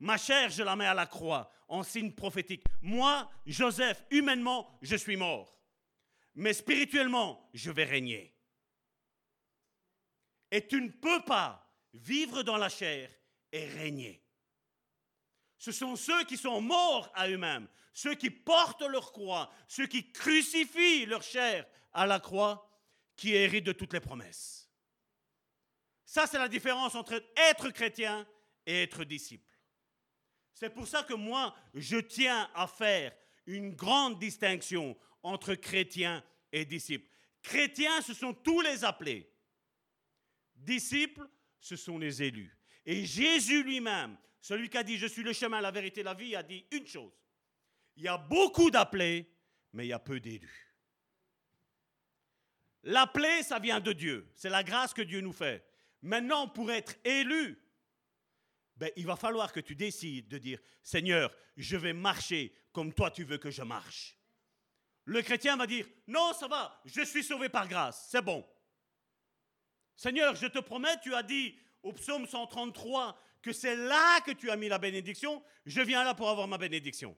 Ma 0.00 0.18
chair, 0.18 0.50
je 0.50 0.64
la 0.64 0.74
mets 0.74 0.86
à 0.86 0.94
la 0.94 1.06
croix 1.06 1.50
en 1.68 1.84
signe 1.84 2.12
prophétique. 2.12 2.64
Moi, 2.82 3.30
Joseph, 3.46 4.04
humainement, 4.10 4.76
je 4.82 4.96
suis 4.96 5.16
mort. 5.16 5.56
Mais 6.34 6.52
spirituellement, 6.52 7.48
je 7.52 7.70
vais 7.70 7.84
régner. 7.84 8.34
Et 10.50 10.66
tu 10.66 10.80
ne 10.80 10.90
peux 10.90 11.22
pas 11.24 11.70
vivre 11.94 12.42
dans 12.42 12.56
la 12.56 12.68
chair 12.68 13.10
et 13.52 13.66
régner. 13.66 14.22
Ce 15.58 15.72
sont 15.72 15.96
ceux 15.96 16.24
qui 16.24 16.36
sont 16.36 16.60
morts 16.60 17.10
à 17.14 17.28
eux-mêmes, 17.28 17.68
ceux 17.92 18.14
qui 18.14 18.30
portent 18.30 18.82
leur 18.82 19.12
croix, 19.12 19.52
ceux 19.68 19.86
qui 19.86 20.10
crucifient 20.10 21.06
leur 21.06 21.22
chair 21.22 21.66
à 21.92 22.06
la 22.06 22.18
croix, 22.18 22.68
qui 23.16 23.34
héritent 23.34 23.66
de 23.66 23.72
toutes 23.72 23.92
les 23.92 24.00
promesses. 24.00 24.68
Ça, 26.04 26.26
c'est 26.26 26.38
la 26.38 26.48
différence 26.48 26.94
entre 26.94 27.22
être 27.36 27.70
chrétien 27.70 28.26
et 28.66 28.82
être 28.82 29.04
disciple. 29.04 29.50
C'est 30.54 30.70
pour 30.70 30.86
ça 30.86 31.02
que 31.02 31.14
moi, 31.14 31.54
je 31.74 31.96
tiens 31.96 32.50
à 32.54 32.66
faire 32.66 33.12
une 33.46 33.74
grande 33.74 34.18
distinction 34.18 34.96
entre 35.22 35.54
chrétien 35.54 36.22
et 36.50 36.64
disciple. 36.64 37.08
Chrétiens, 37.42 38.00
ce 38.00 38.14
sont 38.14 38.34
tous 38.34 38.60
les 38.60 38.84
appelés. 38.84 39.30
Disciples, 40.54 41.28
ce 41.58 41.76
sont 41.76 41.98
les 41.98 42.22
élus. 42.22 42.56
Et 42.84 43.04
Jésus 43.04 43.62
lui-même, 43.62 44.16
celui 44.40 44.68
qui 44.68 44.76
a 44.76 44.82
dit 44.82 44.96
je 44.96 45.06
suis 45.06 45.22
le 45.22 45.32
chemin, 45.32 45.60
la 45.60 45.70
vérité, 45.70 46.02
la 46.02 46.14
vie, 46.14 46.36
a 46.36 46.42
dit 46.42 46.64
une 46.70 46.86
chose. 46.86 47.12
Il 47.96 48.04
y 48.04 48.08
a 48.08 48.18
beaucoup 48.18 48.70
d'appelés, 48.70 49.30
mais 49.72 49.86
il 49.86 49.88
y 49.90 49.92
a 49.92 49.98
peu 49.98 50.20
d'élus. 50.20 50.74
L'appelé, 52.84 53.42
ça 53.42 53.58
vient 53.58 53.80
de 53.80 53.92
Dieu. 53.92 54.28
C'est 54.34 54.50
la 54.50 54.64
grâce 54.64 54.92
que 54.92 55.02
Dieu 55.02 55.20
nous 55.20 55.32
fait. 55.32 55.64
Maintenant, 56.02 56.48
pour 56.48 56.70
être 56.72 56.96
élu, 57.04 57.62
ben, 58.76 58.90
il 58.96 59.06
va 59.06 59.14
falloir 59.14 59.52
que 59.52 59.60
tu 59.60 59.76
décides 59.76 60.26
de 60.26 60.38
dire, 60.38 60.58
Seigneur, 60.82 61.32
je 61.56 61.76
vais 61.76 61.92
marcher 61.92 62.52
comme 62.72 62.92
toi 62.92 63.10
tu 63.10 63.22
veux 63.22 63.38
que 63.38 63.50
je 63.50 63.62
marche. 63.62 64.18
Le 65.04 65.20
chrétien 65.22 65.56
va 65.56 65.66
dire, 65.66 65.86
non, 66.06 66.32
ça 66.32 66.46
va, 66.46 66.80
je 66.84 67.02
suis 67.02 67.24
sauvé 67.24 67.48
par 67.48 67.66
grâce, 67.66 68.08
c'est 68.10 68.22
bon. 68.22 68.46
Seigneur, 69.96 70.34
je 70.36 70.46
te 70.46 70.58
promets, 70.58 71.00
tu 71.00 71.14
as 71.14 71.22
dit 71.22 71.58
au 71.82 71.92
psaume 71.92 72.26
133 72.26 73.18
que 73.42 73.52
c'est 73.52 73.76
là 73.76 74.20
que 74.20 74.30
tu 74.30 74.50
as 74.50 74.56
mis 74.56 74.68
la 74.68 74.78
bénédiction, 74.78 75.42
je 75.66 75.80
viens 75.80 76.04
là 76.04 76.14
pour 76.14 76.28
avoir 76.28 76.46
ma 76.46 76.58
bénédiction. 76.58 77.16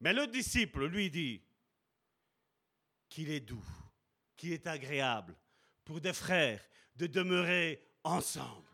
Mais 0.00 0.12
le 0.12 0.26
disciple 0.26 0.86
lui 0.86 1.10
dit 1.10 1.42
qu'il 3.08 3.30
est 3.30 3.40
doux, 3.40 3.64
qu'il 4.36 4.52
est 4.52 4.66
agréable 4.66 5.36
pour 5.84 6.00
des 6.00 6.12
frères 6.12 6.62
de 6.96 7.06
demeurer 7.06 7.82
ensemble. 8.04 8.69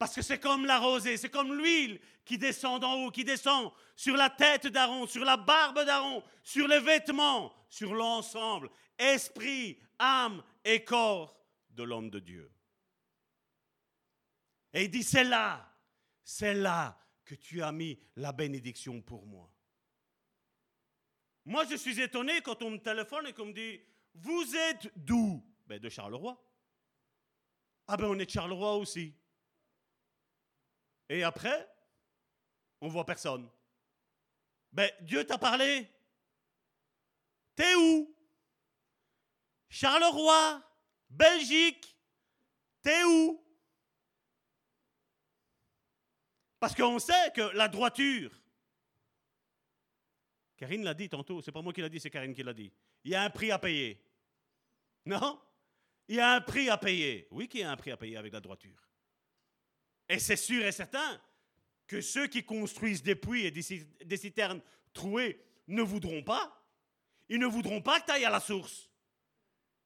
Parce 0.00 0.14
que 0.14 0.22
c'est 0.22 0.40
comme 0.40 0.64
la 0.64 0.78
rosée, 0.78 1.18
c'est 1.18 1.28
comme 1.28 1.52
l'huile 1.54 2.00
qui 2.24 2.38
descend 2.38 2.80
d'en 2.80 2.94
haut, 2.94 3.10
qui 3.10 3.22
descend 3.22 3.70
sur 3.94 4.16
la 4.16 4.30
tête 4.30 4.66
d'Aaron, 4.66 5.06
sur 5.06 5.26
la 5.26 5.36
barbe 5.36 5.84
d'Aaron, 5.84 6.24
sur 6.42 6.66
les 6.66 6.80
vêtements, 6.80 7.52
sur 7.68 7.92
l'ensemble, 7.92 8.70
esprit, 8.96 9.78
âme 9.98 10.42
et 10.64 10.84
corps 10.84 11.38
de 11.68 11.82
l'homme 11.82 12.08
de 12.08 12.18
Dieu. 12.18 12.50
Et 14.72 14.84
il 14.84 14.90
dit, 14.90 15.02
c'est 15.02 15.22
là, 15.22 15.70
c'est 16.24 16.54
là 16.54 16.98
que 17.22 17.34
tu 17.34 17.62
as 17.62 17.70
mis 17.70 18.00
la 18.16 18.32
bénédiction 18.32 19.02
pour 19.02 19.26
moi. 19.26 19.52
Moi, 21.44 21.66
je 21.66 21.76
suis 21.76 22.00
étonné 22.00 22.40
quand 22.40 22.62
on 22.62 22.70
me 22.70 22.78
téléphone 22.78 23.26
et 23.26 23.34
qu'on 23.34 23.44
me 23.44 23.52
dit, 23.52 23.78
vous 24.14 24.56
êtes 24.56 24.90
d'où? 24.96 25.44
Ben, 25.66 25.78
De 25.78 25.90
Charleroi. 25.90 26.42
Ah 27.86 27.98
ben 27.98 28.06
on 28.06 28.18
est 28.18 28.24
de 28.24 28.30
Charleroi 28.30 28.76
aussi. 28.76 29.14
Et 31.10 31.24
après, 31.24 31.68
on 32.80 32.88
voit 32.88 33.04
personne. 33.04 33.50
Ben, 34.72 34.88
Dieu 35.00 35.26
t'a 35.26 35.38
parlé. 35.38 35.90
T'es 37.56 37.74
où? 37.74 38.16
Charleroi, 39.68 40.62
Belgique, 41.10 41.96
t'es 42.80 43.02
où? 43.02 43.44
Parce 46.60 46.76
qu'on 46.76 47.00
sait 47.00 47.32
que 47.34 47.56
la 47.56 47.66
droiture, 47.66 48.30
Karine 50.56 50.84
l'a 50.84 50.94
dit 50.94 51.08
tantôt, 51.08 51.42
c'est 51.42 51.50
pas 51.50 51.62
moi 51.62 51.72
qui 51.72 51.80
l'a 51.80 51.88
dit, 51.88 51.98
c'est 51.98 52.10
Karine 52.10 52.34
qui 52.34 52.44
l'a 52.44 52.54
dit. 52.54 52.72
Il 53.02 53.10
y 53.10 53.16
a 53.16 53.22
un 53.22 53.30
prix 53.30 53.50
à 53.50 53.58
payer. 53.58 54.00
Non? 55.06 55.40
Il 56.06 56.16
y 56.16 56.20
a 56.20 56.34
un 56.34 56.40
prix 56.40 56.68
à 56.70 56.78
payer. 56.78 57.26
Oui 57.32 57.48
qu'il 57.48 57.60
y 57.60 57.62
a 57.64 57.70
un 57.72 57.76
prix 57.76 57.90
à 57.90 57.96
payer 57.96 58.16
avec 58.16 58.32
la 58.32 58.40
droiture. 58.40 58.89
Et 60.10 60.18
c'est 60.18 60.36
sûr 60.36 60.66
et 60.66 60.72
certain 60.72 61.20
que 61.86 62.00
ceux 62.00 62.26
qui 62.26 62.44
construisent 62.44 63.02
des 63.02 63.14
puits 63.14 63.46
et 63.46 63.52
des 63.52 64.16
citernes 64.16 64.60
trouées 64.92 65.40
ne 65.68 65.82
voudront 65.82 66.24
pas. 66.24 66.66
Ils 67.28 67.38
ne 67.38 67.46
voudront 67.46 67.80
pas 67.80 68.00
que 68.00 68.06
tu 68.06 68.12
ailles 68.12 68.24
à 68.24 68.30
la 68.30 68.40
source. 68.40 68.90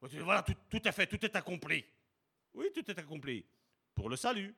Voilà, 0.00 0.42
tout, 0.42 0.88
est 0.88 0.92
fait, 0.92 1.06
tout 1.06 1.22
est 1.22 1.36
accompli. 1.36 1.84
Oui, 2.54 2.72
tout 2.74 2.90
est 2.90 2.98
accompli. 2.98 3.44
Pour 3.94 4.08
le 4.08 4.16
salut. 4.16 4.54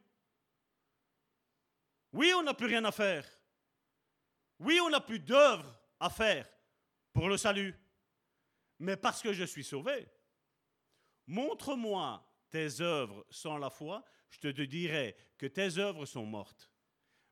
Oui, 2.13 2.33
on 2.37 2.45
n'a 2.45 2.55
plus 2.55 2.67
rien 2.67 2.85
à 2.85 2.93
faire. 2.93 3.29
Oui, 4.61 4.79
on 4.81 4.89
n'a 4.89 5.01
plus 5.01 5.19
d'œuvre 5.19 5.81
à 5.99 6.11
faire 6.11 6.49
pour 7.13 7.29
le 7.29 7.37
salut. 7.37 7.75
Mais 8.79 8.97
parce 8.97 9.21
que 9.21 9.33
je 9.33 9.43
suis 9.43 9.65
sauvé, 9.65 10.07
montre-moi 11.27 12.25
tes 12.51 12.81
œuvres 12.81 13.27
sans 13.31 13.59
la 13.59 13.71
foi, 13.71 14.05
je 14.31 14.39
te 14.39 14.63
dirai 14.63 15.17
que 15.39 15.47
tes 15.47 15.79
œuvres 15.79 16.07
sont 16.07 16.27
mortes. 16.27 16.71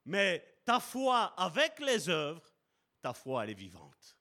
Mais 0.04 0.60
ta 0.64 0.80
foi 0.80 1.26
avec 1.40 1.78
les 1.80 2.08
œuvres, 2.08 2.54
ta 3.00 3.12
foi, 3.12 3.44
elle 3.44 3.50
est 3.50 3.54
vivante. 3.54 4.18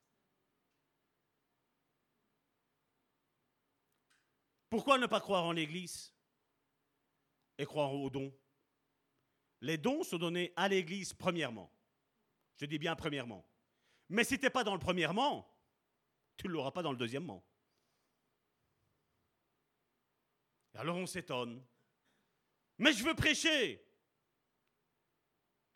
Pourquoi 4.68 4.98
ne 4.98 5.06
pas 5.06 5.20
croire 5.20 5.44
en 5.44 5.52
l'Église 5.52 6.12
et 7.58 7.64
croire 7.64 7.94
aux 7.94 8.10
dons? 8.10 8.34
Les 9.60 9.78
dons 9.78 10.02
sont 10.02 10.18
donnés 10.18 10.52
à 10.56 10.68
l'Église 10.68 11.12
premièrement. 11.12 11.72
Je 12.56 12.66
dis 12.66 12.78
bien 12.78 12.96
premièrement. 12.96 13.46
Mais 14.08 14.24
si 14.24 14.38
tu 14.38 14.44
n'es 14.44 14.50
pas 14.50 14.64
dans 14.64 14.74
le 14.74 14.80
premièrement, 14.80 15.48
tu 16.36 16.48
ne 16.48 16.52
l'auras 16.52 16.72
pas 16.72 16.82
dans 16.82 16.92
le 16.92 16.98
deuxièmement. 16.98 17.44
alors 20.74 20.96
on 20.96 21.06
s'étonne. 21.06 21.62
Mais 22.78 22.92
je 22.92 23.04
veux 23.04 23.14
prêcher. 23.14 23.84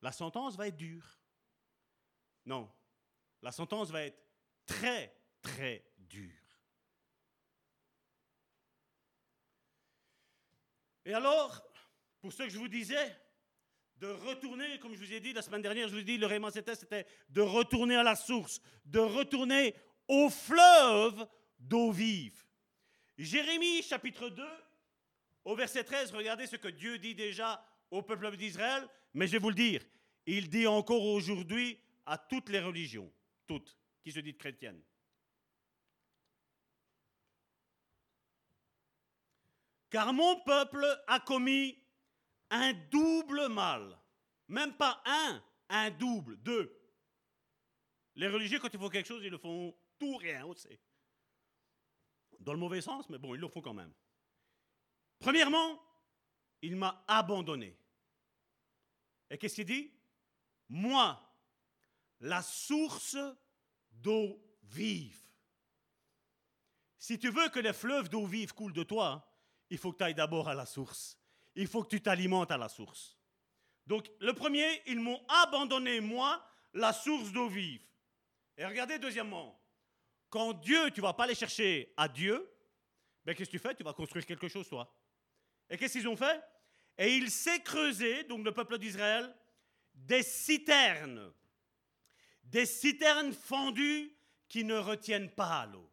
La 0.01 0.13
sentence 0.13 0.57
va 0.57 0.69
être 0.69 0.77
dure. 0.77 1.19
Non, 2.45 2.71
la 3.43 3.53
sentence 3.53 3.91
va 3.91 4.03
être 4.05 4.19
très, 4.65 5.15
très 5.43 5.85
dure. 5.99 6.35
Et 11.05 11.15
alors, 11.15 11.63
pour 12.21 12.33
ce 12.33 12.45
que 12.45 12.49
je 12.49 12.59
vous 12.59 12.69
disais, 12.69 13.17
de 13.97 14.07
retourner, 14.07 14.79
comme 14.79 14.95
je 14.95 14.99
vous 14.99 15.13
ai 15.13 15.21
dit 15.21 15.33
la 15.33 15.43
semaine 15.43 15.63
dernière, 15.63 15.89
je 15.89 15.95
vous 15.95 16.01
ai 16.01 16.05
dit, 16.05 16.19
le 16.19 16.27
Raymond 16.27 16.51
c'était, 16.51 16.77
c'était 16.77 17.07
de 17.29 17.41
retourner 17.41 17.97
à 17.97 18.03
la 18.03 18.15
source, 18.15 18.61
de 18.85 19.01
retourner 19.01 19.75
au 20.07 20.31
fleuve 20.31 21.27
d'eau 21.59 21.91
vive. 21.91 22.45
Jérémie 23.17 23.83
chapitre 23.83 24.29
2, 24.29 24.45
au 25.49 25.57
verset 25.57 25.83
13, 25.83 26.13
regardez 26.13 26.47
ce 26.47 26.57
que 26.57 26.69
Dieu 26.69 26.99
dit 26.99 27.15
déjà 27.15 27.67
au 27.91 28.03
peuple 28.03 28.37
d'Israël, 28.37 28.87
mais 29.15 29.27
je 29.27 29.33
vais 29.33 29.39
vous 29.39 29.49
le 29.49 29.55
dire, 29.55 29.83
il 30.27 30.51
dit 30.51 30.67
encore 30.67 31.03
aujourd'hui 31.03 31.81
à 32.05 32.19
toutes 32.19 32.51
les 32.51 32.61
religions, 32.61 33.11
toutes, 33.47 33.75
qui 34.03 34.13
se 34.13 34.21
disent 34.21 34.37
chrétiennes. 34.37 34.83
Car 39.89 40.13
mon 40.13 40.39
peuple 40.41 40.85
a 41.07 41.19
commis 41.19 41.83
un 42.51 42.75
double 42.91 43.49
mal. 43.49 43.99
Même 44.49 44.75
pas 44.75 45.03
un, 45.07 45.43
un 45.71 45.91
double, 45.93 46.37
deux. 46.43 46.79
Les 48.17 48.29
religieux, 48.29 48.59
quand 48.59 48.73
ils 48.75 48.79
font 48.79 48.91
quelque 48.91 49.09
chose, 49.09 49.25
ils 49.25 49.31
le 49.31 49.39
font 49.39 49.75
tout 49.99 50.17
rien 50.17 50.45
aussi. 50.45 50.79
Dans 52.39 52.53
le 52.53 52.59
mauvais 52.59 52.83
sens, 52.83 53.09
mais 53.09 53.17
bon, 53.17 53.35
ils 53.35 53.41
le 53.41 53.49
font 53.49 53.63
quand 53.63 53.73
même. 53.73 53.95
Premièrement, 55.19 55.81
il 56.63 56.77
m'a 56.77 57.05
abandonné. 57.07 57.77
Et 59.31 59.39
qu'est-ce 59.39 59.57
qu'il 59.57 59.67
dit? 59.67 59.93
Moi, 60.69 61.21
la 62.21 62.43
source 62.43 63.17
d'eau 63.91 64.41
vive. 64.63 65.19
Si 66.99 67.19
tu 67.19 67.31
veux 67.31 67.49
que 67.49 67.61
les 67.61 67.73
fleuves 67.73 68.09
d'eau 68.09 68.27
vive 68.27 68.53
coulent 68.53 68.73
de 68.73 68.83
toi, 68.83 69.25
il 69.71 69.79
faut 69.79 69.93
que 69.93 69.99
tu 69.99 70.05
ailles 70.05 70.15
d'abord 70.15 70.49
à 70.49 70.55
la 70.55 70.67
source. 70.67 71.19
Il 71.55 71.67
faut 71.67 71.83
que 71.83 71.89
tu 71.89 72.01
t'alimentes 72.01 72.51
à 72.51 72.57
la 72.57 72.69
source. 72.69 73.19
Donc, 73.87 74.11
le 74.21 74.33
premier, 74.33 74.83
ils 74.87 75.01
m'ont 75.01 75.25
abandonné, 75.29 76.01
moi, 76.01 76.45
la 76.75 76.93
source 76.93 77.33
d'eau 77.33 77.49
vive. 77.49 77.83
Et 78.57 78.67
regardez, 78.67 78.99
deuxièmement, 78.99 79.59
quand 80.29 80.53
Dieu, 80.53 80.91
tu 80.91 81.01
vas 81.01 81.15
pas 81.15 81.25
aller 81.25 81.35
chercher 81.35 81.93
à 81.97 82.09
Dieu, 82.09 82.51
ben, 83.25 83.35
qu'est-ce 83.35 83.51
que 83.51 83.57
tu 83.57 83.63
fais? 83.63 83.75
Tu 83.75 83.83
vas 83.83 83.93
construire 83.93 84.27
quelque 84.27 84.49
chose, 84.49 84.69
toi. 84.69 84.93
Et 85.71 85.77
qu'est-ce 85.77 85.95
qu'ils 85.95 86.09
ont 86.09 86.17
fait? 86.17 86.43
Et 86.97 87.17
il 87.17 87.31
s'est 87.31 87.61
creusé, 87.61 88.25
donc 88.25 88.45
le 88.45 88.53
peuple 88.53 88.79
d'Israël, 88.79 89.35
des 89.95 90.23
citernes. 90.23 91.33
Des 92.45 92.67
citernes 92.67 93.33
fendues 93.33 94.13
qui 94.49 94.65
ne 94.65 94.77
retiennent 94.77 95.31
pas 95.31 95.67
l'eau. 95.67 95.89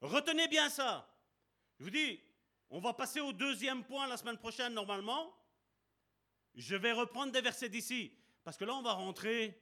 Retenez 0.00 0.48
bien 0.48 0.68
ça. 0.68 1.08
Je 1.78 1.84
vous 1.84 1.90
dis, 1.90 2.20
on 2.70 2.80
va 2.80 2.92
passer 2.92 3.20
au 3.20 3.32
deuxième 3.32 3.84
point 3.84 4.06
la 4.06 4.16
semaine 4.16 4.38
prochaine 4.38 4.74
normalement. 4.74 5.34
Je 6.54 6.76
vais 6.76 6.92
reprendre 6.92 7.32
des 7.32 7.40
versets 7.40 7.68
d'ici. 7.68 8.12
Parce 8.44 8.56
que 8.56 8.64
là, 8.64 8.74
on 8.74 8.82
va 8.82 8.92
rentrer. 8.92 9.58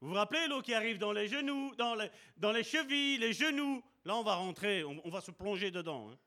Vous 0.00 0.08
vous 0.08 0.14
rappelez 0.14 0.46
l'eau 0.48 0.60
qui 0.62 0.74
arrive 0.74 0.98
dans 0.98 1.12
les 1.12 1.28
genoux, 1.28 1.74
dans 1.76 1.94
les, 1.94 2.64
chevilles, 2.64 3.18
les 3.18 3.32
genoux? 3.32 3.82
Là, 4.04 4.16
on 4.16 4.22
va 4.22 4.34
rentrer, 4.34 4.84
on, 4.84 5.08
va 5.08 5.20
se 5.20 5.30
plonger 5.30 5.70
dedans. 5.70 6.10
Hein. 6.10 6.18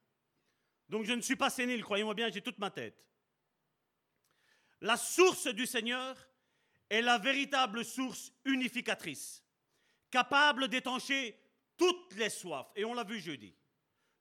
Donc 0.89 1.05
je 1.05 1.13
ne 1.13 1.21
suis 1.21 1.35
pas 1.35 1.49
sénile, 1.49 1.83
croyez-moi 1.83 2.13
bien, 2.13 2.29
j'ai 2.29 2.41
toute 2.41 2.57
ma 2.57 2.71
tête. 2.71 3.05
La 4.81 4.97
source 4.97 5.47
du 5.47 5.65
Seigneur 5.65 6.17
est 6.89 7.01
la 7.01 7.17
véritable 7.17 7.85
source 7.85 8.31
unificatrice, 8.45 9.43
capable 10.09 10.67
d'étancher 10.67 11.39
toutes 11.77 12.15
les 12.15 12.29
soifs. 12.29 12.71
Et 12.75 12.85
on 12.85 12.93
l'a 12.93 13.03
vu 13.03 13.19
jeudi. 13.19 13.53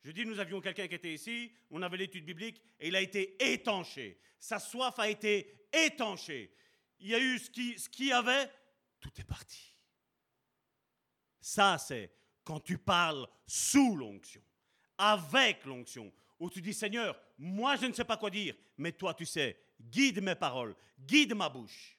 Je 0.05 0.11
dis, 0.11 0.25
nous 0.25 0.39
avions 0.39 0.61
quelqu'un 0.61 0.87
qui 0.87 0.95
était 0.95 1.13
ici, 1.13 1.53
on 1.71 1.83
avait 1.83 1.97
l'étude 1.97 2.25
biblique, 2.25 2.63
et 2.79 2.89
il 2.89 2.97
a 2.97 3.01
été 3.01 3.37
étanché. 3.53 4.21
Sa 4.39 4.59
soif 4.59 4.99
a 4.99 5.09
été 5.09 5.69
étanchée. 5.73 6.55
Il 7.01 7.09
y 7.09 7.15
a 7.15 7.19
eu 7.19 7.39
ce 7.39 7.51
qui, 7.51 7.79
ce 7.79 7.89
qui 7.89 8.13
avait, 8.13 8.51
tout 9.01 9.11
est 9.19 9.25
parti. 9.25 9.75
Ça, 11.41 11.79
c'est 11.79 12.13
quand 12.45 12.61
tu 12.61 12.79
parles 12.79 13.29
sous 13.47 13.97
l'onction, 13.97 14.43
avec 14.97 15.65
l'onction, 15.65 16.13
où 16.39 16.51
tu 16.51 16.63
dis, 16.63 16.75
Seigneur, 16.75 17.19
moi 17.39 17.77
je 17.77 17.87
ne 17.87 17.93
sais 17.93 18.05
pas 18.05 18.17
quoi 18.17 18.31
dire, 18.31 18.55
mais 18.77 18.93
toi 18.93 19.15
tu 19.15 19.27
sais, 19.27 19.61
guide 19.81 20.23
mes 20.23 20.35
paroles, 20.35 20.75
guide 20.99 21.35
ma 21.35 21.49
bouche. 21.49 21.97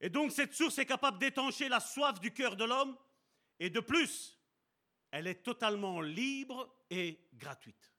Et 0.00 0.10
donc 0.10 0.32
cette 0.32 0.54
source 0.54 0.78
est 0.78 0.86
capable 0.86 1.18
d'étancher 1.18 1.68
la 1.68 1.80
soif 1.80 2.20
du 2.20 2.32
cœur 2.32 2.56
de 2.56 2.64
l'homme, 2.64 2.96
et 3.58 3.70
de 3.70 3.80
plus, 3.80 4.38
elle 5.10 5.26
est 5.26 5.42
totalement 5.42 6.00
libre 6.00 6.76
et 6.90 7.18
gratuite. 7.34 7.92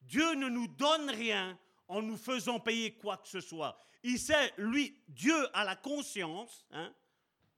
Dieu 0.00 0.34
ne 0.34 0.48
nous 0.48 0.66
donne 0.66 1.08
rien 1.10 1.58
en 1.86 2.02
nous 2.02 2.16
faisant 2.16 2.58
payer 2.58 2.94
quoi 2.96 3.18
que 3.18 3.28
ce 3.28 3.40
soit. 3.40 3.78
Il 4.02 4.18
sait, 4.18 4.52
lui, 4.56 5.00
Dieu 5.06 5.48
a 5.54 5.64
la 5.64 5.76
conscience 5.76 6.66
hein, 6.72 6.92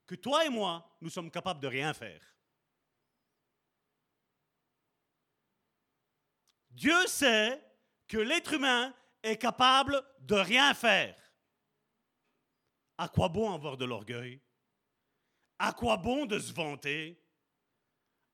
que 0.06 0.14
toi 0.14 0.44
et 0.44 0.50
moi, 0.50 0.86
nous 1.00 1.08
sommes 1.08 1.30
capables 1.30 1.60
de 1.60 1.68
rien 1.68 1.94
faire. 1.94 2.33
Dieu 6.74 7.06
sait 7.06 7.62
que 8.08 8.18
l'être 8.18 8.52
humain 8.52 8.94
est 9.22 9.38
capable 9.38 10.02
de 10.20 10.34
rien 10.34 10.74
faire. 10.74 11.16
À 12.98 13.08
quoi 13.08 13.28
bon 13.28 13.52
avoir 13.52 13.76
de 13.76 13.84
l'orgueil? 13.84 14.40
À 15.58 15.72
quoi 15.72 15.96
bon 15.96 16.26
de 16.26 16.38
se 16.38 16.52
vanter? 16.52 17.20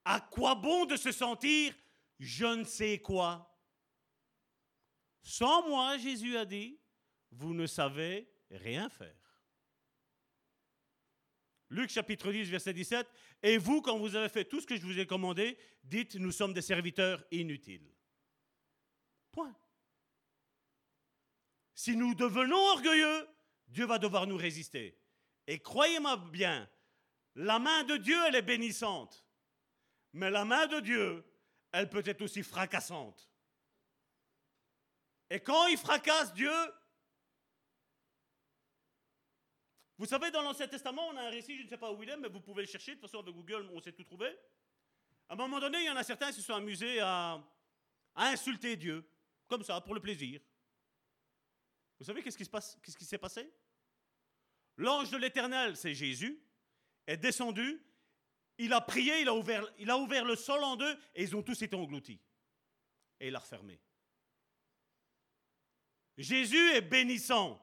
À 0.05 0.21
quoi 0.21 0.55
bon 0.55 0.87
de 0.87 0.97
se 0.97 1.13
sentir 1.13 1.75
je 2.19 2.45
ne 2.45 2.65
sais 2.65 2.99
quoi? 2.99 3.47
Sans 5.23 5.67
moi, 5.69 5.97
Jésus 5.97 6.37
a 6.37 6.45
dit, 6.45 6.79
vous 7.31 7.55
ne 7.55 7.67
savez 7.67 8.31
rien 8.51 8.91
faire. 8.91 9.17
Luc 11.71 11.89
chapitre 11.89 12.31
10, 12.33 12.51
verset 12.51 12.75
17, 12.75 13.07
Et 13.43 13.57
vous, 13.57 13.81
quand 13.81 13.99
vous 13.99 14.17
avez 14.17 14.29
fait 14.29 14.45
tout 14.45 14.61
ce 14.61 14.67
que 14.67 14.77
je 14.77 14.83
vous 14.83 14.99
ai 14.99 15.07
commandé, 15.07 15.57
dites, 15.83 16.17
nous 16.17 16.33
sommes 16.33 16.53
des 16.53 16.63
serviteurs 16.63 17.25
inutiles. 17.31 17.91
Point. 19.33 19.55
Si 21.75 21.97
nous 21.97 22.15
devenons 22.15 22.59
orgueilleux, 22.73 23.29
Dieu 23.69 23.87
va 23.87 23.99
devoir 23.99 24.27
nous 24.27 24.37
résister. 24.37 24.99
Et 25.47 25.61
croyez-moi 25.61 26.17
bien, 26.17 26.69
la 27.37 27.59
main 27.59 27.85
de 27.85 27.97
Dieu, 27.97 28.19
elle 28.27 28.35
est 28.35 28.43
bénissante. 28.43 29.27
Mais 30.13 30.31
la 30.31 30.45
main 30.45 30.67
de 30.67 30.81
Dieu, 30.81 31.25
elle 31.73 31.89
peut 31.89 32.03
être 32.05 32.23
aussi 32.23 32.43
fracassante. 32.43 33.31
Et 35.31 35.41
quand 35.41 35.69
il 35.69 35.79
fracasse 35.79 36.35
Dieu, 36.35 36.53
vous 39.97 40.07
savez, 40.07 40.31
dans 40.31 40.43
l'Ancien 40.43 40.67
Testament, 40.67 41.09
on 41.09 41.17
a 41.17 41.23
un 41.23 41.31
récit, 41.31 41.57
je 41.57 41.63
ne 41.63 41.69
sais 41.69 41.77
pas 41.77 41.93
où 41.93 42.03
il 42.03 42.09
est, 42.09 42.17
mais 42.17 42.29
vous 42.29 42.41
pouvez 42.41 42.63
le 42.63 42.69
chercher, 42.69 42.95
de 42.95 43.01
toute 43.01 43.11
façon, 43.11 43.23
avec 43.23 43.35
Google, 43.35 43.69
on 43.73 43.81
sait 43.81 43.93
tout 43.93 44.05
trouver. 44.05 44.37
À 45.29 45.35
un 45.35 45.37
moment 45.37 45.61
donné, 45.61 45.79
il 45.79 45.87
y 45.87 45.91
en 45.91 45.97
a 45.97 46.03
certains 46.03 46.29
qui 46.29 46.35
se 46.35 46.43
sont 46.43 46.55
amusés 46.55 47.01
à, 47.01 47.41
à 48.15 48.29
insulter 48.29 48.77
Dieu, 48.77 49.09
comme 49.51 49.65
ça, 49.65 49.81
pour 49.81 49.95
le 49.95 50.01
plaisir. 50.01 50.41
Vous 51.99 52.07
savez 52.07 52.23
qu'est-ce 52.23 52.39
qui 52.39 52.45
se 52.47 52.51
passe, 52.51 52.79
qu'est-ce 52.83 52.97
qui 52.97 53.05
s'est 53.05 53.19
passé? 53.19 53.53
L'ange 54.77 55.11
de 55.11 55.19
l'Éternel, 55.19 55.77
c'est 55.77 55.93
Jésus, 55.93 56.43
est 57.07 57.19
descendu, 57.19 57.85
il 58.57 58.73
a 58.73 58.81
prié, 58.81 59.21
il 59.21 59.29
a, 59.29 59.35
ouvert, 59.35 59.67
il 59.79 59.91
a 59.91 59.99
ouvert 59.99 60.25
le 60.25 60.37
sol 60.37 60.63
en 60.63 60.77
deux 60.77 60.99
et 61.15 61.25
ils 61.25 61.37
ont 61.37 61.43
tous 61.43 61.61
été 61.61 61.77
engloutis. 61.77 62.21
Et 63.19 63.29
il 63.29 63.37
a 63.37 63.41
refermé. 63.41 63.79
Jésus 66.17 66.71
est 66.73 66.81
bénissant, 66.81 67.61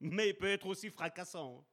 mais 0.00 0.30
il 0.30 0.36
peut 0.36 0.48
être 0.48 0.66
aussi 0.66 0.90
fracassant. 0.90 1.66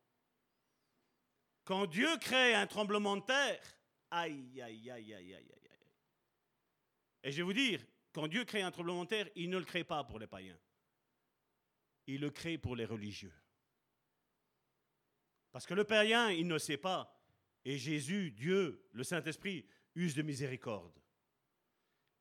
Quand 1.64 1.86
Dieu 1.86 2.18
crée 2.18 2.56
un 2.56 2.68
tremblement 2.68 3.18
de 3.18 3.24
terre, 3.24 3.78
aïe, 4.10 4.62
aïe, 4.62 4.90
aïe, 4.90 5.14
aïe, 5.14 5.34
aïe, 5.36 5.36
aïe. 5.36 5.72
Et 7.24 7.32
je 7.32 7.38
vais 7.38 7.44
vous 7.44 7.54
dire, 7.54 7.86
quand 8.14 8.28
Dieu 8.28 8.44
crée 8.46 8.62
un 8.62 8.72
tremblement 8.72 9.04
de 9.04 9.10
terre, 9.10 9.30
il 9.36 9.50
ne 9.50 9.58
le 9.58 9.66
crée 9.66 9.84
pas 9.84 10.04
pour 10.04 10.20
les 10.20 10.28
païens. 10.28 10.60
Il 12.08 12.22
le 12.22 12.30
crée 12.30 12.58
pour 12.58 12.76
les 12.76 12.86
religieux. 12.86 13.34
Parce 15.52 15.66
que 15.66 15.74
le 15.74 15.84
païen, 15.84 16.30
il 16.30 16.48
ne 16.48 16.58
sait 16.58 16.78
pas. 16.78 17.18
Et 17.64 17.78
Jésus, 17.78 18.32
Dieu, 18.32 18.88
le 18.92 19.04
Saint-Esprit, 19.04 19.66
use 19.96 20.16
de 20.16 20.22
miséricorde. 20.22 21.00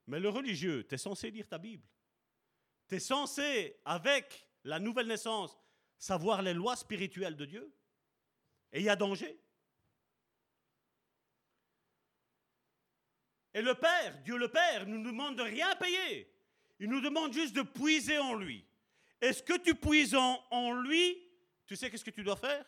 Mais 0.07 0.19
le 0.19 0.29
religieux, 0.29 0.85
tu 0.87 0.95
es 0.95 0.97
censé 0.97 1.31
lire 1.31 1.47
ta 1.47 1.57
Bible. 1.57 1.87
Tu 2.87 2.95
es 2.95 2.99
censé, 2.99 3.79
avec 3.85 4.47
la 4.63 4.79
nouvelle 4.79 5.07
naissance, 5.07 5.57
savoir 5.97 6.41
les 6.41 6.53
lois 6.53 6.75
spirituelles 6.75 7.35
de 7.35 7.45
Dieu. 7.45 7.73
Et 8.73 8.79
il 8.79 8.85
y 8.85 8.89
a 8.89 8.95
danger. 8.95 9.39
Et 13.53 13.61
le 13.61 13.75
Père, 13.75 14.17
Dieu 14.23 14.37
le 14.37 14.47
Père, 14.47 14.87
ne 14.87 14.97
nous 14.97 15.11
demande 15.11 15.37
de 15.37 15.43
rien 15.43 15.75
payer. 15.75 16.31
Il 16.79 16.89
nous 16.89 17.01
demande 17.01 17.33
juste 17.33 17.55
de 17.55 17.61
puiser 17.61 18.17
en 18.17 18.35
lui. 18.35 18.65
Est-ce 19.19 19.43
que 19.43 19.57
tu 19.57 19.75
puises 19.75 20.15
en, 20.15 20.43
en 20.49 20.73
lui 20.73 21.17
Tu 21.67 21.75
sais 21.75 21.89
qu'est-ce 21.89 22.05
que 22.05 22.11
tu 22.11 22.23
dois 22.23 22.37
faire? 22.37 22.65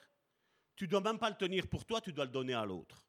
Tu 0.76 0.86
ne 0.86 0.90
dois 0.90 1.02
même 1.02 1.20
pas 1.20 1.30
le 1.30 1.36
tenir 1.36 1.68
pour 1.68 1.86
toi, 1.86 2.02
tu 2.02 2.12
dois 2.12 2.26
le 2.26 2.32
donner 2.32 2.54
à 2.54 2.66
l'autre. 2.66 3.06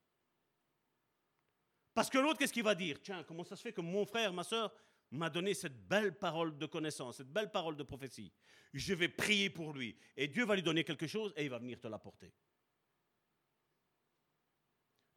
Parce 1.95 2.11
que 2.11 2.19
l'autre, 2.19 2.39
qu'est-ce 2.39 2.53
qu'il 2.53 2.65
va 2.65 2.75
dire? 2.75 3.01
Tiens, 3.03 3.23
comment 3.23 3.45
ça 3.45 3.57
se 3.57 3.63
fait 3.63 3.73
que 3.73 3.81
mon 3.81 4.05
frère, 4.05 4.33
ma 4.33 4.45
soeur, 4.45 4.73
m'a 5.11 5.31
donné 5.31 5.55
cette 5.55 5.87
belle 5.87 6.19
parole 6.19 6.59
de 6.59 6.67
connaissance, 6.67 7.19
cette 7.19 7.33
belle 7.33 7.51
parole 7.51 7.77
de 7.77 7.83
prophétie 7.83 8.33
Je 8.73 8.95
vais 8.95 9.09
prier 9.09 9.49
pour 9.49 9.73
lui. 9.73 9.97
Et 10.17 10.27
Dieu 10.27 10.45
va 10.45 10.57
lui 10.57 10.63
donner 10.63 10.85
quelque 10.85 11.07
chose 11.07 11.33
et 11.37 11.45
il 11.45 11.51
va 11.51 11.59
venir 11.59 11.81
te 11.81 11.87
l'apporter. 11.87 12.33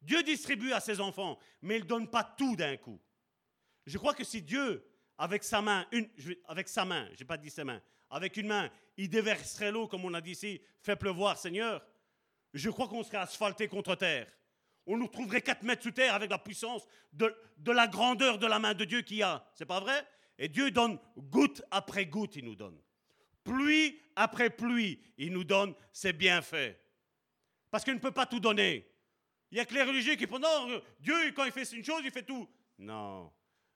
Dieu 0.08 0.22
distribue 0.22 0.72
à 0.72 0.80
ses 0.80 1.00
enfants, 1.00 1.38
mais 1.60 1.76
il 1.76 1.82
ne 1.82 1.88
donne 1.88 2.08
pas 2.08 2.24
tout 2.24 2.56
d'un 2.56 2.78
coup. 2.78 2.98
Je 3.84 3.98
crois 3.98 4.14
que 4.14 4.24
si 4.24 4.40
Dieu, 4.40 4.82
avec 5.18 5.44
sa 5.44 5.60
main, 5.60 5.86
une, 5.92 6.08
avec 6.46 6.66
sa 6.66 6.86
main, 6.86 7.06
je 7.12 7.20
n'ai 7.20 7.26
pas 7.26 7.36
dit 7.36 7.50
ses 7.50 7.62
mains, 7.62 7.82
avec 8.08 8.38
une 8.38 8.46
main, 8.46 8.70
il 8.96 9.10
déverserait 9.10 9.70
l'eau, 9.70 9.86
comme 9.86 10.06
on 10.06 10.14
a 10.14 10.22
dit 10.22 10.30
ici, 10.30 10.62
fait 10.80 10.96
pleuvoir, 10.96 11.36
Seigneur, 11.36 11.84
je 12.54 12.70
crois 12.70 12.88
qu'on 12.88 13.02
serait 13.02 13.18
asphalté 13.18 13.68
contre 13.68 13.96
terre. 13.96 14.26
On 14.86 14.96
nous 14.96 15.08
trouverait 15.08 15.42
4 15.42 15.62
mètres 15.62 15.82
sous 15.82 15.90
terre 15.90 16.14
avec 16.14 16.30
la 16.30 16.38
puissance 16.38 16.86
de, 17.12 17.36
de 17.58 17.72
la 17.72 17.86
grandeur 17.86 18.38
de 18.38 18.46
la 18.46 18.58
main 18.58 18.72
de 18.72 18.86
Dieu 18.86 19.02
qu'il 19.02 19.18
y 19.18 19.22
a. 19.22 19.46
C'est 19.52 19.66
pas 19.66 19.80
vrai? 19.80 20.06
Et 20.38 20.48
Dieu 20.48 20.70
donne 20.70 20.98
goutte 21.18 21.60
après 21.70 22.06
goutte, 22.06 22.36
il 22.36 22.46
nous 22.46 22.56
donne. 22.56 22.80
Pluie 23.44 24.00
après 24.16 24.48
pluie, 24.48 25.02
il 25.18 25.34
nous 25.34 25.44
donne 25.44 25.74
ses 25.92 26.14
bienfaits. 26.14 26.80
Parce 27.70 27.84
qu'il 27.84 27.92
ne 27.92 27.98
peut 27.98 28.10
pas 28.10 28.24
tout 28.24 28.40
donner. 28.40 28.87
Il 29.50 29.54
n'y 29.54 29.60
a 29.60 29.64
que 29.64 29.74
les 29.74 29.82
religieux 29.82 30.14
qui 30.16 30.26
pensent, 30.26 30.40
non, 30.40 30.82
Dieu, 31.00 31.32
quand 31.32 31.44
il 31.44 31.52
fait 31.52 31.64
une 31.72 31.84
chose, 31.84 32.02
il 32.04 32.10
fait 32.10 32.22
tout. 32.22 32.48
Non, 32.78 33.32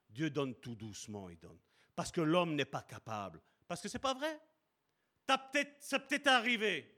Dieu 0.09 0.29
donne 0.29 0.55
tout 0.55 0.75
doucement, 0.75 1.29
il 1.29 1.39
donne. 1.39 1.59
Parce 1.95 2.11
que 2.11 2.21
l'homme 2.21 2.55
n'est 2.55 2.65
pas 2.65 2.81
capable. 2.81 3.41
Parce 3.67 3.81
que 3.81 3.89
c'est 3.89 3.99
pas 3.99 4.13
vrai. 4.13 4.39
As 5.27 5.37
peut-être, 5.37 5.75
c'est 5.79 5.99
peut-être 5.99 6.27
arrivé. 6.27 6.89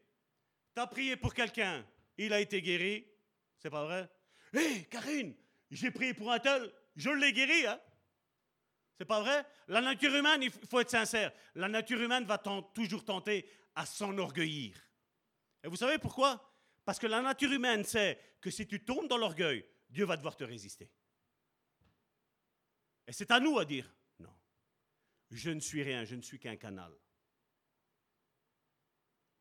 Tu 0.76 0.82
as 0.82 0.88
prié 0.88 1.16
pour 1.16 1.34
quelqu'un, 1.34 1.86
il 2.18 2.34
a 2.34 2.40
été 2.40 2.62
guéri. 2.62 3.06
C'est 3.60 3.70
pas 3.70 3.86
vrai. 3.86 4.10
Hé, 4.54 4.84
Karine, 4.86 5.34
j'ai 5.72 5.92
prié 5.92 6.14
pour 6.14 6.32
un 6.32 6.40
tel, 6.40 6.72
je 6.96 7.10
l'ai 7.10 7.34
guéri, 7.34 7.66
hein. 7.66 7.80
C'est 8.98 9.06
pas 9.06 9.20
vrai 9.20 9.46
La 9.68 9.82
nature 9.82 10.16
humaine, 10.16 10.42
il 10.44 10.52
faut 10.52 10.80
être 10.80 10.90
sincère, 10.90 11.32
la 11.56 11.68
nature 11.68 12.02
humaine 12.02 12.26
va 12.26 12.38
toujours 12.74 13.04
tenter 13.04 13.50
à 13.76 13.86
s'enorgueillir. 13.86 14.76
Et 15.64 15.68
vous 15.68 15.76
savez 15.76 15.98
pourquoi? 15.98 16.55
Parce 16.86 17.00
que 17.00 17.08
la 17.08 17.22
nature 17.22 17.52
humaine 17.52 17.84
sait 17.84 18.20
que 18.40 18.52
si 18.52 18.68
tu 18.68 18.86
tombes 18.86 19.08
dans 19.08 19.18
l'orgueil, 19.18 19.66
Dieu 19.90 20.06
va 20.06 20.16
devoir 20.16 20.38
te 20.38 20.44
résister. 20.44 20.90
Et 23.08 23.12
c'est 23.12 23.32
à 23.32 23.40
nous 23.40 23.58
à 23.58 23.66
dire, 23.66 23.92
non, 24.20 24.34
je 25.32 25.50
ne 25.50 25.60
suis 25.60 25.84
rien, 25.84 26.06
je 26.06 26.16
ne 26.16 26.22
suis 26.22 26.40
qu'un 26.40 26.56
canal. 26.56 26.94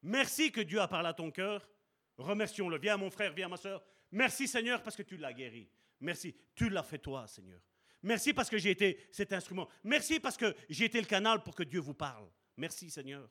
Merci 0.03 0.53
que 0.53 0.61
Dieu 0.61 0.81
a 0.81 0.89
parlé 0.89 1.09
à 1.09 1.15
ton 1.15 1.31
cœur. 1.31 1.69
Remercions-le. 2.17 2.79
Viens 2.79 2.97
mon 2.97 3.11
frère, 3.11 3.33
viens 3.33 3.49
ma 3.49 3.57
soeur. 3.57 3.85
Merci 4.13 4.47
Seigneur 4.47 4.83
parce 4.83 4.97
que 4.97 5.03
tu 5.03 5.17
l'as 5.17 5.33
guéri. 5.33 5.69
Merci. 6.01 6.35
Tu 6.55 6.69
l'as 6.69 6.83
fait 6.83 6.99
toi, 6.99 7.27
Seigneur. 7.27 7.61
Merci 8.03 8.35
parce 8.35 8.51
que 8.51 8.59
j'ai 8.59 8.71
été 8.71 9.09
cet 9.11 9.33
instrument. 9.33 9.69
Merci 9.83 10.21
parce 10.21 10.37
que 10.37 10.55
j'ai 10.69 10.85
été 10.85 11.01
le 11.01 11.07
canal 11.07 11.43
pour 11.43 11.55
que 11.55 11.63
Dieu 11.63 11.81
vous 11.81 11.95
parle. 11.95 12.29
Merci 12.59 12.91
Seigneur. 12.91 13.31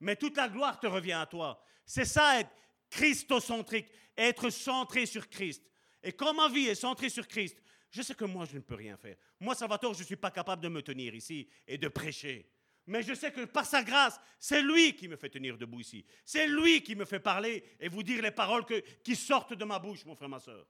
Mais 0.00 0.16
toute 0.16 0.36
la 0.36 0.48
gloire 0.48 0.80
te 0.80 0.88
revient 0.88 1.12
à 1.12 1.26
toi. 1.26 1.64
C'est 1.86 2.04
ça 2.04 2.40
être 2.40 2.50
christocentrique, 2.92 3.88
être 4.16 4.50
centré 4.50 5.06
sur 5.06 5.28
Christ. 5.28 5.62
Et 6.02 6.12
quand 6.12 6.34
ma 6.34 6.48
vie 6.48 6.66
est 6.66 6.74
centrée 6.74 7.08
sur 7.08 7.26
Christ, 7.26 7.56
je 7.90 8.02
sais 8.02 8.14
que 8.14 8.26
moi, 8.26 8.44
je 8.44 8.56
ne 8.56 8.60
peux 8.60 8.74
rien 8.74 8.96
faire. 8.96 9.16
Moi, 9.40 9.54
Salvatore, 9.54 9.94
je 9.94 10.00
ne 10.00 10.04
suis 10.04 10.16
pas 10.16 10.30
capable 10.30 10.62
de 10.62 10.68
me 10.68 10.82
tenir 10.82 11.14
ici 11.14 11.48
et 11.66 11.78
de 11.78 11.88
prêcher. 11.88 12.50
Mais 12.86 13.02
je 13.02 13.14
sais 13.14 13.32
que 13.32 13.44
par 13.46 13.64
sa 13.64 13.82
grâce, 13.82 14.20
c'est 14.38 14.60
lui 14.60 14.94
qui 14.94 15.08
me 15.08 15.16
fait 15.16 15.30
tenir 15.30 15.56
debout 15.56 15.80
ici. 15.80 16.04
C'est 16.24 16.46
lui 16.46 16.82
qui 16.82 16.94
me 16.94 17.04
fait 17.04 17.20
parler 17.20 17.64
et 17.80 17.88
vous 17.88 18.02
dire 18.02 18.20
les 18.20 18.30
paroles 18.30 18.64
qui 19.02 19.16
sortent 19.16 19.54
de 19.54 19.64
ma 19.64 19.78
bouche, 19.78 20.04
mon 20.04 20.14
frère, 20.14 20.28
ma 20.28 20.40
soeur. 20.40 20.66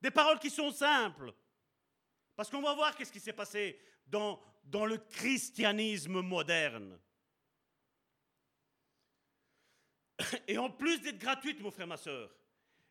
Des 0.00 0.10
paroles 0.10 0.38
qui 0.38 0.50
sont 0.50 0.70
simples. 0.70 1.32
Parce 2.36 2.50
qu'on 2.50 2.62
va 2.62 2.74
voir 2.74 2.94
qu'est-ce 2.94 3.12
qui 3.12 3.20
s'est 3.20 3.32
passé 3.32 3.80
dans, 4.06 4.40
dans 4.62 4.84
le 4.86 4.98
christianisme 4.98 6.20
moderne. 6.20 7.00
Et 10.48 10.58
en 10.58 10.70
plus 10.70 11.00
d'être 11.00 11.18
gratuite, 11.18 11.60
mon 11.60 11.70
frère, 11.70 11.86
ma 11.86 11.96
soeur, 11.96 12.30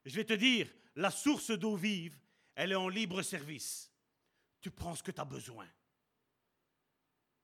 je 0.06 0.16
vais 0.16 0.26
te 0.26 0.34
dire, 0.34 0.72
la 0.96 1.12
source 1.12 1.52
d'eau 1.52 1.76
vive, 1.76 2.18
elle 2.56 2.72
est 2.72 2.76
en 2.76 2.90
libre 2.90 3.22
service. 3.22 3.92
Tu 4.62 4.72
prends 4.72 4.96
ce 4.96 5.04
que 5.04 5.12
tu 5.12 5.22
as 5.22 5.26
besoin. 5.26 5.68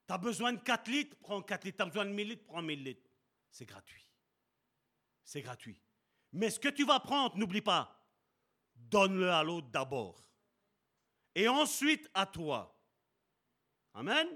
Tu 0.08 0.14
as 0.14 0.18
besoin 0.18 0.54
de 0.54 0.60
4 0.60 0.90
litres, 0.90 1.18
prends 1.20 1.42
4 1.42 1.66
litres. 1.66 1.78
Tu 1.78 1.84
as 1.84 1.86
besoin 1.86 2.06
de 2.06 2.12
1000 2.12 2.30
litres, 2.30 2.46
prends 2.46 2.62
1000 2.62 2.84
litres. 2.84 3.10
C'est 3.50 3.66
gratuit. 3.66 4.08
C'est 5.24 5.42
gratuit. 5.42 5.82
Mais 6.34 6.50
ce 6.50 6.60
que 6.60 6.70
tu 6.70 6.86
vas 6.86 7.00
prendre, 7.00 7.38
n'oublie 7.38 7.62
pas, 7.62 8.02
donne-le 8.76 9.30
à 9.30 9.44
l'autre 9.44 9.68
d'abord. 9.68 10.28
Et 11.36 11.48
ensuite 11.48 12.10
à 12.14 12.26
toi. 12.26 12.78
Amen. 13.94 14.28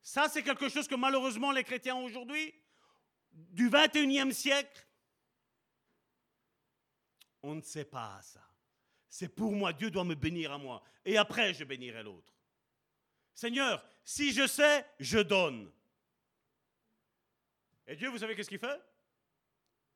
Ça, 0.00 0.28
c'est 0.28 0.42
quelque 0.42 0.68
chose 0.68 0.88
que 0.88 0.94
malheureusement 0.94 1.52
les 1.52 1.64
chrétiens 1.64 1.96
aujourd'hui, 1.96 2.54
du 3.50 3.70
21e 3.70 4.32
siècle, 4.32 4.86
on 7.42 7.54
ne 7.54 7.62
sait 7.62 7.84
pas 7.84 8.20
ça. 8.22 8.42
C'est 9.08 9.28
pour 9.28 9.52
moi, 9.52 9.72
Dieu 9.72 9.90
doit 9.90 10.04
me 10.04 10.14
bénir 10.14 10.52
à 10.52 10.58
moi. 10.58 10.82
Et 11.04 11.16
après, 11.16 11.54
je 11.54 11.64
bénirai 11.64 12.02
l'autre. 12.02 12.34
Seigneur, 13.34 13.84
si 14.04 14.32
je 14.32 14.46
sais, 14.46 14.84
je 14.98 15.18
donne. 15.18 15.72
Et 17.86 17.96
Dieu, 17.96 18.08
vous 18.10 18.18
savez 18.18 18.34
qu'est-ce 18.34 18.48
qu'il 18.48 18.58
fait? 18.58 18.80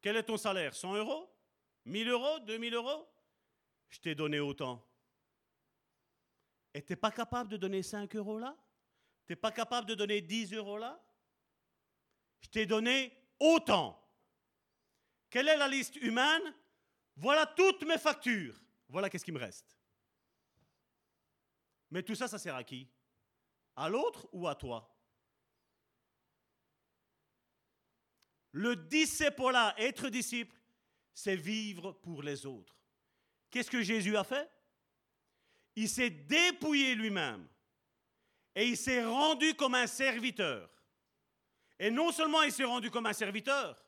Quel 0.00 0.16
est 0.16 0.22
ton 0.22 0.36
salaire? 0.36 0.74
100 0.74 0.94
euros? 0.94 1.30
1000 1.84 2.08
euros? 2.08 2.38
2000 2.40 2.74
euros? 2.74 3.08
Je 3.90 4.00
t'ai 4.00 4.14
donné 4.14 4.40
autant. 4.40 4.82
Et 6.72 6.82
tu 6.82 6.92
n'es 6.92 6.96
pas 6.96 7.10
capable 7.10 7.50
de 7.50 7.56
donner 7.56 7.82
5 7.82 8.16
euros 8.16 8.38
là? 8.38 8.56
Tu 9.26 9.32
n'es 9.32 9.36
pas 9.36 9.52
capable 9.52 9.86
de 9.86 9.94
donner 9.94 10.20
10 10.22 10.54
euros 10.54 10.78
là? 10.78 10.98
Je 12.40 12.48
t'ai 12.48 12.64
donné 12.64 13.12
autant. 13.42 13.98
Quelle 15.28 15.48
est 15.48 15.56
la 15.56 15.68
liste 15.68 15.96
humaine? 15.96 16.54
Voilà 17.16 17.46
toutes 17.46 17.82
mes 17.82 17.98
factures. 17.98 18.58
Voilà 18.88 19.10
qu'est-ce 19.10 19.24
qui 19.24 19.32
me 19.32 19.38
reste. 19.38 19.76
Mais 21.90 22.02
tout 22.02 22.14
ça, 22.14 22.28
ça 22.28 22.38
sert 22.38 22.54
à 22.54 22.64
qui? 22.64 22.88
À 23.76 23.88
l'autre 23.88 24.28
ou 24.32 24.46
à 24.48 24.54
toi? 24.54 24.88
Le 28.52 28.76
disciple-là, 28.76 29.74
être 29.78 30.08
disciple, 30.08 30.58
c'est 31.14 31.36
vivre 31.36 31.92
pour 31.92 32.22
les 32.22 32.46
autres. 32.46 32.76
Qu'est-ce 33.50 33.70
que 33.70 33.82
Jésus 33.82 34.16
a 34.16 34.24
fait? 34.24 34.50
Il 35.74 35.88
s'est 35.88 36.10
dépouillé 36.10 36.94
lui-même 36.94 37.46
et 38.54 38.68
il 38.68 38.76
s'est 38.76 39.04
rendu 39.04 39.54
comme 39.54 39.74
un 39.74 39.86
serviteur. 39.86 40.71
Et 41.82 41.90
non 41.90 42.12
seulement 42.12 42.42
il 42.42 42.52
s'est 42.52 42.62
rendu 42.62 42.92
comme 42.92 43.06
un 43.06 43.12
serviteur, 43.12 43.84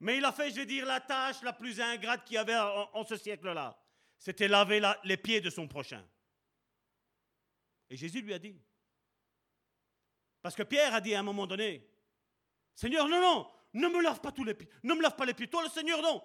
mais 0.00 0.16
il 0.16 0.24
a 0.24 0.32
fait, 0.32 0.48
je 0.48 0.56
vais 0.56 0.64
dire, 0.64 0.86
la 0.86 0.98
tâche 0.98 1.42
la 1.42 1.52
plus 1.52 1.78
ingrate 1.78 2.24
qu'il 2.24 2.36
y 2.36 2.38
avait 2.38 2.56
en, 2.56 3.04
ce 3.04 3.18
siècle-là. 3.18 3.78
C'était 4.18 4.48
laver 4.48 4.80
les 5.04 5.18
pieds 5.18 5.42
de 5.42 5.50
son 5.50 5.68
prochain. 5.68 6.02
Et 7.90 7.98
Jésus 7.98 8.22
lui 8.22 8.32
a 8.32 8.38
dit. 8.38 8.58
Parce 10.40 10.54
que 10.54 10.62
Pierre 10.62 10.94
a 10.94 11.02
dit 11.02 11.14
à 11.14 11.20
un 11.20 11.22
moment 11.22 11.46
donné, 11.46 11.86
Seigneur, 12.74 13.06
non, 13.08 13.20
non, 13.20 13.50
ne 13.74 13.88
me 13.88 14.02
lave 14.02 14.22
pas 14.22 14.32
tous 14.32 14.44
les 14.44 14.54
pieds. 14.54 14.70
Ne 14.82 14.94
me 14.94 15.02
lave 15.02 15.16
pas 15.16 15.26
les 15.26 15.34
pieds. 15.34 15.48
Toi, 15.48 15.62
le 15.62 15.68
Seigneur, 15.68 16.00
non. 16.00 16.24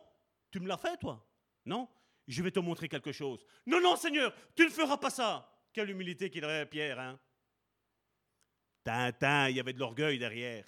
Tu 0.52 0.62
me 0.62 0.70
l'as 0.70 0.78
fait, 0.78 0.96
toi 0.96 1.30
Non 1.66 1.90
Je 2.30 2.42
vais 2.42 2.52
te 2.52 2.62
montrer 2.62 2.88
quelque 2.88 3.12
chose. 3.12 3.46
Non, 3.66 3.82
non, 3.82 3.98
Seigneur, 3.98 4.34
tu 4.56 4.64
ne 4.64 4.70
feras 4.70 4.96
pas 4.96 5.10
ça. 5.10 5.54
Quelle 5.74 5.90
humilité 5.90 6.30
qu'il 6.30 6.46
aurait, 6.46 6.66
Pierre, 6.66 6.98
hein 6.98 7.20
Tintin, 8.86 9.50
il 9.50 9.58
y 9.58 9.60
avait 9.60 9.74
de 9.74 9.80
l'orgueil 9.80 10.18
derrière. 10.18 10.64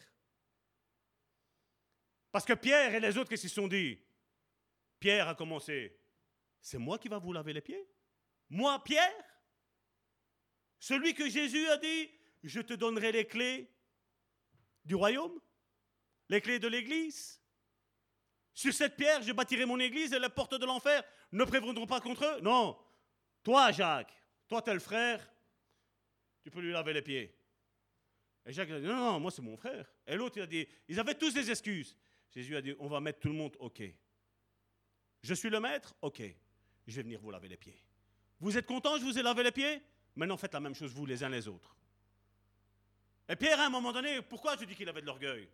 Parce 2.31 2.43
que 2.43 2.53
Pierre 2.53 2.93
et 2.93 2.99
les 2.99 3.17
autres, 3.17 3.29
qu'est-ce 3.29 3.43
qu'ils 3.43 3.49
se 3.49 3.55
sont 3.55 3.69
dit? 3.69 3.97
Pierre 4.99 5.29
a 5.29 5.35
commencé. 5.35 5.97
C'est 6.59 6.77
moi 6.77 6.99
qui 6.99 7.07
va 7.07 7.19
vous 7.19 7.31
laver 7.31 7.53
les 7.53 7.61
pieds? 7.61 7.87
Moi, 8.49 8.83
Pierre? 8.83 9.23
Celui 10.79 11.13
que 11.13 11.29
Jésus 11.29 11.65
a 11.69 11.77
dit, 11.77 12.11
je 12.43 12.59
te 12.59 12.73
donnerai 12.73 13.13
les 13.13 13.25
clés 13.25 13.71
du 14.83 14.95
royaume 14.95 15.39
les 16.29 16.41
clés 16.41 16.59
de 16.59 16.67
l'église. 16.67 17.41
Sur 18.53 18.73
cette 18.73 18.95
pierre, 18.95 19.21
je 19.21 19.31
bâtirai 19.31 19.65
mon 19.65 19.79
église 19.79 20.13
et 20.13 20.19
les 20.19 20.29
portes 20.29 20.55
de 20.55 20.65
l'enfer 20.65 21.03
ne 21.31 21.43
prévaudront 21.43 21.85
pas 21.85 22.01
contre 22.01 22.25
eux. 22.25 22.41
Non. 22.41 22.77
Toi, 23.43 23.71
Jacques, 23.71 24.13
toi, 24.47 24.61
tel 24.61 24.79
frère, 24.79 25.31
tu 26.43 26.49
peux 26.49 26.59
lui 26.59 26.71
laver 26.71 26.93
les 26.93 27.01
pieds. 27.01 27.36
Et 28.47 28.53
Jacques 28.53 28.71
a 28.71 28.79
dit, 28.79 28.85
non, 28.85 28.95
non, 28.95 29.19
moi 29.19 29.29
c'est 29.29 29.41
mon 29.41 29.57
frère. 29.57 29.85
Et 30.07 30.15
l'autre, 30.15 30.37
il 30.37 30.43
a 30.43 30.47
dit, 30.47 30.65
ils 30.87 30.97
avaient 30.99 31.15
tous 31.15 31.33
des 31.33 31.51
excuses. 31.51 31.97
Jésus 32.33 32.55
a 32.55 32.61
dit, 32.61 32.73
on 32.79 32.87
va 32.87 33.01
mettre 33.01 33.19
tout 33.19 33.27
le 33.27 33.33
monde, 33.33 33.55
ok. 33.59 33.83
Je 35.21 35.33
suis 35.33 35.49
le 35.49 35.59
maître, 35.59 35.93
ok. 36.01 36.21
Je 36.87 36.95
vais 36.95 37.03
venir 37.03 37.19
vous 37.19 37.29
laver 37.29 37.49
les 37.49 37.57
pieds. 37.57 37.77
Vous 38.39 38.57
êtes 38.57 38.65
content, 38.65 38.97
je 38.97 39.03
vous 39.03 39.19
ai 39.19 39.21
lavé 39.21 39.43
les 39.43 39.51
pieds? 39.51 39.81
Maintenant, 40.15 40.37
faites 40.37 40.53
la 40.53 40.61
même 40.61 40.73
chose, 40.73 40.93
vous, 40.93 41.05
les 41.05 41.23
uns 41.23 41.29
les 41.29 41.47
autres. 41.47 41.75
Et 43.27 43.35
Pierre, 43.35 43.59
à 43.59 43.65
un 43.65 43.69
moment 43.69 43.91
donné, 43.91 44.21
pourquoi 44.21 44.55
je 44.55 44.63
dis 44.63 44.75
qu'il 44.75 44.87
avait 44.87 45.01
de 45.01 45.07
l'orgueil? 45.07 45.49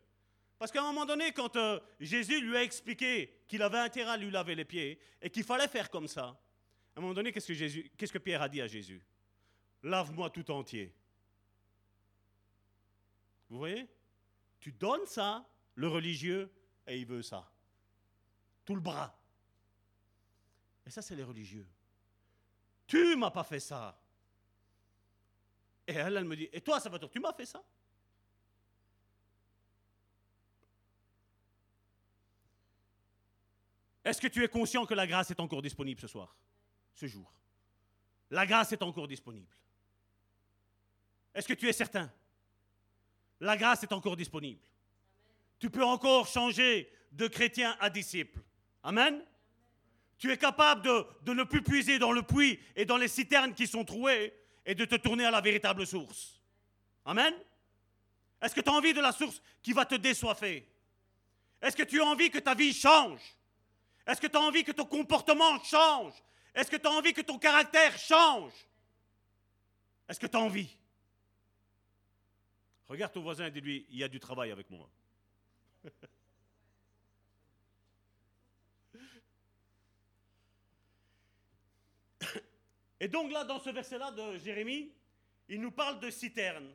Parce 0.60 0.72
qu'à 0.72 0.82
un 0.82 0.86
moment 0.86 1.06
donné, 1.06 1.32
quand 1.32 1.56
euh, 1.56 1.80
Jésus 2.00 2.40
lui 2.42 2.56
a 2.56 2.62
expliqué 2.62 3.42
qu'il 3.48 3.64
avait 3.64 3.80
intérêt 3.80 4.12
à 4.12 4.18
lui 4.18 4.30
laver 4.30 4.54
les 4.54 4.66
pieds 4.66 5.00
et 5.20 5.32
qu'il 5.32 5.44
fallait 5.44 5.68
faire 5.68 5.90
comme 5.90 6.08
ça, 6.08 6.40
à 6.96 7.00
un 7.00 7.02
moment 7.02 7.16
donné, 7.16 7.32
qu'est-ce 7.32 7.52
que, 7.52 7.88
qu'est-ce 7.98 8.14
que 8.14 8.20
Pierre 8.20 8.44
a 8.44 8.50
dit 8.50 8.62
à 8.62 8.68
Jésus? 8.68 9.04
Lave-moi 9.82 10.30
tout 10.30 10.52
entier. 10.52 10.94
Vous 13.54 13.60
voyez? 13.60 13.88
Tu 14.60 14.72
donnes 14.72 15.06
ça, 15.06 15.48
le 15.76 15.88
religieux, 15.88 16.52
et 16.88 16.98
il 16.98 17.06
veut 17.06 17.22
ça. 17.22 17.48
Tout 18.66 18.74
le 18.74 18.82
bras. 18.82 19.16
Et 20.88 20.90
ça, 20.90 21.04
c'est 21.04 21.16
les 21.16 21.24
religieux. 21.24 21.68
Tu 22.88 23.16
m'as 23.16 23.30
pas 23.30 23.44
fait 23.44 23.60
ça. 23.60 24.02
Et 25.86 25.94
elle, 25.94 26.18
elle 26.18 26.26
me 26.26 26.36
dit, 26.36 26.50
et 26.52 26.62
toi, 26.62 26.80
va 26.80 27.00
tu 27.08 27.20
m'as 27.20 27.32
fait 27.34 27.46
ça? 27.46 27.64
Est-ce 34.04 34.20
que 34.20 34.28
tu 34.28 34.44
es 34.44 34.48
conscient 34.48 34.88
que 34.88 34.96
la 34.96 35.06
grâce 35.06 35.30
est 35.30 35.40
encore 35.40 35.62
disponible 35.62 36.02
ce 36.02 36.08
soir, 36.08 36.36
ce 36.96 37.06
jour 37.06 37.32
La 38.32 38.48
grâce 38.48 38.72
est 38.72 38.82
encore 38.82 39.08
disponible. 39.08 39.56
Est-ce 41.36 41.48
que 41.48 41.54
tu 41.54 41.70
es 41.70 41.74
certain? 41.74 42.12
La 43.44 43.58
grâce 43.58 43.84
est 43.84 43.92
encore 43.92 44.16
disponible. 44.16 44.62
Tu 45.60 45.70
peux 45.70 45.84
encore 45.84 46.28
changer 46.28 46.90
de 47.12 47.28
chrétien 47.28 47.76
à 47.82 47.90
disciple. 47.90 48.40
Amen. 48.84 49.22
Tu 50.18 50.32
es 50.32 50.38
capable 50.38 50.82
de, 50.82 51.34
ne 51.34 51.44
plus 51.44 51.62
puiser 51.62 52.00
dans 52.00 52.14
le 52.14 52.22
puits 52.24 52.58
et 52.74 52.86
dans 52.86 52.96
les 52.96 53.10
citernes 53.10 53.54
qui 53.54 53.68
sont 53.68 53.84
trouées 53.84 54.34
et 54.66 54.76
de 54.76 54.86
te 54.86 54.96
tourner 54.96 55.26
à 55.26 55.32
la 55.32 55.42
véritable 55.42 55.86
source. 55.86 56.40
Amen. 57.04 57.34
Est-ce 58.42 58.56
que 58.56 58.62
tu 58.62 58.70
as 58.70 58.74
envie 58.74 58.94
de 58.94 59.02
la 59.02 59.12
source 59.12 59.42
qui 59.62 59.74
va 59.74 59.84
te 59.84 59.96
désoiffer? 59.96 60.66
Est-ce 61.62 61.76
que 61.76 61.84
tu 61.84 62.02
as 62.02 62.06
envie 62.06 62.30
que 62.30 62.40
ta 62.40 62.56
vie 62.56 62.74
change? 62.74 63.20
Est-ce 64.08 64.22
que 64.22 64.28
tu 64.28 64.38
as 64.38 64.42
envie 64.42 64.64
que 64.64 64.72
ton 64.72 64.86
comportement 64.86 65.62
change? 65.66 66.14
Est-ce 66.56 66.72
que 66.72 66.78
tu 66.78 66.88
as 66.88 66.92
envie 66.92 67.12
que 67.12 67.22
ton 67.22 67.38
caractère 67.38 67.98
change? 67.98 68.54
Est-ce 70.08 70.20
que 70.20 70.28
tu 70.28 70.38
as 70.38 70.40
envie? 70.40 70.78
Regarde 72.88 73.14
ton 73.14 73.22
voisin 73.22 73.46
et 73.48 73.52
dis-lui, 73.52 73.86
il 73.90 73.98
y 73.98 74.04
a 74.04 74.08
du 74.08 74.20
travail 74.20 74.52
avec 74.52 74.70
moi. 74.70 74.90
Et 83.00 83.08
donc 83.08 83.32
là, 83.32 83.44
dans 83.44 83.60
ce 83.60 83.70
verset-là 83.70 84.12
de 84.12 84.38
Jérémie, 84.38 84.94
il 85.50 85.60
nous 85.60 85.72
parle 85.72 86.00
de 86.00 86.10
citernes 86.10 86.74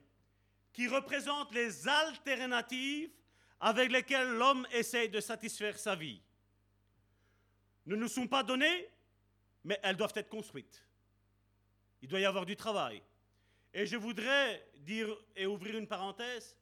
qui 0.72 0.86
représentent 0.86 1.54
les 1.54 1.88
alternatives 1.88 3.10
avec 3.60 3.90
lesquelles 3.90 4.28
l'homme 4.28 4.66
essaye 4.72 5.08
de 5.08 5.20
satisfaire 5.20 5.78
sa 5.78 5.96
vie 5.96 6.20
ne 7.86 7.96
nous 7.96 8.08
sont 8.08 8.28
pas 8.28 8.42
données, 8.42 8.90
mais 9.64 9.80
elles 9.82 9.96
doivent 9.96 10.12
être 10.14 10.28
construites. 10.28 10.84
Il 12.02 12.08
doit 12.08 12.20
y 12.20 12.26
avoir 12.26 12.44
du 12.44 12.54
travail. 12.54 13.02
Et 13.72 13.86
je 13.86 13.96
voudrais 13.96 14.66
dire 14.76 15.08
et 15.36 15.46
ouvrir 15.46 15.76
une 15.76 15.86
parenthèse, 15.86 16.56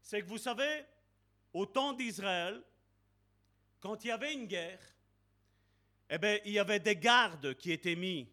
c'est 0.00 0.20
que 0.20 0.26
vous 0.26 0.38
savez, 0.38 0.84
au 1.52 1.66
temps 1.66 1.92
d'Israël, 1.92 2.62
quand 3.80 4.04
il 4.04 4.08
y 4.08 4.10
avait 4.10 4.34
une 4.34 4.46
guerre, 4.46 4.80
eh 6.10 6.18
bien, 6.18 6.38
il 6.44 6.52
y 6.52 6.58
avait 6.58 6.80
des 6.80 6.96
gardes 6.96 7.54
qui 7.54 7.72
étaient 7.72 7.96
mis 7.96 8.30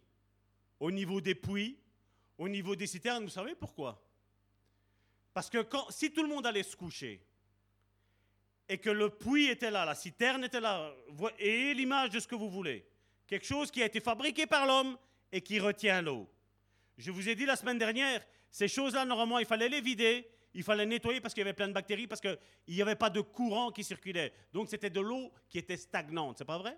au 0.80 0.91
niveau 0.91 1.22
des 1.22 1.36
puits, 1.36 1.80
au 2.38 2.50
niveau 2.50 2.76
des 2.76 2.88
citernes. 2.88 3.24
Vous 3.24 3.30
savez 3.30 3.56
pourquoi? 3.56 4.04
Parce 5.34 5.50
que 5.50 5.66
si 5.90 6.12
tout 6.12 6.24
le 6.24 6.30
monde 6.30 6.46
allait 6.46 6.64
se 6.64 6.76
coucher, 6.76 7.26
et 8.68 8.78
que 8.78 8.90
le 8.90 9.10
puits 9.10 9.48
était 9.48 9.72
là, 9.72 9.84
la 9.86 9.96
citerne 9.96 10.44
était 10.44 10.60
là, 10.60 10.94
et 11.40 11.74
l'image 11.74 12.12
de 12.12 12.20
ce 12.20 12.28
que 12.28 12.36
vous 12.36 12.50
voulez. 12.50 12.86
quelque 13.26 13.46
chose 13.46 13.70
qui 13.70 13.82
a 13.82 13.86
été 13.86 14.00
fabriqué 14.00 14.48
par 14.48 14.66
l'homme 14.66 14.98
et 15.32 15.41
qui 15.41 15.60
retient 15.60 16.02
l'eau. 16.02 16.28
Je 16.99 17.11
vous 17.11 17.30
ai 17.30 17.34
dit 17.34 17.45
la 17.45 17.55
semaine 17.55 17.77
dernière, 17.77 18.26
ces 18.51 18.67
choses-là, 18.67 19.05
normalement, 19.05 19.39
il 19.39 19.45
fallait 19.45 19.69
les 19.69 19.80
vider, 19.80 20.30
il 20.53 20.63
fallait 20.63 20.85
nettoyer 20.85 21.21
parce 21.21 21.34
qu'il 21.34 21.41
y 21.41 21.47
avait 21.47 21.53
plein 21.53 21.69
de 21.69 21.73
bactéries, 21.73 22.07
parce 22.07 22.19
qu'il 22.19 22.38
n'y 22.67 22.81
avait 22.81 22.97
pas 22.97 23.09
de 23.09 23.21
courant 23.21 23.71
qui 23.71 23.85
circulait. 23.85 24.34
Donc 24.51 24.67
c'était 24.67 24.89
de 24.89 24.99
l'eau 24.99 25.31
qui 25.47 25.59
était 25.59 25.77
stagnante, 25.77 26.39
c'est 26.39 26.45
pas 26.45 26.57
vrai? 26.57 26.77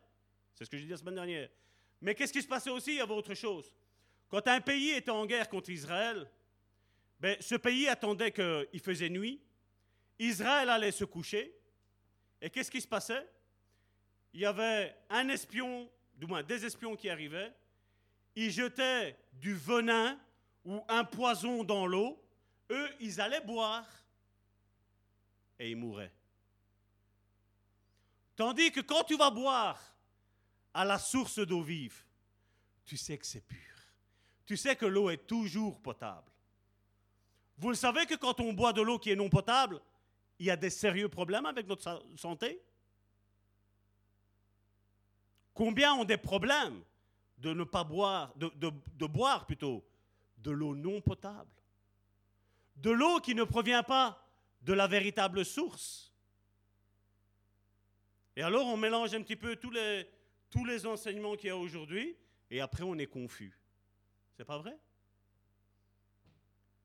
C'est 0.53 0.65
ce 0.65 0.69
que 0.69 0.77
j'ai 0.77 0.84
dit 0.84 0.91
la 0.91 0.98
semaine 0.98 1.15
dernière. 1.15 1.49
Mais 2.02 2.14
qu'est-ce 2.14 2.31
qui 2.31 2.41
se 2.43 2.48
passait 2.48 2.69
aussi? 2.69 2.91
Il 2.91 2.98
y 2.98 3.02
avait 3.02 3.15
autre 3.15 3.34
chose. 3.34 3.73
Quand 4.30 4.48
un 4.48 4.61
pays 4.61 4.91
était 4.91 5.10
en 5.10 5.26
guerre 5.26 5.49
contre 5.49 5.72
Israël, 5.72 6.30
ben, 7.19 7.35
ce 7.39 7.56
pays 7.56 7.88
attendait 7.88 8.31
qu'il 8.31 8.80
faisait 8.80 9.10
nuit, 9.10 9.41
Israël 10.19 10.69
allait 10.69 10.91
se 10.91 11.03
coucher, 11.03 11.52
et 12.39 12.52
qu'est-ce 12.52 12.69
qui 12.69 12.81
se 12.81 12.88
passait? 12.88 13.27
Il 14.34 14.41
y 14.41 14.45
avait 14.45 14.95
un 15.10 15.27
espion, 15.30 15.89
du 16.15 16.27
moins 16.27 16.43
des 16.43 16.64
espions 16.64 16.95
qui 16.95 17.10
arrivaient, 17.10 17.52
ils 18.36 18.52
jetaient 18.52 19.18
du 19.34 19.53
venin 19.53 20.20
ou 20.66 20.84
un 20.88 21.03
poison 21.03 21.64
dans 21.64 21.86
l'eau, 21.86 22.24
eux, 22.70 22.90
ils 22.99 23.20
allaient 23.20 23.41
boire 23.41 23.88
et 25.60 25.72
ils 25.72 25.78
mouraient. 25.78 26.14
Tandis 28.36 28.72
que 28.72 28.80
quand 28.80 29.03
tu 29.03 29.18
vas 29.18 29.30
boire 29.30 29.80
à 30.74 30.86
la 30.86 30.98
source 30.98 31.40
d'eau 31.40 31.62
vive, 31.62 32.03
tu 32.86 32.98
sais 32.98 33.18
que 33.18 33.26
c'est 33.26 33.41
pur. 33.41 33.58
Tu 34.45 34.58
sais 34.58 34.76
que 34.76 34.86
l'eau 34.86 35.10
est 35.10 35.28
toujours 35.28 35.82
potable. 35.82 36.32
Vous 37.58 37.70
le 37.70 37.76
savez 37.76 38.06
que 38.06 38.16
quand 38.16 38.40
on 38.40 38.53
boit 38.53 38.74
de 38.74 38.82
l'eau 38.82 38.98
qui 38.98 39.12
est 39.12 39.16
non 39.16 39.30
potable, 39.30 39.80
il 40.40 40.48
y 40.48 40.52
a 40.52 40.56
des 40.56 40.72
sérieux 40.72 41.10
problèmes 41.10 41.45
avec 41.45 41.68
notre 41.68 42.03
santé? 42.18 42.62
Combien 45.53 45.94
ont 45.94 46.06
des 46.06 46.18
problèmes 46.18 46.82
de 47.42 47.54
ne 47.54 47.64
pas 47.64 47.84
boire, 47.84 48.34
de, 48.36 48.52
de 48.56 49.06
boire 49.06 49.46
plutôt, 49.46 49.84
de 50.38 50.52
l'eau 50.52 50.76
non 50.76 51.02
potable 51.02 51.52
De 52.76 52.92
l'eau 52.92 53.20
qui 53.20 53.36
ne 53.36 53.44
provient 53.44 53.84
pas 53.84 54.24
de 54.62 54.74
la 54.74 54.88
véritable 54.88 55.44
source 55.44 56.14
Et 58.36 58.44
alors 58.44 58.68
on 58.68 58.78
mélange 58.78 59.14
un 59.14 59.22
petit 59.22 59.36
peu 59.36 59.56
tous 59.56 59.72
les, 59.72 60.08
tous 60.50 60.66
les 60.66 60.86
enseignements 60.86 61.36
qu'il 61.36 61.48
y 61.48 61.52
a 61.52 61.58
aujourd'hui, 61.58 62.16
et 62.50 62.62
après 62.62 62.84
on 62.84 62.98
est 62.98 63.08
confus. 63.08 63.58
C'est 64.38 64.46
pas 64.46 64.58
vrai? 64.58 64.78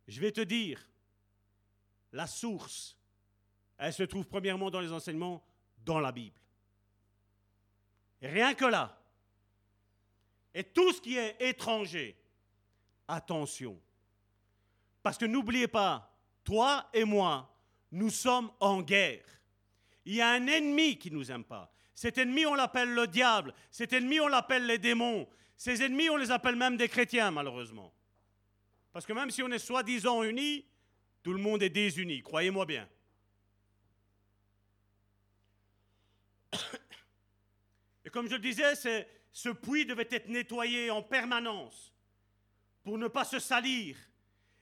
Je 0.09 0.21
vais 0.21 0.33
te 0.33 0.41
dire, 0.41 0.81
la 2.13 2.27
source 2.27 2.97
elle 3.79 3.93
se 3.93 4.03
trouve 4.05 4.27
premièrement 4.27 4.71
dans 4.71 4.81
les 4.81 4.93
enseignements 4.93 5.45
dans 5.85 6.01
la 6.01 6.13
Bible. 6.13 6.37
Rien 8.23 8.55
que 8.55 8.65
là. 8.65 8.99
Et 10.59 10.65
tout 10.65 10.91
ce 10.91 11.03
qui 11.03 11.19
est 11.19 11.37
étranger, 11.39 12.17
attention. 13.07 13.79
Parce 15.03 15.19
que 15.19 15.27
n'oubliez 15.27 15.69
pas, 15.69 16.11
toi 16.45 16.89
et 16.95 17.05
moi, 17.05 17.55
nous 17.93 18.09
sommes 18.09 18.51
en 18.59 18.81
guerre. 18.81 19.23
Il 20.07 20.15
y 20.15 20.23
a 20.23 20.31
un 20.31 20.47
ennemi 20.47 20.97
qui 20.97 21.11
ne 21.11 21.17
nous 21.17 21.31
aime 21.31 21.45
pas. 21.45 21.71
Cet 21.95 22.17
ennemi, 22.17 22.47
on 22.47 22.55
l'appelle 22.55 22.89
le 22.89 23.07
diable. 23.07 23.53
Cet 23.71 23.93
ennemi, 23.93 24.19
on 24.19 24.29
l'appelle 24.29 24.65
les 24.65 24.79
démons. 24.79 25.29
Ces 25.59 25.83
ennemis, 25.83 26.09
on 26.09 26.17
les 26.17 26.31
appelle 26.31 26.57
même 26.57 26.79
des 26.79 26.89
chrétiens, 26.89 27.31
malheureusement. 27.31 27.93
Parce 28.95 29.05
que 29.05 29.13
même 29.13 29.31
si 29.31 29.43
on 29.43 29.51
est 29.51 29.59
soi-disant 29.59 30.23
unis, 30.23 30.65
tout 31.23 31.35
le 31.35 31.39
monde 31.39 31.63
est 31.63 31.69
désuni, 31.69 32.23
croyez-moi 32.23 32.65
bien. 32.65 32.89
Et 38.07 38.11
comme 38.11 38.27
je 38.27 38.37
le 38.37 38.41
disais, 38.41 38.75
ce 39.37 39.51
puits 39.51 39.85
devait 39.85 40.09
être 40.13 40.29
nettoyé 40.29 40.91
en 40.91 41.03
permanence 41.03 41.93
pour 42.83 42.97
ne 42.97 43.07
pas 43.07 43.27
se 43.27 43.39
salir. 43.39 43.95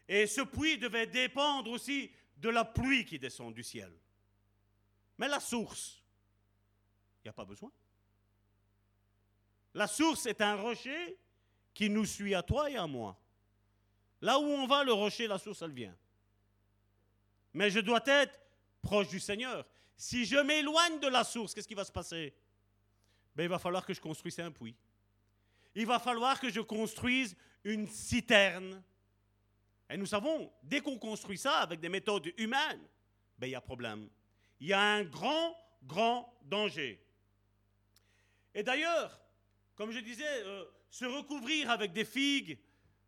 Et 0.09 0.27
ce 0.27 0.41
puits 0.41 0.79
devait 0.79 1.07
dépendre 1.07 1.71
aussi 1.71 2.11
de 2.39 2.49
la 2.49 2.65
pluie 2.65 3.05
qui 3.05 3.21
descend 3.21 3.55
du 3.55 3.63
ciel. 3.63 3.93
Mais 5.17 5.29
la 5.29 5.39
source, 5.39 6.03
il 7.21 7.27
n'y 7.27 7.29
a 7.29 7.33
pas 7.33 7.45
besoin. 7.45 7.71
La 9.75 9.87
source 9.87 10.27
est 10.27 10.41
un 10.41 10.57
rocher 10.57 11.19
qui 11.73 11.89
nous 11.89 12.05
suit 12.05 12.35
à 12.35 12.43
toi 12.43 12.69
et 12.69 12.75
à 12.75 12.89
moi. 12.89 13.17
Là 14.23 14.41
où 14.41 14.43
on 14.43 14.67
va, 14.67 14.83
le 14.83 14.93
rocher, 14.93 15.29
la 15.29 15.39
source, 15.39 15.63
elle 15.63 15.71
vient. 15.71 15.97
Mais 17.53 17.71
je 17.71 17.79
dois 17.79 18.03
être 18.07 18.41
proche 18.83 19.07
du 19.07 19.21
Seigneur. 19.21 19.65
Si 19.97 20.25
je 20.25 20.39
m'éloigne 20.39 20.99
de 20.99 21.07
la 21.07 21.23
source, 21.23 21.55
qu'est-ce 21.55 21.69
qui 21.69 21.75
va 21.75 21.85
se 21.85 21.93
passer? 21.93 22.35
Ben, 23.35 23.45
Il 23.45 23.49
va 23.49 23.59
falloir 23.59 23.85
que 23.85 23.95
je 23.95 24.01
construise 24.01 24.39
un 24.41 24.51
puits. 24.51 24.77
Il 25.75 25.87
va 25.87 25.99
falloir 25.99 26.39
que 26.39 26.49
je 26.49 26.61
construise 26.61 27.37
une 27.65 27.89
citerne. 27.89 28.83
Et 29.91 29.97
nous 29.97 30.07
savons, 30.07 30.53
dès 30.63 30.81
qu'on 30.81 30.99
construit 30.99 31.39
ça 31.39 31.59
avec 31.59 31.81
des 31.81 31.89
méthodes 31.89 32.33
humaines, 32.39 32.87
ben, 33.39 33.47
il 33.47 33.51
y 33.51 33.57
a 33.57 33.61
problème. 33.61 34.09
Il 34.61 34.69
y 34.69 34.73
a 34.73 34.81
un 34.81 35.05
grand, 35.05 35.57
grand 35.83 36.33
danger. 36.43 37.01
Et 38.55 38.63
d'ailleurs, 38.63 39.21
comme 39.75 39.91
je 39.91 39.99
disais, 39.99 40.43
euh, 40.45 40.65
se 40.89 41.05
recouvrir 41.05 41.71
avec 41.71 41.93
des 41.93 42.05
figues, 42.05 42.59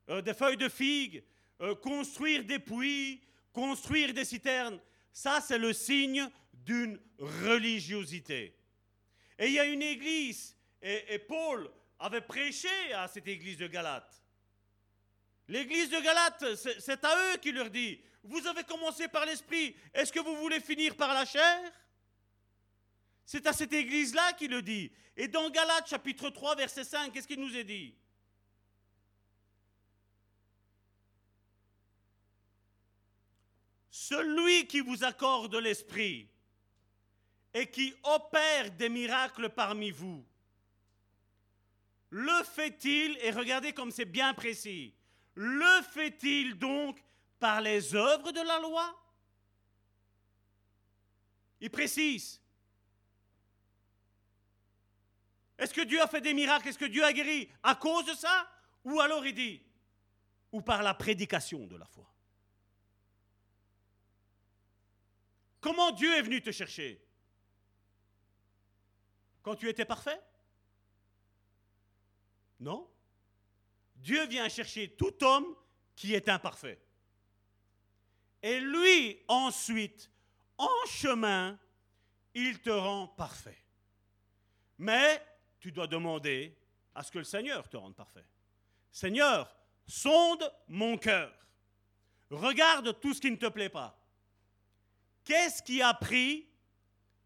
euh, 0.08 0.20
des 0.20 0.34
feuilles 0.34 0.56
de 0.56 0.68
figues, 0.68 1.22
euh, 1.60 1.74
construire 1.74 2.44
des 2.44 2.58
puits, 2.58 3.22
construire 3.52 4.12
des 4.12 4.24
citernes, 4.24 4.80
ça 5.12 5.40
c'est 5.40 5.58
le 5.58 5.72
signe 5.72 6.28
d'une 6.52 7.00
religiosité. 7.18 8.54
Et 9.38 9.46
il 9.48 9.52
y 9.52 9.58
a 9.58 9.64
une 9.64 9.82
église, 9.82 10.56
et, 10.80 11.18
Paul 11.18 11.70
avait 11.98 12.20
prêché 12.20 12.92
à 12.94 13.08
cette 13.08 13.28
église 13.28 13.58
de 13.58 13.66
Galate. 13.66 14.22
L'église 15.48 15.90
de 15.90 16.00
Galate, 16.00 16.54
c'est 16.56 17.04
à 17.04 17.16
eux 17.16 17.36
qu'il 17.38 17.54
leur 17.54 17.70
dit, 17.70 18.00
vous 18.22 18.46
avez 18.46 18.64
commencé 18.64 19.08
par 19.08 19.24
l'esprit, 19.24 19.76
est-ce 19.94 20.12
que 20.12 20.20
vous 20.20 20.36
voulez 20.36 20.60
finir 20.60 20.96
par 20.96 21.14
la 21.14 21.24
chair? 21.24 21.72
C'est 23.24 23.46
à 23.46 23.52
cette 23.52 23.72
église-là 23.72 24.32
qu'il 24.34 24.50
le 24.50 24.62
dit. 24.62 24.90
Et 25.16 25.28
dans 25.28 25.48
Galates 25.50 25.88
chapitre 25.88 26.30
3, 26.30 26.56
verset 26.56 26.84
5, 26.84 27.12
qu'est-ce 27.12 27.26
qu'il 27.26 27.40
nous 27.40 27.56
est 27.56 27.64
dit 27.64 27.94
Celui 33.90 34.66
qui 34.66 34.80
vous 34.80 35.04
accorde 35.04 35.54
l'esprit 35.56 36.28
et 37.56 37.70
qui 37.70 37.94
opère 38.02 38.70
des 38.72 38.90
miracles 38.90 39.48
parmi 39.48 39.90
vous, 39.90 40.22
le 42.10 42.44
fait-il, 42.44 43.16
et 43.22 43.30
regardez 43.30 43.72
comme 43.72 43.90
c'est 43.90 44.04
bien 44.04 44.34
précis, 44.34 44.94
le 45.34 45.82
fait-il 45.82 46.58
donc 46.58 47.02
par 47.38 47.62
les 47.62 47.94
œuvres 47.94 48.30
de 48.30 48.42
la 48.42 48.58
loi? 48.60 48.94
Il 51.60 51.70
précise. 51.70 52.42
Est-ce 55.56 55.72
que 55.72 55.80
Dieu 55.80 56.02
a 56.02 56.06
fait 56.06 56.20
des 56.20 56.34
miracles? 56.34 56.68
Est-ce 56.68 56.78
que 56.78 56.84
Dieu 56.84 57.02
a 57.02 57.12
guéri 57.14 57.50
à 57.62 57.74
cause 57.74 58.04
de 58.04 58.12
ça? 58.12 58.50
Ou 58.84 59.00
alors 59.00 59.24
il 59.24 59.34
dit, 59.34 59.62
ou 60.52 60.60
par 60.60 60.82
la 60.82 60.92
prédication 60.92 61.66
de 61.66 61.76
la 61.76 61.86
foi. 61.86 62.12
Comment 65.62 65.90
Dieu 65.92 66.14
est 66.14 66.22
venu 66.22 66.42
te 66.42 66.52
chercher? 66.52 67.05
Quand 69.46 69.54
tu 69.54 69.68
étais 69.68 69.84
parfait? 69.84 70.20
Non. 72.58 72.90
Dieu 73.94 74.26
vient 74.26 74.48
chercher 74.48 74.96
tout 74.96 75.22
homme 75.22 75.46
qui 75.94 76.14
est 76.14 76.28
imparfait. 76.28 76.82
Et 78.42 78.58
lui, 78.58 79.22
ensuite, 79.28 80.10
en 80.58 80.86
chemin, 80.88 81.56
il 82.34 82.60
te 82.60 82.70
rend 82.70 83.06
parfait. 83.06 83.62
Mais 84.78 85.24
tu 85.60 85.70
dois 85.70 85.86
demander 85.86 86.58
à 86.92 87.04
ce 87.04 87.12
que 87.12 87.18
le 87.18 87.24
Seigneur 87.24 87.68
te 87.68 87.76
rende 87.76 87.94
parfait. 87.94 88.26
Seigneur, 88.90 89.56
sonde 89.86 90.52
mon 90.66 90.98
cœur. 90.98 91.32
Regarde 92.30 92.98
tout 92.98 93.14
ce 93.14 93.20
qui 93.20 93.30
ne 93.30 93.36
te 93.36 93.46
plaît 93.46 93.68
pas. 93.68 93.96
Qu'est-ce 95.22 95.62
qui 95.62 95.82
a 95.82 95.94
pris 95.94 96.48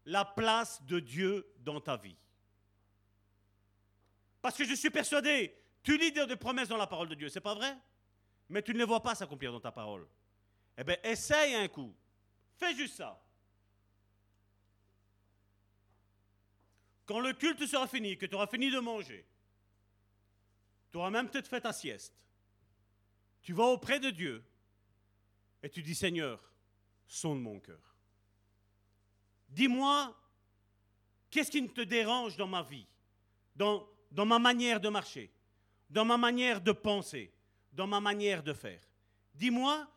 la 0.05 0.23
place 0.23 0.83
de 0.83 0.99
Dieu 0.99 1.50
dans 1.63 1.79
ta 1.79 1.97
vie. 1.97 2.17
Parce 4.41 4.57
que 4.57 4.65
je 4.65 4.73
suis 4.73 4.89
persuadé, 4.89 5.55
tu 5.83 5.97
lis 5.97 6.11
des 6.11 6.35
promesses 6.35 6.69
dans 6.69 6.77
la 6.77 6.87
parole 6.87 7.09
de 7.09 7.15
Dieu, 7.15 7.29
c'est 7.29 7.41
pas 7.41 7.53
vrai? 7.53 7.77
Mais 8.49 8.61
tu 8.61 8.73
ne 8.73 8.79
les 8.79 8.85
vois 8.85 9.01
pas 9.01 9.15
s'accomplir 9.15 9.51
dans 9.51 9.59
ta 9.59 9.71
parole. 9.71 10.07
Eh 10.77 10.83
bien, 10.83 10.97
essaye 11.03 11.53
un 11.55 11.67
coup. 11.67 11.95
Fais 12.57 12.75
juste 12.75 12.95
ça. 12.95 13.21
Quand 17.05 17.19
le 17.19 17.33
culte 17.33 17.65
sera 17.65 17.87
fini, 17.87 18.17
que 18.17 18.25
tu 18.25 18.35
auras 18.35 18.47
fini 18.47 18.71
de 18.71 18.79
manger, 18.79 19.25
tu 20.91 20.97
auras 20.97 21.09
même 21.09 21.29
peut-être 21.29 21.47
fait 21.47 21.61
ta 21.61 21.73
sieste, 21.73 22.15
tu 23.41 23.53
vas 23.53 23.65
auprès 23.65 23.99
de 23.99 24.09
Dieu 24.09 24.43
et 25.63 25.69
tu 25.69 25.81
dis 25.81 25.95
Seigneur, 25.95 26.51
sonde 27.05 27.41
mon 27.41 27.59
cœur. 27.59 27.95
Dis-moi, 29.49 30.15
qu'est-ce 31.31 31.49
qui 31.49 31.67
te 31.67 31.81
dérange 31.81 32.37
dans 32.37 32.47
ma 32.47 32.61
vie, 32.61 32.85
dans 33.55 33.87
dans 34.11 34.25
ma 34.25 34.39
manière 34.39 34.79
de 34.81 34.89
marcher, 34.89 35.31
dans 35.89 36.05
ma 36.05 36.17
manière 36.17 36.59
de 36.61 36.73
penser, 36.73 37.31
dans 37.71 37.87
ma 37.87 37.99
manière 37.99 38.43
de 38.43 38.53
faire? 38.53 38.81
Dis-moi, 39.33 39.87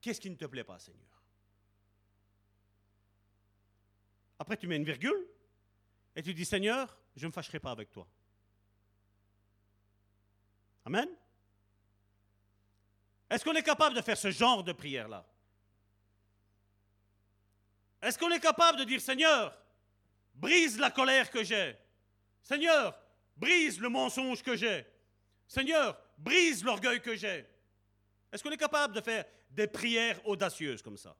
qu'est-ce 0.00 0.20
qui 0.20 0.30
ne 0.30 0.36
te 0.36 0.44
plaît 0.46 0.64
pas, 0.64 0.78
Seigneur? 0.78 1.02
Après, 4.38 4.56
tu 4.56 4.66
mets 4.66 4.76
une 4.76 4.84
virgule 4.84 5.26
et 6.14 6.22
tu 6.22 6.32
dis, 6.32 6.44
Seigneur, 6.44 6.96
je 7.16 7.22
ne 7.24 7.28
me 7.28 7.32
fâcherai 7.32 7.58
pas 7.58 7.72
avec 7.72 7.90
toi. 7.90 8.06
Amen? 10.84 11.08
Est-ce 13.30 13.44
qu'on 13.44 13.54
est 13.54 13.62
capable 13.62 13.96
de 13.96 14.02
faire 14.02 14.16
ce 14.16 14.30
genre 14.30 14.62
de 14.62 14.72
prière-là? 14.72 15.26
Est-ce 18.02 18.18
qu'on 18.18 18.30
est 18.30 18.40
capable 18.40 18.78
de 18.78 18.84
dire, 18.84 19.00
Seigneur, 19.00 19.56
brise 20.34 20.78
la 20.78 20.90
colère 20.90 21.30
que 21.30 21.42
j'ai. 21.42 21.76
Seigneur, 22.42 22.98
brise 23.36 23.80
le 23.80 23.88
mensonge 23.88 24.42
que 24.42 24.56
j'ai. 24.56 24.84
Seigneur, 25.46 25.98
brise 26.18 26.64
l'orgueil 26.64 27.00
que 27.00 27.14
j'ai. 27.14 27.46
Est-ce 28.32 28.42
qu'on 28.42 28.50
est 28.50 28.56
capable 28.56 28.94
de 28.94 29.00
faire 29.00 29.24
des 29.50 29.66
prières 29.66 30.20
audacieuses 30.26 30.82
comme 30.82 30.96
ça? 30.96 31.16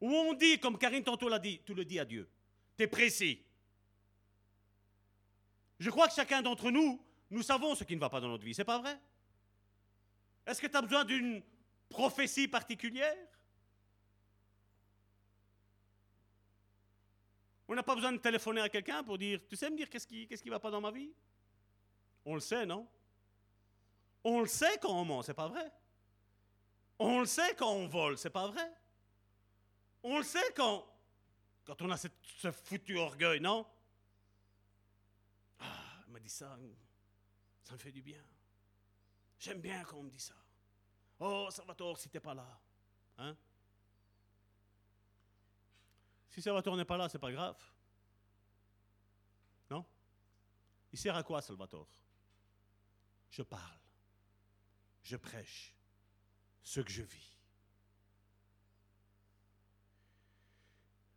Où 0.00 0.10
on 0.12 0.34
dit, 0.34 0.58
comme 0.58 0.78
Karine 0.78 1.02
tantôt 1.02 1.28
l'a 1.28 1.38
dit, 1.38 1.60
tu 1.64 1.72
le 1.74 1.84
dis 1.84 1.98
à 1.98 2.04
Dieu. 2.04 2.28
Tu 2.76 2.84
es 2.84 2.86
précis. 2.86 3.42
Je 5.78 5.90
crois 5.90 6.08
que 6.08 6.14
chacun 6.14 6.42
d'entre 6.42 6.70
nous, 6.70 7.02
nous 7.30 7.42
savons 7.42 7.74
ce 7.74 7.84
qui 7.84 7.94
ne 7.94 8.00
va 8.00 8.08
pas 8.08 8.20
dans 8.20 8.28
notre 8.28 8.44
vie, 8.44 8.54
c'est 8.54 8.64
pas 8.64 8.78
vrai? 8.78 8.98
Est-ce 10.46 10.60
que 10.60 10.66
tu 10.66 10.76
as 10.76 10.82
besoin 10.82 11.04
d'une 11.04 11.42
prophétie 11.88 12.48
particulière? 12.48 13.16
On 17.66 17.74
n'a 17.74 17.82
pas 17.82 17.94
besoin 17.94 18.12
de 18.12 18.18
téléphoner 18.18 18.60
à 18.60 18.68
quelqu'un 18.68 19.02
pour 19.02 19.16
dire, 19.16 19.40
tu 19.48 19.56
sais 19.56 19.70
me 19.70 19.76
dire 19.76 19.88
qu'est-ce 19.88 20.06
qui 20.06 20.28
ne 20.28 20.50
va 20.50 20.60
pas 20.60 20.70
dans 20.70 20.80
ma 20.80 20.90
vie? 20.90 21.12
On 22.24 22.34
le 22.34 22.40
sait, 22.40 22.66
non? 22.66 22.86
On 24.22 24.40
le 24.40 24.46
sait 24.46 24.78
quand 24.80 24.92
on 24.92 25.04
ment, 25.04 25.22
c'est 25.22 25.34
pas 25.34 25.48
vrai 25.48 25.70
On 26.98 27.20
le 27.20 27.26
sait 27.26 27.54
quand 27.56 27.72
on 27.72 27.86
vole, 27.86 28.16
c'est 28.16 28.30
pas 28.30 28.46
vrai 28.48 28.72
On 30.02 30.18
le 30.18 30.24
sait 30.24 30.52
quand, 30.54 30.86
on 31.80 31.90
a 31.90 31.96
ce 31.96 32.52
foutu 32.52 32.98
orgueil, 32.98 33.40
non? 33.40 33.66
Ah, 35.60 36.00
m'a 36.08 36.20
dit 36.20 36.28
ça, 36.28 36.58
ça 37.62 37.72
me 37.72 37.78
fait 37.78 37.92
du 37.92 38.02
bien. 38.02 38.22
J'aime 39.38 39.60
bien 39.60 39.82
quand 39.84 39.98
on 39.98 40.04
me 40.04 40.10
dit 40.10 40.20
ça. 40.20 40.34
Oh, 41.20 41.48
Salvatore, 41.50 41.98
si 41.98 42.08
t'es 42.08 42.20
pas 42.20 42.34
là. 42.34 42.46
Hein? 43.18 43.36
Si 46.34 46.42
Salvatore 46.42 46.76
n'est 46.76 46.84
pas 46.84 46.96
là, 46.96 47.08
c'est 47.08 47.20
pas 47.20 47.30
grave. 47.30 47.56
Non? 49.70 49.86
Il 50.92 50.98
sert 50.98 51.14
à 51.14 51.22
quoi, 51.22 51.40
Salvatore? 51.40 51.88
Je 53.30 53.42
parle. 53.42 53.78
Je 55.04 55.16
prêche 55.16 55.72
ce 56.64 56.80
que 56.80 56.90
je 56.90 57.02
vis. 57.02 57.38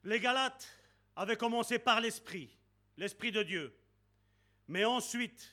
Les 0.03 0.19
Galates 0.19 0.67
avaient 1.15 1.35
commencé 1.35 1.79
par 1.79 1.99
l'Esprit, 1.99 2.55
l'Esprit 2.95 3.31
de 3.31 3.41
Dieu. 3.41 3.75
Mais 4.67 4.85
ensuite, 4.85 5.51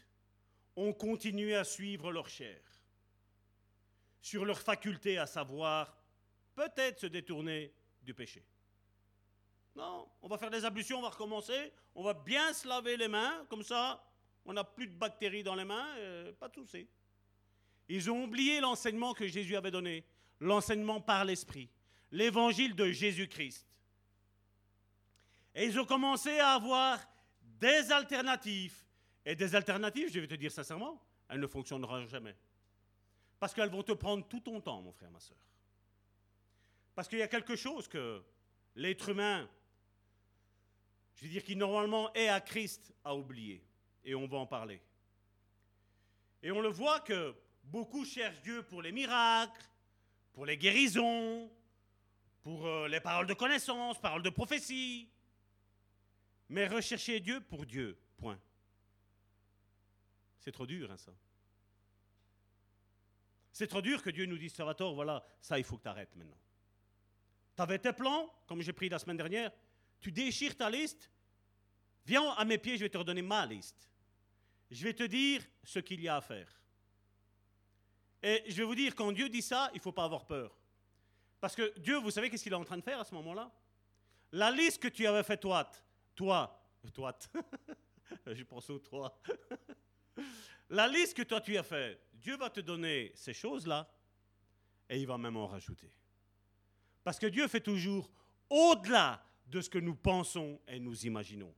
ont 0.76 0.92
continué 0.92 1.56
à 1.56 1.64
suivre 1.64 2.12
leur 2.12 2.28
chair, 2.28 2.60
sur 4.20 4.44
leur 4.44 4.60
faculté 4.60 5.16
à 5.16 5.26
savoir 5.26 5.96
peut-être 6.54 7.00
se 7.00 7.06
détourner 7.06 7.72
du 8.02 8.12
péché. 8.12 8.44
Non, 9.76 10.08
on 10.22 10.28
va 10.28 10.38
faire 10.38 10.50
des 10.50 10.64
ablutions, 10.64 10.98
on 10.98 11.02
va 11.02 11.08
recommencer, 11.08 11.72
on 11.94 12.02
va 12.02 12.14
bien 12.14 12.52
se 12.52 12.68
laver 12.68 12.96
les 12.96 13.08
mains, 13.08 13.44
comme 13.48 13.62
ça, 13.62 14.04
on 14.44 14.52
n'a 14.52 14.62
plus 14.62 14.86
de 14.86 14.94
bactéries 14.94 15.42
dans 15.42 15.54
les 15.54 15.64
mains, 15.64 15.86
pas 16.38 16.48
de 16.48 16.54
souci. 16.54 16.86
Ils 17.88 18.10
ont 18.10 18.24
oublié 18.24 18.60
l'enseignement 18.60 19.14
que 19.14 19.26
Jésus 19.26 19.56
avait 19.56 19.70
donné, 19.70 20.04
l'enseignement 20.40 21.00
par 21.00 21.24
l'Esprit, 21.24 21.68
l'évangile 22.12 22.74
de 22.74 22.90
Jésus-Christ. 22.90 23.66
Et 25.56 25.66
ils 25.66 25.78
ont 25.78 25.84
commencé 25.84 26.38
à 26.38 26.52
avoir 26.52 27.00
des 27.42 27.90
alternatives 27.90 28.84
et 29.24 29.34
des 29.34 29.54
alternatives, 29.54 30.10
je 30.12 30.20
vais 30.20 30.28
te 30.28 30.34
dire 30.34 30.52
sincèrement, 30.52 31.00
elles 31.28 31.40
ne 31.40 31.46
fonctionneront 31.46 32.06
jamais. 32.06 32.36
Parce 33.40 33.54
qu'elles 33.54 33.70
vont 33.70 33.82
te 33.82 33.92
prendre 33.92 34.26
tout 34.28 34.40
ton 34.40 34.60
temps, 34.60 34.82
mon 34.82 34.92
frère, 34.92 35.10
ma 35.10 35.20
soeur. 35.20 35.38
Parce 36.94 37.08
qu'il 37.08 37.18
y 37.18 37.22
a 37.22 37.28
quelque 37.28 37.56
chose 37.56 37.88
que 37.88 38.22
l'être 38.76 39.08
humain, 39.08 39.48
je 41.14 41.24
veux 41.24 41.30
dire, 41.30 41.44
qui 41.44 41.56
normalement 41.56 42.12
est 42.14 42.28
à 42.28 42.40
Christ, 42.40 42.92
a 43.04 43.14
oublié. 43.14 43.64
Et 44.04 44.14
on 44.14 44.26
va 44.26 44.38
en 44.38 44.46
parler. 44.46 44.80
Et 46.42 46.50
on 46.50 46.60
le 46.60 46.68
voit 46.68 47.00
que 47.00 47.34
beaucoup 47.64 48.04
cherchent 48.04 48.42
Dieu 48.42 48.62
pour 48.64 48.82
les 48.82 48.92
miracles, 48.92 49.64
pour 50.32 50.44
les 50.44 50.58
guérisons, 50.58 51.50
pour 52.42 52.66
euh, 52.66 52.88
les 52.88 53.00
paroles 53.00 53.26
de 53.26 53.34
connaissance, 53.34 54.00
paroles 54.00 54.22
de 54.22 54.30
prophétie. 54.30 55.08
Mais 56.50 56.66
rechercher 56.66 57.20
Dieu 57.20 57.40
pour 57.40 57.64
Dieu, 57.64 57.98
point. 58.18 58.38
C'est 60.40 60.52
trop 60.52 60.66
dur, 60.66 60.90
hein, 60.90 60.98
ça. 60.98 61.12
C'est 63.50 63.68
trop 63.68 63.80
dur 63.80 64.02
que 64.02 64.10
Dieu 64.10 64.26
nous 64.26 64.36
dise, 64.36 64.52
Salvatore, 64.52 64.94
voilà, 64.94 65.24
ça, 65.40 65.58
il 65.58 65.64
faut 65.64 65.78
que 65.78 65.84
tu 65.84 65.88
arrêtes 65.88 66.14
maintenant. 66.16 66.36
Tu 67.56 67.62
avais 67.62 67.78
tes 67.78 67.92
plans, 67.92 68.28
comme 68.46 68.60
j'ai 68.60 68.72
pris 68.72 68.88
la 68.88 68.98
semaine 68.98 69.16
dernière, 69.16 69.52
tu 70.04 70.12
déchires 70.12 70.54
ta 70.54 70.68
liste, 70.68 71.10
viens 72.04 72.28
à 72.32 72.44
mes 72.44 72.58
pieds, 72.58 72.76
je 72.76 72.82
vais 72.82 72.90
te 72.90 72.98
redonner 72.98 73.22
ma 73.22 73.46
liste. 73.46 73.88
Je 74.70 74.84
vais 74.84 74.92
te 74.92 75.04
dire 75.04 75.42
ce 75.62 75.78
qu'il 75.78 75.98
y 76.02 76.08
a 76.08 76.16
à 76.16 76.20
faire. 76.20 76.60
Et 78.22 78.44
je 78.46 78.54
vais 78.54 78.64
vous 78.64 78.74
dire, 78.74 78.94
quand 78.94 79.12
Dieu 79.12 79.30
dit 79.30 79.40
ça, 79.40 79.70
il 79.72 79.78
ne 79.78 79.80
faut 79.80 79.92
pas 79.92 80.04
avoir 80.04 80.26
peur. 80.26 80.54
Parce 81.40 81.56
que 81.56 81.72
Dieu, 81.78 81.96
vous 81.96 82.10
savez 82.10 82.28
qu'est-ce 82.28 82.42
qu'il 82.42 82.52
est 82.52 82.56
en 82.56 82.64
train 82.64 82.76
de 82.76 82.82
faire 82.82 83.00
à 83.00 83.04
ce 83.04 83.14
moment-là? 83.14 83.50
La 84.32 84.50
liste 84.50 84.82
que 84.82 84.88
tu 84.88 85.06
avais 85.06 85.22
faite, 85.22 85.40
toi, 85.40 85.70
toi, 86.14 86.62
toi, 86.92 87.18
je 88.26 88.42
pense 88.42 88.68
au 88.68 88.78
toi, 88.80 89.18
la 90.68 90.86
liste 90.86 91.16
que 91.16 91.22
toi 91.22 91.40
tu 91.40 91.56
as 91.56 91.62
faite, 91.62 91.98
Dieu 92.12 92.36
va 92.36 92.50
te 92.50 92.60
donner 92.60 93.10
ces 93.14 93.32
choses-là 93.32 93.90
et 94.90 95.00
il 95.00 95.06
va 95.06 95.16
même 95.16 95.38
en 95.38 95.46
rajouter. 95.46 95.96
Parce 97.02 97.18
que 97.18 97.26
Dieu 97.26 97.48
fait 97.48 97.62
toujours 97.62 98.10
au-delà 98.50 99.24
de 99.46 99.60
ce 99.60 99.70
que 99.70 99.78
nous 99.78 99.94
pensons 99.94 100.60
et 100.68 100.78
nous 100.78 101.06
imaginons. 101.06 101.54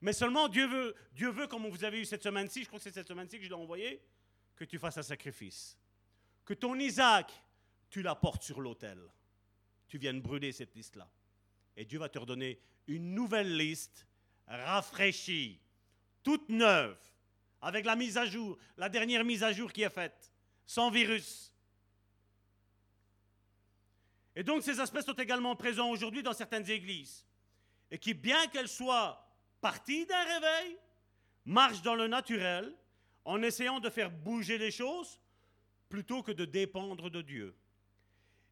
Mais 0.00 0.12
seulement 0.12 0.48
Dieu 0.48 0.66
veut, 0.66 0.94
Dieu 1.12 1.30
veut, 1.30 1.46
comme 1.46 1.66
vous 1.66 1.84
avez 1.84 2.00
eu 2.00 2.04
cette 2.04 2.22
semaine-ci, 2.22 2.62
je 2.62 2.66
crois 2.66 2.78
que 2.78 2.82
c'est 2.82 2.92
cette 2.92 3.08
semaine-ci 3.08 3.38
que 3.38 3.44
je 3.44 3.48
l'ai 3.48 3.54
envoyé, 3.54 4.02
que 4.56 4.64
tu 4.64 4.78
fasses 4.78 4.98
un 4.98 5.02
sacrifice. 5.02 5.78
Que 6.44 6.54
ton 6.54 6.78
Isaac, 6.78 7.32
tu 7.88 8.02
l'apportes 8.02 8.42
sur 8.42 8.60
l'autel. 8.60 8.98
Tu 9.88 9.98
viennes 9.98 10.20
brûler 10.20 10.52
cette 10.52 10.74
liste-là. 10.74 11.08
Et 11.76 11.84
Dieu 11.84 11.98
va 11.98 12.08
te 12.08 12.18
redonner 12.18 12.60
une 12.86 13.14
nouvelle 13.14 13.56
liste 13.56 14.06
rafraîchie, 14.46 15.60
toute 16.22 16.48
neuve, 16.48 16.98
avec 17.60 17.86
la 17.86 17.96
mise 17.96 18.18
à 18.18 18.26
jour, 18.26 18.58
la 18.76 18.88
dernière 18.88 19.24
mise 19.24 19.42
à 19.42 19.52
jour 19.52 19.72
qui 19.72 19.82
est 19.82 19.90
faite, 19.90 20.32
sans 20.66 20.90
virus. 20.90 21.53
Et 24.36 24.42
donc 24.42 24.62
ces 24.62 24.80
aspects 24.80 25.00
sont 25.00 25.14
également 25.14 25.54
présents 25.56 25.90
aujourd'hui 25.90 26.22
dans 26.22 26.32
certaines 26.32 26.68
églises, 26.70 27.24
et 27.90 27.98
qui, 27.98 28.14
bien 28.14 28.46
qu'elles 28.48 28.68
soient 28.68 29.26
parties 29.60 30.06
d'un 30.06 30.24
réveil, 30.24 30.76
marchent 31.44 31.82
dans 31.82 31.94
le 31.94 32.06
naturel 32.06 32.74
en 33.24 33.42
essayant 33.42 33.80
de 33.80 33.90
faire 33.90 34.10
bouger 34.10 34.58
les 34.58 34.70
choses 34.70 35.20
plutôt 35.88 36.22
que 36.22 36.32
de 36.32 36.44
dépendre 36.44 37.10
de 37.10 37.22
Dieu. 37.22 37.56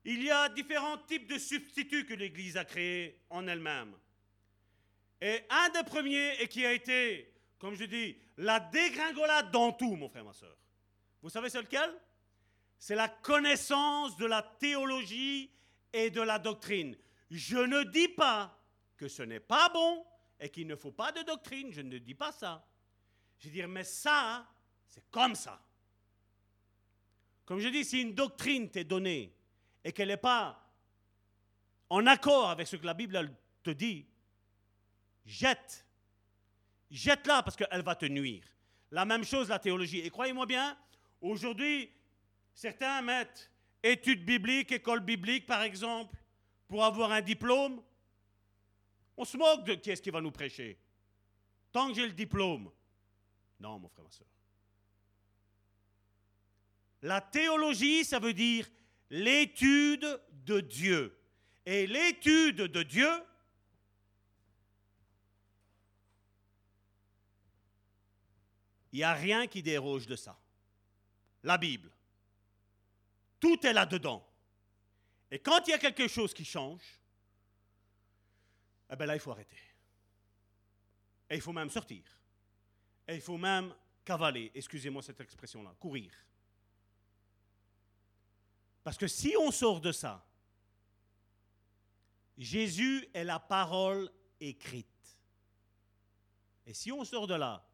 Il 0.04 0.22
y 0.22 0.30
a 0.30 0.48
différents 0.48 0.98
types 0.98 1.28
de 1.28 1.38
substituts 1.38 2.06
que 2.06 2.14
l'Église 2.14 2.56
a 2.56 2.64
créés 2.64 3.20
en 3.30 3.46
elle-même. 3.46 3.94
Et 5.20 5.42
un 5.50 5.68
des 5.70 5.84
premiers, 5.84 6.40
et 6.40 6.48
qui 6.48 6.66
a 6.66 6.72
été 6.72 7.32
comme 7.62 7.76
je 7.76 7.84
dis, 7.84 8.16
la 8.38 8.58
dégringolade 8.58 9.52
dans 9.52 9.70
tout, 9.70 9.94
mon 9.94 10.08
frère, 10.08 10.24
ma 10.24 10.32
soeur. 10.32 10.56
Vous 11.22 11.30
savez 11.30 11.48
c'est 11.48 11.62
lequel? 11.62 11.96
C'est 12.76 12.96
la 12.96 13.08
connaissance 13.08 14.16
de 14.16 14.26
la 14.26 14.42
théologie 14.42 15.48
et 15.92 16.10
de 16.10 16.20
la 16.20 16.38
doctrine. 16.38 16.96
Je 17.30 17.56
ne 17.56 17.82
dis 17.84 18.08
pas 18.08 18.58
que 18.96 19.08
ce 19.08 19.22
n'est 19.22 19.40
pas 19.40 19.68
bon 19.68 20.04
et 20.38 20.48
qu'il 20.48 20.66
ne 20.66 20.76
faut 20.76 20.92
pas 20.92 21.12
de 21.12 21.22
doctrine, 21.22 21.72
je 21.72 21.80
ne 21.80 21.98
dis 21.98 22.14
pas 22.14 22.32
ça. 22.32 22.66
Je 23.38 23.48
veux 23.48 23.52
dire, 23.52 23.68
mais 23.68 23.84
ça, 23.84 24.46
c'est 24.86 25.08
comme 25.10 25.34
ça. 25.34 25.60
Comme 27.44 27.58
je 27.58 27.68
dis, 27.68 27.84
si 27.84 28.00
une 28.02 28.14
doctrine 28.14 28.70
t'est 28.70 28.84
donnée 28.84 29.34
et 29.84 29.92
qu'elle 29.92 30.08
n'est 30.08 30.16
pas 30.16 30.58
en 31.90 32.06
accord 32.06 32.50
avec 32.50 32.66
ce 32.66 32.76
que 32.76 32.86
la 32.86 32.94
Bible 32.94 33.34
te 33.62 33.70
dit, 33.70 34.06
jette 35.24 35.84
jette-la 36.92 37.42
parce 37.42 37.56
qu'elle 37.56 37.82
va 37.82 37.94
te 37.94 38.06
nuire. 38.06 38.44
La 38.90 39.04
même 39.04 39.24
chose, 39.24 39.48
la 39.48 39.58
théologie. 39.58 40.00
Et 40.00 40.10
croyez-moi 40.10 40.46
bien, 40.46 40.76
aujourd'hui, 41.20 41.90
certains 42.54 43.00
mettent 43.02 43.50
études 43.82 44.24
bibliques, 44.24 44.72
école 44.72 45.00
biblique, 45.00 45.46
par 45.46 45.62
exemple, 45.62 46.16
pour 46.68 46.84
avoir 46.84 47.12
un 47.12 47.20
diplôme. 47.20 47.82
On 49.16 49.24
se 49.24 49.36
moque 49.36 49.64
de 49.64 49.74
qui 49.74 49.90
est-ce 49.90 50.02
qui 50.02 50.10
va 50.10 50.20
nous 50.20 50.30
prêcher. 50.30 50.78
Tant 51.70 51.88
que 51.88 51.94
j'ai 51.94 52.06
le 52.06 52.12
diplôme. 52.12 52.70
Non, 53.60 53.78
mon 53.78 53.88
frère, 53.88 54.04
ma 54.04 54.10
soeur. 54.10 54.26
La 57.02 57.20
théologie, 57.20 58.04
ça 58.04 58.18
veut 58.18 58.32
dire 58.32 58.68
l'étude 59.10 60.20
de 60.30 60.60
Dieu. 60.60 61.18
Et 61.66 61.86
l'étude 61.86 62.56
de 62.56 62.82
Dieu, 62.82 63.10
il 68.92 68.96
n'y 68.96 69.04
a 69.04 69.12
rien 69.12 69.46
qui 69.46 69.62
déroge 69.62 70.06
de 70.06 70.16
ça. 70.16 70.38
La 71.42 71.58
Bible. 71.58 71.91
Tout 73.42 73.66
est 73.66 73.72
là-dedans. 73.72 74.24
Et 75.28 75.40
quand 75.40 75.66
il 75.66 75.72
y 75.72 75.74
a 75.74 75.78
quelque 75.78 76.06
chose 76.06 76.32
qui 76.32 76.44
change, 76.44 77.00
eh 78.88 78.94
bien 78.94 79.06
là, 79.06 79.16
il 79.16 79.20
faut 79.20 79.32
arrêter. 79.32 79.58
Et 81.28 81.34
il 81.34 81.40
faut 81.40 81.52
même 81.52 81.68
sortir. 81.68 82.04
Et 83.08 83.16
il 83.16 83.20
faut 83.20 83.36
même 83.36 83.74
cavaler, 84.04 84.52
excusez-moi 84.54 85.02
cette 85.02 85.20
expression-là, 85.20 85.74
courir. 85.80 86.12
Parce 88.84 88.96
que 88.96 89.08
si 89.08 89.34
on 89.36 89.50
sort 89.50 89.80
de 89.80 89.90
ça, 89.90 90.24
Jésus 92.38 93.08
est 93.12 93.24
la 93.24 93.40
parole 93.40 94.08
écrite. 94.38 94.86
Et 96.64 96.74
si 96.74 96.92
on 96.92 97.04
sort 97.04 97.26
de 97.26 97.34
là, 97.34 97.68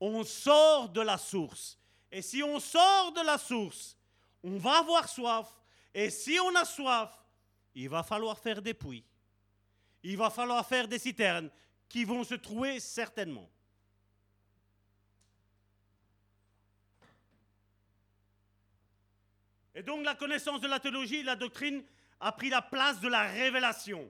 on 0.00 0.24
sort 0.24 0.88
de 0.88 1.00
la 1.00 1.16
source. 1.16 1.78
Et 2.10 2.22
si 2.22 2.42
on 2.42 2.58
sort 2.58 3.12
de 3.12 3.24
la 3.24 3.38
source, 3.38 3.96
on 4.44 4.58
va 4.58 4.78
avoir 4.78 5.08
soif. 5.08 5.48
Et 5.92 6.10
si 6.10 6.38
on 6.38 6.54
a 6.54 6.64
soif, 6.64 7.10
il 7.74 7.88
va 7.88 8.02
falloir 8.02 8.38
faire 8.38 8.60
des 8.60 8.74
puits. 8.74 9.04
Il 10.02 10.18
va 10.18 10.28
falloir 10.28 10.64
faire 10.66 10.86
des 10.86 10.98
citernes 10.98 11.50
qui 11.88 12.04
vont 12.04 12.22
se 12.22 12.34
trouver 12.34 12.78
certainement. 12.78 13.50
Et 19.74 19.82
donc 19.82 20.04
la 20.04 20.14
connaissance 20.14 20.60
de 20.60 20.68
la 20.68 20.78
théologie, 20.78 21.22
la 21.22 21.36
doctrine 21.36 21.82
a 22.20 22.30
pris 22.30 22.50
la 22.50 22.62
place 22.62 23.00
de 23.00 23.08
la 23.08 23.22
révélation. 23.22 24.08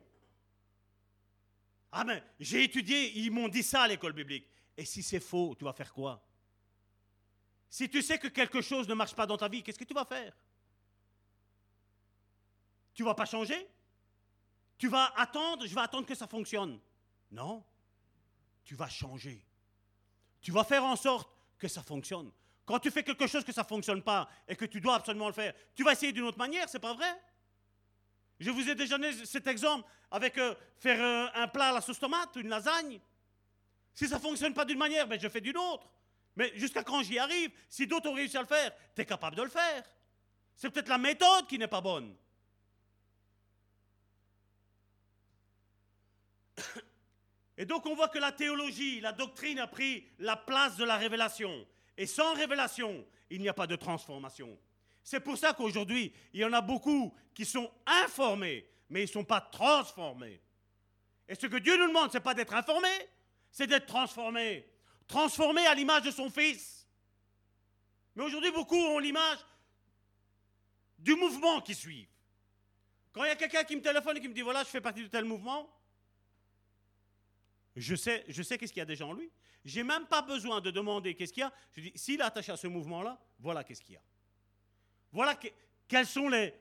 Ah 1.92 2.04
j'ai 2.40 2.64
étudié, 2.64 3.18
ils 3.18 3.30
m'ont 3.30 3.48
dit 3.48 3.62
ça 3.62 3.82
à 3.82 3.88
l'école 3.88 4.12
biblique. 4.12 4.48
Et 4.76 4.84
si 4.84 5.02
c'est 5.02 5.20
faux, 5.20 5.54
tu 5.56 5.64
vas 5.64 5.72
faire 5.72 5.92
quoi? 5.92 6.20
Si 7.74 7.90
tu 7.90 8.02
sais 8.02 8.20
que 8.20 8.28
quelque 8.28 8.60
chose 8.60 8.86
ne 8.86 8.94
marche 8.94 9.16
pas 9.16 9.26
dans 9.26 9.36
ta 9.36 9.48
vie, 9.48 9.60
qu'est-ce 9.60 9.80
que 9.80 9.84
tu 9.84 9.94
vas 9.94 10.04
faire? 10.04 10.32
Tu 12.94 13.02
vas 13.02 13.14
pas 13.16 13.24
changer? 13.24 13.68
Tu 14.78 14.86
vas 14.86 15.12
attendre, 15.16 15.66
je 15.66 15.74
vais 15.74 15.80
attendre 15.80 16.06
que 16.06 16.14
ça 16.14 16.28
fonctionne. 16.28 16.78
Non, 17.32 17.64
tu 18.62 18.76
vas 18.76 18.88
changer. 18.88 19.44
Tu 20.40 20.52
vas 20.52 20.62
faire 20.62 20.84
en 20.84 20.94
sorte 20.94 21.28
que 21.58 21.66
ça 21.66 21.82
fonctionne. 21.82 22.30
Quand 22.64 22.78
tu 22.78 22.92
fais 22.92 23.02
quelque 23.02 23.26
chose 23.26 23.42
que 23.42 23.50
ça 23.50 23.62
ne 23.62 23.66
fonctionne 23.66 24.04
pas 24.04 24.30
et 24.46 24.54
que 24.54 24.66
tu 24.66 24.80
dois 24.80 24.94
absolument 24.94 25.26
le 25.26 25.34
faire, 25.34 25.52
tu 25.74 25.82
vas 25.82 25.94
essayer 25.94 26.12
d'une 26.12 26.26
autre 26.26 26.38
manière, 26.38 26.68
c'est 26.68 26.78
pas 26.78 26.94
vrai? 26.94 27.20
Je 28.38 28.52
vous 28.52 28.70
ai 28.70 28.76
déjà 28.76 28.98
donné 28.98 29.26
cet 29.26 29.48
exemple 29.48 29.90
avec 30.12 30.38
euh, 30.38 30.54
faire 30.76 31.02
euh, 31.02 31.42
un 31.42 31.48
plat 31.48 31.70
à 31.70 31.72
la 31.72 31.80
sauce 31.80 31.98
tomate, 31.98 32.36
une 32.36 32.50
lasagne. 32.50 33.00
Si 33.92 34.06
ça 34.06 34.18
ne 34.18 34.20
fonctionne 34.20 34.54
pas 34.54 34.64
d'une 34.64 34.78
manière, 34.78 35.08
ben, 35.08 35.18
je 35.18 35.28
fais 35.28 35.40
d'une 35.40 35.58
autre. 35.58 35.90
Mais 36.36 36.52
jusqu'à 36.56 36.82
quand 36.82 37.02
j'y 37.02 37.18
arrive, 37.18 37.50
si 37.68 37.86
d'autres 37.86 38.10
ont 38.10 38.14
réussi 38.14 38.36
à 38.36 38.40
le 38.40 38.46
faire, 38.46 38.72
tu 38.94 39.02
es 39.02 39.06
capable 39.06 39.36
de 39.36 39.42
le 39.42 39.50
faire. 39.50 39.84
C'est 40.56 40.70
peut-être 40.70 40.88
la 40.88 40.98
méthode 40.98 41.46
qui 41.46 41.58
n'est 41.58 41.68
pas 41.68 41.80
bonne. 41.80 42.16
Et 47.56 47.64
donc 47.64 47.86
on 47.86 47.94
voit 47.94 48.08
que 48.08 48.18
la 48.18 48.32
théologie, 48.32 49.00
la 49.00 49.12
doctrine 49.12 49.60
a 49.60 49.66
pris 49.66 50.06
la 50.18 50.36
place 50.36 50.76
de 50.76 50.84
la 50.84 50.96
révélation. 50.96 51.66
Et 51.96 52.06
sans 52.06 52.34
révélation, 52.34 53.06
il 53.30 53.40
n'y 53.40 53.48
a 53.48 53.54
pas 53.54 53.66
de 53.66 53.76
transformation. 53.76 54.58
C'est 55.02 55.20
pour 55.20 55.36
ça 55.36 55.52
qu'aujourd'hui, 55.52 56.12
il 56.32 56.40
y 56.40 56.44
en 56.44 56.52
a 56.52 56.60
beaucoup 56.60 57.14
qui 57.34 57.44
sont 57.44 57.70
informés, 57.86 58.68
mais 58.88 59.02
ils 59.02 59.06
ne 59.06 59.12
sont 59.12 59.24
pas 59.24 59.40
transformés. 59.40 60.40
Et 61.28 61.34
ce 61.34 61.46
que 61.46 61.56
Dieu 61.58 61.76
nous 61.76 61.88
demande, 61.88 62.10
ce 62.10 62.16
n'est 62.16 62.22
pas 62.22 62.34
d'être 62.34 62.54
informé, 62.54 62.88
c'est 63.50 63.66
d'être 63.66 63.86
transformé. 63.86 64.66
Transformé 65.06 65.66
à 65.66 65.74
l'image 65.74 66.02
de 66.02 66.10
son 66.10 66.30
Fils. 66.30 66.86
Mais 68.14 68.24
aujourd'hui, 68.24 68.50
beaucoup 68.50 68.76
ont 68.76 68.98
l'image 68.98 69.38
du 70.98 71.14
mouvement 71.14 71.60
qui 71.60 71.74
suit. 71.74 72.08
Quand 73.12 73.24
il 73.24 73.28
y 73.28 73.30
a 73.30 73.36
quelqu'un 73.36 73.64
qui 73.64 73.76
me 73.76 73.82
téléphone 73.82 74.16
et 74.16 74.20
qui 74.20 74.28
me 74.28 74.34
dit 74.34 74.42
voilà, 74.42 74.64
je 74.64 74.68
fais 74.68 74.80
partie 74.80 75.02
de 75.02 75.08
tel 75.08 75.24
mouvement, 75.24 75.70
je 77.76 77.94
sais, 77.94 78.24
je 78.28 78.42
sais 78.42 78.56
qu'est-ce 78.56 78.72
qu'il 78.72 78.80
y 78.80 78.82
a 78.82 78.86
déjà 78.86 79.06
en 79.06 79.12
lui. 79.12 79.30
J'ai 79.64 79.82
même 79.82 80.06
pas 80.06 80.22
besoin 80.22 80.60
de 80.60 80.70
demander 80.70 81.14
qu'est-ce 81.14 81.32
qu'il 81.32 81.40
y 81.40 81.44
a. 81.44 81.52
Je 81.72 81.80
dis, 81.80 81.92
s'il 81.94 82.20
est 82.20 82.24
attaché 82.24 82.52
à 82.52 82.56
ce 82.56 82.66
mouvement-là, 82.66 83.18
voilà 83.38 83.64
qu'est-ce 83.64 83.82
qu'il 83.82 83.94
y 83.94 83.98
a. 83.98 84.02
Voilà 85.10 85.38
quels 85.88 86.06
sont 86.06 86.28
les, 86.28 86.54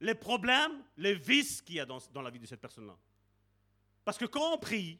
les 0.00 0.14
problèmes, 0.14 0.84
les 0.96 1.14
vices 1.14 1.62
qu'il 1.62 1.76
y 1.76 1.80
a 1.80 1.86
dans, 1.86 1.98
dans 2.12 2.22
la 2.22 2.30
vie 2.30 2.38
de 2.38 2.46
cette 2.46 2.60
personne-là. 2.60 2.96
Parce 4.04 4.18
que 4.18 4.26
quand 4.26 4.54
on 4.54 4.58
prie, 4.58 4.98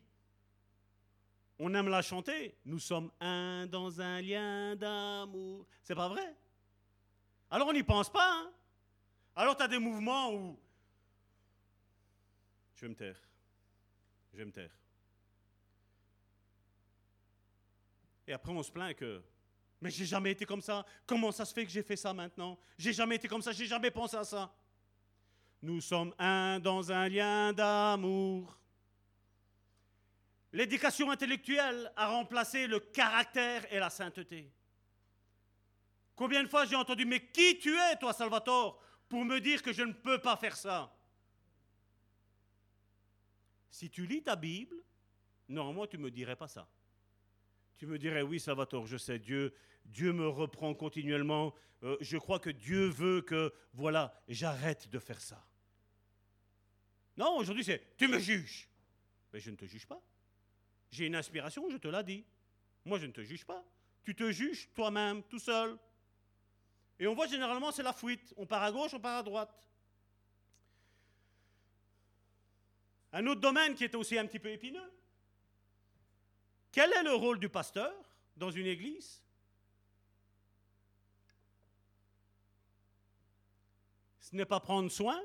on 1.60 1.74
aime 1.74 1.88
la 1.88 2.00
chanter. 2.00 2.56
Nous 2.64 2.78
sommes 2.78 3.12
un 3.20 3.66
dans 3.66 4.00
un 4.00 4.20
lien 4.20 4.74
d'amour. 4.74 5.66
C'est 5.82 5.94
pas 5.94 6.08
vrai? 6.08 6.34
Alors 7.50 7.68
on 7.68 7.72
n'y 7.72 7.82
pense 7.82 8.10
pas. 8.10 8.32
Hein? 8.32 8.50
Alors 9.36 9.56
tu 9.56 9.62
as 9.62 9.68
des 9.68 9.78
mouvements 9.78 10.32
où... 10.32 10.58
Je 12.74 12.86
vais 12.86 12.88
me 12.88 12.94
taire. 12.94 13.20
Je 14.32 14.38
vais 14.38 14.44
me 14.46 14.52
taire. 14.52 14.70
Et 18.26 18.32
après, 18.32 18.52
on 18.52 18.62
se 18.62 18.70
plaint 18.70 18.96
que, 18.96 19.20
mais 19.80 19.90
j'ai 19.90 20.06
jamais 20.06 20.30
été 20.30 20.46
comme 20.46 20.60
ça. 20.62 20.86
Comment 21.04 21.32
ça 21.32 21.44
se 21.44 21.52
fait 21.52 21.64
que 21.64 21.70
j'ai 21.70 21.82
fait 21.82 21.96
ça 21.96 22.14
maintenant? 22.14 22.58
J'ai 22.78 22.92
jamais 22.92 23.16
été 23.16 23.26
comme 23.26 23.42
ça, 23.42 23.50
j'ai 23.50 23.66
jamais 23.66 23.90
pensé 23.90 24.16
à 24.16 24.24
ça. 24.24 24.54
Nous 25.60 25.80
sommes 25.80 26.14
un 26.16 26.60
dans 26.60 26.90
un 26.92 27.08
lien 27.08 27.52
d'amour. 27.52 28.59
L'éducation 30.52 31.10
intellectuelle 31.10 31.92
a 31.96 32.08
remplacé 32.08 32.66
le 32.66 32.80
caractère 32.80 33.72
et 33.72 33.78
la 33.78 33.90
sainteté. 33.90 34.52
Combien 36.16 36.42
de 36.42 36.48
fois 36.48 36.66
j'ai 36.66 36.76
entendu, 36.76 37.04
mais 37.04 37.26
qui 37.26 37.58
tu 37.58 37.76
es, 37.76 37.96
toi, 37.96 38.12
Salvatore, 38.12 38.82
pour 39.08 39.24
me 39.24 39.40
dire 39.40 39.62
que 39.62 39.72
je 39.72 39.82
ne 39.82 39.92
peux 39.92 40.20
pas 40.20 40.36
faire 40.36 40.56
ça? 40.56 40.94
Si 43.70 43.88
tu 43.88 44.06
lis 44.06 44.22
ta 44.22 44.36
Bible, 44.36 44.76
normalement, 45.48 45.86
tu 45.86 45.96
ne 45.96 46.02
me 46.02 46.10
dirais 46.10 46.36
pas 46.36 46.48
ça 46.48 46.68
tu 47.80 47.86
me 47.86 47.98
dirais, 47.98 48.20
oui, 48.20 48.38
Salvatore, 48.38 48.86
je 48.86 48.98
sais, 48.98 49.18
Dieu, 49.18 49.54
Dieu 49.86 50.12
me 50.12 50.28
reprend 50.28 50.74
continuellement. 50.74 51.54
Euh, 51.82 51.96
je 52.02 52.18
crois 52.18 52.38
que 52.38 52.50
Dieu 52.50 52.90
veut 52.90 53.22
que, 53.22 53.54
voilà, 53.72 54.12
j'arrête 54.28 54.90
de 54.90 54.98
faire 54.98 55.18
ça. 55.18 55.42
Non, 57.16 57.38
aujourd'hui, 57.38 57.64
c'est, 57.64 57.96
tu 57.96 58.06
me 58.06 58.18
juges. 58.18 58.68
Mais 59.32 59.40
je 59.40 59.50
ne 59.50 59.56
te 59.56 59.64
juge 59.64 59.86
pas. 59.86 59.98
J'ai 60.90 61.06
une 61.06 61.14
inspiration, 61.14 61.68
je 61.70 61.76
te 61.76 61.88
l'ai 61.88 62.02
dit. 62.02 62.24
Moi, 62.84 62.98
je 62.98 63.06
ne 63.06 63.12
te 63.12 63.22
juge 63.22 63.44
pas. 63.44 63.64
Tu 64.02 64.14
te 64.14 64.30
juges 64.30 64.68
toi-même, 64.74 65.22
tout 65.24 65.38
seul. 65.38 65.78
Et 66.98 67.06
on 67.06 67.14
voit 67.14 67.26
généralement, 67.26 67.70
c'est 67.70 67.82
la 67.82 67.92
fuite. 67.92 68.34
On 68.36 68.46
part 68.46 68.62
à 68.62 68.72
gauche, 68.72 68.92
on 68.94 69.00
part 69.00 69.18
à 69.18 69.22
droite. 69.22 69.68
Un 73.12 73.26
autre 73.26 73.40
domaine 73.40 73.74
qui 73.74 73.84
est 73.84 73.94
aussi 73.94 74.18
un 74.18 74.26
petit 74.26 74.38
peu 74.38 74.50
épineux, 74.50 74.92
quel 76.72 76.92
est 76.92 77.02
le 77.02 77.14
rôle 77.14 77.40
du 77.40 77.48
pasteur 77.48 77.92
dans 78.36 78.50
une 78.50 78.66
église? 78.66 79.20
Ce 84.20 84.36
n'est 84.36 84.44
pas 84.44 84.60
prendre 84.60 84.88
soin. 84.90 85.20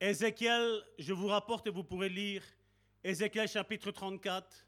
Ézéchiel, 0.00 0.84
je 0.98 1.12
vous 1.12 1.26
rapporte 1.26 1.66
et 1.66 1.70
vous 1.70 1.82
pourrez 1.82 2.08
lire 2.08 2.44
Ézéchiel 3.04 3.46
chapitre 3.46 3.90
34. 3.90 4.66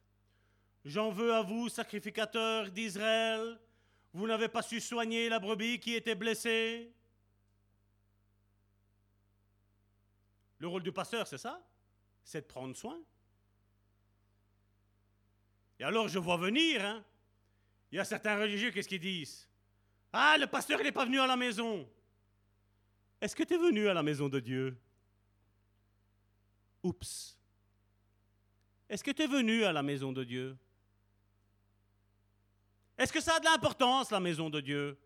J'en 0.84 1.10
veux 1.10 1.32
à 1.32 1.40
vous, 1.40 1.70
sacrificateurs 1.70 2.70
d'Israël, 2.70 3.58
vous 4.12 4.26
n'avez 4.26 4.48
pas 4.48 4.60
su 4.60 4.78
soigner 4.78 5.30
la 5.30 5.38
brebis 5.38 5.80
qui 5.80 5.94
était 5.94 6.14
blessée. 6.14 6.92
Le 10.58 10.68
rôle 10.68 10.82
du 10.82 10.92
pasteur, 10.92 11.26
c'est 11.26 11.38
ça? 11.38 11.66
C'est 12.22 12.42
de 12.42 12.46
prendre 12.46 12.76
soin. 12.76 13.00
Et 15.78 15.84
alors 15.84 16.08
je 16.08 16.18
vois 16.18 16.36
venir, 16.36 16.84
hein, 16.84 17.02
il 17.90 17.96
y 17.96 17.98
a 17.98 18.04
certains 18.04 18.38
religieux, 18.38 18.70
qu'est-ce 18.70 18.88
qu'ils 18.88 19.00
disent? 19.00 19.48
Ah, 20.12 20.36
le 20.38 20.46
pasteur, 20.46 20.78
il 20.80 20.84
n'est 20.84 20.92
pas 20.92 21.04
venu 21.06 21.20
à 21.20 21.26
la 21.26 21.36
maison. 21.36 21.88
Est-ce 23.20 23.34
que 23.34 23.44
tu 23.44 23.54
es 23.54 23.58
venu 23.58 23.88
à 23.88 23.94
la 23.94 24.02
maison 24.02 24.28
de 24.28 24.40
Dieu? 24.40 24.78
Oups. 26.82 27.35
Est-ce 28.88 29.02
que 29.02 29.10
tu 29.10 29.22
es 29.22 29.26
venu 29.26 29.64
à 29.64 29.72
la 29.72 29.82
maison 29.82 30.12
de 30.12 30.22
Dieu? 30.22 30.56
Est-ce 32.98 33.12
que 33.12 33.20
ça 33.20 33.34
a 33.36 33.40
de 33.40 33.44
l'importance, 33.44 34.10
la 34.10 34.20
maison 34.20 34.48
de 34.48 34.60
Dieu? 34.60 34.98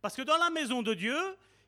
Parce 0.00 0.16
que 0.16 0.22
dans 0.22 0.38
la 0.38 0.50
maison 0.50 0.82
de 0.82 0.94
Dieu, 0.94 1.16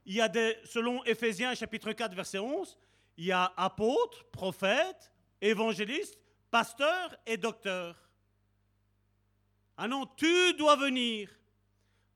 il 0.07 0.15
y 0.15 0.21
a 0.21 0.29
des, 0.29 0.57
selon 0.65 1.05
Éphésiens 1.05 1.55
chapitre 1.55 1.93
4, 1.93 2.15
verset 2.15 2.39
11, 2.39 2.79
il 3.17 3.27
y 3.27 3.33
a 3.33 3.53
apôtres, 3.57 4.25
prophètes, 4.31 5.13
évangélistes, 5.41 6.19
pasteurs 6.51 7.17
et 7.27 7.37
docteurs. 7.37 7.97
Ah 9.77 9.89
non, 9.89 10.07
tu 10.17 10.55
dois 10.55 10.77
venir. 10.77 11.31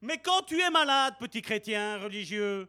Mais 0.00 0.18
quand 0.18 0.42
tu 0.42 0.60
es 0.60 0.70
malade, 0.70 1.14
petit 1.18 1.42
chrétien 1.42 1.98
religieux, 1.98 2.68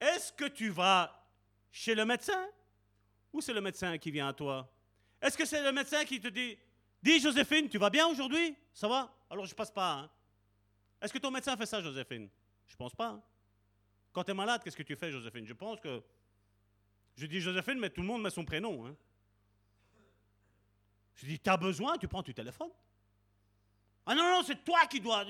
est-ce 0.00 0.32
que 0.32 0.44
tu 0.44 0.68
vas 0.68 1.26
chez 1.70 1.94
le 1.94 2.04
médecin? 2.04 2.46
Ou 3.32 3.40
c'est 3.40 3.52
le 3.52 3.60
médecin 3.60 3.98
qui 3.98 4.12
vient 4.12 4.28
à 4.28 4.32
toi? 4.32 4.70
Est-ce 5.24 5.38
que 5.38 5.46
c'est 5.46 5.62
le 5.62 5.72
médecin 5.72 6.04
qui 6.04 6.20
te 6.20 6.28
dit 6.28 6.58
Dis 7.02 7.18
Joséphine, 7.18 7.70
tu 7.70 7.78
vas 7.78 7.88
bien 7.88 8.06
aujourd'hui? 8.06 8.54
Ça 8.74 8.86
va? 8.86 9.10
Alors 9.30 9.46
je 9.46 9.54
passe 9.54 9.70
pas. 9.70 9.92
Hein. 9.92 10.10
Est-ce 11.00 11.14
que 11.14 11.18
ton 11.18 11.30
médecin 11.30 11.56
fait 11.56 11.64
ça, 11.64 11.80
Joséphine? 11.80 12.28
Je 12.68 12.76
pense 12.76 12.94
pas. 12.94 13.08
Hein. 13.08 13.22
Quand 14.12 14.22
tu 14.22 14.32
es 14.32 14.34
malade, 14.34 14.60
qu'est-ce 14.62 14.76
que 14.76 14.82
tu 14.82 14.96
fais, 14.96 15.10
Joséphine? 15.10 15.46
Je 15.46 15.54
pense 15.54 15.80
que. 15.80 16.02
Je 17.16 17.24
dis 17.24 17.40
Joséphine, 17.40 17.78
mais 17.78 17.88
tout 17.88 18.02
le 18.02 18.06
monde 18.06 18.20
met 18.20 18.28
son 18.28 18.44
prénom. 18.44 18.86
Hein. 18.86 18.94
Je 21.14 21.24
dis, 21.26 21.40
tu 21.40 21.48
as 21.48 21.56
besoin, 21.56 21.96
tu 21.96 22.06
prends 22.06 22.22
tu 22.22 22.34
téléphones. 22.34 22.72
Ah 24.04 24.14
non, 24.14 24.24
non, 24.24 24.42
c'est 24.42 24.62
toi 24.62 24.86
qui 24.86 25.00
dois. 25.00 25.24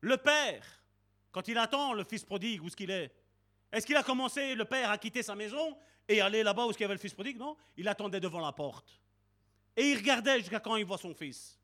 Le 0.00 0.16
père, 0.16 0.64
quand 1.30 1.46
il 1.46 1.56
attend 1.56 1.92
le 1.92 2.02
fils 2.02 2.24
prodigue, 2.24 2.64
où 2.64 2.66
est-ce 2.66 2.76
qu'il 2.76 2.90
est? 2.90 3.12
Est-ce 3.72 3.86
qu'il 3.86 3.96
a 3.96 4.02
commencé, 4.02 4.54
le 4.54 4.64
père, 4.64 4.90
à 4.90 4.98
quitter 4.98 5.22
sa 5.22 5.34
maison 5.34 5.76
et 6.08 6.20
aller 6.20 6.42
là-bas 6.42 6.66
où 6.66 6.70
il 6.70 6.80
y 6.80 6.84
avait 6.84 6.94
le 6.94 7.00
fils 7.00 7.14
prodigue? 7.14 7.36
Non, 7.36 7.56
il 7.76 7.86
attendait 7.88 8.20
devant 8.20 8.40
la 8.40 8.52
porte. 8.52 9.00
Et 9.76 9.90
il 9.90 9.96
regardait 9.96 10.38
jusqu'à 10.38 10.60
quand 10.60 10.76
il 10.76 10.84
voit 10.84 10.98
son 10.98 11.14
fils. 11.14 11.58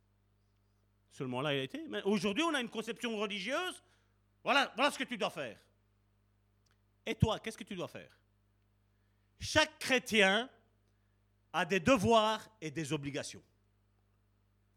Seulement 1.10 1.40
là, 1.40 1.54
il 1.54 1.60
a 1.60 1.62
été. 1.62 1.86
Mais 1.88 2.02
aujourd'hui, 2.02 2.42
on 2.42 2.54
a 2.54 2.60
une 2.60 2.68
conception 2.68 3.16
religieuse. 3.16 3.82
Voilà, 4.42 4.72
voilà 4.74 4.90
ce 4.90 4.98
que 4.98 5.04
tu 5.04 5.16
dois 5.16 5.30
faire. 5.30 5.58
Et 7.06 7.14
toi, 7.14 7.38
qu'est-ce 7.38 7.56
que 7.56 7.64
tu 7.64 7.74
dois 7.74 7.88
faire? 7.88 8.10
Chaque 9.38 9.78
chrétien 9.78 10.48
a 11.52 11.64
des 11.64 11.80
devoirs 11.80 12.48
et 12.60 12.70
des 12.70 12.92
obligations. 12.92 13.42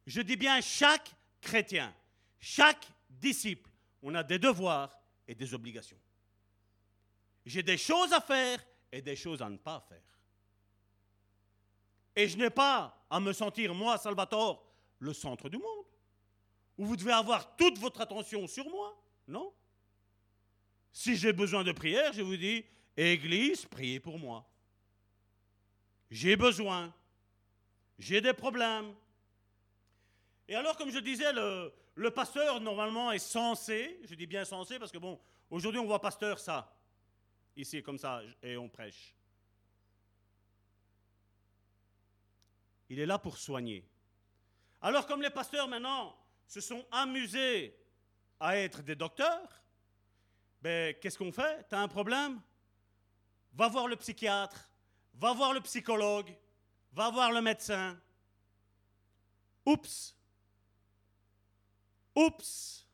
Je 0.06 0.22
dis 0.22 0.38
bien 0.38 0.62
chaque 0.62 1.12
chrétien, 1.42 1.94
chaque 2.40 2.88
disciple, 3.10 3.70
on 4.02 4.14
a 4.16 4.24
des 4.24 4.40
devoirs 4.40 4.98
et 5.28 5.36
des 5.36 5.54
obligations. 5.54 6.00
J'ai 7.48 7.64
des 7.64 7.78
choses 7.78 8.12
à 8.12 8.20
faire 8.20 8.60
et 8.92 9.02
des 9.02 9.16
choses 9.16 9.42
à 9.42 9.48
ne 9.48 9.56
pas 9.56 9.80
faire. 9.88 10.02
Et 12.14 12.28
je 12.28 12.38
n'ai 12.38 12.50
pas 12.50 13.06
à 13.10 13.22
me 13.22 13.32
sentir, 13.32 13.74
moi, 13.74 13.98
Salvatore, 13.98 14.70
le 15.00 15.14
centre 15.14 15.48
du 15.48 15.58
monde 15.58 15.86
où 16.78 16.86
vous 16.86 16.98
devez 16.98 17.14
avoir 17.14 17.56
toute 17.56 17.80
votre 17.80 18.02
attention 18.02 18.46
sur 18.48 18.70
moi. 18.70 19.02
Non? 19.30 19.54
Si 20.92 21.16
j'ai 21.16 21.32
besoin 21.32 21.64
de 21.64 21.72
prière, 21.72 22.12
je 22.12 22.22
vous 22.22 22.36
dis, 22.36 22.66
Église, 22.98 23.66
priez 23.66 24.02
pour 24.02 24.20
moi. 24.20 24.46
J'ai 26.12 26.36
besoin. 26.36 26.94
J'ai 27.98 28.20
des 28.20 28.34
problèmes. 28.34 28.94
Et 30.50 30.56
alors, 30.56 30.76
comme 30.76 30.92
je 30.92 31.00
disais, 31.00 31.32
le, 31.32 31.74
le 31.96 32.12
pasteur, 32.12 32.60
normalement, 32.60 33.14
est 33.14 33.20
censé, 33.20 34.02
je 34.04 34.16
dis 34.16 34.28
bien 34.28 34.44
censé, 34.44 34.78
parce 34.80 34.92
que 34.92 34.98
bon, 34.98 35.18
aujourd'hui, 35.50 35.80
on 35.80 35.86
voit 35.86 36.02
pasteur 36.02 36.40
ça, 36.40 36.77
ici, 37.58 37.82
comme 37.82 37.98
ça, 37.98 38.22
et 38.42 38.56
on 38.58 38.70
prêche. 38.70 39.16
Il 42.90 43.00
est 43.00 43.06
là 43.06 43.20
pour 43.20 43.38
soigner. 43.38 43.86
Alors, 44.82 45.06
comme 45.06 45.22
les 45.22 45.30
pasteurs 45.30 45.68
maintenant 45.68 46.16
se 46.48 46.62
sont 46.62 46.86
amusés 46.92 47.78
à 48.40 48.58
être 48.58 48.82
des 48.82 48.96
docteurs, 48.96 49.64
ben, 50.62 50.96
qu'est-ce 51.02 51.18
qu'on 51.18 51.32
fait? 51.32 51.68
Tu 51.68 51.76
as 51.76 51.82
un 51.82 51.88
problème? 51.88 52.40
Va 53.54 53.68
voir 53.68 53.88
le 53.88 53.96
psychiatre, 53.96 54.72
va 55.16 55.34
voir 55.34 55.54
le 55.54 55.62
psychologue, 55.62 56.34
va 56.94 57.10
voir 57.10 57.32
le 57.32 57.42
médecin. 57.42 58.00
Oups 59.66 60.16
Oups 62.16 62.88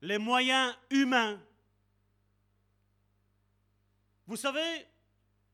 Les 0.00 0.18
moyens 0.18 0.74
humains. 0.90 1.40
Vous 4.26 4.36
savez, 4.36 4.86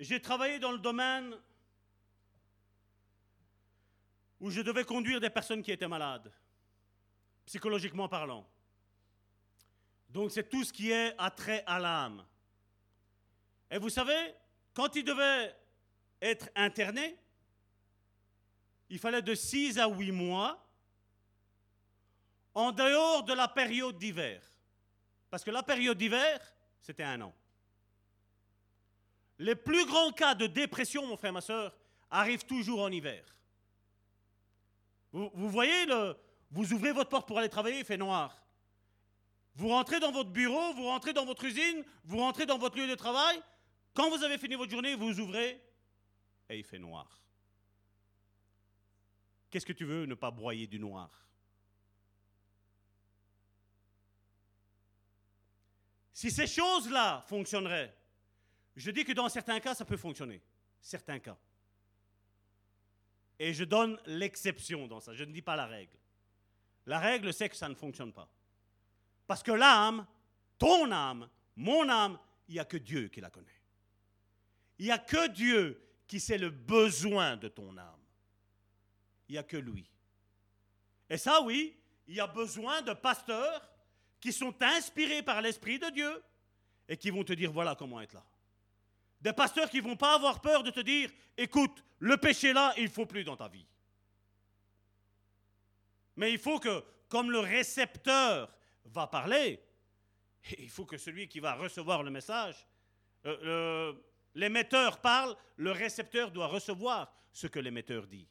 j'ai 0.01 0.21
travaillé 0.21 0.59
dans 0.59 0.73
le 0.73 0.79
domaine 0.79 1.37
où 4.41 4.51
je 4.51 4.61
devais 4.61 4.85
conduire 4.85 5.21
des 5.21 5.31
personnes 5.31 5.63
qui 5.63 5.71
étaient 5.71 5.87
malades, 5.87 6.33
psychologiquement 7.47 8.09
parlant. 8.09 8.49
Donc 10.09 10.31
c'est 10.31 10.49
tout 10.49 10.65
ce 10.65 10.73
qui 10.73 10.91
est 10.91 11.15
attrait 11.19 11.63
à 11.67 11.79
l'âme. 11.79 12.25
Et 13.71 13.79
vous 13.79 13.91
savez, 13.91 14.35
quand 14.75 14.97
il 14.97 15.05
devait 15.05 15.57
être 16.21 16.49
interné, 16.55 17.17
il 18.89 18.99
fallait 18.99 19.23
de 19.23 19.35
6 19.35 19.79
à 19.79 19.89
8 19.89 20.13
mois 20.13 20.67
en 22.55 22.73
dehors 22.73 23.25
de 23.25 23.33
la 23.33 23.49
période 23.49 23.97
d'hiver. 23.99 24.43
Parce 25.31 25.45
que 25.45 25.51
la 25.51 25.63
période 25.63 25.97
d'hiver, 25.97 26.41
c'était 26.81 27.05
un 27.05 27.23
an. 27.23 27.35
Les 29.43 29.57
plus 29.57 29.85
grands 29.87 30.13
cas 30.13 30.37
de 30.37 30.47
dépression, 30.47 31.05
mon 31.05 31.17
frère, 31.17 31.33
ma 31.33 31.41
soeur, 31.41 31.77
arrivent 32.11 32.47
toujours 32.47 32.81
en 32.81 32.93
hiver. 32.93 33.25
Vous, 35.11 35.51
voyez, 35.51 35.85
vous 36.53 36.73
ouvrez 36.73 36.93
votre 36.93 37.11
porte 37.11 37.27
pour 37.27 37.41
aller 37.41 37.49
travailler, 37.49 37.81
il 37.81 37.85
fait 37.85 37.97
noir. 37.97 38.41
Vous 39.57 39.69
rentrez 39.69 39.99
dans 39.99 40.13
votre 40.13 40.31
bureau, 40.31 40.73
vous 40.75 40.85
rentrez 40.85 41.13
dans 41.13 41.27
votre 41.27 41.45
usine, 41.45 41.85
vous 42.05 42.19
rentrez 42.19 42.47
dans 42.47 42.57
votre 42.57 42.79
lieu 42.79 42.87
de 42.87 42.95
travail. 42.95 43.43
Quand 43.95 44.11
vous 44.11 44.23
avez 44.23 44.39
fini 44.39 44.55
votre 44.55 44.71
journée, 44.71 44.95
vous 44.95 45.19
ouvrez 45.19 45.61
et 46.49 46.59
il 46.59 46.65
fait 46.65 46.79
noir. 46.79 47.21
Qu'est-ce 49.51 49.67
que 49.67 49.73
tu 49.73 49.85
veux 49.85 50.07
ne 50.07 50.15
pas 50.15 50.31
broyer 50.31 50.69
du 50.69 50.79
noir? 50.79 51.11
Si 56.13 56.31
ces 56.31 56.47
choses-là 56.47 57.25
fonctionneraient, 57.27 57.93
je 58.77 58.91
dis 58.91 59.05
que 59.05 59.13
dans 59.13 59.29
certains 59.29 59.61
cas, 59.61 59.75
ça 59.75 59.85
peut 59.85 59.97
fonctionner. 59.97 60.41
Certains 60.81 61.19
cas. 61.19 61.37
Et 63.39 63.53
je 63.53 63.65
donne 63.65 63.99
l'exception 64.07 64.87
dans 64.87 65.01
ça, 65.01 65.15
je 65.15 65.25
ne 65.25 65.33
dis 65.33 65.43
pas 65.43 65.57
la 65.57 65.67
règle. 65.67 65.97
La 66.87 66.99
règle, 66.99 67.33
c'est 67.33 67.49
que 67.49 67.57
ça 67.57 67.69
ne 67.69 67.75
fonctionne 67.75 68.13
pas. 68.13 68.29
Parce 69.27 69.43
que 69.43 69.53
l'âme, 69.53 70.07
ton 70.59 70.91
âme, 70.91 71.29
mon 71.57 71.89
âme, 71.89 72.19
il 72.49 72.55
n'y 72.55 72.61
a 72.61 72.65
que 72.65 72.77
Dieu 72.77 73.09
qui 73.09 73.21
la 73.21 73.31
connaît. 73.31 73.61
Il 74.79 74.87
n'y 74.87 74.91
a 74.91 74.99
que 74.99 75.29
Dieu 75.29 75.81
qui 76.07 76.21
sait 76.21 76.39
le 76.39 76.51
besoin 76.51 77.37
de 77.37 77.49
ton 77.49 77.77
âme. 77.77 78.01
Il 79.29 79.33
n'y 79.33 79.39
a 79.39 79.43
que 79.43 79.57
lui. 79.57 79.89
Et 81.09 81.19
ça, 81.19 81.41
oui, 81.43 81.77
il 82.07 82.15
y 82.15 82.21
a 82.21 82.27
besoin 82.27 82.83
de 82.83 82.93
pasteurs 82.93 83.69
qui 84.21 84.33
sont 84.33 84.55
inspirés 84.63 85.23
par 85.23 85.41
l'Esprit 85.43 85.79
de 85.79 85.91
Dieu 85.91 86.23
et 86.89 86.97
qui 86.97 87.11
vont 87.11 87.25
te 87.25 87.33
dire 87.33 87.53
voilà 87.53 87.75
comment 87.75 88.01
être 88.01 88.15
là. 88.15 88.25
Des 89.23 89.33
pasteurs 89.33 89.71
qui 89.71 89.79
ne 89.79 89.89
vont 89.89 89.97
pas 89.97 90.17
avoir 90.17 90.41
peur 90.41 90.65
de 90.65 90.71
te 90.71 90.81
dire, 90.81 91.11
écoute, 91.37 91.85
le 92.01 92.17
péché 92.17 92.53
là, 92.53 92.75
il 92.77 92.85
ne 92.85 92.89
faut 92.89 93.07
plus 93.07 93.23
dans 93.23 93.37
ta 93.37 93.49
vie. 93.49 93.67
Mais 96.17 96.33
il 96.33 96.39
faut 96.39 96.59
que, 96.59 96.85
comme 97.09 97.31
le 97.31 97.39
récepteur 97.39 98.57
va 98.85 99.07
parler, 99.07 99.63
il 100.59 100.69
faut 100.69 100.85
que 100.85 100.99
celui 100.99 101.29
qui 101.29 101.39
va 101.39 101.55
recevoir 101.55 102.03
le 102.03 102.11
message, 102.11 102.67
euh, 103.25 103.93
l'émetteur 104.35 105.01
parle, 105.01 105.37
le 105.57 105.71
récepteur 105.71 106.33
doit 106.33 106.49
recevoir 106.49 107.13
ce 107.33 107.47
que 107.47 107.61
l'émetteur 107.61 108.09
dit. 108.09 108.27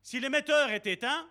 Si 0.00 0.20
l'émetteur 0.20 0.70
est 0.70 0.86
éteint, 0.86 1.28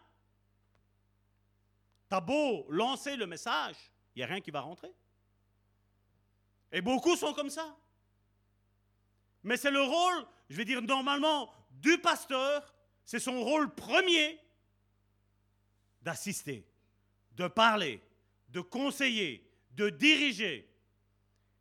t'as 2.09 2.19
beau 2.19 2.65
lancer 2.69 3.15
le 3.15 3.25
message, 3.25 3.77
il 4.13 4.19
n'y 4.19 4.23
a 4.23 4.27
rien 4.27 4.41
qui 4.41 4.51
va 4.51 4.59
rentrer. 4.59 4.91
Et 6.71 6.81
beaucoup 6.81 7.15
sont 7.15 7.33
comme 7.33 7.49
ça. 7.49 7.75
Mais 9.43 9.57
c'est 9.57 9.71
le 9.71 9.81
rôle, 9.81 10.25
je 10.49 10.55
vais 10.55 10.65
dire 10.65 10.81
normalement, 10.81 11.53
du 11.71 11.97
pasteur, 11.99 12.73
c'est 13.05 13.19
son 13.19 13.41
rôle 13.43 13.73
premier 13.73 14.39
d'assister, 16.01 16.65
de 17.31 17.47
parler, 17.47 18.01
de 18.49 18.61
conseiller, 18.61 19.49
de 19.71 19.89
diriger. 19.89 20.69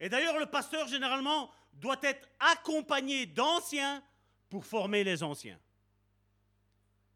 Et 0.01 0.09
d'ailleurs, 0.09 0.39
le 0.39 0.47
pasteur, 0.47 0.87
généralement, 0.89 1.51
doit 1.73 1.99
être 2.03 2.29
accompagné 2.41 3.27
d'anciens 3.27 4.03
pour 4.49 4.65
former 4.65 5.05
les 5.05 5.23
anciens. 5.23 5.59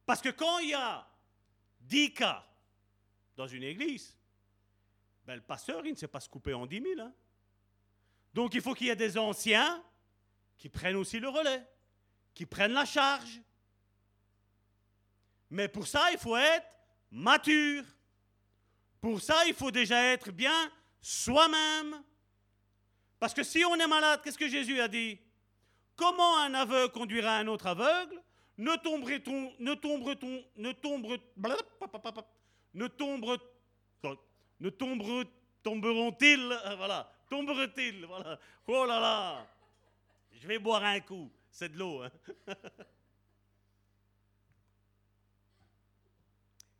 Parce 0.06 0.20
que 0.20 0.28
quand 0.28 0.58
il 0.58 0.70
y 0.70 0.74
a 0.74 1.06
dix 1.80 2.12
cas 2.12 2.46
dans 3.36 3.46
une 3.46 3.62
église, 3.62 4.16
ben, 5.24 5.36
le 5.36 5.40
pasteur, 5.40 5.84
il 5.86 5.92
ne 5.92 5.96
sait 5.96 6.08
pas 6.08 6.20
se 6.20 6.28
couper 6.28 6.54
en 6.54 6.66
dix 6.66 6.80
mille. 6.80 7.00
Hein. 7.00 7.12
Donc 8.34 8.54
il 8.54 8.60
faut 8.60 8.74
qu'il 8.74 8.88
y 8.88 8.90
ait 8.90 8.96
des 8.96 9.16
anciens 9.16 9.82
qui 10.58 10.68
prennent 10.68 10.96
aussi 10.96 11.18
le 11.18 11.28
relais, 11.28 11.66
qui 12.34 12.46
prennent 12.46 12.72
la 12.72 12.84
charge. 12.84 13.40
Mais 15.50 15.68
pour 15.68 15.86
ça, 15.86 16.10
il 16.12 16.18
faut 16.18 16.36
être 16.36 16.66
mature. 17.10 17.84
Pour 19.00 19.20
ça, 19.20 19.44
il 19.46 19.54
faut 19.54 19.70
déjà 19.70 20.02
être 20.12 20.30
bien 20.30 20.70
soi-même. 21.00 22.02
Parce 23.18 23.34
que 23.34 23.42
si 23.42 23.64
on 23.64 23.74
est 23.76 23.86
malade, 23.86 24.20
qu'est-ce 24.22 24.38
que 24.38 24.48
Jésus 24.48 24.80
a 24.80 24.88
dit? 24.88 25.18
Comment 25.96 26.38
un 26.38 26.54
aveugle 26.54 26.92
conduira 26.92 27.36
un 27.36 27.46
autre 27.48 27.66
aveugle? 27.66 28.20
Ne 28.58 28.76
tomberait-on, 28.76 29.52
ne 29.58 29.74
ne 30.60 30.72
ne 34.60 34.70
tomberont-ils, 37.28 38.08
voilà. 38.08 38.38
Oh 38.66 38.84
là 38.86 39.00
là, 39.00 39.46
je 40.42 40.48
vais 40.48 40.58
boire 40.58 40.82
un 40.82 40.98
coup, 40.98 41.30
c'est 41.52 41.68
de 41.68 41.78
l'eau. 41.78 42.02
Hein. 42.02 42.10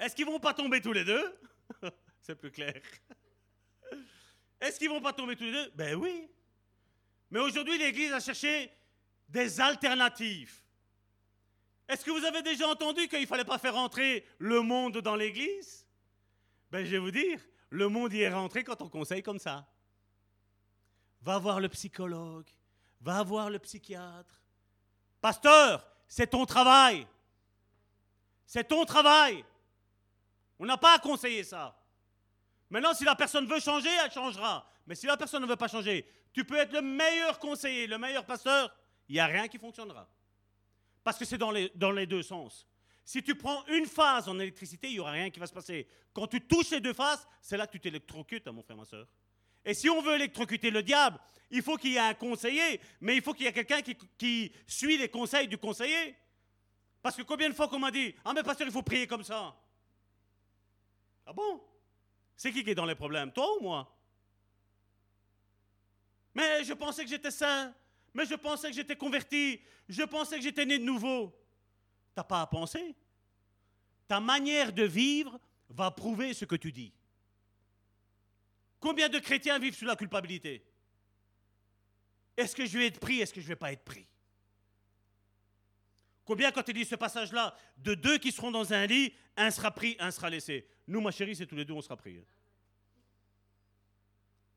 Est-ce 0.01 0.17
qu'ils 0.17 0.27
vont 0.27 0.41
pas 0.41 0.53
tomber 0.53 0.81
tous 0.81 0.93
les 0.93 1.05
deux? 1.05 1.41
C'est 2.21 2.35
plus 2.35 2.51
clair. 2.51 2.83
Est-ce 4.61 4.81
qu'ils 4.81 4.89
vont 4.89 5.01
pas 5.01 5.13
tomber 5.13 5.37
tous 5.37 5.45
les 5.45 5.53
deux? 5.53 5.71
Ben 5.77 5.95
oui. 5.95 6.29
Mais 7.31 7.39
aujourd'hui, 7.39 7.79
l'Église 7.79 8.13
a 8.13 8.19
cherché 8.19 8.73
des 9.29 9.61
alternatives. 9.61 10.61
Est-ce 11.87 12.05
que 12.05 12.11
vous 12.11 12.25
avez 12.25 12.43
déjà 12.43 12.67
entendu 12.67 13.07
qu'il 13.07 13.21
ne 13.21 13.27
fallait 13.27 13.45
pas 13.45 13.59
faire 13.59 13.75
rentrer 13.75 14.27
le 14.39 14.61
monde 14.63 14.99
dans 14.99 15.15
l'Église? 15.15 15.87
Ben 16.73 16.85
je 16.85 16.91
vais 16.91 16.99
vous 16.99 17.13
dire, 17.13 17.39
le 17.71 17.87
monde 17.87 18.13
y 18.13 18.23
est 18.23 18.29
rentré 18.29 18.65
quand 18.65 18.83
on 18.83 18.89
conseille 18.89 19.23
comme 19.23 19.39
ça. 19.39 19.69
Va 21.21 21.39
voir 21.39 21.61
le 21.61 21.69
psychologue, 21.69 22.51
va 23.03 23.23
voir 23.23 23.51
le 23.51 23.59
psychiatre. 23.59 24.43
Pasteur, 25.21 25.87
c'est 26.09 26.29
ton 26.29 26.47
travail. 26.47 27.07
C'est 28.47 28.65
ton 28.65 28.85
travail. 28.85 29.45
On 30.59 30.67
n'a 30.67 30.77
pas 30.77 30.95
à 30.95 30.99
conseiller 30.99 31.45
ça. 31.45 31.79
Maintenant, 32.71 32.95
si 32.95 33.05
la 33.05 33.15
personne 33.15 33.47
veut 33.47 33.61
changer, 33.61 33.91
elle 34.05 34.11
changera. 34.11 34.67
Mais 34.87 34.95
si 34.95 35.07
la 35.07 35.17
personne 35.17 35.43
ne 35.43 35.47
veut 35.47 35.57
pas 35.57 35.69
changer, 35.69 36.07
tu 36.33 36.45
peux 36.45 36.57
être 36.57 36.73
le 36.73 36.83
meilleur 36.83 37.39
conseiller, 37.39 37.87
le 37.87 37.99
meilleur 37.99 38.25
pasteur, 38.25 38.75
il 39.09 39.15
n'y 39.15 39.21
a 39.21 39.27
rien 39.27 39.49
qui 39.49 39.59
fonctionnera. 39.59 40.09
Parce 41.05 41.19
que 41.19 41.25
c'est 41.25 41.39
dans 41.39 41.51
les, 41.51 41.71
dans 41.75 41.91
les 41.91 42.07
deux 42.07 42.23
sens. 42.23 42.67
Si 43.05 43.23
tu 43.23 43.35
prends 43.35 43.65
une 43.67 43.87
phase 43.87 44.29
en 44.29 44.39
électricité, 44.39 44.89
il 44.89 44.95
n'y 44.95 45.01
aura 45.01 45.11
rien 45.11 45.31
qui 45.31 45.41
va 45.41 45.47
se 45.47 45.53
passer. 45.53 45.87
Quand 46.13 46.27
tu 46.29 46.41
touches 46.41 46.71
les 46.71 46.81
deux 46.81 46.93
phases, 46.93 47.27
c'est 47.41 47.57
là 47.57 47.67
que 47.67 47.73
tu 47.73 47.81
t'électrocutes, 47.81 48.47
mon 48.49 48.63
frère, 48.63 48.77
ma 48.77 48.85
soeur. 48.85 49.07
Et 49.65 49.75
si 49.75 49.89
on 49.89 50.03
veut 50.03 50.15
électrocuter 50.15 50.71
le 50.71 50.83
diable, 50.83 51.19
il 51.51 51.63
faut 51.63 51.77
qu'il 51.77 51.93
y 51.93 51.97
ait 51.97 52.01
un 52.01 52.15
conseiller, 52.15 52.81
mais 53.01 53.17
il 53.17 53.23
faut 53.23 53.35
qu'il 53.35 53.45
y 53.45 53.49
ait 53.49 53.53
quelqu'un 53.53 53.83
qui, 53.83 54.53
suit 54.67 54.97
les 54.97 55.09
conseils 55.09 55.49
du 55.49 55.59
conseiller. 55.59 56.17
Parce 57.03 57.17
que 57.17 57.23
combien 57.23 57.49
de 57.49 57.55
fois 57.55 57.69
qu'on 57.69 57.79
m'a 57.79 57.91
dit 57.91 58.15
Ah, 58.25 58.33
mais 58.33 58.43
pasteur, 58.43 58.67
il 58.67 58.73
faut 58.73 58.83
prier 58.83 59.07
comme 59.07 59.25
ça 59.25 59.55
Ah 61.27 61.33
bon? 61.33 61.63
C'est 62.37 62.53
qui 62.53 62.65
qui 62.65 62.71
est 62.71 62.75
dans 62.75 62.87
les 62.87 62.95
problèmes 62.95 63.33
Toi 63.33 63.59
ou 63.59 63.63
moi? 63.63 63.97
Mais 66.35 66.65
je 66.65 66.73
pensais 66.73 67.05
que 67.05 67.11
j'étais 67.11 67.31
saint. 67.31 67.75
Mais 68.15 68.27
je 68.27 68.35
pensais 68.35 68.69
que 68.69 68.75
j'étais 68.75 68.97
converti. 68.97 69.61
Je 69.89 70.03
pensais 70.03 70.37
que 70.37 70.43
j'étais 70.43 70.65
né 70.65 70.79
de 70.79 70.85
nouveau. 70.85 71.35
T'as 72.15 72.25
pas 72.25 72.43
à 72.43 72.47
penser? 72.47 72.95
Ta 74.09 74.21
manière 74.21 74.73
de 74.73 74.85
vivre 74.85 75.39
va 75.69 75.91
prouver 75.91 76.35
ce 76.35 76.45
que 76.45 76.57
tu 76.57 76.73
dis. 76.73 76.93
Combien 78.83 79.09
de 79.09 79.21
chrétiens 79.21 79.61
vivent 79.61 79.77
sous 79.77 79.85
la 79.85 79.95
culpabilité? 79.95 80.61
Est-ce 82.37 82.57
que 82.57 82.67
je 82.67 82.77
vais 82.77 82.89
être 82.89 82.99
pris 82.99 83.21
Est-ce 83.21 83.33
que 83.33 83.41
je 83.41 83.47
ne 83.47 83.51
vais 83.51 83.57
pas 83.57 83.71
être 83.71 83.85
pris? 83.85 84.09
Combien, 86.25 86.51
quand 86.51 86.67
il 86.67 86.75
dit 86.75 86.85
ce 86.85 86.97
passage-là, 86.97 87.57
de 87.77 87.95
deux 87.95 88.19
qui 88.19 88.33
seront 88.33 88.51
dans 88.51 88.73
un 88.73 88.85
lit, 88.87 89.15
un 89.37 89.53
sera 89.53 89.71
pris, 89.71 89.97
un 90.01 90.11
sera 90.11 90.29
laissé? 90.29 90.67
Nous, 90.89 91.01
ma 91.01 91.13
chérie, 91.13 91.37
c'est 91.37 91.47
tous 91.47 91.55
les 91.55 91.65
deux, 91.65 91.75
on 91.75 91.81
sera 91.81 91.97
pris. 91.97 92.19
Hein. 92.19 92.25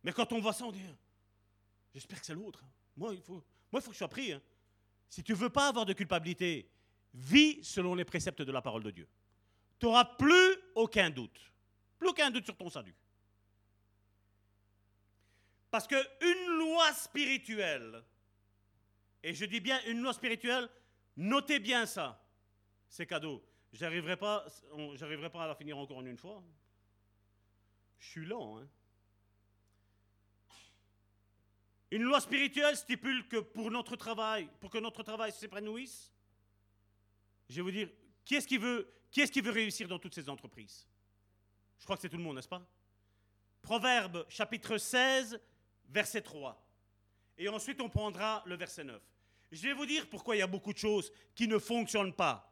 Mais 0.03 0.11
quand 0.11 0.33
on 0.33 0.39
voit 0.39 0.53
ça, 0.53 0.65
on 0.65 0.71
dit 0.71 0.81
J'espère 1.93 2.19
que 2.19 2.25
c'est 2.25 2.33
l'autre. 2.33 2.63
Hein. 2.65 2.69
Moi, 2.97 3.13
il 3.13 3.21
faut, 3.21 3.43
que 3.71 3.91
je 3.91 3.97
sois 3.97 4.07
pris. 4.07 4.33
Hein. 4.33 4.41
Si 5.07 5.21
tu 5.21 5.33
ne 5.33 5.37
veux 5.37 5.51
pas 5.51 5.67
avoir 5.67 5.85
de 5.85 5.93
culpabilité, 5.93 6.67
vis 7.13 7.63
selon 7.63 7.93
les 7.93 8.05
préceptes 8.05 8.41
de 8.41 8.51
la 8.51 8.63
parole 8.63 8.81
de 8.81 8.89
Dieu. 8.89 9.07
Tu 9.77 9.85
n'auras 9.85 10.05
plus 10.05 10.57
aucun 10.73 11.11
doute. 11.11 11.39
Plus 11.99 12.09
aucun 12.09 12.31
doute 12.31 12.45
sur 12.45 12.57
ton 12.57 12.71
salut. 12.71 12.95
Parce 15.75 15.87
qu'une 15.87 16.57
loi 16.57 16.93
spirituelle, 16.93 18.01
et 19.21 19.33
je 19.33 19.43
dis 19.43 19.59
bien 19.59 19.77
une 19.87 19.99
loi 20.01 20.13
spirituelle, 20.13 20.69
Notez 21.17 21.59
bien 21.59 21.85
ça. 21.85 22.25
C'est 22.87 23.05
cadeau. 23.05 23.45
J'arriverai 23.73 24.15
pas, 24.15 24.45
pas 25.33 25.43
à 25.43 25.47
la 25.47 25.55
finir 25.55 25.77
encore 25.77 25.97
en 25.97 26.05
une 26.05 26.15
fois. 26.15 26.41
Je 27.99 28.07
suis 28.07 28.25
lent. 28.25 28.57
Hein. 28.57 28.69
Une 31.91 32.03
loi 32.03 32.21
spirituelle 32.21 32.77
stipule 32.77 33.27
que 33.27 33.41
pour 33.41 33.69
notre 33.69 33.97
travail, 33.97 34.49
pour 34.61 34.69
que 34.69 34.77
notre 34.77 35.03
travail 35.03 35.33
s'épanouisse, 35.33 36.09
je 37.49 37.55
vais 37.55 37.61
vous 37.61 37.71
dire, 37.71 37.89
qui 38.23 38.35
est-ce 38.35 38.47
qui 38.47 38.57
qui 39.11 39.19
est-ce 39.19 39.31
qui 39.33 39.41
veut 39.41 39.51
réussir 39.51 39.89
dans 39.89 39.99
toutes 39.99 40.15
ces 40.15 40.29
entreprises? 40.29 40.87
Je 41.79 41.83
crois 41.83 41.97
que 41.97 42.01
c'est 42.01 42.09
tout 42.09 42.15
le 42.15 42.23
monde, 42.23 42.37
n'est-ce 42.37 42.47
pas? 42.47 42.65
Proverbe 43.61 44.25
chapitre 44.29 44.77
16, 44.77 45.37
verset 45.89 46.21
3. 46.21 46.61
Et 47.37 47.49
ensuite, 47.49 47.81
on 47.81 47.89
prendra 47.89 48.43
le 48.45 48.55
verset 48.55 48.83
9. 48.83 49.01
Je 49.51 49.61
vais 49.61 49.73
vous 49.73 49.85
dire 49.85 50.09
pourquoi 50.09 50.35
il 50.35 50.39
y 50.39 50.41
a 50.41 50.47
beaucoup 50.47 50.73
de 50.73 50.77
choses 50.77 51.11
qui 51.33 51.47
ne 51.47 51.57
fonctionnent 51.57 52.13
pas. 52.13 52.51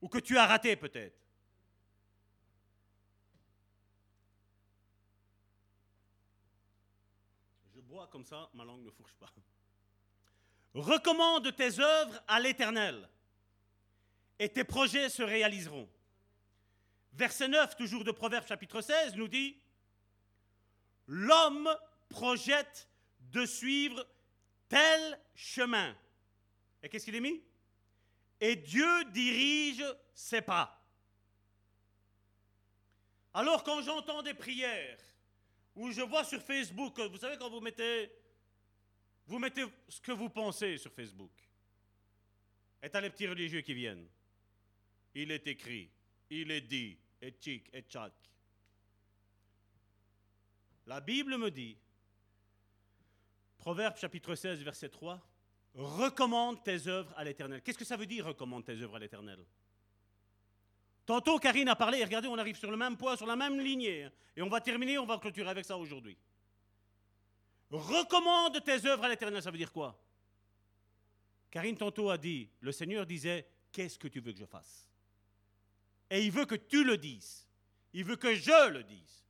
Ou 0.00 0.08
que 0.08 0.18
tu 0.18 0.36
as 0.36 0.46
raté 0.46 0.76
peut-être. 0.76 1.18
Je 7.74 7.80
bois 7.80 8.06
comme 8.08 8.24
ça, 8.24 8.50
ma 8.54 8.64
langue 8.64 8.84
ne 8.84 8.90
fourche 8.90 9.14
pas. 9.14 9.30
Recommande 10.74 11.54
tes 11.54 11.78
œuvres 11.78 12.20
à 12.26 12.40
l'Éternel, 12.40 13.08
et 14.38 14.48
tes 14.48 14.64
projets 14.64 15.08
se 15.08 15.22
réaliseront. 15.22 15.88
Verset 17.12 17.46
9, 17.46 17.76
toujours 17.76 18.02
de 18.02 18.10
Proverbe 18.10 18.46
chapitre 18.46 18.80
16, 18.80 19.14
nous 19.14 19.28
dit, 19.28 19.56
L'homme 21.06 21.68
projette 22.08 22.88
de 23.20 23.46
suivre 23.46 24.06
tel 24.68 25.20
chemin. 25.34 25.96
Et 26.82 26.88
qu'est-ce 26.88 27.04
qu'il 27.04 27.14
est 27.14 27.20
mis? 27.20 27.42
Et 28.40 28.56
Dieu 28.56 29.04
dirige 29.12 29.84
ses 30.14 30.42
pas. 30.42 30.80
Alors 33.32 33.64
quand 33.64 33.82
j'entends 33.82 34.22
des 34.22 34.34
prières, 34.34 34.98
ou 35.74 35.90
je 35.90 36.02
vois 36.02 36.24
sur 36.24 36.40
Facebook, 36.40 37.00
vous 37.00 37.18
savez 37.18 37.36
quand 37.36 37.50
vous 37.50 37.60
mettez, 37.60 38.12
vous 39.26 39.38
mettez 39.38 39.64
ce 39.88 40.00
que 40.00 40.12
vous 40.12 40.28
pensez 40.28 40.78
sur 40.78 40.92
Facebook. 40.92 41.32
Et 42.82 42.88
t'as 42.88 43.00
les 43.00 43.10
petits 43.10 43.26
religieux 43.26 43.62
qui 43.62 43.74
viennent. 43.74 44.06
Il 45.14 45.30
est 45.30 45.46
écrit, 45.46 45.90
il 46.30 46.50
est 46.50 46.60
dit, 46.60 46.98
et 47.20 47.30
tchic, 47.30 47.70
et 47.72 47.82
tchac. 47.82 48.12
La 50.86 51.00
Bible 51.00 51.38
me 51.38 51.50
dit 51.50 51.76
Proverbe 53.64 53.96
chapitre 53.96 54.34
16, 54.34 54.62
verset 54.62 54.90
3. 54.90 55.18
Recommande 55.74 56.62
tes 56.62 56.86
œuvres 56.86 57.14
à 57.16 57.24
l'Éternel. 57.24 57.62
Qu'est-ce 57.62 57.78
que 57.78 57.84
ça 57.86 57.96
veut 57.96 58.04
dire, 58.04 58.26
recommande 58.26 58.62
tes 58.62 58.78
œuvres 58.82 58.96
à 58.96 58.98
l'Éternel? 58.98 59.38
Tantôt, 61.06 61.38
Karine 61.38 61.70
a 61.70 61.74
parlé, 61.74 62.00
et 62.00 62.04
regardez, 62.04 62.28
on 62.28 62.36
arrive 62.36 62.58
sur 62.58 62.70
le 62.70 62.76
même 62.76 62.98
point, 62.98 63.16
sur 63.16 63.24
la 63.24 63.36
même 63.36 63.58
lignée. 63.58 64.10
Et 64.36 64.42
on 64.42 64.50
va 64.50 64.60
terminer, 64.60 64.98
on 64.98 65.06
va 65.06 65.16
clôturer 65.16 65.48
avec 65.48 65.64
ça 65.64 65.78
aujourd'hui. 65.78 66.14
Recommande 67.70 68.62
tes 68.62 68.84
œuvres 68.84 69.04
à 69.04 69.08
l'Éternel, 69.08 69.42
ça 69.42 69.50
veut 69.50 69.56
dire 69.56 69.72
quoi? 69.72 69.98
Karine 71.50 71.78
tantôt 71.78 72.10
a 72.10 72.18
dit, 72.18 72.50
le 72.60 72.70
Seigneur 72.70 73.06
disait, 73.06 73.48
qu'est-ce 73.72 73.98
que 73.98 74.08
tu 74.08 74.20
veux 74.20 74.34
que 74.34 74.40
je 74.40 74.44
fasse? 74.44 74.90
Et 76.10 76.22
il 76.22 76.30
veut 76.30 76.44
que 76.44 76.54
tu 76.54 76.84
le 76.84 76.98
dises. 76.98 77.48
Il 77.94 78.04
veut 78.04 78.16
que 78.16 78.34
je 78.34 78.68
le 78.68 78.82
dise. 78.82 79.23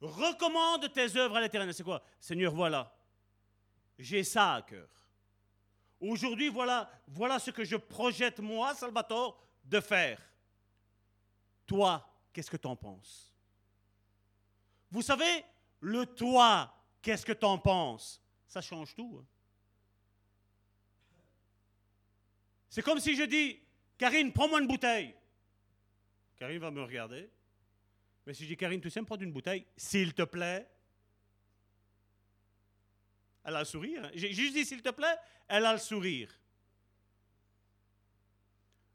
Recommande 0.00 0.92
tes 0.92 1.16
œuvres 1.16 1.36
à 1.36 1.40
l'éternel. 1.40 1.74
C'est 1.74 1.82
quoi? 1.82 2.02
Seigneur, 2.20 2.54
voilà. 2.54 2.94
J'ai 3.98 4.22
ça 4.22 4.54
à 4.54 4.62
cœur. 4.62 4.88
Aujourd'hui, 6.00 6.48
voilà, 6.48 6.88
voilà 7.08 7.38
ce 7.38 7.50
que 7.50 7.64
je 7.64 7.76
projette, 7.76 8.38
moi, 8.38 8.74
Salvatore, 8.74 9.42
de 9.64 9.80
faire. 9.80 10.20
Toi, 11.66 12.08
qu'est-ce 12.32 12.50
que 12.50 12.56
tu 12.56 12.68
en 12.68 12.76
penses? 12.76 13.34
Vous 14.90 15.02
savez, 15.02 15.44
le 15.80 16.06
toi, 16.06 16.72
qu'est-ce 17.02 17.26
que 17.26 17.32
tu 17.32 17.44
en 17.44 17.58
penses? 17.58 18.22
Ça 18.46 18.60
change 18.60 18.94
tout. 18.94 19.20
Hein. 19.20 19.26
C'est 22.70 22.82
comme 22.82 23.00
si 23.00 23.16
je 23.16 23.24
dis, 23.24 23.60
Karine, 23.98 24.32
prends-moi 24.32 24.60
une 24.60 24.68
bouteille. 24.68 25.14
Karine 26.36 26.60
va 26.60 26.70
me 26.70 26.82
regarder. 26.82 27.28
Mais 28.28 28.34
si 28.34 28.42
je 28.42 28.48
dis, 28.48 28.58
Karine, 28.58 28.78
tu 28.78 28.90
sais 28.90 29.00
me 29.00 29.06
prendre 29.06 29.22
une 29.22 29.32
bouteille, 29.32 29.64
s'il 29.74 30.12
te 30.12 30.20
plaît. 30.20 30.68
Elle 33.42 33.56
a 33.56 33.60
le 33.60 33.64
sourire. 33.64 34.04
Hein. 34.04 34.10
J'ai 34.12 34.34
juste 34.34 34.52
dit, 34.52 34.66
s'il 34.66 34.82
te 34.82 34.90
plaît, 34.90 35.16
elle 35.48 35.64
a 35.64 35.72
le 35.72 35.78
sourire. 35.78 36.30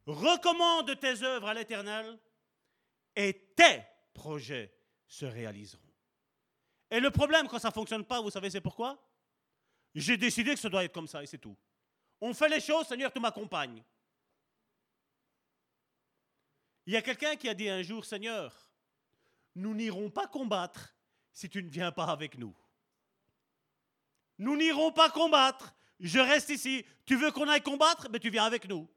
Recommande 0.05 0.99
tes 0.99 1.23
œuvres 1.23 1.47
à 1.47 1.55
l'Éternel 1.55 2.19
et 3.15 3.33
tes 3.55 3.81
projets 4.13 4.71
se 5.07 5.25
réaliseront. 5.25 5.81
Et 6.91 6.99
le 6.99 7.09
problème 7.09 7.47
quand 7.47 7.57
ça 7.57 7.69
ne 7.69 7.73
fonctionne 7.73 8.05
pas, 8.05 8.21
vous 8.21 8.29
savez, 8.29 8.51
c'est 8.51 8.61
pourquoi? 8.61 9.03
J'ai 9.95 10.15
décidé 10.15 10.53
que 10.53 10.59
ça 10.59 10.69
doit 10.69 10.83
être 10.83 10.93
comme 10.93 11.07
ça 11.07 11.23
et 11.23 11.25
c'est 11.25 11.39
tout. 11.39 11.57
On 12.21 12.35
fait 12.35 12.49
les 12.49 12.61
choses, 12.61 12.85
Seigneur, 12.85 13.11
tu 13.11 13.19
m'accompagnes. 13.19 13.81
Il 16.85 16.93
y 16.93 16.97
a 16.97 17.01
quelqu'un 17.01 17.35
qui 17.35 17.49
a 17.49 17.55
dit 17.55 17.67
un 17.67 17.81
jour, 17.81 18.05
Seigneur, 18.05 18.72
nous 19.55 19.73
n'irons 19.73 20.09
pas 20.09 20.27
combattre 20.27 20.95
si 21.31 21.49
tu 21.49 21.63
ne 21.63 21.69
viens 21.69 21.91
pas 21.91 22.05
avec 22.05 22.37
nous. 22.37 22.55
Nous 24.37 24.55
n'irons 24.55 24.91
pas 24.91 25.09
combattre. 25.09 25.75
Je 25.99 26.19
reste 26.19 26.49
ici. 26.49 26.85
Tu 27.05 27.15
veux 27.15 27.31
qu'on 27.31 27.47
aille 27.47 27.61
combattre? 27.61 28.03
Mais 28.03 28.13
ben, 28.13 28.19
tu 28.19 28.29
viens 28.29 28.45
avec 28.45 28.67
nous. 28.67 28.89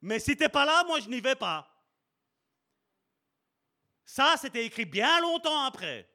Mais 0.00 0.18
si 0.18 0.36
tu 0.36 0.42
n'es 0.42 0.48
pas 0.48 0.64
là, 0.64 0.84
moi, 0.84 1.00
je 1.00 1.08
n'y 1.08 1.20
vais 1.20 1.34
pas. 1.34 1.72
Ça, 4.04 4.36
c'était 4.40 4.64
écrit 4.64 4.84
bien 4.84 5.20
longtemps 5.20 5.64
après. 5.64 6.08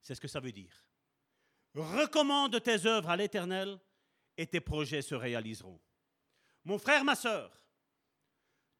C'est 0.00 0.14
ce 0.14 0.20
que 0.20 0.28
ça 0.28 0.40
veut 0.40 0.52
dire. 0.52 0.84
Recommande 1.74 2.60
tes 2.62 2.86
œuvres 2.86 3.08
à 3.08 3.16
l'Éternel 3.16 3.78
et 4.36 4.46
tes 4.46 4.60
projets 4.60 5.02
se 5.02 5.14
réaliseront. 5.14 5.80
Mon 6.64 6.78
frère, 6.78 7.04
ma 7.04 7.14
soeur, 7.14 7.50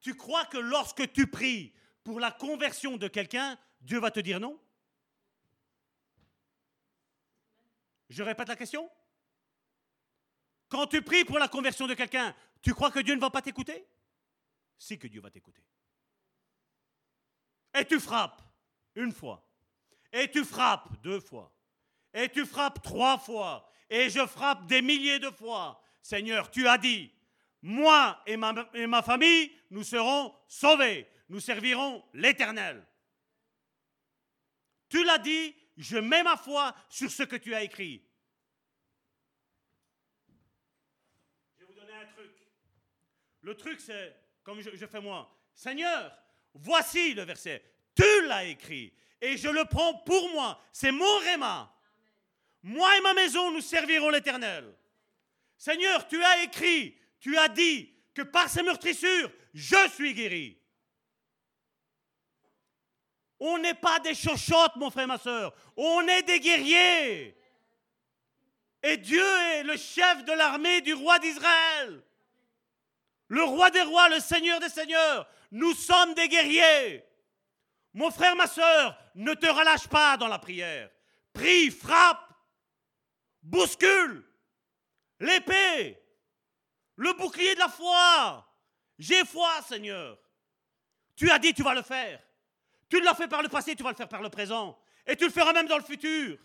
tu 0.01 0.15
crois 0.17 0.45
que 0.47 0.59
lorsque 0.59 1.13
tu 1.13 1.29
pries 1.29 1.73
pour 2.05 2.21
la 2.21 2.31
conversion 2.31 2.97
de 2.97 3.09
quelqu'un, 3.09 3.59
Dieu 3.81 3.99
va 4.01 4.11
te 4.11 4.21
dire 4.21 4.41
non 4.41 4.61
Je 8.09 8.23
répète 8.23 8.49
la 8.49 8.57
question. 8.57 8.91
Quand 10.69 10.87
tu 10.87 11.03
pries 11.03 11.25
pour 11.25 11.39
la 11.39 11.49
conversion 11.49 11.87
de 11.87 11.95
quelqu'un, 11.95 12.35
tu 12.61 12.75
crois 12.75 12.91
que 12.91 13.01
Dieu 13.01 13.15
ne 13.15 13.21
va 13.21 13.31
pas 13.31 13.43
t'écouter? 13.43 13.87
Si 14.79 14.99
que 14.99 15.07
Dieu 15.07 15.21
va 15.21 15.31
t'écouter. 15.31 15.63
Et 17.75 17.85
tu 17.87 17.99
frappes 18.01 18.43
une 18.95 19.13
fois. 19.13 19.47
Et 20.13 20.31
tu 20.31 20.45
frappes 20.45 21.01
deux 21.03 21.21
fois. 21.21 21.55
Et 22.13 22.29
tu 22.29 22.45
frappes 22.45 22.83
trois 22.83 23.19
fois. 23.19 23.71
Et 23.89 24.11
je 24.11 24.27
frappe 24.27 24.67
des 24.67 24.83
milliers 24.83 25.19
de 25.19 25.31
fois. 25.31 25.83
Seigneur, 26.03 26.51
tu 26.51 26.69
as 26.69 26.79
dit, 26.79 27.13
moi 27.63 28.23
et 28.27 28.37
ma, 28.37 28.55
et 28.75 28.87
ma 28.87 29.03
famille, 29.03 29.53
nous 29.71 29.85
serons 29.85 30.35
sauvés. 30.47 31.09
Nous 31.33 31.41
servirons 31.41 32.05
l'Éternel. 32.13 32.87
Tu 34.91 35.03
l'as 35.03 35.17
dit, 35.17 35.57
je 35.79 35.97
mets 35.97 36.23
ma 36.23 36.37
foi 36.37 36.75
sur 36.91 37.11
ce 37.11 37.23
que 37.23 37.37
tu 37.37 37.55
as 37.55 37.63
écrit. 37.63 38.07
Je 41.59 41.65
vais 41.65 41.73
vous 41.73 41.81
donner 41.81 41.95
un 41.95 42.05
truc. 42.05 42.33
Le 43.41 43.57
truc, 43.57 43.81
c'est, 43.81 44.15
comme 44.43 44.61
je, 44.61 44.87
fais 44.87 45.01
moi, 45.01 45.35
Seigneur, 45.55 46.15
Voici 46.53 47.15
le 47.15 47.23
verset. 47.23 47.65
Tu 47.95 48.27
l'as 48.27 48.45
écrit. 48.45 48.93
Et 49.19 49.39
je 49.39 49.49
le 49.49 49.65
prends 49.65 49.95
pour 50.01 50.29
moi. 50.33 50.63
C'est 50.71 50.93
mon 50.93 51.19
réma. 51.21 51.75
Moi 52.63 52.95
et 52.99 53.01
ma 53.01 53.15
maison, 53.15 53.51
nous 53.53 53.63
servirons 53.63 54.11
l'Éternel. 54.11 54.71
Seigneur, 55.57 56.07
tu 56.09 56.23
as 56.23 56.43
écrit, 56.43 56.95
tu 57.21 57.39
as 57.39 57.49
dit 57.49 57.91
que 58.13 58.21
par 58.21 58.51
ces 58.51 58.63
meurtrissures, 58.63 59.33
je 59.55 59.89
suis 59.95 60.13
guéri. 60.13 60.62
On 63.45 63.59
n'est 63.59 63.75
pas 63.75 63.99
des 63.99 64.15
chochottes, 64.15 64.77
mon 64.77 64.89
frère, 64.89 65.09
ma 65.09 65.19
soeur. 65.19 65.53
On 65.77 66.07
est 66.07 66.23
des 66.23 66.39
guerriers. 66.39 67.37
Et 68.85 68.97
Dieu 68.99 69.25
est 69.55 69.65
le 69.65 69.77
chef 69.77 70.25
de 70.25 70.31
l'armée 70.31 70.81
du 70.81 70.95
roi 70.95 71.19
d'Israël. 71.19 72.05
Le 73.27 73.43
roi 73.43 73.71
des 73.71 73.83
rois, 73.83 74.09
le 74.11 74.21
seigneur 74.21 74.61
des 74.61 74.69
seigneurs. 74.69 75.29
Nous 75.51 75.75
sommes 75.75 76.15
des 76.15 76.29
guerriers. 76.29 77.05
Mon 77.95 78.13
frère, 78.13 78.37
ma 78.37 78.47
soeur, 78.47 78.97
ne 79.17 79.35
te 79.35 79.47
relâche 79.47 79.89
pas 79.89 80.17
dans 80.17 80.29
la 80.29 80.39
prière. 80.39 80.89
Prie, 81.33 81.73
frappe, 81.73 82.33
bouscule 83.43 84.25
l'épée, 85.19 86.01
le 86.95 87.13
bouclier 87.15 87.57
de 87.57 87.61
la 87.61 87.69
foi. 87.69 88.47
J'ai 89.01 89.25
foi, 89.25 89.51
Seigneur. 89.63 90.17
Tu 91.17 91.29
as 91.29 91.41
dit, 91.41 91.53
tu 91.53 91.65
vas 91.65 91.75
le 91.75 91.83
faire. 91.83 92.23
Tu 92.93 93.01
l'as 93.01 93.15
fait 93.15 93.27
par 93.27 93.41
le 93.41 93.49
passé, 93.49 93.75
tu 93.75 93.83
vas 93.83 93.89
le 93.89 93.97
faire 93.97 94.07
par 94.07 94.21
le 94.21 94.29
présent. 94.29 94.79
Et 95.07 95.17
tu 95.17 95.25
le 95.25 95.31
feras 95.31 95.55
même 95.55 95.67
dans 95.67 95.79
le 95.79 95.83
futur. 95.83 96.39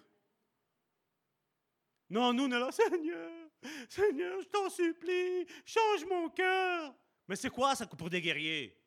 Non, 2.10 2.32
nous, 2.32 2.46
on 2.46 2.52
est 2.54 2.58
là, 2.58 2.72
Seigneur, 2.72 3.50
Seigneur, 3.90 4.40
je 4.40 4.48
t'en 4.48 4.70
supplie, 4.70 5.46
change 5.66 6.06
mon 6.06 6.30
cœur. 6.30 6.96
Mais 7.28 7.36
c'est 7.36 7.50
quoi 7.50 7.76
ça 7.76 7.86
pour 7.86 8.10
des 8.10 8.22
guerriers? 8.22 8.82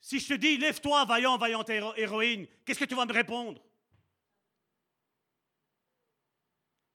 Si 0.00 0.20
je 0.20 0.28
te 0.28 0.34
dis, 0.34 0.56
lève-toi, 0.56 1.04
vaillant, 1.04 1.36
vaillante 1.36 1.70
héroïne, 1.70 2.46
qu'est-ce 2.64 2.78
que 2.78 2.84
tu 2.84 2.94
vas 2.94 3.06
me 3.06 3.12
répondre? 3.12 3.60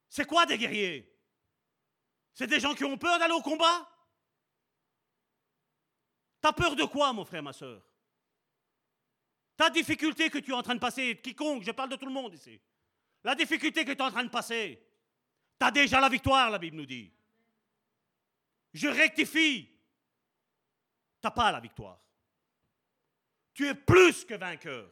C'est 0.08 0.26
quoi 0.26 0.46
des 0.46 0.58
guerriers? 0.58 1.09
C'est 2.40 2.48
des 2.48 2.62
gens 2.62 2.74
qui 2.74 2.86
ont 2.86 2.98
peur 2.98 3.20
d'aller 3.20 3.34
au 3.34 3.42
combat 3.42 3.86
T'as 6.40 6.54
peur 6.54 6.74
de 6.74 6.86
quoi, 6.86 7.12
mon 7.12 7.26
frère, 7.26 7.44
ma 7.44 7.52
soeur 7.52 7.84
Ta 9.58 9.70
difficulté 9.70 10.30
que 10.30 10.38
tu 10.38 10.52
es 10.52 10.54
en 10.54 10.64
train 10.64 10.76
de 10.76 10.80
passer, 10.80 11.20
quiconque, 11.22 11.64
je 11.64 11.72
parle 11.72 11.90
de 11.90 11.98
tout 11.98 12.06
le 12.06 12.14
monde 12.14 12.34
ici, 12.34 12.58
la 13.26 13.36
difficulté 13.36 13.84
que 13.84 13.92
tu 13.92 13.98
es 13.98 14.02
en 14.02 14.10
train 14.10 14.24
de 14.24 14.30
passer, 14.30 14.82
tu 15.60 15.66
as 15.66 15.72
déjà 15.72 16.00
la 16.00 16.08
victoire, 16.08 16.50
la 16.50 16.60
Bible 16.60 16.78
nous 16.78 16.86
dit. 16.86 17.12
Je 18.72 18.88
rectifie. 18.88 19.66
Tu 19.66 21.28
n'as 21.28 21.32
pas 21.32 21.52
la 21.52 21.60
victoire 21.60 22.00
tu 23.54 23.68
es 23.68 23.76
plus 23.76 24.24
que 24.24 24.36
vainqueur. 24.36 24.90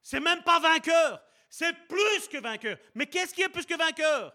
C'est 0.00 0.20
même 0.20 0.42
pas 0.42 0.58
vainqueur, 0.58 1.22
c'est 1.50 1.74
plus 1.86 2.26
que 2.26 2.38
vainqueur. 2.38 2.78
Mais 2.94 3.04
qu'est-ce 3.04 3.34
qui 3.34 3.42
est 3.42 3.50
plus 3.50 3.66
que 3.66 3.76
vainqueur? 3.76 4.34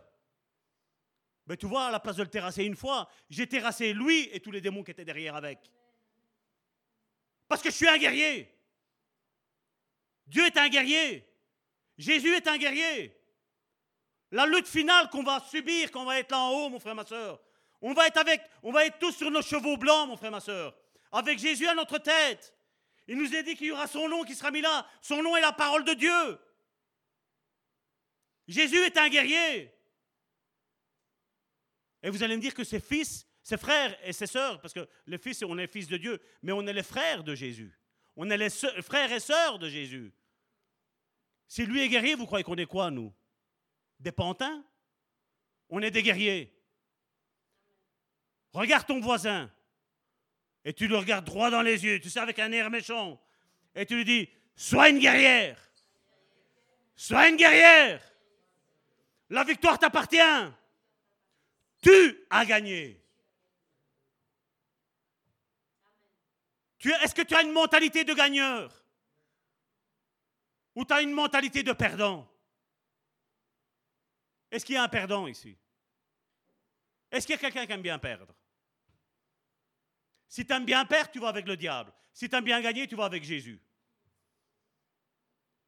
Ben, 1.51 1.57
Tu 1.57 1.65
vois, 1.65 1.87
à 1.87 1.91
la 1.91 1.99
place 1.99 2.15
de 2.15 2.23
le 2.23 2.29
terrasser 2.29 2.63
une 2.63 2.77
fois, 2.77 3.09
j'ai 3.29 3.45
terrassé 3.45 3.91
lui 3.91 4.29
et 4.31 4.39
tous 4.39 4.51
les 4.51 4.61
démons 4.61 4.83
qui 4.83 4.91
étaient 4.91 5.03
derrière 5.03 5.35
avec. 5.35 5.59
Parce 7.49 7.61
que 7.61 7.69
je 7.69 7.75
suis 7.75 7.89
un 7.89 7.97
guerrier. 7.97 8.49
Dieu 10.27 10.45
est 10.45 10.55
un 10.55 10.69
guerrier. 10.69 11.27
Jésus 11.97 12.33
est 12.33 12.47
un 12.47 12.57
guerrier. 12.57 13.13
La 14.31 14.45
lutte 14.45 14.69
finale 14.69 15.09
qu'on 15.09 15.23
va 15.23 15.41
subir 15.41 15.91
quand 15.91 16.03
on 16.03 16.05
va 16.05 16.19
être 16.19 16.31
là 16.31 16.39
en 16.39 16.51
haut, 16.51 16.69
mon 16.69 16.79
frère, 16.79 16.95
ma 16.95 17.05
soeur, 17.05 17.41
on 17.81 17.93
va 17.93 18.07
être 18.07 18.15
avec, 18.15 18.41
on 18.63 18.71
va 18.71 18.85
être 18.85 18.97
tous 18.97 19.11
sur 19.11 19.29
nos 19.29 19.41
chevaux 19.41 19.75
blancs, 19.75 20.07
mon 20.07 20.15
frère, 20.15 20.31
ma 20.31 20.39
soeur, 20.39 20.73
avec 21.11 21.37
Jésus 21.37 21.67
à 21.67 21.75
notre 21.75 21.97
tête. 21.97 22.55
Il 23.09 23.17
nous 23.17 23.35
a 23.35 23.41
dit 23.41 23.57
qu'il 23.57 23.67
y 23.67 23.71
aura 23.71 23.87
son 23.87 24.07
nom 24.07 24.23
qui 24.23 24.35
sera 24.35 24.51
mis 24.51 24.61
là. 24.61 24.87
Son 25.01 25.21
nom 25.21 25.35
est 25.35 25.41
la 25.41 25.51
parole 25.51 25.83
de 25.83 25.93
Dieu. 25.95 26.39
Jésus 28.47 28.77
est 28.77 28.97
un 28.97 29.09
guerrier. 29.09 29.75
Et 32.03 32.09
vous 32.09 32.23
allez 32.23 32.35
me 32.35 32.41
dire 32.41 32.53
que 32.53 32.63
ses 32.63 32.79
fils, 32.79 33.27
ses 33.43 33.57
frères 33.57 33.97
et 34.03 34.13
ses 34.13 34.27
sœurs, 34.27 34.59
parce 34.61 34.73
que 34.73 34.87
les 35.07 35.17
fils, 35.17 35.43
on 35.43 35.57
est 35.57 35.67
fils 35.67 35.87
de 35.87 35.97
Dieu, 35.97 36.21
mais 36.41 36.51
on 36.51 36.65
est 36.65 36.73
les 36.73 36.83
frères 36.83 37.23
de 37.23 37.35
Jésus. 37.35 37.77
On 38.15 38.29
est 38.29 38.37
les 38.37 38.49
frères 38.49 39.11
et 39.11 39.19
sœurs 39.19 39.59
de 39.59 39.69
Jésus. 39.69 40.13
Si 41.47 41.65
lui 41.65 41.81
est 41.81 41.89
guerrier, 41.89 42.15
vous 42.15 42.25
croyez 42.25 42.43
qu'on 42.43 42.55
est 42.55 42.65
quoi, 42.65 42.91
nous? 42.91 43.13
Des 43.99 44.11
pantins? 44.11 44.63
On 45.69 45.81
est 45.81 45.91
des 45.91 46.03
guerriers. 46.03 46.53
Regarde 48.53 48.85
ton 48.85 48.99
voisin 48.99 49.49
et 50.63 50.73
tu 50.73 50.87
le 50.87 50.97
regardes 50.97 51.25
droit 51.25 51.49
dans 51.49 51.61
les 51.61 51.83
yeux, 51.83 51.99
tu 51.99 52.09
sais, 52.09 52.19
avec 52.19 52.39
un 52.39 52.51
air 52.51 52.69
méchant, 52.69 53.19
et 53.73 53.85
tu 53.85 53.95
lui 53.95 54.05
dis, 54.05 54.29
sois 54.55 54.89
une 54.89 54.99
guerrière. 54.99 55.57
Sois 56.95 57.29
une 57.29 57.35
guerrière. 57.35 58.01
La 59.29 59.43
victoire 59.43 59.79
t'appartient. 59.79 60.19
Tu 61.81 62.25
as 62.29 62.45
gagné. 62.45 63.01
Est-ce 66.83 67.13
que 67.13 67.21
tu 67.21 67.35
as 67.35 67.41
une 67.41 67.51
mentalité 67.51 68.03
de 68.03 68.13
gagneur? 68.13 68.83
Ou 70.75 70.85
tu 70.85 70.93
as 70.93 71.01
une 71.01 71.11
mentalité 71.11 71.63
de 71.63 71.73
perdant? 71.73 72.27
Est-ce 74.49 74.65
qu'il 74.65 74.75
y 74.75 74.77
a 74.77 74.83
un 74.83 74.89
perdant 74.89 75.27
ici? 75.27 75.57
Est-ce 77.11 77.27
qu'il 77.27 77.35
y 77.35 77.37
a 77.37 77.41
quelqu'un 77.41 77.65
qui 77.65 77.71
aime 77.71 77.81
bien 77.81 77.99
perdre? 77.99 78.33
Si 80.27 80.45
tu 80.45 80.53
aimes 80.53 80.65
bien 80.65 80.85
perdre, 80.85 81.11
tu 81.11 81.19
vas 81.19 81.27
avec 81.27 81.45
le 81.45 81.57
diable. 81.57 81.93
Si 82.13 82.29
tu 82.29 82.35
aimes 82.35 82.43
bien 82.43 82.61
gagner, 82.61 82.87
tu 82.87 82.95
vas 82.95 83.05
avec 83.05 83.23
Jésus. 83.23 83.61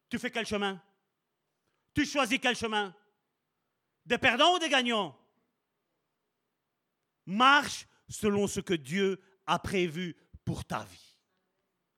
Tu 0.08 0.18
fais 0.18 0.30
quel 0.30 0.46
chemin? 0.46 0.82
Tu 1.94 2.06
choisis 2.06 2.38
quel 2.38 2.56
chemin? 2.56 2.94
Des 4.06 4.18
perdants 4.18 4.54
ou 4.54 4.58
des 4.58 4.68
gagnants? 4.68 5.18
Marche 7.26 7.86
selon 8.08 8.46
ce 8.46 8.60
que 8.60 8.74
Dieu 8.74 9.20
a 9.46 9.58
prévu 9.58 10.16
pour 10.44 10.64
ta 10.64 10.84
vie. 10.84 11.16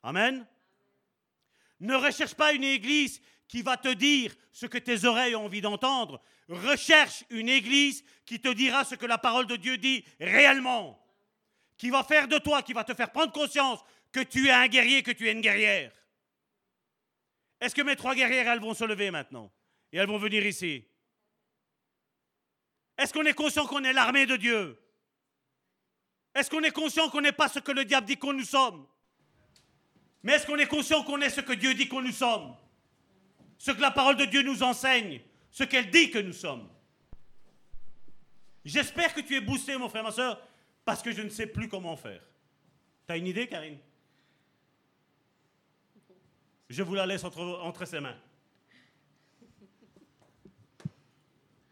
Amen. 0.03 0.47
Ne 1.81 1.95
recherche 1.95 2.35
pas 2.35 2.53
une 2.53 2.65
église 2.65 3.21
qui 3.49 3.63
va 3.63 3.77
te 3.77 3.93
dire 3.93 4.35
ce 4.53 4.67
que 4.67 4.79
tes 4.79 5.05
oreilles 5.05 5.37
ont 5.37 5.45
envie 5.45 5.61
d'entendre. 5.61 6.21
Recherche 6.49 7.25
une 7.31 7.49
église 7.49 8.05
qui 8.25 8.41
te 8.41 8.49
dira 8.49 8.85
ce 8.85 8.95
que 8.95 9.07
la 9.07 9.19
parole 9.19 9.47
de 9.47 9.57
Dieu 9.57 9.79
dit 9.79 10.05
réellement 10.21 11.03
qui 11.77 11.91
va 11.91 12.03
faire 12.03 12.29
de 12.29 12.39
toi, 12.39 12.63
qui 12.63 12.73
va 12.73 12.85
te 12.85 12.95
faire 12.95 13.13
prendre 13.13 13.33
conscience 13.33 13.81
que 14.11 14.21
tu 14.21 14.47
es 14.47 14.53
un 14.53 14.69
guerrier, 14.69 15.03
que 15.03 15.11
tu 15.11 15.29
es 15.29 15.33
une 15.33 15.43
guerrière. 15.43 15.93
Est-ce 17.61 17.75
que 17.75 17.83
mes 17.83 17.97
trois 17.97 18.15
guerrières, 18.15 18.49
elles 18.49 18.61
vont 18.61 18.75
se 18.75 18.85
lever 18.85 19.11
maintenant 19.11 19.53
Et 19.93 19.99
elles 19.99 20.09
vont 20.09 20.19
venir 20.19 20.45
ici? 20.47 20.85
Est-ce 22.97 23.13
qu'on 23.13 23.25
est 23.25 23.35
conscient 23.35 23.67
qu'on 23.67 23.85
est 23.85 23.93
l'armée 23.93 24.27
de 24.27 24.37
Dieu? 24.37 24.79
Est-ce 26.37 26.51
qu'on 26.51 26.63
est 26.63 26.71
conscient 26.71 27.09
qu'on 27.09 27.23
n'est 27.23 27.33
pas 27.33 27.49
ce 27.49 27.61
que 27.61 27.73
le 27.73 27.87
diable 27.87 28.07
dit 28.07 28.19
qu'on 28.19 28.35
nous 28.35 28.45
sommes? 28.45 28.87
Mais 30.23 30.33
est-ce 30.33 30.47
qu'on 30.47 30.59
est 30.59 30.67
conscient 30.67 31.03
qu'on 31.03 31.21
est 31.23 31.31
ce 31.31 31.41
que 31.41 31.55
Dieu 31.55 31.73
dit 31.73 31.89
qu'on 31.89 32.03
nous 32.03 32.13
sommes? 32.13 32.55
Ce 33.57 33.71
que 33.71 33.81
la 33.81 33.91
parole 33.91 34.17
de 34.17 34.27
Dieu 34.27 34.43
nous 34.43 34.63
enseigne, 34.63 35.21
ce 35.51 35.65
qu'elle 35.65 35.91
dit 35.91 36.11
que 36.11 36.19
nous 36.19 36.35
sommes 36.35 36.69
J'espère 38.67 39.15
que 39.15 39.21
tu 39.21 39.35
es 39.37 39.41
boosté, 39.41 39.79
mon 39.79 39.89
frère, 39.89 40.03
ma 40.03 40.11
soeur, 40.11 40.43
parce 40.85 41.01
que 41.01 41.13
je 41.13 41.23
ne 41.23 41.29
sais 41.29 41.47
plus 41.47 41.69
comment 41.69 41.97
faire. 41.97 42.21
Tu 43.07 43.13
as 43.13 43.17
une 43.17 43.29
idée, 43.29 43.47
Karine? 43.47 43.79
Je 46.69 46.83
vous 46.83 46.97
la 46.97 47.07
laisse 47.07 47.23
entre, 47.23 47.41
entre 47.41 47.85
ses 47.87 48.01
mains. 48.01 48.19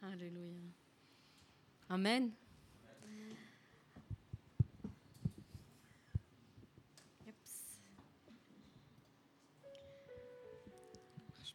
Alléluia. 0.00 0.52
Amen. 1.90 2.32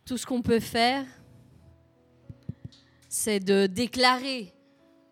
Tout 0.09 0.17
ce 0.17 0.25
qu'on 0.25 0.41
peut 0.41 0.59
faire, 0.59 1.05
c'est 3.07 3.39
de 3.39 3.67
déclarer 3.67 4.51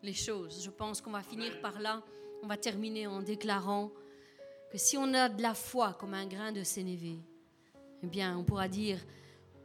les 0.01 0.15
choses. 0.15 0.63
Je 0.63 0.71
pense 0.71 1.01
qu'on 1.01 1.11
va 1.11 1.21
finir 1.21 1.61
par 1.61 1.79
là. 1.79 2.01
On 2.41 2.47
va 2.47 2.57
terminer 2.57 3.05
en 3.05 3.21
déclarant 3.21 3.91
que 4.71 4.77
si 4.79 4.97
on 4.97 5.13
a 5.13 5.29
de 5.29 5.39
la 5.39 5.53
foi 5.53 5.95
comme 5.99 6.15
un 6.15 6.25
grain 6.25 6.51
de 6.51 6.63
sénévé, 6.63 7.19
eh 8.01 8.07
bien, 8.07 8.35
on 8.39 8.43
pourra 8.43 8.67
dire 8.67 8.97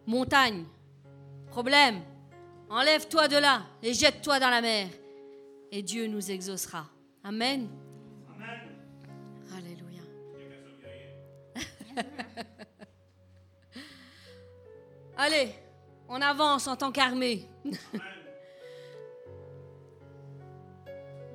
montagne, 0.07 0.67
problème, 1.47 2.03
enlève-toi 2.69 3.27
de 3.29 3.37
là 3.37 3.63
et 3.83 3.95
jette-toi 3.95 4.39
dans 4.39 4.51
la 4.51 4.61
mer, 4.61 4.91
et 5.71 5.83
Dieu 5.83 6.09
nous 6.09 6.31
exaucera. 6.31 6.85
Amen. 7.25 7.71
Allez, 15.17 15.55
on 16.09 16.21
avance 16.21 16.67
en 16.67 16.77
tant 16.77 16.91
qu'armée. 16.91 17.49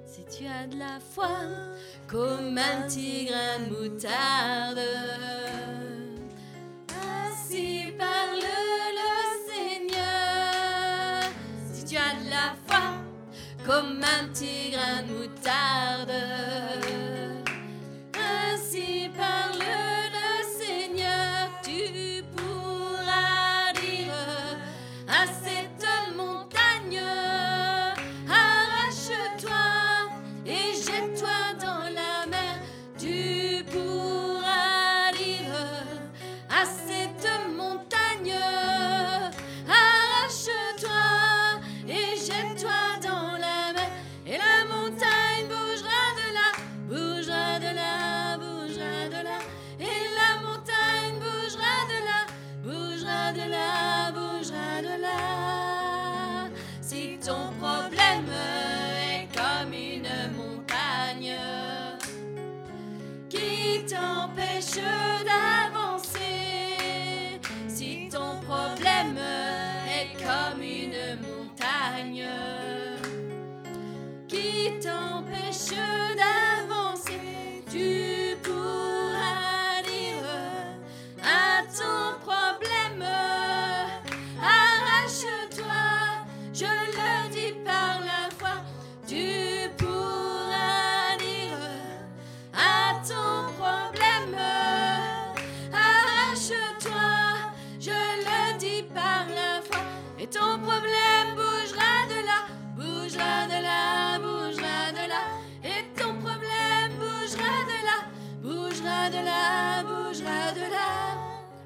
si 0.05 0.25
tu 0.25 0.45
as 0.47 0.67
de 0.67 0.77
la 0.77 0.99
foi 0.99 1.29
comme 2.07 2.57
un 2.57 2.87
grain 2.87 3.59
de 3.59 3.69
moutarde, 3.69 4.79
ainsi 6.89 7.93
parle 7.97 8.41
le 8.99 9.13
Seigneur. 9.47 11.23
Si 11.71 11.85
tu 11.85 11.97
as 11.97 12.15
de 12.23 12.29
la 12.29 12.55
foi 12.65 12.83
comme 13.65 14.01
un 14.03 14.27
grain 14.71 15.03
de 15.03 15.11
moutarde, 15.13 17.06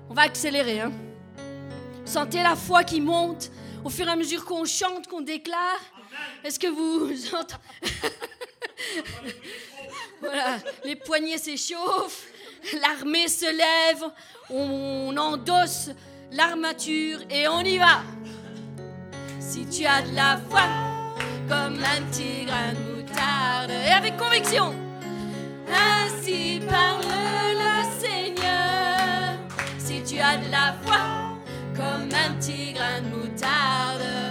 On 0.10 0.14
va 0.14 0.24
accélérer, 0.24 0.82
hein. 0.82 0.92
Sentez 2.06 2.44
la 2.44 2.56
foi 2.56 2.84
qui 2.84 3.00
monte 3.00 3.52
au 3.86 3.90
fur 3.90 4.08
et 4.08 4.12
à 4.12 4.16
mesure 4.16 4.44
qu'on 4.46 4.66
chante, 4.66 5.08
qu'on 5.08 5.22
déclare. 5.22 5.80
Est-ce 6.44 6.60
que 6.60 6.68
vous 6.68 7.10
entendez 7.34 7.64
Voilà, 10.20 10.58
les 10.84 10.96
poignets 10.96 11.38
s'échauffent, 11.38 12.28
l'armée 12.80 13.28
se 13.28 13.46
lève, 13.46 14.04
on 14.50 15.16
endosse 15.18 15.90
l'armature 16.32 17.20
et 17.30 17.48
on 17.48 17.62
y 17.62 17.78
va. 17.78 18.02
Si 19.40 19.66
tu 19.66 19.86
as 19.86 20.02
de 20.04 20.14
la 20.16 20.38
foi 20.50 20.62
comme 21.48 21.80
un 21.84 22.02
petit 22.12 22.46
grain 22.46 22.74
de 22.74 23.02
moutarde 23.02 23.72
et 23.72 23.92
avec 23.92 24.18
conviction, 24.18 24.74
ainsi 25.72 26.62
parle 26.70 27.04
le 27.62 27.84
Seigneur. 28.00 29.38
Si 29.78 30.02
tu 30.04 30.20
as 30.20 30.38
de 30.38 30.52
la 30.52 30.74
foi 30.84 30.98
comme 31.76 32.10
un 32.14 32.34
petit 32.36 32.74
grain 32.74 33.02
de 33.02 33.08
moutarde, 33.16 34.31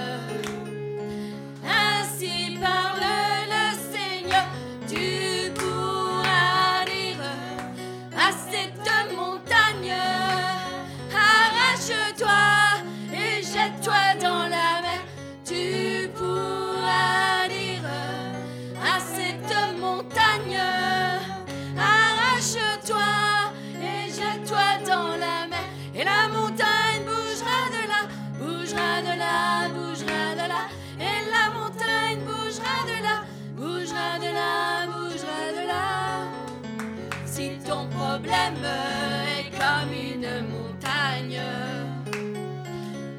est 38.32 39.50
comme 39.58 39.92
une 39.92 40.28
montagne 40.48 41.40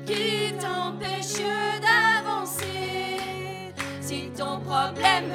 qui 0.06 0.54
t'empêche 0.60 1.42
d'avancer, 1.82 3.74
si 4.00 4.30
ton 4.38 4.60
problème 4.60 5.32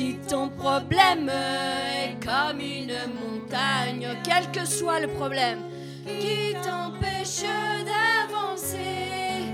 Si 0.00 0.14
ton 0.26 0.48
problème 0.48 1.28
est 1.28 2.16
comme 2.24 2.58
une 2.58 2.96
montagne, 3.20 4.08
quel 4.24 4.50
que 4.50 4.64
soit 4.66 4.98
le 4.98 5.08
problème, 5.08 5.58
qui 6.06 6.54
t'empêche 6.64 7.42
d'avancer. 7.84 9.44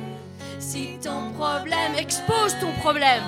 Si 0.60 1.00
ton 1.02 1.32
problème, 1.32 1.96
expose 1.98 2.54
ton 2.60 2.70
problème, 2.80 3.24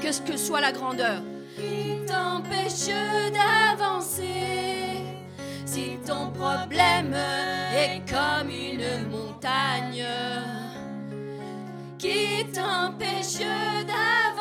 que 0.00 0.12
ce 0.12 0.20
que 0.20 0.36
soit 0.36 0.60
la 0.60 0.70
grandeur, 0.70 1.20
qui 1.56 1.98
t'empêche 2.06 2.86
d'avancer? 3.32 5.02
Si 5.66 5.98
ton 6.06 6.30
problème 6.30 7.16
est 7.74 8.02
comme 8.08 8.50
une 8.50 9.08
montagne 9.10 10.06
qui 11.98 12.46
t'empêche 12.52 13.40
d'avancer, 13.40 14.37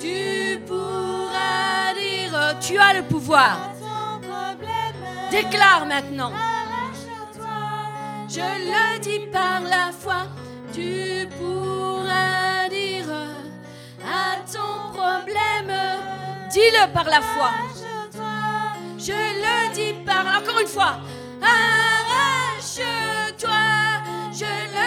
tu 0.00 0.58
pourras 0.66 1.94
dire, 1.94 2.58
tu 2.60 2.78
as 2.78 2.94
le 2.94 3.02
pouvoir. 3.02 3.56
Déclare 5.30 5.86
maintenant. 5.86 6.32
Je 8.28 8.40
le 8.40 8.98
dis 9.00 9.26
par 9.32 9.60
la 9.62 9.90
foi, 9.92 10.26
tu 10.72 11.28
pourras 11.38 12.68
dire 12.68 13.10
à 14.04 14.36
ton 14.54 14.92
problème. 14.92 15.72
Dis-le 16.52 16.84
par 16.92 17.04
la 17.04 17.20
foi. 17.20 17.50
Je 18.98 19.20
le 19.44 19.56
dis 19.74 19.94
par 20.04 20.24
encore 20.38 20.60
une 20.60 20.66
fois. 20.66 20.94
Arrache-toi. 21.42 22.80
Je 24.32 24.52
le 24.76 24.79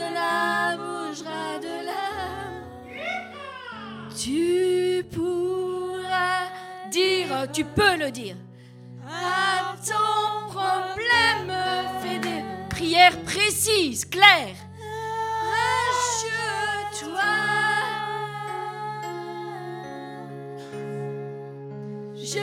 de 0.00 0.08
là, 0.14 0.76
bougera 0.76 1.58
de 1.66 1.74
là. 1.88 2.06
Tu 4.16 5.04
pourras 5.12 6.44
dire, 6.90 7.28
tu 7.52 7.64
peux 7.64 7.96
le 7.96 8.10
dire. 8.10 8.36
À 9.06 9.74
ton 9.90 10.48
problème, 10.48 11.52
fais 12.02 12.18
des 12.18 12.42
prières 12.70 13.18
précises, 13.22 14.04
claires. 14.04 14.60
Rache-toi. 15.52 17.32
Je 22.14 22.38